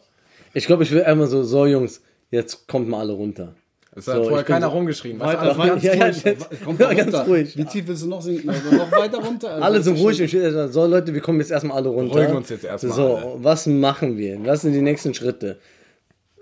ich 0.55 0.67
glaube, 0.67 0.83
ich 0.83 0.91
will 0.91 1.05
einmal 1.05 1.29
so, 1.29 1.45
so 1.45 1.67
Jungs, 1.67 2.01
jetzt 2.31 2.67
kommt 2.67 2.89
mal 2.89 3.01
alle 3.01 3.13
runter. 3.13 3.55
Es 3.97 4.07
hat 4.07 4.17
So, 4.17 4.25
vorher 4.25 4.45
keiner 4.45 4.67
so- 4.67 4.73
rumgeschrien. 4.73 5.19
Du, 5.19 5.25
Weiter, 5.25 5.59
weiter, 5.59 5.77
ja, 5.79 5.95
ja, 5.95 6.05
ruhig. 6.07 6.23
jetzt- 6.25 6.65
Kommt 6.65 6.79
ja, 6.81 6.95
ganz 6.95 7.15
ruhig. 7.27 7.57
Wie 7.57 7.65
tief 7.65 7.89
willst 7.89 8.03
du 8.05 8.09
noch 8.09 8.23
sinken? 8.23 8.49
Also 8.49 8.71
noch 8.77 8.93
weiter 8.93 9.19
runter? 9.19 9.51
Also 9.51 9.65
Alle 9.65 9.79
ist 9.79 9.89
ruhig. 9.89 10.33
Mal, 10.33 10.69
so 10.69 10.87
Leute, 10.87 11.13
wir 11.13 11.21
kommen 11.21 11.41
jetzt 11.41 11.51
erstmal 11.51 11.77
alle 11.77 11.89
runter. 11.89 12.15
Beruhigen 12.15 12.37
uns 12.37 12.49
jetzt 12.51 12.65
erstmal 12.65 12.93
So, 12.93 13.17
alle. 13.17 13.35
was 13.45 13.67
machen 13.67 14.17
wir? 14.17 14.39
Was 14.45 14.63
sind 14.63 14.73
die 14.75 14.81
nächsten 14.81 15.13
Schritte? 15.13 15.59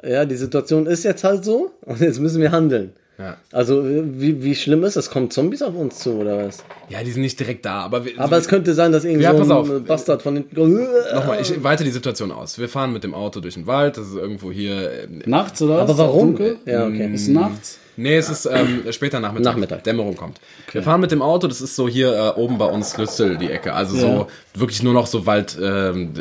Ja, 0.03 0.25
die 0.27 0.37
Situation 0.37 0.87
ist 0.87 1.05
jetzt 1.05 1.25
halt 1.25 1.45
so 1.45 1.71
und 1.87 2.01
jetzt 2.01 2.21
müssen 2.21 2.41
wir 2.43 2.53
handeln. 2.53 2.93
Ja. 3.19 3.37
Also, 3.51 3.85
wie, 3.85 4.45
wie 4.45 4.55
schlimm 4.55 4.85
ist 4.85 4.97
das? 4.97 5.11
Kommen 5.11 5.29
Zombies 5.31 5.61
auf 5.63 5.75
uns 5.75 5.99
zu 5.99 6.13
oder 6.21 6.47
was? 6.47 6.59
Ja, 6.89 7.03
die 7.03 7.11
sind 7.11 7.23
nicht 7.23 7.39
direkt 7.41 7.65
da, 7.67 7.81
aber 7.81 8.05
wir, 8.05 8.13
Aber 8.19 8.37
es 8.37 8.47
könnte 8.47 8.75
sein, 8.75 8.93
dass 8.93 9.05
irgendwie 9.05 9.25
Ja, 9.25 9.45
so 9.45 9.75
ein 9.75 9.85
Bastard 9.85 10.23
von 10.23 10.35
hinten. 10.35 10.87
Nochmal, 11.15 11.41
ich 11.41 11.63
weite 11.65 11.83
die 11.83 11.91
Situation 11.91 12.31
aus. 12.31 12.59
Wir 12.61 12.69
fahren 12.69 12.93
mit 12.93 13.03
dem 13.03 13.15
Auto 13.15 13.41
durch 13.41 13.55
den 13.55 13.67
Wald, 13.67 13.97
das 13.97 14.07
ist 14.09 14.15
irgendwo 14.15 14.53
hier. 14.53 14.91
äh, 14.91 15.09
Nachts 15.27 15.61
oder 15.63 15.75
was? 15.79 15.81
Aber 15.83 15.93
Ist 15.95 15.99
auch 16.01 16.07
warum? 16.15 16.27
dunkel? 16.37 16.57
Ja, 16.65 16.87
okay. 16.87 17.11
Ist 17.13 17.27
nachts? 17.29 17.79
Nee, 17.99 18.17
es 18.17 18.29
ist 18.31 18.47
ähm, 18.47 18.85
später 18.93 19.19
Nachmittag. 19.19 19.55
Nachmittag. 19.55 19.83
Dämmerung 19.83 20.15
kommt. 20.15 20.41
Wir 20.71 20.85
fahren 20.85 21.01
mit 21.01 21.11
dem 21.11 21.21
Auto, 21.21 21.49
das 21.49 21.61
ist 21.61 21.75
so 21.75 21.89
hier 21.89 22.15
äh, 22.15 22.41
oben 22.41 22.57
bei 22.57 22.67
uns 22.67 22.97
Lüssel, 22.97 23.37
die 23.37 23.51
Ecke. 23.51 23.75
Also 23.75 23.97
so 23.97 24.27
wirklich 24.55 24.85
nur 24.85 24.95
noch 24.95 25.09
so 25.09 25.27
Wald, 25.27 25.59
ähm, 25.61 26.13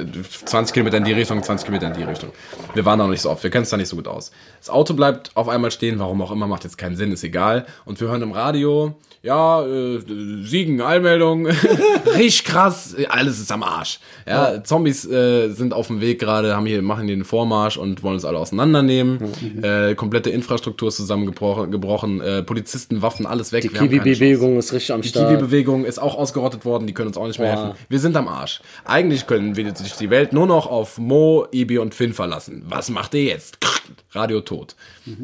20 0.45 0.73
Kilometer 0.73 0.97
in 0.97 1.03
die 1.03 1.13
Richtung, 1.13 1.41
20 1.43 1.67
Kilometer 1.67 1.87
in 1.93 1.93
die 1.93 2.03
Richtung. 2.03 2.31
Wir 2.73 2.83
waren 2.83 2.97
da 2.97 3.05
noch 3.05 3.11
nicht 3.11 3.21
so 3.21 3.29
oft, 3.29 3.43
wir 3.43 3.51
kennen 3.51 3.61
es 3.63 3.69
da 3.69 3.77
nicht 3.77 3.89
so 3.89 3.95
gut 3.95 4.07
aus. 4.07 4.31
Das 4.59 4.71
Auto 4.71 4.95
bleibt 4.95 5.29
auf 5.35 5.49
einmal 5.49 5.69
stehen, 5.69 5.99
warum 5.99 6.19
auch 6.23 6.31
immer, 6.31 6.47
macht 6.47 6.63
jetzt 6.63 6.79
keinen 6.79 6.95
Sinn, 6.95 7.11
ist 7.11 7.23
egal. 7.23 7.67
Und 7.85 8.01
wir 8.01 8.07
hören 8.07 8.23
im 8.23 8.31
Radio, 8.31 8.95
ja, 9.23 9.65
äh, 9.65 9.99
Siegen, 10.41 10.81
Allmeldung, 10.81 11.47
richtig 12.17 12.43
krass, 12.45 12.95
alles 13.09 13.39
ist 13.39 13.51
am 13.51 13.63
Arsch. 13.63 13.99
Ja, 14.27 14.63
Zombies 14.63 15.05
äh, 15.05 15.49
sind 15.49 15.73
auf 15.73 15.87
dem 15.87 16.01
Weg 16.01 16.19
gerade, 16.19 16.55
haben 16.55 16.65
hier, 16.65 16.81
machen 16.81 17.07
hier 17.07 17.15
den 17.15 17.25
Vormarsch 17.25 17.77
und 17.77 18.03
wollen 18.03 18.15
uns 18.15 18.25
alle 18.25 18.37
auseinandernehmen. 18.37 19.19
Äh, 19.61 19.95
komplette 19.95 20.29
Infrastruktur 20.29 20.89
ist 20.89 20.97
zusammengebrochen, 20.97 21.71
gebrochen, 21.71 22.21
äh, 22.21 22.43
Polizisten, 22.43 23.01
Waffen, 23.01 23.25
alles 23.25 23.51
weg. 23.51 23.63
Die. 23.63 23.69
Kiwi-Bewegung 23.69 24.57
ist 24.57 24.73
richtig 24.73 24.93
am 24.93 25.01
Die 25.01 25.09
Start. 25.09 25.29
Kiwi-Bewegung 25.29 25.85
ist 25.85 25.99
auch 25.99 26.15
ausgerottet 26.15 26.65
worden, 26.65 26.87
die 26.87 26.93
können 26.93 27.07
uns 27.07 27.17
auch 27.17 27.27
nicht 27.27 27.39
mehr 27.39 27.53
Boah. 27.53 27.63
helfen. 27.65 27.79
Wir 27.89 27.99
sind 27.99 28.15
am 28.15 28.27
Arsch. 28.27 28.61
Eigentlich 28.85 29.27
können 29.27 29.55
wir 29.55 29.75
sich 29.75 29.93
die 29.93 30.09
Welt 30.09 30.33
nur 30.33 30.47
noch 30.47 30.67
auf 30.67 30.97
Mo, 30.97 31.47
Ibi 31.51 31.79
und 31.79 31.95
Finn 31.95 32.13
verlassen. 32.13 32.63
Was 32.67 32.89
macht 32.89 33.13
ihr 33.13 33.23
jetzt? 33.23 33.57
Radio 34.11 34.41
tot. 34.41 34.75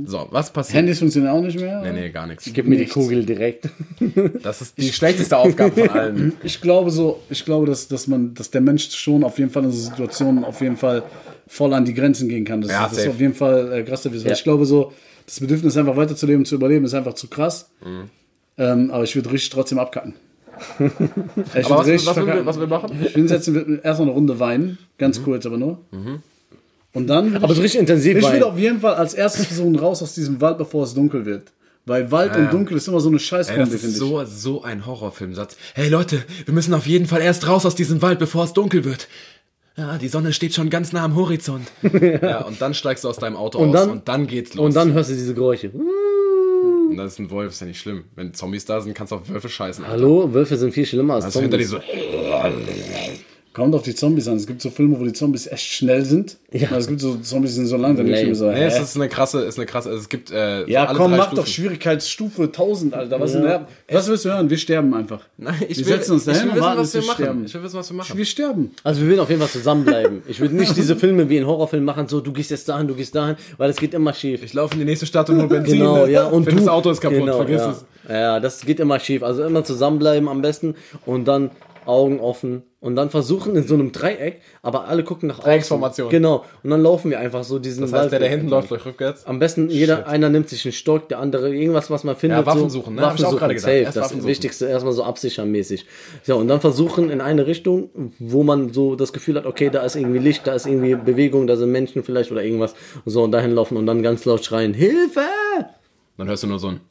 So, 0.06 0.28
was 0.32 0.52
passiert? 0.52 0.78
Handys 0.78 1.00
funktionieren 1.00 1.34
auch 1.34 1.42
nicht 1.42 1.60
mehr? 1.60 1.82
Nee, 1.82 1.92
nee, 1.92 2.10
gar 2.10 2.28
nichts. 2.28 2.50
Gib 2.54 2.68
mir 2.68 2.78
die. 2.78 2.86
Kugel 2.86 3.26
direkt. 3.26 3.70
Das 4.44 4.62
ist 4.62 4.78
die 4.78 4.92
schlechteste 4.92 5.38
Aufgabe 5.38 5.72
von 5.72 5.90
allen. 5.90 6.34
Ich 6.44 6.60
glaube 6.62 6.92
so, 6.92 7.22
ich 7.30 7.44
glaube, 7.46 7.66
dass, 7.68 7.88
dass 7.88 8.08
man, 8.08 8.34
dass 8.34 8.52
der 8.52 8.62
Mensch 8.62 8.90
schon 8.96 9.24
auf 9.24 9.40
jeden 9.40 9.50
Fall 9.52 9.64
in 9.64 9.72
so 9.72 9.78
Situationen 9.90 10.44
auf 10.44 10.62
jeden 10.62 10.78
Fall 10.78 11.04
voll 11.48 11.74
an 11.74 11.86
die 11.86 11.94
Grenzen 11.94 12.30
gehen 12.30 12.46
kann. 12.46 12.62
Das, 12.62 12.72
Ja, 12.72 12.88
das 12.88 12.98
ist 12.98 13.08
auf 13.08 13.20
jeden 13.20 13.34
Fall 13.34 13.72
äh, 13.74 13.84
krass. 13.84 14.04
Ja. 14.04 14.32
Ich 14.32 14.44
glaube 14.44 14.66
so, 14.66 14.94
das 15.26 15.40
Bedürfnis 15.40 15.78
einfach 15.78 15.96
weiterzuleben, 15.96 16.46
zu 16.46 16.56
überleben, 16.56 16.86
ist 16.86 16.94
einfach 16.94 17.14
zu 17.14 17.28
krass. 17.28 17.70
Ähm, 18.58 18.92
aber 18.92 19.04
ich 19.04 19.16
würde 19.16 19.32
richtig 19.32 19.50
trotzdem 19.52 19.80
abkacken. 19.80 20.14
ich 20.80 20.86
Aber 20.86 21.00
was, 21.56 21.70
was, 21.70 21.88
richtig 21.88 22.08
was, 22.10 22.16
will, 22.18 22.46
was 22.46 22.60
will 22.60 22.68
machen? 22.68 22.98
Ich 23.04 23.14
hinsetzen, 23.14 23.80
erstmal 23.82 24.08
eine 24.08 24.16
Runde 24.16 24.40
weinen, 24.40 24.78
ganz 24.98 25.20
Mhm. 25.20 25.24
kurz 25.24 25.46
aber 25.46 25.58
nur. 25.58 25.80
Und 26.94 27.08
dann. 27.08 27.36
Aber 27.38 27.50
ich- 27.50 27.56
so 27.56 27.62
richtig 27.62 27.80
intensiv 27.82 28.18
Ich 28.18 28.24
würde 28.24 28.46
auf 28.46 28.58
jeden 28.58 28.80
Fall 28.80 28.96
als 28.96 29.14
erstes 29.14 29.48
versuchen, 29.48 29.76
raus 29.76 30.02
aus 30.04 30.14
diesem 30.14 30.40
Wald, 30.42 30.58
bevor 30.58 30.84
es 30.84 30.94
dunkel 30.94 31.26
wird. 31.26 31.52
Weil 31.86 32.12
Wald 32.12 32.34
und 32.38 32.54
Dunkel 32.54 32.78
ist 32.78 32.88
immer 32.88 33.02
so 33.02 33.10
eine 33.10 33.18
das 33.18 33.32
ist 33.50 33.50
finde 33.50 33.76
ich. 33.76 33.80
so, 33.98 34.24
so 34.24 34.64
ein 34.64 34.86
Horrorfilmsatz. 34.86 35.58
Hey 35.74 35.90
Leute, 35.90 36.24
wir 36.46 36.54
müssen 36.54 36.74
auf 36.74 36.86
jeden 36.88 37.08
Fall 37.08 37.22
erst 37.22 37.46
raus 37.46 37.66
aus 37.66 37.76
diesem 37.76 38.02
Wald, 38.02 38.20
bevor 38.20 38.46
es 38.46 38.54
dunkel 38.54 38.86
wird. 38.86 39.10
Ja, 39.76 39.98
die 39.98 40.08
Sonne 40.08 40.32
steht 40.32 40.54
schon 40.54 40.70
ganz 40.70 40.94
nah 40.94 41.04
am 41.04 41.16
Horizont. 41.18 41.68
ja, 42.22 42.44
und 42.46 42.62
dann 42.62 42.74
steigst 42.74 43.04
du 43.04 43.10
aus 43.10 43.18
deinem 43.18 43.36
Auto 43.36 43.58
Und 43.58 43.70
aus 43.70 43.74
dann- 43.74 43.90
und 43.90 44.08
dann 44.08 44.28
geht's 44.28 44.54
los. 44.54 44.66
Und 44.68 44.76
dann 44.76 44.94
hörst 44.94 45.10
du 45.10 45.16
diese 45.16 45.34
Geräusche. 45.34 45.72
Und 45.72 46.96
das 46.96 47.14
ist 47.14 47.20
ein 47.20 47.30
Wolf, 47.32 47.52
ist 47.52 47.60
ja 47.60 47.68
nicht 47.68 47.80
schlimm. 47.82 48.06
Wenn 48.16 48.34
Zombies 48.34 48.64
da 48.66 48.80
sind, 48.80 48.94
kannst 48.94 49.12
du 49.12 49.16
auf 49.18 49.28
Wölfe 49.28 49.50
scheißen. 49.50 49.84
Alter. 49.84 49.94
Hallo, 49.98 50.34
Wölfe 50.34 50.56
sind 50.56 50.74
viel 50.74 50.86
schlimmer 50.86 51.16
als 51.16 51.26
Also 51.26 51.42
hinter 51.42 51.58
dir 51.58 51.68
Zombies. 51.68 51.90
so, 51.90 51.94
Kommt 53.54 53.76
auf 53.76 53.84
die 53.84 53.94
Zombies 53.94 54.28
an. 54.28 54.38
Es 54.38 54.48
gibt 54.48 54.64
so 54.64 54.72
Filme, 54.72 55.00
wo 55.00 55.04
die 55.04 55.14
Zombies 55.14 55.46
echt 55.46 55.64
schnell 55.66 56.04
sind. 56.04 56.38
Ja. 56.52 56.76
Es 56.76 56.88
gibt 56.88 57.00
so 57.00 57.16
Zombies, 57.18 57.52
die 57.52 57.58
sind 57.58 57.68
so 57.68 57.78
lang, 57.78 57.96
dann 57.96 58.08
denke 58.08 58.32
ich 58.32 58.38
so, 58.38 58.50
nee, 58.50 58.64
es 58.64 58.78
hä? 58.78 58.82
ist 58.82 58.96
eine 58.96 59.10
krasse, 59.10 59.42
ist 59.42 59.60
eine 59.60 59.68
krasse, 59.68 59.90
also 59.90 60.02
es 60.02 60.10
gibt, 60.10 60.32
äh, 60.32 60.62
so 60.62 60.68
Ja, 60.72 60.86
alle 60.86 60.98
komm, 60.98 61.12
drei 61.12 61.18
mach 61.18 61.28
Stufen. 61.28 61.36
doch 61.44 61.48
Schwierigkeitsstufe 61.48 62.44
1000, 62.44 62.94
Alter. 62.96 63.20
Was, 63.20 63.34
denn, 63.34 63.44
was 63.92 64.08
willst 64.08 64.26
du 64.26 64.30
hören? 64.30 64.50
Wir 64.50 64.58
sterben 64.58 64.94
einfach. 64.96 65.22
Nein, 65.38 65.56
ich 65.70 65.78
wir 65.78 65.86
will, 65.86 65.94
setzen 65.98 66.14
uns 66.14 66.26
ich 66.28 66.34
dahin 66.34 66.44
will 66.44 66.50
und 66.50 66.56
wissen, 66.56 66.66
warten, 66.66 66.80
was 66.80 66.92
bis 66.92 67.02
wir 67.02 67.08
machen. 67.08 67.24
sterben. 67.24 67.46
Ich 67.46 67.54
will 67.54 67.64
wissen, 67.64 67.78
was 67.78 67.90
wir 67.92 67.98
machen. 67.98 68.18
Wir 68.18 68.26
sterben. 68.26 68.72
Also 68.84 69.02
wir 69.02 69.08
würden 69.08 69.20
auf 69.20 69.30
jeden 69.30 69.42
Fall 69.42 69.50
zusammenbleiben. 69.52 70.24
Ich 70.28 70.40
würde 70.40 70.56
nicht 70.56 70.76
diese 70.76 70.96
Filme 70.96 71.30
wie 71.30 71.38
in 71.38 71.46
Horrorfilmen 71.46 71.86
machen, 71.86 72.08
so 72.08 72.22
du 72.22 72.34
gehst 72.34 72.50
jetzt 72.50 72.68
dahin, 72.70 72.88
du 72.88 72.96
gehst 72.96 73.14
dahin, 73.14 73.36
weil 73.58 73.70
es 73.70 73.78
geht 73.78 73.94
immer 73.94 74.14
schief. 74.14 74.42
Ich 74.44 74.54
laufe 74.54 74.74
in 74.74 74.80
die 74.80 74.86
nächste 74.86 75.06
Stadt 75.06 75.30
und 75.30 75.40
hol 75.40 75.48
Benzin. 75.48 75.78
Genau, 75.78 76.08
ja. 76.08 76.26
Und 76.26 76.48
Wenn 76.48 76.56
du, 76.56 76.62
das 76.62 76.70
Auto 76.70 76.90
ist 76.90 77.02
kaputt, 77.02 77.20
genau, 77.20 77.38
vergiss 77.38 77.62
ja. 77.62 77.72
es. 77.72 77.86
Ja, 78.10 78.40
das 78.40 78.62
geht 78.62 78.80
immer 78.80 79.00
schief. 79.00 79.24
Also 79.24 79.44
immer 79.44 79.64
zusammenbleiben 79.64 80.28
am 80.28 80.42
besten 80.42 80.76
und 81.06 81.26
dann 81.26 81.52
Augen 81.88 82.20
offen 82.20 82.64
und 82.80 82.96
dann 82.96 83.10
versuchen 83.10 83.56
in 83.56 83.66
so 83.68 83.74
einem 83.76 83.92
Dreieck, 83.92 84.42
aber 84.62 84.88
alle 84.88 85.04
gucken 85.04 85.28
nach 85.28 85.40
außen. 85.40 85.50
Dreiecksformation. 85.50 86.10
Genau. 86.10 86.44
Und 86.64 86.70
dann 86.70 86.82
laufen 86.82 87.10
wir 87.12 87.20
einfach 87.20 87.44
so 87.44 87.60
diesen 87.60 87.82
Das 87.82 87.94
heißt, 87.94 88.12
der, 88.12 88.20
der 88.20 88.30
Wald- 88.30 88.32
hinten 88.40 88.50
läuft, 88.50 88.70
läuft 88.70 88.86
rückwärts. 88.86 89.26
Am 89.26 89.40
besten 89.40 89.70
jeder, 89.70 90.08
einer 90.08 90.30
nimmt 90.30 90.50
sich 90.50 90.66
einen 90.66 90.74
Stock, 90.74 91.08
der 91.10 91.20
andere 91.20 91.54
irgendwas, 91.56 91.90
was 91.90 92.04
man 92.04 92.16
findet. 92.16 92.40
Ja, 92.40 92.46
Waffen 92.46 92.70
so, 92.70 92.82
suchen, 92.82 92.96
ne? 92.96 93.02
Hab 93.02 93.18
ich 93.18 93.26
auch 93.26 93.32
gerade 93.38 93.54
gedacht. 93.56 93.70
Safe, 93.70 93.78
Erst 93.84 93.98
das 93.98 94.04
Waffen 94.06 94.18
suchen. 94.22 94.30
Wichtigste 94.30 94.66
erstmal 94.68 94.94
so 94.94 95.04
absichernmäßig. 95.04 95.86
Ja, 96.26 96.36
und 96.36 96.48
dann 96.48 96.60
versuchen 96.62 97.10
in 97.10 97.22
eine 97.22 97.48
Richtung, 97.48 97.90
wo 98.20 98.44
man 98.44 98.74
so 98.74 98.96
das 98.96 99.14
Gefühl 99.14 99.36
hat, 99.36 99.46
okay, 99.46 99.70
da 99.70 99.84
ist 99.84 99.96
irgendwie 99.96 100.20
Licht, 100.20 100.46
da 100.46 100.54
ist 100.54 100.66
irgendwie 100.68 100.96
Bewegung, 100.96 101.48
da 101.48 101.56
sind 101.56 101.72
Menschen 101.72 102.04
vielleicht 102.04 102.32
oder 102.32 102.44
irgendwas. 102.44 102.76
So, 103.06 103.24
und 103.24 103.32
dahin 103.32 103.52
laufen 103.52 103.78
und 103.78 103.86
dann 103.86 104.04
ganz 104.04 104.26
laut 104.26 104.44
schreien, 104.44 104.74
Hilfe! 104.74 105.22
Dann 106.18 106.28
hörst 106.28 106.44
du 106.44 106.48
nur 106.48 106.60
so 106.60 106.68
ein. 106.68 106.82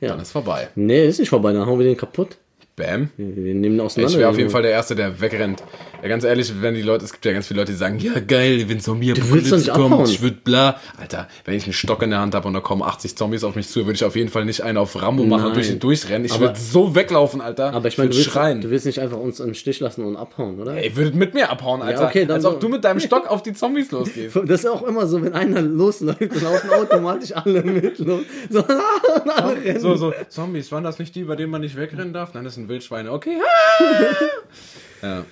Ja. 0.00 0.08
Dann 0.08 0.20
ist 0.20 0.30
vorbei. 0.32 0.68
Nee, 0.76 1.06
ist 1.06 1.18
nicht 1.18 1.28
vorbei, 1.28 1.52
dann 1.52 1.66
hauen 1.66 1.78
wir 1.78 1.86
den 1.86 1.96
kaputt. 1.96 2.36
Bam. 2.78 3.10
Wir 3.16 3.54
nehmen 3.54 3.80
auseinander. 3.80 4.12
Ich 4.14 4.18
wäre 4.18 4.30
auf 4.30 4.38
jeden 4.38 4.50
Fall 4.50 4.62
der 4.62 4.70
Erste, 4.70 4.94
der 4.94 5.20
wegrennt. 5.20 5.62
Ja, 6.00 6.08
ganz 6.08 6.22
ehrlich, 6.22 6.52
wenn 6.60 6.74
die 6.74 6.82
Leute, 6.82 7.04
es 7.04 7.12
gibt 7.12 7.24
ja 7.24 7.32
ganz 7.32 7.48
viele 7.48 7.60
Leute, 7.60 7.72
die 7.72 7.78
sagen, 7.78 7.98
ja 7.98 8.20
geil, 8.20 8.64
wenn 8.68 8.78
Zombie 8.78 9.12
nicht 9.12 9.68
kommt, 9.68 9.68
abhauen. 9.68 10.06
ich 10.08 10.22
würde 10.22 10.36
bla. 10.44 10.80
Alter, 10.96 11.26
wenn 11.44 11.54
ich 11.54 11.64
einen 11.64 11.72
Stock 11.72 12.02
in 12.02 12.10
der 12.10 12.20
Hand 12.20 12.36
habe 12.36 12.46
und 12.46 12.54
da 12.54 12.60
kommen 12.60 12.82
80 12.82 13.16
Zombies 13.16 13.42
auf 13.42 13.56
mich 13.56 13.68
zu, 13.68 13.80
würde 13.80 13.94
ich 13.94 14.04
auf 14.04 14.14
jeden 14.14 14.30
Fall 14.30 14.44
nicht 14.44 14.62
einen 14.62 14.78
auf 14.78 15.00
Rambo 15.00 15.24
machen 15.24 15.40
und 15.40 15.48
Nein. 15.48 15.54
durch 15.54 15.70
ihn 15.70 15.80
durchrennen. 15.80 16.24
Ich 16.24 16.38
würde 16.38 16.58
so 16.58 16.94
weglaufen, 16.94 17.40
Alter. 17.40 17.72
Aber 17.74 17.88
ich 17.88 17.98
meine, 17.98 18.10
du 18.10 18.16
schreien. 18.16 18.60
du 18.60 18.70
willst 18.70 18.86
nicht 18.86 19.00
einfach 19.00 19.18
uns 19.18 19.40
im 19.40 19.54
Stich 19.54 19.80
lassen 19.80 20.04
und 20.04 20.16
abhauen, 20.16 20.60
oder? 20.60 20.76
Ey, 20.76 20.94
würdet 20.94 21.16
mit 21.16 21.34
mir 21.34 21.50
abhauen, 21.50 21.82
Alter. 21.82 22.06
okay, 22.06 22.26
dann 22.26 22.36
Als 22.36 22.44
ob 22.44 22.60
du 22.60 22.68
mit 22.68 22.84
deinem 22.84 23.00
Stock 23.00 23.26
auf 23.28 23.42
die 23.42 23.52
Zombies 23.54 23.90
losgehst. 23.90 24.36
Das 24.46 24.60
ist 24.60 24.66
auch 24.66 24.82
immer 24.84 25.06
so, 25.08 25.20
wenn 25.20 25.32
einer 25.32 25.62
losläuft, 25.62 26.20
dann 26.20 26.42
laufen 26.42 26.70
automatisch 26.70 27.32
alle 27.34 27.62
mit 27.62 27.98
los. 27.98 28.22
So, 28.50 28.60
und 28.60 29.30
alle. 29.30 29.80
So, 29.80 29.96
so, 29.96 30.12
Zombies, 30.28 30.70
waren 30.70 30.84
das 30.84 30.98
nicht 30.98 31.14
die, 31.14 31.24
bei 31.24 31.34
denen 31.36 31.50
man 31.50 31.60
nicht 31.60 31.76
wegrennen 31.76 32.12
darf? 32.12 32.34
Nein, 32.34 32.44
das 32.44 32.54
sind 32.54 32.67
Wildschweine. 32.68 33.10
Okay. 33.12 33.38
ja. 35.02 35.24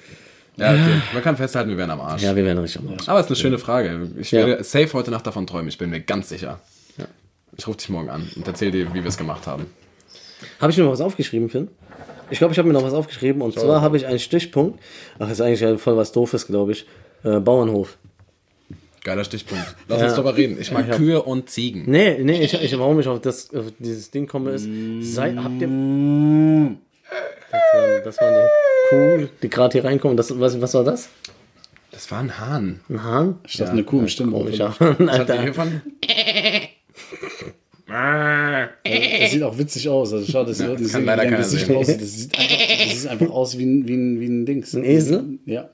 Ja, 0.58 0.70
okay. 0.72 1.02
Man 1.12 1.22
kann 1.22 1.36
festhalten, 1.36 1.68
wir 1.70 1.76
wären 1.76 1.90
am 1.90 2.00
Arsch. 2.00 2.22
Ja, 2.22 2.34
wir 2.34 2.44
werden 2.44 2.58
richtig 2.58 2.80
am 2.80 2.88
Arsch. 2.92 3.08
Aber 3.08 3.18
es 3.20 3.26
ist 3.26 3.30
eine 3.30 3.36
schöne 3.36 3.58
Frage. 3.58 4.08
Ich 4.18 4.30
Ja. 4.30 4.46
werde 4.46 4.64
safe 4.64 4.90
heute 4.94 5.10
Nacht 5.10 5.26
davon 5.26 5.46
träumen, 5.46 5.68
ich 5.68 5.76
bin 5.76 5.90
mir 5.90 6.00
ganz 6.00 6.28
sicher. 6.30 6.60
Ich 7.58 7.66
rufe 7.66 7.78
dich 7.78 7.88
morgen 7.88 8.10
an 8.10 8.30
und 8.36 8.46
erzähle 8.46 8.70
dir, 8.70 8.88
wie 8.94 9.02
wir 9.02 9.06
es 9.06 9.16
gemacht 9.16 9.46
haben. 9.46 9.66
Habe 10.60 10.70
ich 10.70 10.76
mir 10.78 10.84
noch 10.84 10.92
was 10.92 11.00
aufgeschrieben, 11.00 11.48
Finn? 11.48 11.68
Ich 12.30 12.38
glaube, 12.38 12.52
ich 12.52 12.58
habe 12.58 12.68
mir 12.68 12.74
noch 12.74 12.82
was 12.82 12.92
aufgeschrieben. 12.92 13.40
Und 13.40 13.58
zwar 13.58 13.80
habe 13.80 13.96
ich 13.96 14.06
einen 14.06 14.18
Stichpunkt. 14.18 14.78
Ach, 15.18 15.30
ist 15.30 15.40
eigentlich 15.40 15.60
ja 15.60 15.76
voll 15.78 15.96
was 15.96 16.12
Doofes, 16.12 16.46
glaube 16.46 16.72
ich. 16.72 16.86
Äh, 17.24 17.40
Bauernhof. 17.40 17.96
Geiler 19.04 19.24
Stichpunkt. 19.24 19.64
Lass 19.88 20.00
Ja. 20.00 20.06
uns 20.06 20.14
drüber 20.16 20.36
reden. 20.36 20.58
Ich 20.60 20.70
mag 20.72 20.88
hab- 20.88 20.96
Kühe 20.96 21.22
und 21.22 21.48
Ziegen. 21.48 21.84
Nee, 21.86 22.18
nee, 22.22 22.42
ich, 22.42 22.52
ich, 22.54 22.78
warum 22.78 22.98
ich 23.00 23.06
auf, 23.08 23.20
das, 23.20 23.54
auf 23.54 23.66
dieses 23.78 24.10
Ding 24.10 24.26
komme, 24.26 24.50
ist, 24.50 24.68
sei, 25.14 25.34
habt 25.36 25.60
ihr... 25.62 26.76
Das 27.50 27.60
war, 27.74 28.00
das 28.04 28.20
war 28.20 28.28
eine 28.28 28.48
Kuh, 28.88 29.28
die 29.42 29.48
gerade 29.48 29.72
hier 29.72 29.84
reinkommt. 29.84 30.18
Das, 30.18 30.38
was, 30.38 30.60
was 30.60 30.74
war 30.74 30.84
das? 30.84 31.08
Das 31.90 32.10
war 32.10 32.18
ein 32.20 32.38
Hahn. 32.38 32.80
Ein 32.88 33.02
Hahn? 33.02 33.38
Ich 33.46 33.56
dachte, 33.56 33.72
eine 33.72 33.84
Kuh 33.84 34.00
im 34.00 34.08
Stimmbruch. 34.08 34.44
Komischer 34.44 34.78
Hahn, 34.78 35.08
Alter. 35.08 35.40
hiervon? 35.42 35.82
Das 37.88 39.30
sieht 39.30 39.42
auch 39.44 39.56
witzig 39.58 39.88
aus. 39.88 40.12
Also 40.12 40.30
schau, 40.30 40.44
das, 40.44 40.58
Ja, 40.58 40.68
das 40.72 40.82
das 40.82 40.92
kann 40.92 41.00
sieht, 41.02 41.06
leider 41.06 41.24
keiner 41.24 41.44
sehen. 41.44 41.76
aussieht. 41.76 42.00
Das 42.00 42.12
sieht 42.12 42.36
einfach, 42.38 42.58
das 42.88 43.00
sieht 43.02 43.10
einfach 43.10 43.30
aus 43.30 43.58
wie 43.58 43.64
ein, 43.64 43.86
wie 43.88 43.94
ein, 43.94 44.20
wie 44.20 44.26
ein 44.26 44.44
Dings. 44.46 44.74
Ein 44.74 44.84
Esel? 44.84 45.24
Ja. 45.46 45.70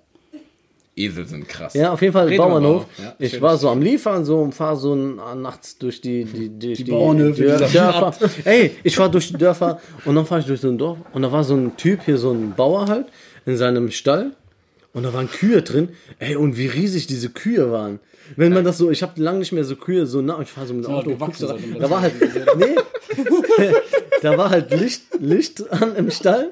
Esel 0.94 1.26
sind 1.26 1.48
krass. 1.48 1.72
Ja, 1.74 1.92
auf 1.92 2.02
jeden 2.02 2.12
Fall 2.12 2.36
Bauernhof. 2.36 2.86
Ja, 2.98 3.14
ich 3.18 3.40
war 3.40 3.56
so 3.56 3.70
am 3.70 3.80
Liefern, 3.80 4.24
so 4.26 4.38
und 4.40 4.54
fahr 4.54 4.76
so 4.76 4.92
n- 4.94 5.16
nachts 5.40 5.78
durch 5.78 6.00
die 6.02 6.24
die 6.24 6.50
die, 6.50 6.74
die, 6.74 6.90
Bauernhöfe, 6.90 7.42
Dör- 7.42 7.56
dieser 7.66 7.92
Dörfer. 7.92 8.28
Ey, 8.44 8.72
ich 8.82 8.94
fahr 8.96 9.08
durch 9.08 9.28
die 9.28 9.38
Dörfer 9.38 9.80
und 10.04 10.14
dann 10.14 10.26
fahr 10.26 10.40
ich 10.40 10.44
durch 10.46 10.60
so 10.60 10.68
ein 10.68 10.76
Dorf 10.76 10.98
und 11.14 11.22
da 11.22 11.32
war 11.32 11.44
so 11.44 11.54
ein 11.54 11.76
Typ 11.78 12.00
hier, 12.04 12.18
so 12.18 12.30
ein 12.32 12.52
Bauer 12.54 12.88
halt 12.88 13.06
in 13.46 13.56
seinem 13.56 13.90
Stall 13.90 14.32
und 14.92 15.04
da 15.04 15.14
waren 15.14 15.30
Kühe 15.30 15.62
drin. 15.62 15.88
Ey, 16.18 16.36
und 16.36 16.58
wie 16.58 16.66
riesig 16.66 17.06
diese 17.06 17.30
Kühe 17.30 17.72
waren. 17.72 17.98
Wenn 18.36 18.52
man 18.52 18.62
das 18.64 18.76
so, 18.78 18.90
ich 18.90 19.02
habe 19.02 19.20
lange 19.20 19.38
nicht 19.38 19.52
mehr 19.52 19.64
so 19.64 19.76
Kühe 19.76 20.06
so 20.06 20.20
nah, 20.20 20.40
ich 20.42 20.48
fahr 20.48 20.66
so 20.66 20.74
mit 20.74 20.84
dem 20.84 20.92
Auto, 20.92 21.16
guck 21.18 21.34
sind. 21.34 21.52
da 21.80 21.88
war 21.90 22.02
halt 22.02 22.14
nee, 22.56 22.76
da 24.22 24.36
war 24.36 24.50
halt 24.50 24.70
Licht 24.78 25.02
Licht 25.18 25.70
an 25.72 25.96
im 25.96 26.10
Stall. 26.10 26.50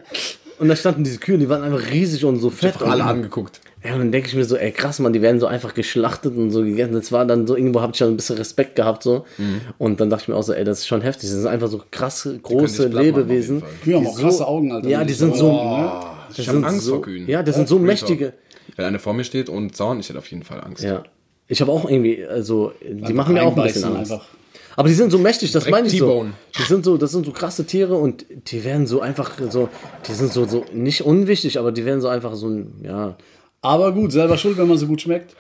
Und 0.59 0.69
da 0.69 0.77
standen 0.77 1.05
diese 1.05 1.19
Kühe, 1.19 1.39
die 1.39 1.49
waren 1.49 1.63
einfach 1.63 1.91
riesig 1.91 2.23
und 2.27 2.39
so 2.39 2.51
fett. 2.51 2.83
Alle 2.83 3.03
und, 3.03 3.09
angeguckt. 3.09 3.61
Ja, 3.83 3.95
und 3.95 4.01
dann 4.01 4.13
denke 4.13 4.29
ich 4.29 4.35
mir 4.35 4.45
so, 4.45 4.57
ey 4.57 4.73
krass, 4.73 4.99
man, 4.99 5.13
die 5.13 5.23
werden 5.23 5.41
so 5.41 5.47
einfach 5.47 5.73
geschlachtet 5.73 6.37
und 6.37 6.51
so 6.51 6.63
gegessen. 6.63 6.93
Das 6.93 7.13
war 7.13 7.25
dann 7.25 7.47
so, 7.47 7.57
irgendwo 7.57 7.81
habe 7.81 7.93
ich 7.93 7.99
schon 7.99 8.09
ein 8.09 8.17
bisschen 8.17 8.37
Respekt 8.37 8.77
gehabt 8.77 9.03
so. 9.03 9.25
Mhm. 9.39 9.61
Und 9.79 10.01
dann 10.01 10.11
dachte 10.11 10.25
ich 10.25 10.29
mir 10.29 10.37
auch 10.37 10.43
so, 10.43 10.53
ey, 10.53 10.65
das 10.65 10.81
ist 10.81 10.87
schon 10.87 11.01
heftig. 11.01 11.31
Das 11.31 11.39
sind 11.39 11.47
einfach 11.47 11.69
so 11.69 11.83
krasse, 11.91 12.39
große 12.39 12.89
Lebewesen. 12.89 13.63
Kühe 13.83 13.97
haben 13.97 14.03
die 14.05 14.09
auch 14.09 14.19
krasse 14.19 14.47
Augen, 14.47 14.73
Alter. 14.73 14.89
Ja, 14.89 15.03
die 15.05 15.15
sind 15.15 15.35
so, 15.35 15.51
Oh, 15.51 16.03
das 16.29 16.39
ich 16.39 16.49
habe 16.49 16.67
Angst 16.67 16.85
so, 16.85 16.97
vor 16.97 17.03
Kühen. 17.03 17.27
Ja, 17.27 17.43
das 17.43 17.57
sind 17.57 17.69
so 17.69 17.79
mächtige. 17.79 18.35
Wenn 18.77 18.85
eine 18.85 18.99
vor 18.99 19.15
mir 19.15 19.25
steht 19.25 19.49
und 19.49 19.75
Zaun, 19.75 19.99
ich 20.01 20.09
hätte 20.09 20.19
auf 20.19 20.31
jeden 20.31 20.43
Fall 20.43 20.61
Angst. 20.61 20.83
Ja. 20.83 21.03
Ich 21.49 21.61
habe 21.61 21.73
auch 21.73 21.89
irgendwie, 21.89 22.25
also, 22.25 22.73
die 22.87 23.13
machen 23.15 23.35
mir 23.35 23.43
auch 23.43 23.57
ein 23.57 23.63
bisschen 23.63 23.85
Angst. 23.85 24.13
einfach. 24.13 24.29
Aber 24.77 24.89
die 24.89 24.95
sind 24.95 25.11
so 25.11 25.19
mächtig, 25.19 25.53
das 25.53 25.65
Direkt 25.65 25.83
meine 25.83 25.89
ich 25.89 25.99
so. 25.99 26.27
Die 26.59 26.63
sind 26.63 26.85
so, 26.85 26.97
das 26.97 27.11
sind 27.13 27.27
so 27.27 27.33
krasse 27.33 27.65
Tiere 27.65 27.97
und 27.97 28.25
die 28.31 28.65
werden 28.65 28.87
so 28.87 29.01
einfach 29.01 29.33
so, 29.51 29.69
die 30.07 30.13
sind 30.13 30.33
so, 30.33 30.47
so 30.47 30.65
nicht 30.73 31.03
unwichtig, 31.03 31.59
aber 31.59 31.73
die 31.73 31.85
werden 31.85 32.01
so 32.01 32.09
einfach 32.09 32.35
so 32.35 32.49
ein, 32.49 32.81
ja, 32.85 33.17
Aber 33.63 33.93
gut, 33.93 34.11
selber 34.13 34.39
schuld, 34.39 34.57
wenn 34.57 34.69
man 34.69 34.79
so 34.79 34.87
gut 34.87 35.03
schmeckt. 35.03 35.37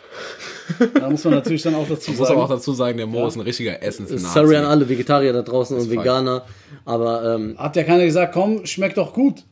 Da 0.94 1.08
muss 1.08 1.24
man 1.24 1.34
natürlich 1.34 1.62
dann 1.62 1.74
auch 1.74 1.88
dazu 1.88 2.10
Ich 2.12 2.18
muss 2.18 2.28
aber 2.28 2.42
auch 2.44 2.48
sagen. 2.48 2.60
dazu 2.60 2.72
sagen, 2.74 2.96
der 2.98 3.06
Mo 3.06 3.26
ist 3.26 3.34
ein 3.36 3.40
richtiger 3.40 3.82
Essensnazi. 3.82 4.24
sorry 4.24 4.56
an 4.56 4.66
alle 4.66 4.88
Vegetarier 4.88 5.32
da 5.32 5.42
draußen 5.42 5.76
und. 5.78 5.90
Veganer, 5.90 6.44
aber 6.84 7.34
ähm, 7.34 7.56
Hat 7.58 7.74
ja 7.76 7.82
keiner 7.82 8.04
gesagt, 8.04 8.34
komm, 8.34 8.66
schmeckt 8.66 8.98
doch 8.98 9.12
gut. 9.14 9.42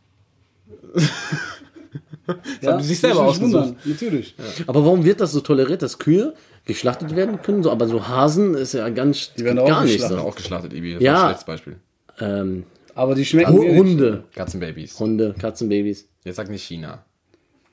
ja, 2.60 2.72
haben 2.72 2.78
die 2.78 2.84
sich 2.84 3.00
selber 3.00 3.20
ausgesucht. 3.22 3.54
wundern, 3.54 3.76
Natürlich. 3.84 4.34
Aber 4.66 4.84
warum 4.84 5.04
wird 5.04 5.20
das 5.20 5.32
so 5.32 5.40
toleriert, 5.40 5.82
dass 5.82 5.98
Kühe 5.98 6.34
geschlachtet 6.66 7.16
werden 7.16 7.40
können? 7.42 7.62
So, 7.62 7.70
aber 7.70 7.88
so 7.88 8.06
Hasen 8.06 8.54
ist 8.54 8.74
ja 8.74 8.88
ganz 8.90 9.32
Die 9.34 9.44
werden 9.44 9.58
auch 9.58 9.66
gar 9.66 9.84
nicht 9.84 9.94
geschlachtet. 9.94 10.18
so. 10.20 10.24
Auch 10.24 10.34
geschlachtet, 10.34 10.72
Ibi. 10.74 10.94
Das 10.94 11.02
Ja. 11.02 11.14
war 11.14 11.24
schlechtes 11.26 11.44
Beispiel. 11.46 11.76
Ähm, 12.20 12.64
Aber 12.94 13.14
die 13.14 13.24
schmecken 13.24 13.52
Hu- 13.52 13.62
mir 13.62 13.68
nicht. 13.72 13.78
Hunde, 13.78 14.24
Katzenbabys. 14.34 14.98
Hunde, 15.00 15.34
Katzenbabys. 15.38 16.06
Jetzt 16.24 16.36
sag 16.36 16.50
nicht 16.50 16.64
China. 16.64 17.04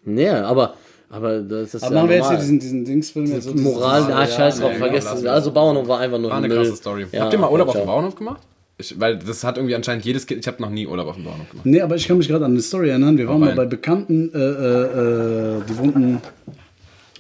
Nee, 0.03 0.29
aber, 0.29 0.75
aber 1.09 1.39
das 1.41 1.73
ist 1.75 1.83
Aber 1.83 1.95
ja 1.95 2.01
machen 2.01 2.09
wir 2.09 2.17
jetzt 2.17 2.29
hier 2.29 2.37
diesen, 2.37 2.59
diesen 2.59 2.85
Dingsfilm 2.85 3.25
jetzt 3.27 3.45
so 3.45 3.53
Moral, 3.53 4.11
ah, 4.11 4.27
scheiß 4.27 4.59
drauf, 4.59 4.71
nee, 4.73 4.77
vergesst 4.79 5.07
es. 5.13 5.25
Also 5.25 5.51
Bauernhof 5.51 5.87
war 5.87 5.99
einfach 5.99 6.19
nur 6.19 6.29
War 6.31 6.37
eine 6.37 6.47
Müll. 6.47 6.57
krasse 6.57 6.75
Story. 6.75 7.05
Ja, 7.11 7.23
Habt 7.23 7.33
ihr 7.33 7.39
mal 7.39 7.51
Urlaub 7.51 7.69
auf 7.69 7.75
dem 7.75 7.85
Bauernhof 7.85 8.15
gemacht? 8.15 8.41
Ich, 8.77 8.99
weil 8.99 9.17
das 9.17 9.43
hat 9.43 9.57
irgendwie 9.57 9.75
anscheinend 9.75 10.03
jedes 10.03 10.27
Kind. 10.27 10.41
Ich 10.41 10.47
habe 10.47 10.61
noch 10.61 10.69
nie 10.69 10.85
Urlaub 10.85 11.07
auf 11.07 11.15
dem 11.15 11.23
Bauernhof 11.23 11.49
gemacht. 11.49 11.65
Nee, 11.65 11.79
aber 11.81 11.95
ich 11.95 12.07
kann 12.07 12.17
mich 12.17 12.27
gerade 12.27 12.43
an 12.43 12.51
eine 12.51 12.61
Story 12.61 12.89
erinnern. 12.89 13.17
Wir 13.17 13.27
waren 13.27 13.39
mal 13.39 13.55
bei 13.55 13.65
Bekannten, 13.65 14.31
äh, 14.33 14.37
äh, 14.37 15.59
äh, 15.59 15.61
die 15.69 15.77
wohnten, 15.77 16.21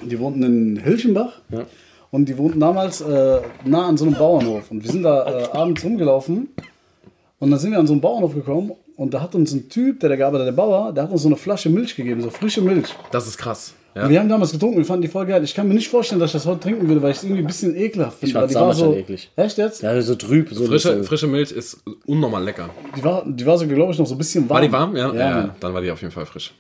die 0.03 0.19
wohnten 0.19 0.43
in 0.43 0.77
Hilchenbach. 0.77 1.41
Und 2.11 2.29
die 2.29 2.37
wohnten 2.37 2.59
damals 2.59 3.01
äh, 3.01 3.39
nah 3.65 3.87
an 3.87 3.97
so 3.97 4.05
einem 4.05 4.15
Bauernhof. 4.15 4.69
Und 4.71 4.83
wir 4.83 4.91
sind 4.91 5.03
da 5.03 5.43
äh, 5.43 5.47
abends 5.51 5.83
rumgelaufen. 5.83 6.49
Und 7.39 7.51
dann 7.51 7.59
sind 7.59 7.71
wir 7.71 7.79
an 7.79 7.87
so 7.87 7.93
einen 7.93 8.01
Bauernhof 8.01 8.33
gekommen. 8.33 8.71
Und 8.97 9.13
da 9.13 9.21
hat 9.21 9.35
uns 9.35 9.51
ein 9.53 9.67
Typ, 9.69 9.99
der 9.99 10.09
da 10.09 10.15
gearbeitet 10.15 10.47
hat, 10.47 10.53
der 10.53 10.61
Bauer, 10.61 10.93
der 10.93 11.03
hat 11.03 11.11
uns 11.11 11.21
so 11.23 11.27
eine 11.27 11.35
Flasche 11.35 11.69
Milch 11.69 11.95
gegeben, 11.95 12.21
so 12.21 12.29
frische 12.29 12.61
Milch. 12.61 12.87
Das 13.11 13.27
ist 13.27 13.37
krass. 13.37 13.73
Und 13.93 14.09
wir 14.09 14.19
haben 14.19 14.27
damals 14.27 14.51
getrunken, 14.51 14.77
wir 14.77 14.83
fanden 14.85 15.03
die 15.03 15.07
voll 15.07 15.25
geil. 15.25 15.41
Ich 15.45 15.55
kann 15.55 15.69
mir 15.69 15.73
nicht 15.73 15.87
vorstellen, 15.87 16.19
dass 16.19 16.29
ich 16.31 16.33
das 16.33 16.45
heute 16.45 16.59
trinken 16.61 16.85
würde, 16.87 17.01
weil 17.01 17.11
ich 17.11 17.17
es 17.17 17.23
irgendwie 17.23 17.41
ein 17.43 17.47
bisschen 17.47 17.75
ekelhaft 17.77 18.19
finde. 18.19 18.35
weil 18.35 18.47
die 18.47 18.53
war 18.55 18.61
damals 18.61 18.77
so, 18.77 18.85
schon 18.85 18.95
eklig. 18.97 19.31
Echt 19.37 19.57
jetzt? 19.57 19.81
Ja, 19.83 20.01
so 20.01 20.15
trüb. 20.15 20.49
So 20.51 20.65
Frische, 20.65 21.01
frische 21.05 21.27
Milch 21.27 21.51
ist 21.53 21.81
unnormal 22.05 22.43
lecker. 22.43 22.69
Die 22.97 23.03
war, 23.03 23.23
die 23.25 23.45
war 23.45 23.57
so, 23.57 23.65
glaube 23.65 23.93
ich, 23.93 23.97
noch 23.99 24.05
so 24.05 24.15
ein 24.15 24.17
bisschen 24.17 24.49
warm. 24.49 24.55
War 24.57 24.61
die 24.61 24.71
warm? 24.71 24.95
Ja, 24.97 25.13
ja, 25.13 25.19
Ja. 25.19 25.29
ja. 25.39 25.55
Dann 25.61 25.73
war 25.73 25.81
die 25.81 25.91
auf 25.91 26.01
jeden 26.01 26.11
Fall 26.11 26.25
frisch. 26.25 26.53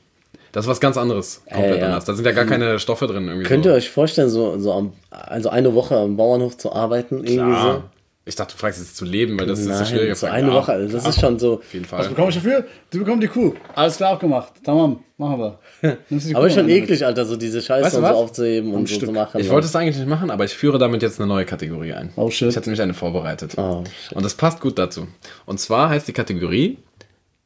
Das 0.53 0.63
ist 0.63 0.69
was 0.69 0.79
ganz 0.79 0.95
anderes. 0.95 1.41
Komplett 1.51 1.75
Äh, 1.75 1.79
ja. 1.79 1.85
anders. 1.87 2.05
Da 2.05 2.13
sind 2.13 2.23
ja 2.23 2.31
gar 2.31 2.45
keine 2.45 2.79
Stoffe 2.79 3.05
drin. 3.07 3.27
Irgendwie 3.27 3.43
Könnt 3.45 3.65
so. 3.65 3.69
ihr 3.71 3.75
euch 3.75 3.89
vorstellen, 3.89 4.29
so, 4.29 4.57
so 4.57 4.71
am, 4.71 4.93
also 5.09 5.49
eine 5.49 5.73
Woche 5.75 5.97
am 5.97 6.15
Bauernhof 6.15 6.55
zu 6.57 6.71
arbeiten? 6.71 7.17
Irgendwie 7.25 7.39
Ah, 7.41 7.83
ich 8.27 8.35
dachte, 8.35 8.53
du 8.53 8.59
fragst 8.59 8.79
jetzt 8.79 8.97
zu 8.97 9.05
leben, 9.05 9.39
weil 9.39 9.45
das 9.45 9.59
so? 9.63 9.69
ist 9.69 9.75
eine 9.77 9.85
schwierige 9.85 10.07
Nein, 10.07 10.15
so 10.15 10.25
Frage. 10.27 10.37
eine 10.39 10.47
Ja, 10.47 10.53
Woche, 10.55 10.71
also 10.71 10.97
das 10.97 11.07
ist 11.07 11.19
schon 11.21 11.37
so. 11.39 11.53
Auf 11.59 11.73
jeden 11.73 11.85
Was 11.91 11.99
Fall. 12.01 12.09
bekomme 12.09 12.29
ich 12.29 12.35
dafür? 12.35 12.65
Die 12.91 12.97
bekommen 12.97 13.21
die 13.21 13.27
Kuh. 13.27 13.53
Alles 13.75 13.97
klar 13.97 14.13
abgemacht. 14.13 14.53
Tamam, 14.63 14.99
machen 15.17 15.39
wir. 15.39 15.59
Nimmst 16.09 16.25
du 16.25 16.29
die 16.29 16.35
Aber 16.35 16.47
Kuh 16.47 16.53
schon 16.53 16.65
mit? 16.65 16.75
eklig, 16.75 17.05
Alter, 17.05 17.25
so 17.25 17.35
diese 17.35 17.61
Scheiße 17.61 17.85
Weißt 17.85 17.95
du 17.95 17.99
und 17.99 18.05
so 18.05 18.09
was? 18.09 18.17
aufzuheben 18.17 18.73
und 18.73 18.87
so 18.89 18.95
Stück. 18.95 19.07
zu 19.09 19.13
machen. 19.13 19.39
Ich 19.39 19.49
wollte 19.49 19.67
es 19.67 19.75
eigentlich 19.75 19.97
nicht 19.97 20.07
machen, 20.09 20.31
aber 20.31 20.43
ich 20.45 20.53
führe 20.55 20.79
damit 20.79 21.03
jetzt 21.03 21.19
eine 21.19 21.27
neue 21.27 21.45
Kategorie 21.45 21.93
ein. 21.93 22.11
Oh, 22.15 22.29
shit. 22.31 22.49
Ich 22.49 22.57
hatte 22.57 22.67
nämlich 22.69 22.81
eine 22.81 22.93
vorbereitet. 22.95 23.53
Oh, 23.57 23.83
shit. 24.07 24.13
Und 24.17 24.23
das 24.25 24.33
passt 24.33 24.59
gut 24.59 24.79
dazu. 24.79 25.07
Und 25.45 25.59
zwar 25.59 25.89
heißt 25.89 26.07
die 26.07 26.13
Kategorie 26.13 26.77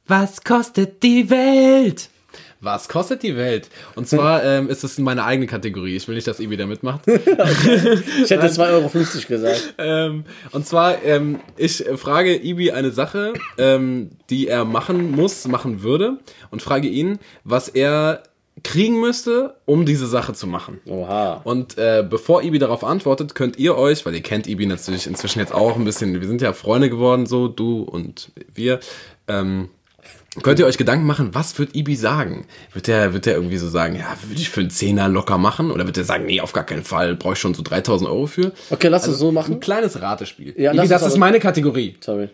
Was 0.07 0.43
kostet 0.43 1.03
die 1.03 1.30
Welt? 1.30 2.09
Was 2.62 2.89
kostet 2.89 3.24
die 3.24 3.36
Welt? 3.38 3.70
Und 3.95 4.07
zwar 4.07 4.43
ähm, 4.43 4.70
ist 4.70 4.84
es 4.84 4.97
meine 4.97 5.24
eigene 5.24 5.47
Kategorie. 5.47 5.95
Ich 5.95 6.07
will 6.07 6.16
nicht, 6.16 6.28
dass 6.28 6.39
Ibi 6.39 6.57
da 6.57 6.66
mitmacht. 6.66 7.01
Ich 7.10 8.30
hätte 8.30 8.47
2,50 8.47 8.60
Euro 8.70 8.89
gesagt. 9.28 9.74
ähm, 9.78 10.26
und 10.51 10.66
zwar, 10.68 11.03
ähm, 11.03 11.39
ich 11.57 11.84
frage 11.95 12.36
Ibi 12.36 12.72
eine 12.72 12.91
Sache, 12.91 13.34
ähm, 13.57 14.12
die 14.30 14.47
er 14.47 14.66
machen 14.66 15.12
muss, 15.12 15.47
machen 15.47 15.84
würde, 15.84 16.20
und 16.51 16.62
frage 16.62 16.88
ihn, 16.88 17.20
was 17.43 17.70
er 17.70 18.24
kriegen 18.64 18.99
müsste, 18.99 19.55
um 19.66 19.86
diese 19.86 20.07
Sache 20.07 20.34
zu 20.34 20.47
machen. 20.47 20.80
Oha. 20.86 21.41
Und 21.43 21.78
äh, 21.78 22.05
bevor 22.07 22.43
Ibi 22.43 22.60
darauf 22.60 22.84
antwortet, 22.84 23.36
könnt 23.36 23.57
ihr 23.57 23.78
euch, 23.78 24.05
weil 24.05 24.16
ihr 24.16 24.22
kennt 24.22 24.47
Ibi 24.47 24.66
natürlich 24.66 25.07
inzwischen 25.07 25.39
jetzt 25.39 25.53
auch 25.53 25.76
ein 25.76 25.86
bisschen, 25.86 26.20
wir 26.20 26.28
sind 26.28 26.41
ja 26.41 26.53
Freunde 26.53 26.89
geworden, 26.89 27.26
so 27.26 27.47
du 27.47 27.84
und 27.84 28.32
wir, 28.53 28.80
ähm, 29.28 29.70
könnt 30.41 30.59
ihr 30.59 30.65
euch 30.65 30.77
Gedanken 30.77 31.05
machen, 31.05 31.30
was 31.34 31.57
wird 31.57 31.75
Ibi 31.75 31.95
sagen? 31.95 32.45
Wird 32.73 32.88
der, 32.88 33.13
wird 33.13 33.25
der 33.25 33.36
irgendwie 33.36 33.57
so 33.57 33.69
sagen, 33.69 33.95
ja, 33.95 34.15
würde 34.27 34.41
ich 34.41 34.49
für 34.49 34.61
einen 34.61 34.69
Zehner 34.69 35.09
locker 35.09 35.38
machen? 35.38 35.71
Oder 35.71 35.86
wird 35.86 35.97
der 35.97 36.03
sagen, 36.03 36.25
nee, 36.25 36.41
auf 36.41 36.53
gar 36.53 36.65
keinen 36.65 36.84
Fall, 36.84 37.15
brauche 37.15 37.34
ich 37.34 37.39
schon 37.39 37.53
so 37.53 37.63
3000 37.63 38.09
Euro 38.09 38.27
für? 38.27 38.51
Okay, 38.69 38.88
lass 38.88 39.07
es 39.07 39.17
so 39.17 39.30
Ein 39.30 39.34
machen. 39.34 39.59
kleines 39.59 40.01
Ratespiel. 40.01 40.53
Ja, 40.57 40.73
Ibi, 40.73 40.88
das 40.88 41.03
uns 41.03 41.13
ist 41.13 41.17
meine 41.17 41.39
Kategorie. 41.39 41.95
Sorry. 41.99 42.30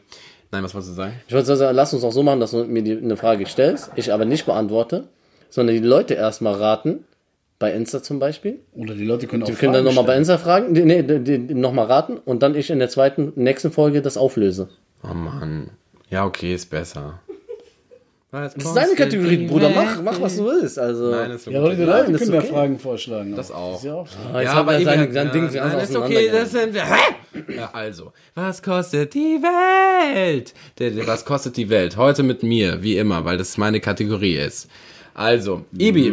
Nein, 0.51 0.63
was 0.63 0.73
wolltest 0.73 0.91
du 0.91 0.95
sagen? 0.95 1.13
Ich 1.27 1.33
wollte 1.33 1.55
sagen, 1.55 1.75
lass 1.75 1.93
uns 1.93 2.03
auch 2.03 2.11
so 2.11 2.23
machen, 2.23 2.39
dass 2.39 2.51
du 2.51 2.63
mir 2.65 2.83
die, 2.83 2.97
eine 2.97 3.17
Frage 3.17 3.45
stellst, 3.45 3.91
ich 3.95 4.13
aber 4.13 4.25
nicht 4.25 4.45
beantworte, 4.45 5.05
sondern 5.49 5.75
die 5.75 5.81
Leute 5.81 6.13
erstmal 6.13 6.53
raten. 6.55 7.05
Bei 7.57 7.71
Insta 7.71 8.03
zum 8.03 8.19
Beispiel. 8.19 8.59
Oder 8.73 8.95
die 8.95 9.05
Leute 9.05 9.27
können 9.27 9.43
auch 9.43 9.47
Die 9.47 9.53
können 9.53 9.71
dann 9.71 9.85
Fragen 9.85 9.95
nochmal 9.95 10.15
bei. 10.15 10.17
Insta 10.17 10.37
fragen, 10.37 10.73
nee, 10.73 10.83
nee, 10.83 11.03
die, 11.03 11.47
die, 11.47 11.53
nochmal 11.53 11.85
raten 11.85 12.17
und 12.17 12.43
dann 12.43 12.53
ich 12.53 12.69
in 12.69 12.79
der 12.79 12.89
zweiten, 12.89 13.31
nächsten 13.35 13.71
Folge 13.71 14.01
das 14.01 14.17
auflöse. 14.17 14.67
Oh 15.03 15.13
Mann. 15.13 15.69
Ja, 16.09 16.25
okay, 16.25 16.53
ist 16.53 16.69
besser. 16.69 17.21
Das 18.43 18.55
ist 18.55 18.73
deine 18.75 18.95
Kategorie, 18.95 19.47
Bruder. 19.47 19.69
Mach, 19.69 20.01
mach 20.01 20.21
was 20.21 20.35
du 20.37 20.45
willst. 20.45 20.77
Also. 20.77 21.11
Nein, 21.11 21.31
ist 21.31 21.47
Ja, 21.47 21.59
Leute, 21.61 21.85
Leute 21.85 22.11
das 22.11 22.21
können 22.21 22.33
ja 22.33 22.39
okay. 22.39 22.47
Fragen 22.49 22.79
vorschlagen. 22.79 23.35
Das 23.35 23.51
auch. 23.51 23.77
Ist 23.77 23.85
ja 23.85 23.93
auch 23.93 24.07
Ah, 24.33 24.39
jetzt 24.41 24.45
Ja, 24.45 24.51
hat 24.53 24.57
aber 24.59 24.73
er 24.73 24.79
Ibi 24.79 24.85
sein, 24.85 24.99
ja, 25.13 25.25
Ding 25.25 25.43
nein, 25.45 25.53
ganz 25.53 25.89
ist 25.89 25.95
okay, 25.95 26.29
das 26.31 26.51
sind 26.51 26.73
wir. 26.73 26.83
Ja, 27.55 27.69
also, 27.73 28.11
was 28.33 28.61
kostet 28.61 29.13
die 29.13 29.39
Welt? 29.41 30.53
Was 31.07 31.25
kostet 31.25 31.57
die 31.57 31.69
Welt? 31.69 31.95
Heute 31.97 32.23
mit 32.23 32.43
mir, 32.43 32.81
wie 32.83 32.97
immer, 32.97 33.23
weil 33.25 33.37
das 33.37 33.57
meine 33.57 33.79
Kategorie 33.79 34.35
ist. 34.37 34.67
Also, 35.13 35.63
Ibi. 35.77 36.11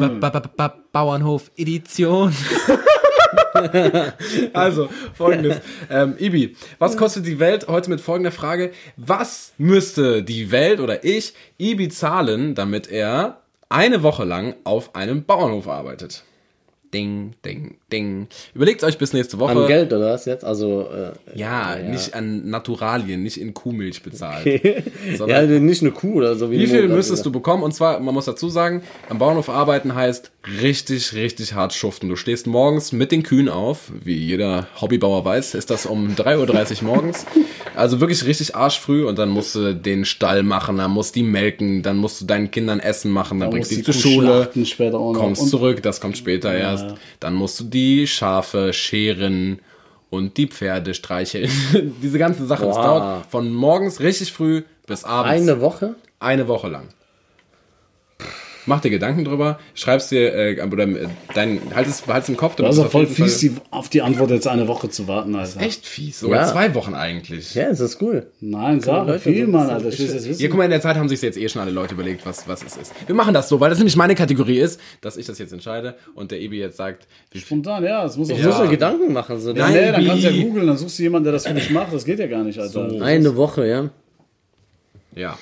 Ba- 0.00 0.08
ba- 0.20 0.30
ba- 0.40 0.50
ba- 0.56 0.78
Bauernhof 0.92 1.50
Edition. 1.56 2.32
also, 4.52 4.88
folgendes. 5.14 5.60
Ähm, 5.90 6.14
Ibi, 6.18 6.56
was 6.78 6.96
kostet 6.96 7.26
die 7.26 7.38
Welt 7.38 7.68
heute 7.68 7.90
mit 7.90 8.00
folgender 8.00 8.32
Frage? 8.32 8.72
Was 8.96 9.52
müsste 9.58 10.22
die 10.22 10.50
Welt 10.50 10.80
oder 10.80 11.04
ich 11.04 11.34
Ibi 11.58 11.88
zahlen, 11.88 12.54
damit 12.54 12.88
er 12.88 13.40
eine 13.68 14.02
Woche 14.02 14.24
lang 14.24 14.54
auf 14.64 14.94
einem 14.94 15.24
Bauernhof 15.24 15.68
arbeitet? 15.68 16.24
Ding, 16.94 17.32
ding, 17.44 17.76
ding. 17.92 18.28
Überlegt 18.54 18.84
euch 18.84 18.96
bis 18.98 19.12
nächste 19.12 19.38
Woche. 19.40 19.50
An 19.50 19.66
Geld 19.66 19.92
oder 19.92 20.12
was 20.12 20.26
jetzt? 20.26 20.44
Also, 20.44 20.88
äh, 20.88 21.38
Ja, 21.38 21.74
nicht 21.76 22.14
an 22.14 22.48
Naturalien, 22.48 23.22
nicht 23.24 23.36
in 23.36 23.52
Kuhmilch 23.52 24.02
bezahlt. 24.02 24.46
ja, 24.64 25.16
Sondern 25.16 25.66
nicht 25.66 25.82
eine 25.82 25.90
Kuh 25.90 26.14
oder 26.18 26.36
so. 26.36 26.52
wie 26.52 26.66
viel 26.68 26.86
müsstest 26.88 27.26
du 27.26 27.32
bekommen? 27.32 27.64
Und 27.64 27.72
zwar, 27.74 27.98
man 27.98 28.14
muss 28.14 28.26
dazu 28.26 28.48
sagen, 28.48 28.82
am 29.08 29.18
Bauernhof 29.18 29.48
arbeiten 29.48 29.94
heißt 29.94 30.30
richtig, 30.62 31.14
richtig 31.14 31.54
hart 31.54 31.72
schuften. 31.74 32.08
Du 32.08 32.16
stehst 32.16 32.46
morgens 32.46 32.92
mit 32.92 33.10
den 33.10 33.24
Kühen 33.24 33.48
auf, 33.48 33.90
wie 34.04 34.14
jeder 34.16 34.68
Hobbybauer 34.80 35.24
weiß, 35.24 35.54
ist 35.54 35.70
das 35.70 35.86
um 35.86 36.14
3.30 36.14 36.82
Uhr 36.82 36.94
morgens. 36.94 37.26
Also 37.74 38.00
wirklich 38.00 38.24
richtig 38.24 38.54
arschfrüh 38.54 39.04
und 39.04 39.18
dann 39.18 39.30
musst 39.30 39.56
du 39.56 39.74
den 39.74 40.04
Stall 40.04 40.44
machen, 40.44 40.76
dann 40.76 40.92
musst 40.92 41.16
du 41.16 41.20
die 41.20 41.26
melken, 41.26 41.82
dann 41.82 41.96
musst 41.96 42.20
du 42.20 42.24
deinen 42.26 42.52
Kindern 42.52 42.78
Essen 42.78 43.10
machen, 43.10 43.40
dann 43.40 43.48
Da 43.50 43.54
bringst 43.54 43.72
du 43.72 43.76
die 43.76 43.82
zur 43.82 43.94
Schule, 43.94 44.48
kommst 44.92 45.42
Und- 45.42 45.48
zurück, 45.48 45.82
das 45.82 46.00
kommt 46.00 46.16
später 46.16 46.54
erst. 46.54 46.83
Dann 47.20 47.34
musst 47.34 47.60
du 47.60 47.64
die 47.64 48.06
Schafe 48.06 48.72
scheren 48.72 49.60
und 50.10 50.36
die 50.36 50.46
Pferde 50.46 50.94
streicheln. 50.94 51.50
Diese 52.02 52.18
ganze 52.18 52.46
Sache, 52.46 52.66
das 52.66 52.76
Wow. 52.76 52.84
dauert 52.84 53.26
von 53.26 53.52
morgens 53.52 54.00
richtig 54.00 54.32
früh 54.32 54.62
bis 54.86 55.04
abends. 55.04 55.32
Eine 55.42 55.60
Woche? 55.60 55.94
Eine 56.20 56.46
Woche 56.48 56.68
lang. 56.68 56.88
Mach 58.66 58.80
dir 58.80 58.88
Gedanken 58.90 59.24
drüber, 59.24 59.58
schreib's 59.74 60.08
dir, 60.08 60.32
äh, 60.34 60.62
oder 60.62 60.84
äh, 60.84 61.06
dein, 61.34 61.60
halt 61.74 61.86
es, 61.86 62.06
halt 62.06 62.22
es 62.22 62.28
im 62.30 62.36
Kopf. 62.36 62.56
Das 62.56 62.70
ist 62.70 62.78
ja 62.78 62.86
auf 62.86 62.92
voll 62.92 63.06
fies, 63.06 63.38
die, 63.38 63.52
auf 63.70 63.90
die 63.90 64.00
Antwort 64.00 64.30
jetzt 64.30 64.46
eine 64.48 64.66
Woche 64.68 64.88
zu 64.88 65.06
warten, 65.06 65.34
Alter. 65.34 65.60
Echt 65.60 65.86
fies, 65.86 66.20
sogar 66.20 66.46
Ja. 66.46 66.52
zwei 66.52 66.74
Wochen 66.74 66.94
eigentlich. 66.94 67.54
Ja. 67.54 67.64
Ja, 67.64 67.68
das 67.68 67.80
ist 67.80 68.00
cool. 68.00 68.26
Nein, 68.40 68.80
sag 68.80 69.20
viel, 69.20 69.44
so- 69.46 69.50
Mann, 69.52 69.66
so- 69.66 69.72
Alter. 69.74 69.88
Ich 69.88 69.98
will 69.98 70.06
das 70.06 70.14
wissen. 70.28 70.38
Hier, 70.38 70.48
guck 70.48 70.58
mal, 70.58 70.64
in 70.64 70.70
der 70.70 70.80
Zeit 70.80 70.96
haben 70.96 71.08
sich 71.08 71.20
jetzt 71.20 71.36
eh 71.36 71.48
schon 71.48 71.60
alle 71.62 71.70
Leute 71.72 71.94
überlegt, 71.94 72.24
was, 72.24 72.48
was 72.48 72.62
es 72.62 72.76
ist. 72.76 72.92
Wir 73.06 73.14
machen 73.14 73.34
das 73.34 73.48
so, 73.48 73.60
weil 73.60 73.68
das 73.70 73.78
nämlich 73.78 73.96
meine 73.96 74.14
Kategorie 74.14 74.58
ist, 74.60 74.80
dass 75.02 75.16
ich 75.16 75.26
das 75.26 75.38
jetzt 75.38 75.52
entscheide 75.52 75.94
und 76.14 76.30
der 76.30 76.40
Ebi 76.40 76.58
jetzt 76.58 76.76
sagt, 76.78 77.06
wie 77.32 77.38
viel. 77.38 77.46
Spontan, 77.46 77.84
ja, 77.84 78.02
das 78.02 78.16
muss 78.16 78.30
auch 78.30 78.34
Ich 78.36 78.42
so 78.42 78.48
muss 78.48 78.56
sein. 78.58 78.70
Gedanken 78.70 79.12
machen. 79.12 79.38
So 79.40 79.50
Ja, 79.50 79.56
das- 79.66 79.70
nee, 79.72 79.92
dann 79.92 80.06
kannst 80.06 80.24
du 80.24 80.30
ja 80.30 80.42
googeln, 80.42 80.66
dann 80.66 80.76
suchst 80.78 80.98
du 80.98 81.02
jemanden, 81.02 81.24
der 81.24 81.32
das 81.34 81.46
für 81.46 81.54
dich 81.54 81.68
macht. 81.70 81.92
Das 81.92 82.04
geht 82.04 82.18
ja 82.18 82.26
gar 82.26 82.42
nicht, 82.44 82.58
Alter. 82.58 82.90
Eine 83.02 83.36
Woche, 83.36 83.66
ja. 83.66 83.90
Ja. 85.14 85.38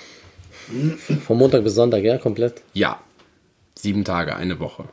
Von 1.27 1.39
Montag 1.39 1.64
bis 1.64 1.75
Sonntag, 1.75 2.03
ja, 2.05 2.18
komplett. 2.18 2.62
Ja. 2.73 3.01
Sieben 3.75 4.05
Tage, 4.05 4.37
eine 4.37 4.59
Woche. 4.61 4.85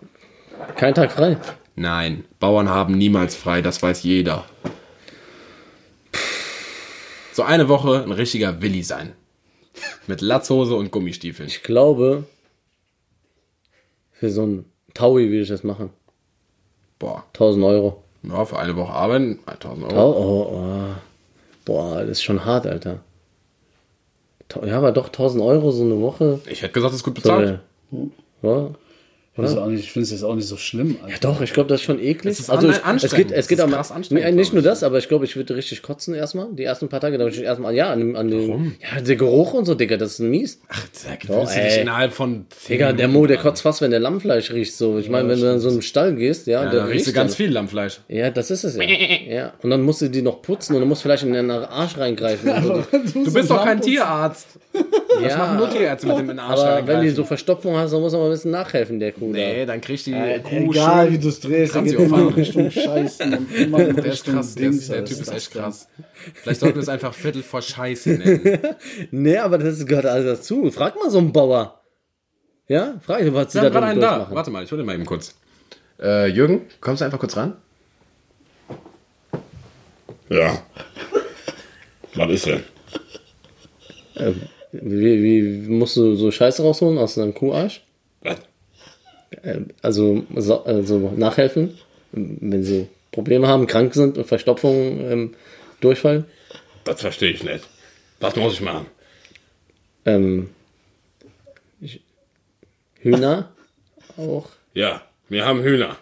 Kein 0.75 0.93
Tag 0.93 1.11
frei. 1.11 1.37
Nein, 1.75 2.25
Bauern 2.39 2.69
haben 2.69 2.97
niemals 2.97 3.35
frei, 3.35 3.61
das 3.61 3.81
weiß 3.81 4.03
jeder. 4.03 4.45
So 7.33 7.43
eine 7.43 7.69
Woche 7.69 8.03
ein 8.03 8.11
richtiger 8.11 8.61
Willi 8.61 8.83
sein. 8.83 9.13
Mit 10.07 10.21
Latzhose 10.21 10.75
und 10.75 10.91
Gummistiefeln. 10.91 11.47
Ich 11.47 11.63
glaube, 11.63 12.25
für 14.11 14.29
so 14.29 14.43
ein 14.45 14.65
Taui 14.93 15.29
würde 15.29 15.41
ich 15.43 15.47
das 15.49 15.63
machen. 15.63 15.91
Boah, 16.97 17.23
1000 17.33 17.63
Euro. 17.63 18.03
ja, 18.23 18.43
für 18.43 18.59
eine 18.59 18.75
Woche 18.75 18.91
arbeiten, 18.91 19.39
1000 19.45 19.85
Oh, 19.93 19.95
Euro. 19.95 20.11
oh, 20.11 20.57
oh. 20.57 20.95
Boah, 21.63 21.99
das 22.01 22.09
ist 22.11 22.23
schon 22.23 22.43
hart, 22.43 22.67
Alter. 22.67 22.99
Ja, 24.65 24.79
aber 24.79 24.91
doch 24.91 25.07
1000 25.07 25.41
Euro 25.43 25.71
so 25.71 25.83
eine 25.83 26.01
Woche. 26.01 26.41
Ich 26.47 26.61
hätte 26.63 26.73
gesagt, 26.73 26.91
das 26.93 26.99
ist 26.99 27.05
gut 27.05 27.15
So, 27.17 27.21
bezahlt. 27.21 27.59
Ja. 28.41 28.69
Ich 29.43 29.49
finde 29.49 29.59
es 29.61 29.65
auch 29.65 29.67
nicht- 29.69 29.83
ich 29.83 29.91
finde 29.91 30.03
es 30.05 30.11
jetzt 30.11 30.23
auch 30.23 30.35
nicht 30.35 30.47
so 30.47 30.57
schlimm, 30.57 30.97
Alter. 31.03 31.17
Doch, 31.21 31.41
ich 31.41 31.53
glaube, 31.53 31.69
das 31.69 31.81
ist 31.81 31.85
schon 31.85 31.99
eklig. 31.99 32.33
Es 32.33 32.39
ist 32.41 32.49
also 32.49 32.69
ich, 32.69 32.75
es 32.77 32.83
anstrengend. 32.83 33.27
geht, 33.29 33.31
es 33.31 33.39
Es 33.45 33.47
geht 33.47 33.59
ist 33.59 33.63
auch 33.65 33.69
krass 33.69 33.91
anstrengend, 33.91 34.35
nicht 34.35 34.53
nur 34.53 34.61
das, 34.63 34.83
aber 34.83 34.97
ich 34.97 35.07
glaube, 35.07 35.25
ich 35.25 35.35
würde 35.35 35.55
richtig 35.55 35.81
kotzen 35.81 36.13
erstmal, 36.13 36.47
die 36.53 36.63
ersten 36.63 36.87
paar 36.89 36.99
Tage, 36.99 37.17
da 37.17 37.25
würde 37.25 37.35
ich 37.35 37.43
erstmal, 37.43 37.73
ja, 37.75 37.89
an, 37.91 37.99
dem- 37.99 38.15
an 38.15 38.29
den, 38.29 38.75
ja, 38.95 39.01
der 39.01 39.15
Geruch 39.15 39.53
und 39.53 39.65
so, 39.65 39.75
Digga, 39.75 39.97
das 39.97 40.13
ist 40.13 40.19
mies. 40.19 40.59
Ach, 40.69 40.83
da 41.07 41.15
gewöhnst 41.15 41.55
du 41.55 41.61
dich 41.61 41.77
innerhalb 41.77 42.13
von 42.13 42.45
10 42.49 42.73
Digga, 42.73 42.93
der 42.93 43.07
Mo, 43.07 43.25
der 43.27 43.37
kotzt 43.37 43.61
fast, 43.61 43.81
wenn 43.81 43.91
der 43.91 43.99
Lammfleisch 43.99 44.51
riecht, 44.51 44.75
so. 44.75 44.97
Ich 44.97 45.09
meine, 45.09 45.29
wenn 45.29 45.39
du 45.39 45.51
in 45.53 45.59
so 45.59 45.69
einen 45.69 45.81
Stall 45.81 46.15
gehst, 46.15 46.47
ja, 46.47 46.63
Ja, 46.65 46.69
der 46.71 46.79
da 46.81 46.85
riechst 46.87 47.07
du 47.07 47.13
ganz 47.13 47.31
dann. 47.31 47.37
viel 47.37 47.51
Lammfleisch. 47.51 47.99
Ja, 48.07 48.29
das 48.29 48.51
ist 48.51 48.63
es 48.63 48.75
ja. 48.75 48.83
ja. 48.83 49.53
Und 49.61 49.69
dann 49.69 49.81
musst 49.81 50.01
du 50.01 50.09
die 50.09 50.21
noch 50.21 50.41
putzen 50.41 50.75
und 50.75 50.81
du 50.81 50.85
musst 50.87 51.01
vielleicht 51.01 51.23
in 51.23 51.33
den 51.33 51.49
Arsch 51.51 51.97
reingreifen. 51.97 52.49
und 52.49 52.63
so. 52.63 53.23
Du 53.25 53.33
bist 53.33 53.49
doch 53.49 53.63
kein 53.63 53.81
Tierarzt. 53.81 54.47
Das 54.73 55.31
ja, 55.31 55.37
machen 55.37 55.57
nur 55.57 55.69
Tierärzte 55.69 56.07
mit 56.07 56.15
dem 56.17 56.21
in 56.21 56.27
den 56.37 56.39
Arsch 56.39 56.59
aber 56.59 56.75
wenn 56.77 56.85
die 56.85 56.91
reingreifen. 56.91 57.15
so 57.15 57.23
Verstopfung 57.23 57.75
hast, 57.75 57.91
dann 57.91 58.01
muss 58.01 58.11
man 58.11 58.21
mal 58.21 58.27
ein 58.27 58.31
bisschen 58.31 58.51
nachhelfen, 58.51 58.99
der 58.99 59.11
Kuh. 59.11 59.28
Nee, 59.31 59.65
dann 59.65 59.81
kriegt 59.81 60.05
die 60.05 60.11
Kuh 60.11 60.71
Egal, 60.71 61.05
schön- 61.07 61.13
wie 61.13 61.17
du 61.19 61.27
es 61.29 61.39
drehst, 61.39 61.75
dann 61.75 61.85
sie 61.87 61.95
geht 61.95 61.99
auch 61.99 62.03
immer 62.17 62.27
in. 62.29 62.33
Richtung 62.33 62.71
Scheißen 62.71 63.33
und 63.37 63.55
immer 63.55 63.87
in 63.87 63.95
Der 63.95 64.05
ist 64.05 64.23
krass, 64.25 64.55
der, 64.55 64.63
Dings. 64.63 64.77
ist, 64.79 64.89
der 64.89 64.97
Alter. 64.97 65.09
Typ 65.09 65.21
ist 65.21 65.31
echt 65.33 65.51
krass. 65.51 65.87
Vielleicht 66.35 66.59
sollten 66.59 66.75
wir 66.77 66.81
es 66.83 66.89
einfach 66.89 67.13
Viertel 67.13 67.43
vor 67.43 67.61
Scheiße 67.61 68.09
nennen. 68.11 68.59
Nee, 69.11 69.37
aber 69.37 69.57
das 69.57 69.85
gehört 69.85 70.05
alles 70.05 70.39
dazu. 70.39 70.69
Frag 70.71 70.95
mal 70.95 71.09
so 71.09 71.17
einen 71.19 71.31
Bauer. 71.33 71.81
Ja? 72.67 72.99
Frag 73.01 73.21
ihn, 73.21 73.33
was 73.33 73.51
sie 73.51 73.57
Wir 73.59 73.63
da 73.63 73.69
gerade 73.69 73.85
einen 73.87 74.01
da. 74.01 74.27
Warte 74.31 74.51
mal, 74.51 74.63
ich 74.63 74.71
hole 74.71 74.81
den 74.81 74.85
mal 74.85 74.95
eben 74.95 75.05
kurz. 75.05 75.35
Äh, 76.01 76.27
Jürgen, 76.27 76.61
kommst 76.81 77.01
du 77.01 77.05
einfach 77.05 77.19
kurz 77.19 77.35
ran? 77.35 77.55
Ja. 80.29 80.61
Was 82.15 82.29
ist 82.31 82.45
denn? 82.45 82.63
Wie, 84.71 85.23
wie 85.23 85.69
musst 85.69 85.97
du 85.97 86.15
so 86.15 86.29
Scheiße 86.29 86.61
rausholen 86.61 86.97
aus 86.97 87.15
deinem 87.15 87.33
Kuharsch? 87.33 87.83
Was? 88.21 88.37
Äh, 89.43 89.59
also, 89.81 90.25
so, 90.35 90.63
also 90.63 91.13
nachhelfen, 91.15 91.77
wenn 92.11 92.63
sie 92.63 92.87
Probleme 93.11 93.47
haben, 93.47 93.67
krank 93.67 93.93
sind 93.93 94.17
und 94.17 94.25
Verstopfung, 94.25 94.99
ähm, 95.11 95.33
Durchfall. 95.81 96.25
Das 96.83 97.01
verstehe 97.01 97.31
ich 97.31 97.43
nicht. 97.43 97.67
Was 98.19 98.35
muss 98.35 98.53
ich 98.53 98.61
machen? 98.61 98.85
Ähm, 100.05 100.49
ich, 101.81 102.01
Hühner 103.01 103.51
auch. 104.17 104.47
Ja, 104.73 105.01
wir 105.29 105.45
haben 105.45 105.61
Hühner. 105.63 105.97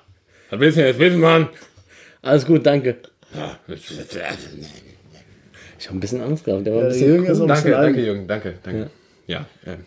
Was 0.49 0.59
willst 0.59 0.77
du 0.77 0.85
jetzt 0.85 0.99
wissen, 0.99 1.19
Mann? 1.19 1.49
Alles 2.21 2.45
gut, 2.45 2.65
danke. 2.65 2.97
Ja, 3.35 3.59
Ich 5.77 5.87
habe 5.87 5.97
ein 5.97 5.99
bisschen 5.99 6.21
Angst 6.21 6.45
gehabt. 6.45 6.65
Der 6.65 6.73
war 6.73 6.83
ein 6.83 6.87
bisschen 6.89 7.07
Jürgen 7.07 7.25
ist 7.25 7.37
auch 7.37 7.41
ein 7.43 7.47
Danke, 7.49 7.63
bisschen 7.63 7.81
danke. 7.81 8.01
Jürgen, 8.01 8.27
danke, 8.27 8.53
danke. 8.63 8.89
Ja, 9.27 9.45
ähm, 9.65 9.83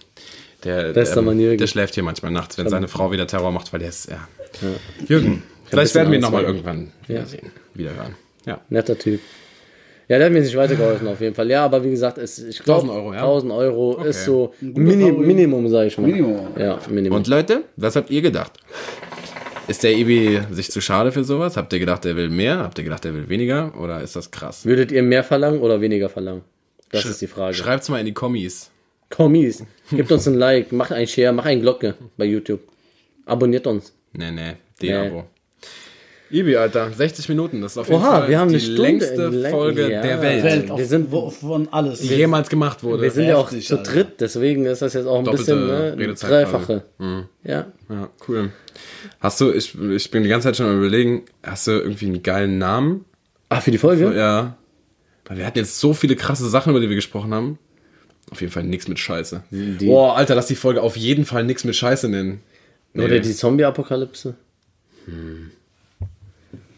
der, 0.65 0.93
Bester 0.93 1.21
ähm, 1.21 1.27
Mann, 1.27 1.41
Jürgen. 1.41 1.59
der 1.59 1.67
schläft 1.67 1.95
hier 1.95 2.03
manchmal 2.03 2.33
nachts, 2.33 2.59
wenn 2.59 2.69
seine 2.69 2.89
Frau 2.89 3.13
wieder 3.13 3.27
Terror 3.27 3.53
macht, 3.53 3.73
weil 3.73 3.81
der 3.81 3.89
ist, 3.89 4.11
ja. 4.11 4.29
Jürgen, 5.07 5.43
vielleicht 5.67 5.95
werden 5.95 6.11
wir 6.11 6.19
ihn 6.19 6.23
nochmal 6.23 6.43
ja. 6.43 6.49
irgendwann 6.49 6.93
wiedersehen, 7.07 7.51
wiederhören. 7.75 8.15
Ja. 8.47 8.61
netter 8.69 8.99
Typ. 8.99 9.21
Ja, 10.09 10.19
der 10.19 10.27
hat 10.27 10.33
mir 10.33 10.41
nicht 10.41 10.57
weitergeholfen 10.57 11.07
auf 11.07 11.21
jeden 11.21 11.37
Fall. 11.37 11.49
Ja, 11.49 11.65
aber 11.65 11.85
wie 11.85 11.91
gesagt, 11.91 12.19
es, 12.19 12.41
ich 12.41 12.59
glaube, 12.59 12.81
1000 12.89 12.93
Euro, 12.93 13.15
ja? 13.15 13.21
1000 13.21 13.53
Euro 13.53 13.93
Okay. 13.93 14.09
ist 14.09 14.25
so 14.25 14.53
Mini. 14.61 15.13
Minimum, 15.13 15.69
sage 15.69 15.87
ich 15.87 15.99
mal. 15.99 16.09
Minimum. 16.09 16.49
Ja, 16.59 16.81
Minimum. 16.89 17.17
Und 17.17 17.29
Leute, 17.29 17.63
was 17.77 17.95
habt 17.95 18.11
ihr 18.11 18.21
gedacht? 18.21 18.59
Ist 19.69 19.85
der 19.85 19.93
Ibi 19.93 20.41
sich 20.51 20.73
zu 20.73 20.81
schade 20.81 21.13
für 21.13 21.23
sowas? 21.23 21.57
Habt 21.57 21.73
ihr 21.73 21.79
gedacht, 21.79 22.05
er 22.07 22.17
will 22.17 22.29
mehr? 22.29 22.59
Habt 22.59 22.77
ihr 22.79 22.83
gedacht, 22.83 23.05
er 23.05 23.15
will 23.15 23.29
weniger? 23.29 23.73
Oder 23.81 24.01
ist 24.01 24.17
das 24.17 24.33
krass? 24.33 24.65
Würdet 24.65 24.91
ihr 24.91 25.05
mehr 25.05 25.23
verlangen 25.23 25.61
oder 25.61 25.81
weniger 25.81 26.09
verlangen? 26.09 26.43
Das 26.91 27.05
ist 27.05 27.21
die 27.21 27.29
Frage. 27.29 27.55
Schreibt's 27.55 27.89
mal 27.89 28.01
in 28.01 28.07
die 28.07 28.13
Kommis. 28.13 28.73
Kommis, 29.11 29.65
gebt 29.91 30.11
uns 30.13 30.27
ein 30.29 30.35
Like, 30.35 30.73
macht 30.73 30.93
ein 30.93 31.07
Share, 31.07 31.33
macht 31.33 31.47
ein 31.49 31.61
Glocke 31.61 31.95
bei 32.17 32.25
YouTube. 32.25 32.61
Abonniert 33.27 33.67
uns. 33.67 33.93
Nee, 34.13 34.31
nee, 34.31 34.53
D-Abo. 34.81 35.25
Ibi, 36.33 36.57
Alter, 36.57 36.93
60 36.93 37.29
Minuten, 37.29 37.61
das 37.61 37.73
ist 37.73 37.79
auf 37.79 37.91
Oha, 37.91 37.95
jeden 37.97 38.05
Fall 38.05 38.29
wir 38.29 38.39
haben 38.39 38.49
die 38.51 38.55
eine 38.55 38.63
Stunde 38.63 38.83
längste. 38.83 39.51
Folge 39.51 39.91
Ja. 39.91 40.01
der 40.01 40.23
Welt, 40.23 40.45
Welt, 40.45 40.69
Wir 40.77 40.87
sind- 40.87 41.11
von 41.11 41.69
alles. 41.73 42.01
die 42.03 42.07
jemals 42.15 42.49
gemacht 42.49 42.85
wurde. 42.85 43.03
Wir 43.03 43.11
sind 43.11 43.27
ja 43.27 43.37
auch 43.37 43.51
zu 43.51 43.77
Alter. 43.79 43.93
dritt, 43.93 44.21
deswegen 44.21 44.65
ist 44.67 44.81
das 44.81 44.95
jetzt 44.95 45.07
auch 45.07 45.19
ein 45.19 45.25
Doppelte 45.25 45.45
bisschen 45.57 45.67
ne, 45.67 45.97
Redezeit 45.99 46.31
dreifache. 46.31 46.85
Ja. 47.43 47.67
Ja, 47.89 48.09
cool. 48.29 48.51
Hast 49.19 49.41
du, 49.41 49.51
ich, 49.51 49.77
ich 49.77 50.11
bin 50.13 50.23
die 50.23 50.29
ganze 50.29 50.47
Zeit 50.49 50.57
schon 50.57 50.67
am 50.67 50.79
überlegen, 50.79 51.25
hast 51.43 51.67
du 51.67 51.73
irgendwie 51.73 52.07
einen 52.07 52.23
geilen 52.23 52.59
Namen? 52.59 53.05
Ah, 53.49 53.61
für 53.61 53.73
die 53.73 53.79
Folge? 53.79 54.15
Ja. 54.17 54.57
Weil 55.25 55.39
wir 55.39 55.47
hatten 55.47 55.59
jetzt 55.59 55.81
so 55.81 55.95
viele 55.95 56.15
krasse 56.15 56.49
Sachen, 56.49 56.71
über 56.71 56.79
die 56.79 56.89
wir 56.89 56.95
gesprochen 56.97 57.35
haben. 57.35 57.59
Auf 58.31 58.41
jeden 58.41 58.53
Fall 58.53 58.63
nichts 58.65 58.87
mit 58.89 58.99
Scheiße. 58.99 59.43
Boah, 59.81 60.17
Alter, 60.17 60.35
lass 60.37 60.47
die 60.47 60.55
Folge 60.55 60.83
auf 60.83 60.97
jeden 60.97 61.25
Fall 61.25 61.45
nichts 61.45 61.65
mit 61.65 61.75
Scheiße 61.77 62.09
nennen. 62.09 62.41
Nee, 62.93 63.05
Oder 63.05 63.19
die 63.21 63.35
Zombie-Apokalypse? 63.35 64.35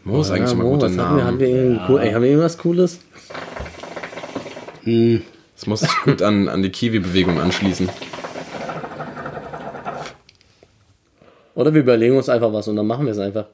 Mo 0.03 0.21
ist 0.21 0.31
eigentlich 0.31 0.49
Ja, 0.49 0.55
mal 0.55 0.63
Mo, 0.63 0.71
guter 0.71 0.87
was 0.87 0.97
haben 0.97 1.17
wir? 1.17 1.23
Name. 1.23 1.45
irgendeinen 1.45 1.89
cool, 1.89 1.99
ey, 2.01 2.11
haben 2.11 2.21
wir 2.23 2.29
irgendwas 2.29 2.57
Cooles? 2.57 2.99
Das 4.85 5.67
muss 5.67 5.79
sich 5.81 5.95
gut 6.03 6.21
an, 6.21 6.47
an 6.49 6.61
die 6.63 6.69
Kiwi-Bewegung 6.69 7.39
anschließen. 7.39 7.87
Oder 11.55 11.73
wir 11.73 11.81
überlegen 11.81 12.17
uns 12.17 12.29
einfach 12.29 12.51
was 12.51 12.67
und 12.67 12.75
dann 12.75 12.87
machen 12.87 13.05
wir 13.05 13.11
es 13.13 13.19
einfach. 13.19 13.45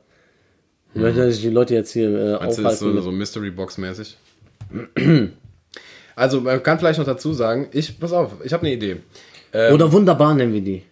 Wir 0.93 1.03
möchten 1.03 1.19
dass 1.19 1.33
sich 1.35 1.43
die 1.43 1.49
Leute 1.49 1.75
jetzt 1.75 1.91
hier 1.91 2.07
äh, 2.09 2.39
Meinst 2.39 2.57
du, 2.57 2.63
das 2.63 2.73
ist 2.75 2.81
aufhalten. 2.81 2.97
so, 2.97 3.01
so 3.03 3.11
Mystery 3.11 3.51
Box 3.51 3.77
mäßig? 3.77 4.17
Also, 6.19 6.41
man 6.41 6.61
kann 6.61 6.77
vielleicht 6.79 6.99
noch 6.99 7.05
dazu 7.05 7.33
sagen, 7.33 7.67
ich, 7.71 7.99
pass 7.99 8.11
auf, 8.13 8.31
ich 8.43 8.53
habe 8.53 8.65
eine 8.65 8.73
Idee. 8.75 8.97
Oder 9.73 9.91
wunderbar 9.91 10.35
nennen 10.35 10.53
wir 10.53 10.61
die. 10.61 10.83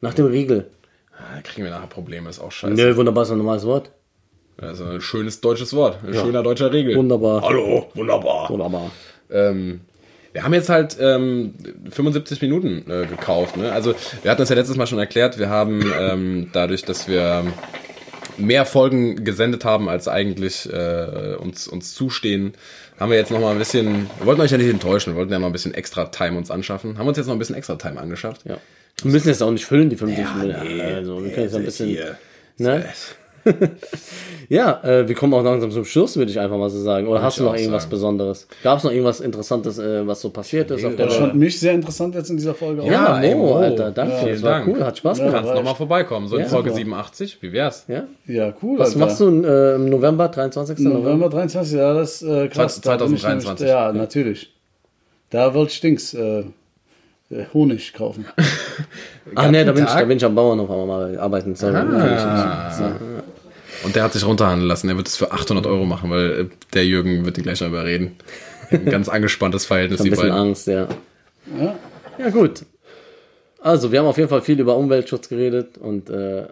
Nach 0.00 0.14
dem 0.14 0.26
Riegel. 0.26 0.70
Ah, 1.14 1.36
Da 1.36 1.42
kriegen 1.42 1.64
wir 1.64 1.70
nachher 1.70 1.86
Probleme, 1.86 2.28
ist 2.30 2.40
auch 2.40 2.50
scheiße. 2.50 2.74
Nö, 2.74 2.96
wunderbar 2.96 3.24
ist 3.24 3.30
ein 3.30 3.38
normales 3.38 3.66
Wort. 3.66 3.90
Das 4.56 4.78
ist 4.80 4.86
ein 4.86 5.00
schönes 5.00 5.40
deutsches 5.40 5.74
Wort. 5.74 5.98
Ein 6.06 6.14
schöner 6.14 6.42
deutscher 6.42 6.72
Regel. 6.72 6.96
Wunderbar. 6.96 7.42
Hallo, 7.42 7.90
wunderbar. 7.94 8.48
Wunderbar. 8.50 8.90
Ähm, 9.30 9.80
wir 10.32 10.44
haben 10.44 10.54
jetzt 10.54 10.68
halt 10.68 10.96
ähm, 11.00 11.54
75 11.90 12.40
Minuten 12.40 12.90
äh, 12.90 13.06
gekauft. 13.06 13.56
Ne? 13.56 13.72
Also 13.72 13.94
wir 14.22 14.30
hatten 14.30 14.40
das 14.42 14.48
ja 14.48 14.56
letztes 14.56 14.76
Mal 14.76 14.86
schon 14.86 14.98
erklärt. 14.98 15.38
Wir 15.38 15.48
haben 15.50 15.82
ähm, 15.98 16.50
dadurch, 16.52 16.84
dass 16.84 17.08
wir 17.08 17.44
mehr 18.38 18.66
Folgen 18.66 19.24
gesendet 19.24 19.64
haben, 19.64 19.88
als 19.88 20.08
eigentlich 20.08 20.68
äh, 20.72 21.34
uns, 21.38 21.68
uns 21.68 21.94
zustehen, 21.94 22.54
haben 22.98 23.10
wir 23.10 23.18
jetzt 23.18 23.30
noch 23.30 23.40
mal 23.40 23.52
ein 23.52 23.58
bisschen, 23.58 24.08
wir 24.18 24.26
wollten 24.26 24.40
euch 24.40 24.50
ja 24.50 24.58
nicht 24.58 24.70
enttäuschen, 24.70 25.12
wir 25.12 25.18
wollten 25.18 25.32
ja 25.32 25.38
noch 25.38 25.46
ein 25.46 25.52
bisschen 25.52 25.74
extra 25.74 26.06
Time 26.06 26.36
uns 26.38 26.50
anschaffen. 26.50 26.98
Haben 26.98 27.08
uns 27.08 27.16
jetzt 27.16 27.26
noch 27.26 27.34
ein 27.34 27.38
bisschen 27.38 27.56
extra 27.56 27.76
Time 27.76 28.00
angeschafft. 28.00 28.42
Ja. 28.44 28.58
Wir 29.02 29.10
müssen 29.10 29.28
jetzt 29.28 29.42
auch 29.42 29.50
nicht 29.50 29.64
füllen, 29.64 29.90
die 29.90 29.96
75 29.96 30.36
Minuten. 30.36 30.80
also, 30.80 31.24
wir 31.24 31.30
können 31.32 31.46
jetzt 31.46 31.56
ein 31.56 31.64
bisschen. 31.64 31.88
Hier. 31.88 32.18
Ne? 32.58 32.84
Ja, 34.48 34.82
äh, 34.84 35.08
wir 35.08 35.14
kommen 35.14 35.32
auch 35.32 35.42
langsam 35.42 35.70
zum 35.70 35.84
Schluss, 35.86 36.16
würde 36.18 36.30
ich 36.30 36.38
einfach 36.38 36.58
mal 36.58 36.68
so 36.68 36.78
sagen. 36.78 37.06
Oder 37.08 37.22
hast 37.22 37.38
du 37.38 37.44
noch 37.44 37.52
auch 37.52 37.56
irgendwas 37.56 37.84
sagen. 37.84 37.90
Besonderes? 37.90 38.46
Gab 38.62 38.76
es 38.76 38.84
noch 38.84 38.90
irgendwas 38.90 39.20
Interessantes, 39.20 39.78
äh, 39.78 40.06
was 40.06 40.20
so 40.20 40.28
passiert 40.28 40.70
ist 40.70 40.84
auf 40.84 40.94
der 40.94 41.06
Ich 41.06 41.14
fand 41.14 41.34
mich 41.36 41.58
sehr 41.58 41.72
interessant 41.72 42.14
jetzt 42.14 42.28
in 42.28 42.36
dieser 42.36 42.54
Folge. 42.54 42.82
auch. 42.82 42.86
Ja, 42.86 43.18
ey, 43.22 43.34
Mo, 43.34 43.46
Mo. 43.46 43.54
Alter, 43.54 43.90
danke. 43.92 44.16
vielen 44.18 44.32
das 44.34 44.42
war 44.42 44.50
Dank. 44.58 44.66
cool, 44.68 44.84
hat 44.84 44.98
Spaß 44.98 45.18
Ja. 45.20 45.24
gemacht. 45.24 45.42
Kannst 45.44 45.54
noch 45.54 45.62
mal 45.64 45.74
vorbeikommen, 45.74 46.28
so 46.28 46.36
in 46.36 46.42
Ja, 46.42 46.48
Folge 46.48 46.68
super. 46.68 46.78
87. 46.80 47.38
Wie 47.40 47.52
wär's? 47.52 47.86
Ja? 47.88 48.04
Ja, 48.26 48.52
cool. 48.62 48.78
Was 48.78 48.88
Alter. 48.88 48.98
machst 48.98 49.20
du 49.20 49.42
äh, 49.42 49.74
im 49.76 49.88
November, 49.88 50.28
23. 50.28 50.80
November? 50.80 51.00
November 51.04 51.28
23, 51.30 51.78
ja, 51.78 51.94
das 51.94 52.20
ist 52.20 52.28
äh, 52.28 52.48
krass. 52.48 52.80
Da 52.82 52.96
bin 52.98 53.14
ich 53.14 53.22
2023. 53.22 53.66
Nämlich, 53.66 53.68
ja, 53.70 53.92
natürlich. 53.92 54.52
Da 55.30 55.54
wollte 55.54 55.72
ich 55.72 55.80
Dings, 55.80 56.12
äh, 56.12 56.44
Honig 57.54 57.94
kaufen. 57.94 58.26
Ach 59.34 59.50
nee, 59.50 59.64
da 59.64 59.72
bin, 59.72 59.84
ich, 59.84 59.90
da 59.90 60.04
bin 60.04 60.18
ich 60.18 60.24
am 60.26 60.34
Bauernhof 60.34 60.68
am 60.68 60.86
mal 60.86 61.18
arbeiten. 61.18 61.54
Sorry. 61.54 61.74
Ah. 61.76 62.70
Und 63.84 63.96
der 63.96 64.04
hat 64.04 64.12
sich 64.12 64.24
runterhandeln 64.24 64.68
lassen. 64.68 64.88
Er 64.88 64.96
wird 64.96 65.08
es 65.08 65.16
für 65.16 65.32
800 65.32 65.66
Euro 65.66 65.84
machen, 65.84 66.10
weil 66.10 66.30
äh, 66.32 66.46
der 66.74 66.86
Jürgen 66.86 67.24
wird 67.24 67.36
ihn 67.38 67.42
gleich 67.44 67.60
noch 67.60 67.68
überreden. 67.68 68.16
Ein 68.70 68.84
ganz 68.86 69.08
angespanntes 69.08 69.66
Verhältnis, 69.66 70.00
Ein 70.00 70.04
die 70.04 70.10
bisschen 70.10 70.28
beiden. 70.30 70.40
Angst, 70.48 70.66
ja. 70.66 70.88
Ja. 71.58 71.76
Ja, 72.18 72.30
gut. 72.30 72.64
Also, 73.60 73.92
wir 73.92 73.98
haben 74.00 74.06
auf 74.06 74.16
jeden 74.16 74.28
Fall 74.28 74.42
viel 74.42 74.58
über 74.60 74.76
Umweltschutz 74.76 75.28
geredet 75.28 75.78
und, 75.78 76.08
äh, 76.10 76.44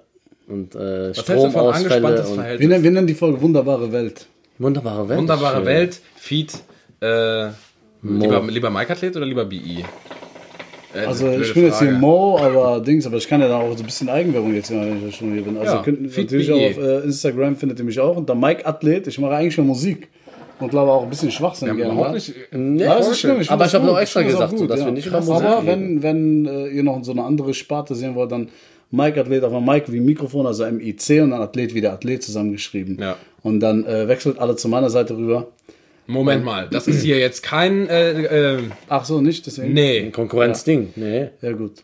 und 0.47 0.75
äh, 0.75 1.15
Stromausfälle 1.15 1.73
angespanntes 1.73 2.27
und 2.27 2.37
Wir, 2.37 2.43
Verhältnis? 2.43 2.69
nennen, 2.69 2.85
wir 2.85 2.91
nennen 2.91 3.07
die 3.07 3.15
Folge 3.15 3.41
Wunderbare 3.41 3.91
Welt. 3.93 4.27
wunderbare 4.59 5.09
Welt. 5.09 5.19
Wunderbare. 5.19 5.65
Welt, 5.65 6.01
Feed, 6.17 6.53
äh, 7.01 7.47
lieber, 8.03 8.43
lieber 8.49 8.71
Mike 8.71 8.93
Athlet 8.93 9.17
oder 9.17 9.27
lieber 9.27 9.45
BI? 9.45 9.85
Äh, 10.95 11.07
Also 11.07 11.29
ich 11.31 11.55
bin 11.55 11.65
jetzt 11.65 11.79
hier 11.79 11.89
Frage. 11.89 12.01
Mo, 12.01 12.39
aber 12.39 12.81
Dings, 12.85 13.07
aber 13.07 13.17
ich 13.17 13.29
kann 13.29 13.41
ja 13.41 13.49
da 13.49 13.59
auch 13.59 13.73
so 13.77 13.83
ein 13.83 13.87
bisschen 13.87 14.09
Eigenwerbung 14.09 14.55
jetzt 14.55 14.71
machen, 14.71 15.01
wenn 15.03 15.09
ich 15.09 15.17
schon 15.17 15.33
hier 15.33 15.43
bin. 15.43 15.57
Also 15.57 15.77
Ja, 15.77 15.83
könnt, 15.83 16.17
natürlich 16.17 16.49
BE. 16.49 16.55
auch 16.55 16.71
auf 16.71 16.79
äh, 16.79 17.05
Instagram 17.07 17.57
findet 17.57 17.79
ihr 17.79 17.85
mich 17.85 17.99
auch 18.01 18.17
unter 18.17 18.35
Mike 18.35 18.67
Athlet. 18.67 19.07
Ich 19.07 19.19
mache 19.19 19.35
eigentlich 19.37 19.55
schon 19.55 19.67
Musik 19.67 20.09
und 20.59 20.71
glaube 20.71 20.91
auch 20.91 21.03
ein 21.05 21.11
bisschen 21.11 21.31
Schwachsinn 21.31 21.69
Ja, 21.69 21.75
gerne. 21.75 22.13
nicht. 22.13 22.35
Nee, 22.53 22.83
Ja, 22.85 22.97
das 22.97 23.19
schlimm. 23.19 23.41
Ich 23.41 23.51
aber 23.51 23.67
ich 23.67 23.75
habe 23.75 23.85
noch 23.87 23.93
gut. 23.95 24.03
extra 24.03 24.23
gesagt, 24.23 24.59
so, 24.59 24.67
dass 24.67 24.81
ja. 24.81 24.87
wir 24.87 24.93
nicht 24.93 25.07
über 25.07 25.21
Musik 25.21 25.35
Aber 25.47 25.67
wenn, 25.67 26.03
wenn 26.03 26.47
äh, 26.47 26.67
ihr 26.69 26.83
noch 26.83 27.03
so 27.05 27.13
eine 27.13 27.25
andere 27.25 27.55
Sparte 27.55 27.95
sehen 27.95 28.15
wollt, 28.15 28.33
dann 28.33 28.49
Mike 28.93 29.21
Athlet, 29.21 29.45
aber 29.45 29.61
Mike 29.61 29.93
wie 29.93 30.01
Mikrofon, 30.01 30.47
also 30.47 30.65
M-I-C 30.65 31.21
und 31.21 31.31
dann 31.31 31.41
Athlet 31.41 31.75
wie 31.75 31.81
der 31.81 31.93
Athlet 31.93 32.23
zusammengeschrieben. 32.25 32.99
Ja. 33.01 33.17
Und 33.43 33.61
dann 33.61 33.87
äh, 33.87 34.09
wechselt 34.09 34.39
alle 34.41 34.57
zu 34.57 34.69
meiner 34.69 34.91
Seite 34.91 35.17
rüber. 35.17 35.47
Moment 36.11 36.45
mal, 36.45 36.69
das 36.71 36.87
ist 36.89 37.03
hier 37.03 37.19
jetzt 37.19 37.43
kein. 37.43 37.89
Äh, 37.89 38.57
äh, 38.57 38.63
Ach 38.89 39.05
so, 39.05 39.21
nicht 39.21 39.47
deswegen? 39.47 39.73
nee. 39.73 40.11
Konkurrenzding. 40.11 40.93
Nee. 40.97 41.29
Ja 41.43 41.53
gut. 41.53 41.83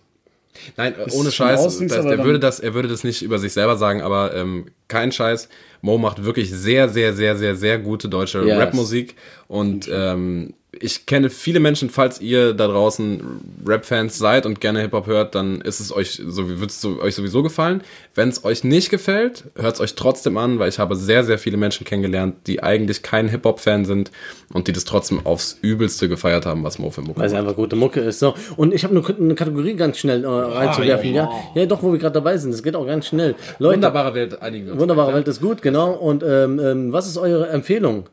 Nein, 0.76 0.94
Ist 1.04 1.14
ohne 1.14 1.30
Scheiß. 1.30 1.62
Das 1.62 1.80
er, 2.04 2.24
würde 2.24 2.38
das, 2.40 2.60
er 2.60 2.74
würde 2.74 2.88
das 2.88 3.04
nicht 3.04 3.22
über 3.22 3.38
sich 3.38 3.52
selber 3.52 3.76
sagen, 3.76 4.00
aber 4.00 4.34
ähm, 4.34 4.66
kein 4.88 5.12
Scheiß. 5.12 5.48
Mo 5.82 5.98
macht 5.98 6.24
wirklich 6.24 6.50
sehr, 6.50 6.88
sehr, 6.88 7.12
sehr, 7.14 7.36
sehr, 7.36 7.56
sehr 7.56 7.78
gute 7.78 8.08
deutsche 8.08 8.42
Yes. 8.42 8.58
Rapmusik. 8.58 9.14
Und 9.48 9.88
ähm, 9.92 10.54
ich 10.72 11.06
kenne 11.06 11.30
viele 11.30 11.60
Menschen, 11.60 11.90
falls 11.90 12.20
ihr 12.20 12.52
da 12.52 12.66
draußen 12.66 13.22
Rap-Fans 13.66 14.18
seid 14.18 14.46
und 14.46 14.60
gerne 14.60 14.80
Hip-Hop 14.80 15.06
hört, 15.06 15.34
dann 15.34 15.60
ist 15.60 15.80
es 15.80 15.92
euch, 15.92 16.20
so, 16.26 16.60
wird 16.60 16.70
es 16.70 16.84
euch 16.84 17.14
sowieso 17.14 17.42
gefallen. 17.42 17.82
Wenn 18.14 18.28
es 18.28 18.44
euch 18.44 18.64
nicht 18.64 18.90
gefällt, 18.90 19.44
hört 19.56 19.76
es 19.76 19.80
euch 19.80 19.94
trotzdem 19.94 20.36
an, 20.36 20.58
weil 20.58 20.68
ich 20.68 20.78
habe 20.78 20.96
sehr, 20.96 21.24
sehr 21.24 21.38
viele 21.38 21.56
Menschen 21.56 21.84
kennengelernt, 21.84 22.34
die 22.46 22.62
eigentlich 22.62 23.02
kein 23.02 23.28
Hip-Hop-Fan 23.28 23.84
sind 23.84 24.10
und 24.52 24.68
die 24.68 24.72
das 24.72 24.84
trotzdem 24.84 25.24
aufs 25.24 25.58
Übelste 25.62 26.08
gefeiert 26.08 26.46
haben, 26.46 26.62
was 26.64 26.78
Mo 26.78 26.90
für 26.90 27.02
Mucke 27.02 27.20
Weil 27.20 27.26
es 27.26 27.34
einfach 27.34 27.56
gute 27.56 27.76
Mucke 27.76 28.00
ist. 28.00 28.18
So. 28.18 28.34
Und 28.56 28.74
ich 28.74 28.84
habe 28.84 28.96
eine, 28.96 29.18
eine 29.18 29.34
Kategorie 29.34 29.74
ganz 29.74 29.98
schnell 29.98 30.24
äh, 30.24 30.28
reinzuwerfen. 30.28 31.14
Ja, 31.14 31.30
ja. 31.54 31.66
doch, 31.66 31.82
wo 31.82 31.92
wir 31.92 31.98
gerade 31.98 32.14
dabei 32.14 32.36
sind. 32.36 32.52
Das 32.52 32.62
geht 32.62 32.76
auch 32.76 32.86
ganz 32.86 33.06
schnell. 33.06 33.34
Leute, 33.58 33.76
Wunderbare 33.76 34.14
Welt, 34.14 34.42
einigen 34.42 34.66
wir 34.66 34.72
uns. 34.72 34.80
Wunderbare 34.80 35.14
Welt 35.14 35.28
ist 35.28 35.40
gut, 35.40 35.62
genau. 35.62 35.92
Und 35.92 36.22
ähm, 36.22 36.58
ähm, 36.58 36.92
was 36.92 37.06
ist 37.06 37.16
eure 37.16 37.48
Empfehlung? 37.48 38.08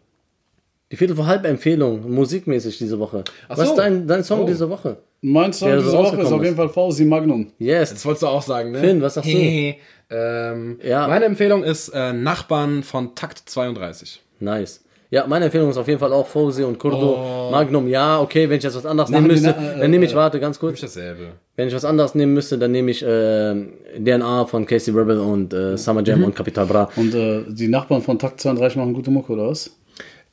Die 0.94 0.98
Viertel 0.98 1.16
vor 1.16 1.26
halb 1.26 1.44
Empfehlung, 1.48 2.08
musikmäßig 2.14 2.78
diese 2.78 3.00
Woche. 3.00 3.24
Was 3.48 3.58
so. 3.58 3.64
ist 3.64 3.76
dein, 3.80 4.06
dein 4.06 4.24
Song 4.24 4.42
Oh. 4.42 4.46
diese 4.46 4.70
Woche? 4.70 4.98
Mein 5.22 5.52
Song 5.52 5.70
diese 5.76 5.90
so 5.90 5.98
Woche 5.98 6.22
ist 6.22 6.32
auf 6.32 6.44
jeden 6.44 6.56
Fall 6.56 6.70
Fausi 6.70 7.04
Magnum. 7.04 7.48
Yes. 7.58 7.90
Das 7.90 8.06
wolltest 8.06 8.22
du 8.22 8.28
auch 8.28 8.44
sagen, 8.44 8.70
ne? 8.74 8.80
Finn, 8.80 9.02
was 9.02 9.16
sagst 9.16 9.34
du? 9.34 9.36
ähm, 10.12 10.78
Ja. 10.84 11.08
Meine 11.08 11.26
Empfehlung 11.26 11.64
ist 11.64 11.90
äh, 11.90 12.14
Nachbarn 12.14 12.84
von 12.84 13.16
Takt 13.16 13.42
32. 13.50 14.22
Nice. 14.40 14.82
Ja, 15.10 15.26
meine 15.26 15.46
Empfehlung 15.46 15.72
ist 15.72 15.78
auf 15.78 15.88
jeden 15.88 16.00
Fall 16.00 16.14
auch 16.14 16.28
Fauzi 16.28 16.62
und 16.64 16.78
Kurdo. 16.78 17.50
Magnum, 17.52 17.88
ja, 17.88 18.20
okay, 18.22 18.48
wenn 18.48 18.58
ich 18.60 18.64
jetzt 18.64 18.76
was 18.76 18.86
anderes 18.86 19.10
Machen 19.10 19.24
nehmen 19.24 19.34
müsste, 19.34 19.56
na- 19.60 19.74
äh, 19.74 19.80
dann 19.80 19.90
nehme 19.90 20.06
ich, 20.06 20.12
äh, 20.14 20.16
warte, 20.16 20.40
ganz 20.40 20.60
kurz. 20.60 20.80
Dasselbe. 20.82 21.34
Wenn 21.56 21.68
ich 21.70 21.74
was 21.74 21.86
anderes 21.86 22.14
nehmen 22.14 22.36
müsste, 22.36 22.60
dann 22.60 22.72
nehme 22.72 22.92
ich 22.92 23.02
äh, 23.04 23.56
DNA 23.98 24.46
von 24.46 24.68
Casey 24.68 24.94
Rebel 24.96 25.20
und 25.20 25.54
äh, 25.56 25.76
Summer 25.76 26.04
Jam 26.04 26.20
Mhm. 26.20 26.26
und 26.26 26.36
Capital 26.36 26.68
Bra. 26.68 26.90
Und 26.96 27.16
äh, 27.16 27.44
die 27.48 27.68
Nachbarn 27.68 28.04
von 28.04 28.20
Takt 28.20 28.40
32 28.42 28.78
machen 28.78 28.94
gute 28.94 29.10
Mucke, 29.10 29.34
oder 29.34 29.48
was? 29.50 29.72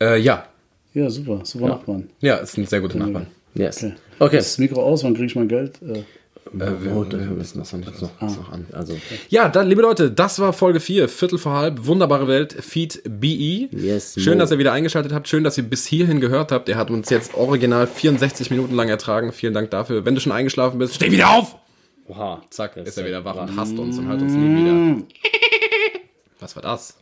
Äh, 0.00 0.18
ja. 0.20 0.46
Ja, 0.94 1.08
super, 1.10 1.40
super 1.44 1.68
Nachbarn. 1.68 2.10
Ja, 2.20 2.38
es 2.40 2.52
sind 2.52 2.68
sehr 2.68 2.80
gute 2.80 2.98
Nachbarn. 2.98 3.26
Yes. 3.54 3.78
Okay. 3.84 3.94
Okay. 4.18 4.36
Das 4.36 4.58
Mikro 4.58 4.82
aus, 4.82 5.04
wann 5.04 5.14
kriege 5.14 5.26
ich 5.26 5.36
mein 5.36 5.48
Geld? 5.48 5.80
Äh, 5.82 6.02
Äh, 6.52 6.72
wir, 6.82 7.06
wir 7.12 7.38
wissen 7.38 7.58
das 7.58 7.70
noch 7.72 7.78
nicht. 7.80 7.92
Das 7.92 8.00
noch, 8.02 8.10
ist 8.28 8.36
noch 8.38 8.50
an. 8.50 8.66
Also, 8.72 8.96
Ja, 9.28 9.48
dann, 9.48 9.68
liebe 9.68 9.82
Leute, 9.82 10.10
das 10.10 10.40
war 10.40 10.52
Folge 10.52 10.80
4, 10.80 11.08
Viertel 11.08 11.38
vor 11.38 11.52
halb, 11.52 11.86
wunderbare 11.86 12.26
Welt, 12.26 12.52
Feed 12.52 13.02
BE. 13.04 13.68
Yes, 13.70 14.14
Schön, 14.18 14.34
Mo. 14.34 14.40
dass 14.40 14.50
ihr 14.50 14.58
wieder 14.58 14.72
eingeschaltet 14.72 15.12
habt. 15.12 15.28
Schön, 15.28 15.44
dass 15.44 15.56
ihr 15.58 15.64
bis 15.64 15.86
hierhin 15.86 16.20
gehört 16.20 16.50
habt. 16.50 16.68
Ihr 16.68 16.76
habt 16.76 16.90
uns 16.90 17.08
jetzt 17.10 17.34
original 17.34 17.86
64 17.86 18.50
Minuten 18.50 18.74
lang 18.74 18.88
ertragen. 18.88 19.32
Vielen 19.32 19.54
Dank 19.54 19.70
dafür. 19.70 20.04
Wenn 20.04 20.14
du 20.16 20.20
schon 20.20 20.32
eingeschlafen 20.32 20.78
bist, 20.78 20.94
steh 20.96 21.12
wieder 21.12 21.30
auf! 21.30 21.56
oha. 22.08 22.42
Zack, 22.50 22.76
ist 22.78 22.98
er 22.98 23.06
wieder 23.06 23.24
wach 23.24 23.36
und 23.36 23.56
hasst 23.56 23.78
uns 23.78 23.96
und 23.98 24.08
hört 24.08 24.20
uns 24.20 24.32
nie 24.32 24.56
wieder. 24.56 25.04
Was 26.40 26.56
war 26.56 26.62
das? 26.62 26.96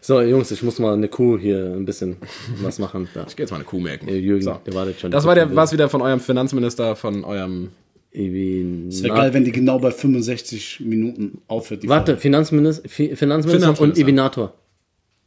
So, 0.00 0.20
Jungs, 0.20 0.50
ich 0.50 0.62
muss 0.62 0.78
mal 0.78 0.94
eine 0.94 1.08
Kuh 1.08 1.38
hier 1.38 1.72
ein 1.76 1.84
bisschen 1.84 2.16
was 2.62 2.78
machen. 2.78 3.08
Da. 3.14 3.24
Ich 3.28 3.36
geh 3.36 3.42
jetzt 3.44 3.50
mal 3.50 3.56
eine 3.56 3.64
Kuh 3.64 3.78
melken. 3.80 4.08
Jürgen, 4.08 4.42
So. 4.42 4.58
der 4.66 4.74
wartet 4.74 5.00
schon. 5.00 5.10
Das 5.10 5.24
war 5.24 5.34
der, 5.34 5.54
was 5.54 5.72
wieder 5.72 5.88
von 5.88 6.02
eurem 6.02 6.20
Finanzminister, 6.20 6.96
von 6.96 7.24
eurem. 7.24 7.70
es 8.12 9.02
wäre 9.02 9.14
geil, 9.14 9.32
wenn 9.34 9.44
die 9.44 9.52
genau 9.52 9.78
bei 9.78 9.90
65 9.90 10.80
Minuten 10.80 11.40
aufhört. 11.48 11.82
Die 11.82 11.88
Warte, 11.88 12.16
Finanzminister, 12.16 12.88
Fi- 12.88 13.14
Finanzminister 13.16 13.68
und 13.70 13.76
Finanzminister. 13.76 14.00
Ibinator. 14.02 14.54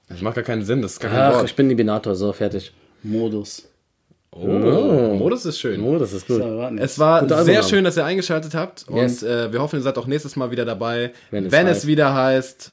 Das 0.10 0.22
macht 0.22 0.36
gar 0.36 0.44
keinen 0.44 0.64
Sinn, 0.64 0.82
das 0.84 0.94
ist 0.94 1.00
gar 1.00 1.10
kein 1.10 1.20
Ach, 1.22 1.34
Wort. 1.38 1.46
ich 1.46 1.56
bin 1.56 1.72
Ibinator, 1.72 2.14
so, 2.16 2.32
fertig. 2.32 2.72
Modus. 3.02 3.68
Oh, 4.38 5.16
Modus 5.18 5.46
ist 5.46 5.60
schön. 5.60 5.82
Oh, 5.82 5.98
das 5.98 6.12
ist 6.12 6.28
gut. 6.28 6.42
Es 6.78 7.00
war 7.00 7.26
sehr 7.46 7.64
schön, 7.64 7.86
dass 7.86 7.96
ihr 7.96 8.04
eingeschaltet 8.04 8.54
habt. 8.54 8.86
Yes. 8.94 9.24
Und 9.24 9.30
äh, 9.30 9.54
wir 9.54 9.62
hoffen, 9.62 9.78
ihr 9.80 9.82
seid 9.82 9.98
auch 9.98 10.08
nächstes 10.08 10.36
Mal 10.36 10.52
wieder 10.52 10.66
dabei, 10.66 11.14
Wenn 11.32 11.50
wenn 11.54 11.68
es 11.68 11.78
es, 11.78 11.84
heißt- 11.84 11.88
wieder 11.88 12.14
heißt. 12.14 12.64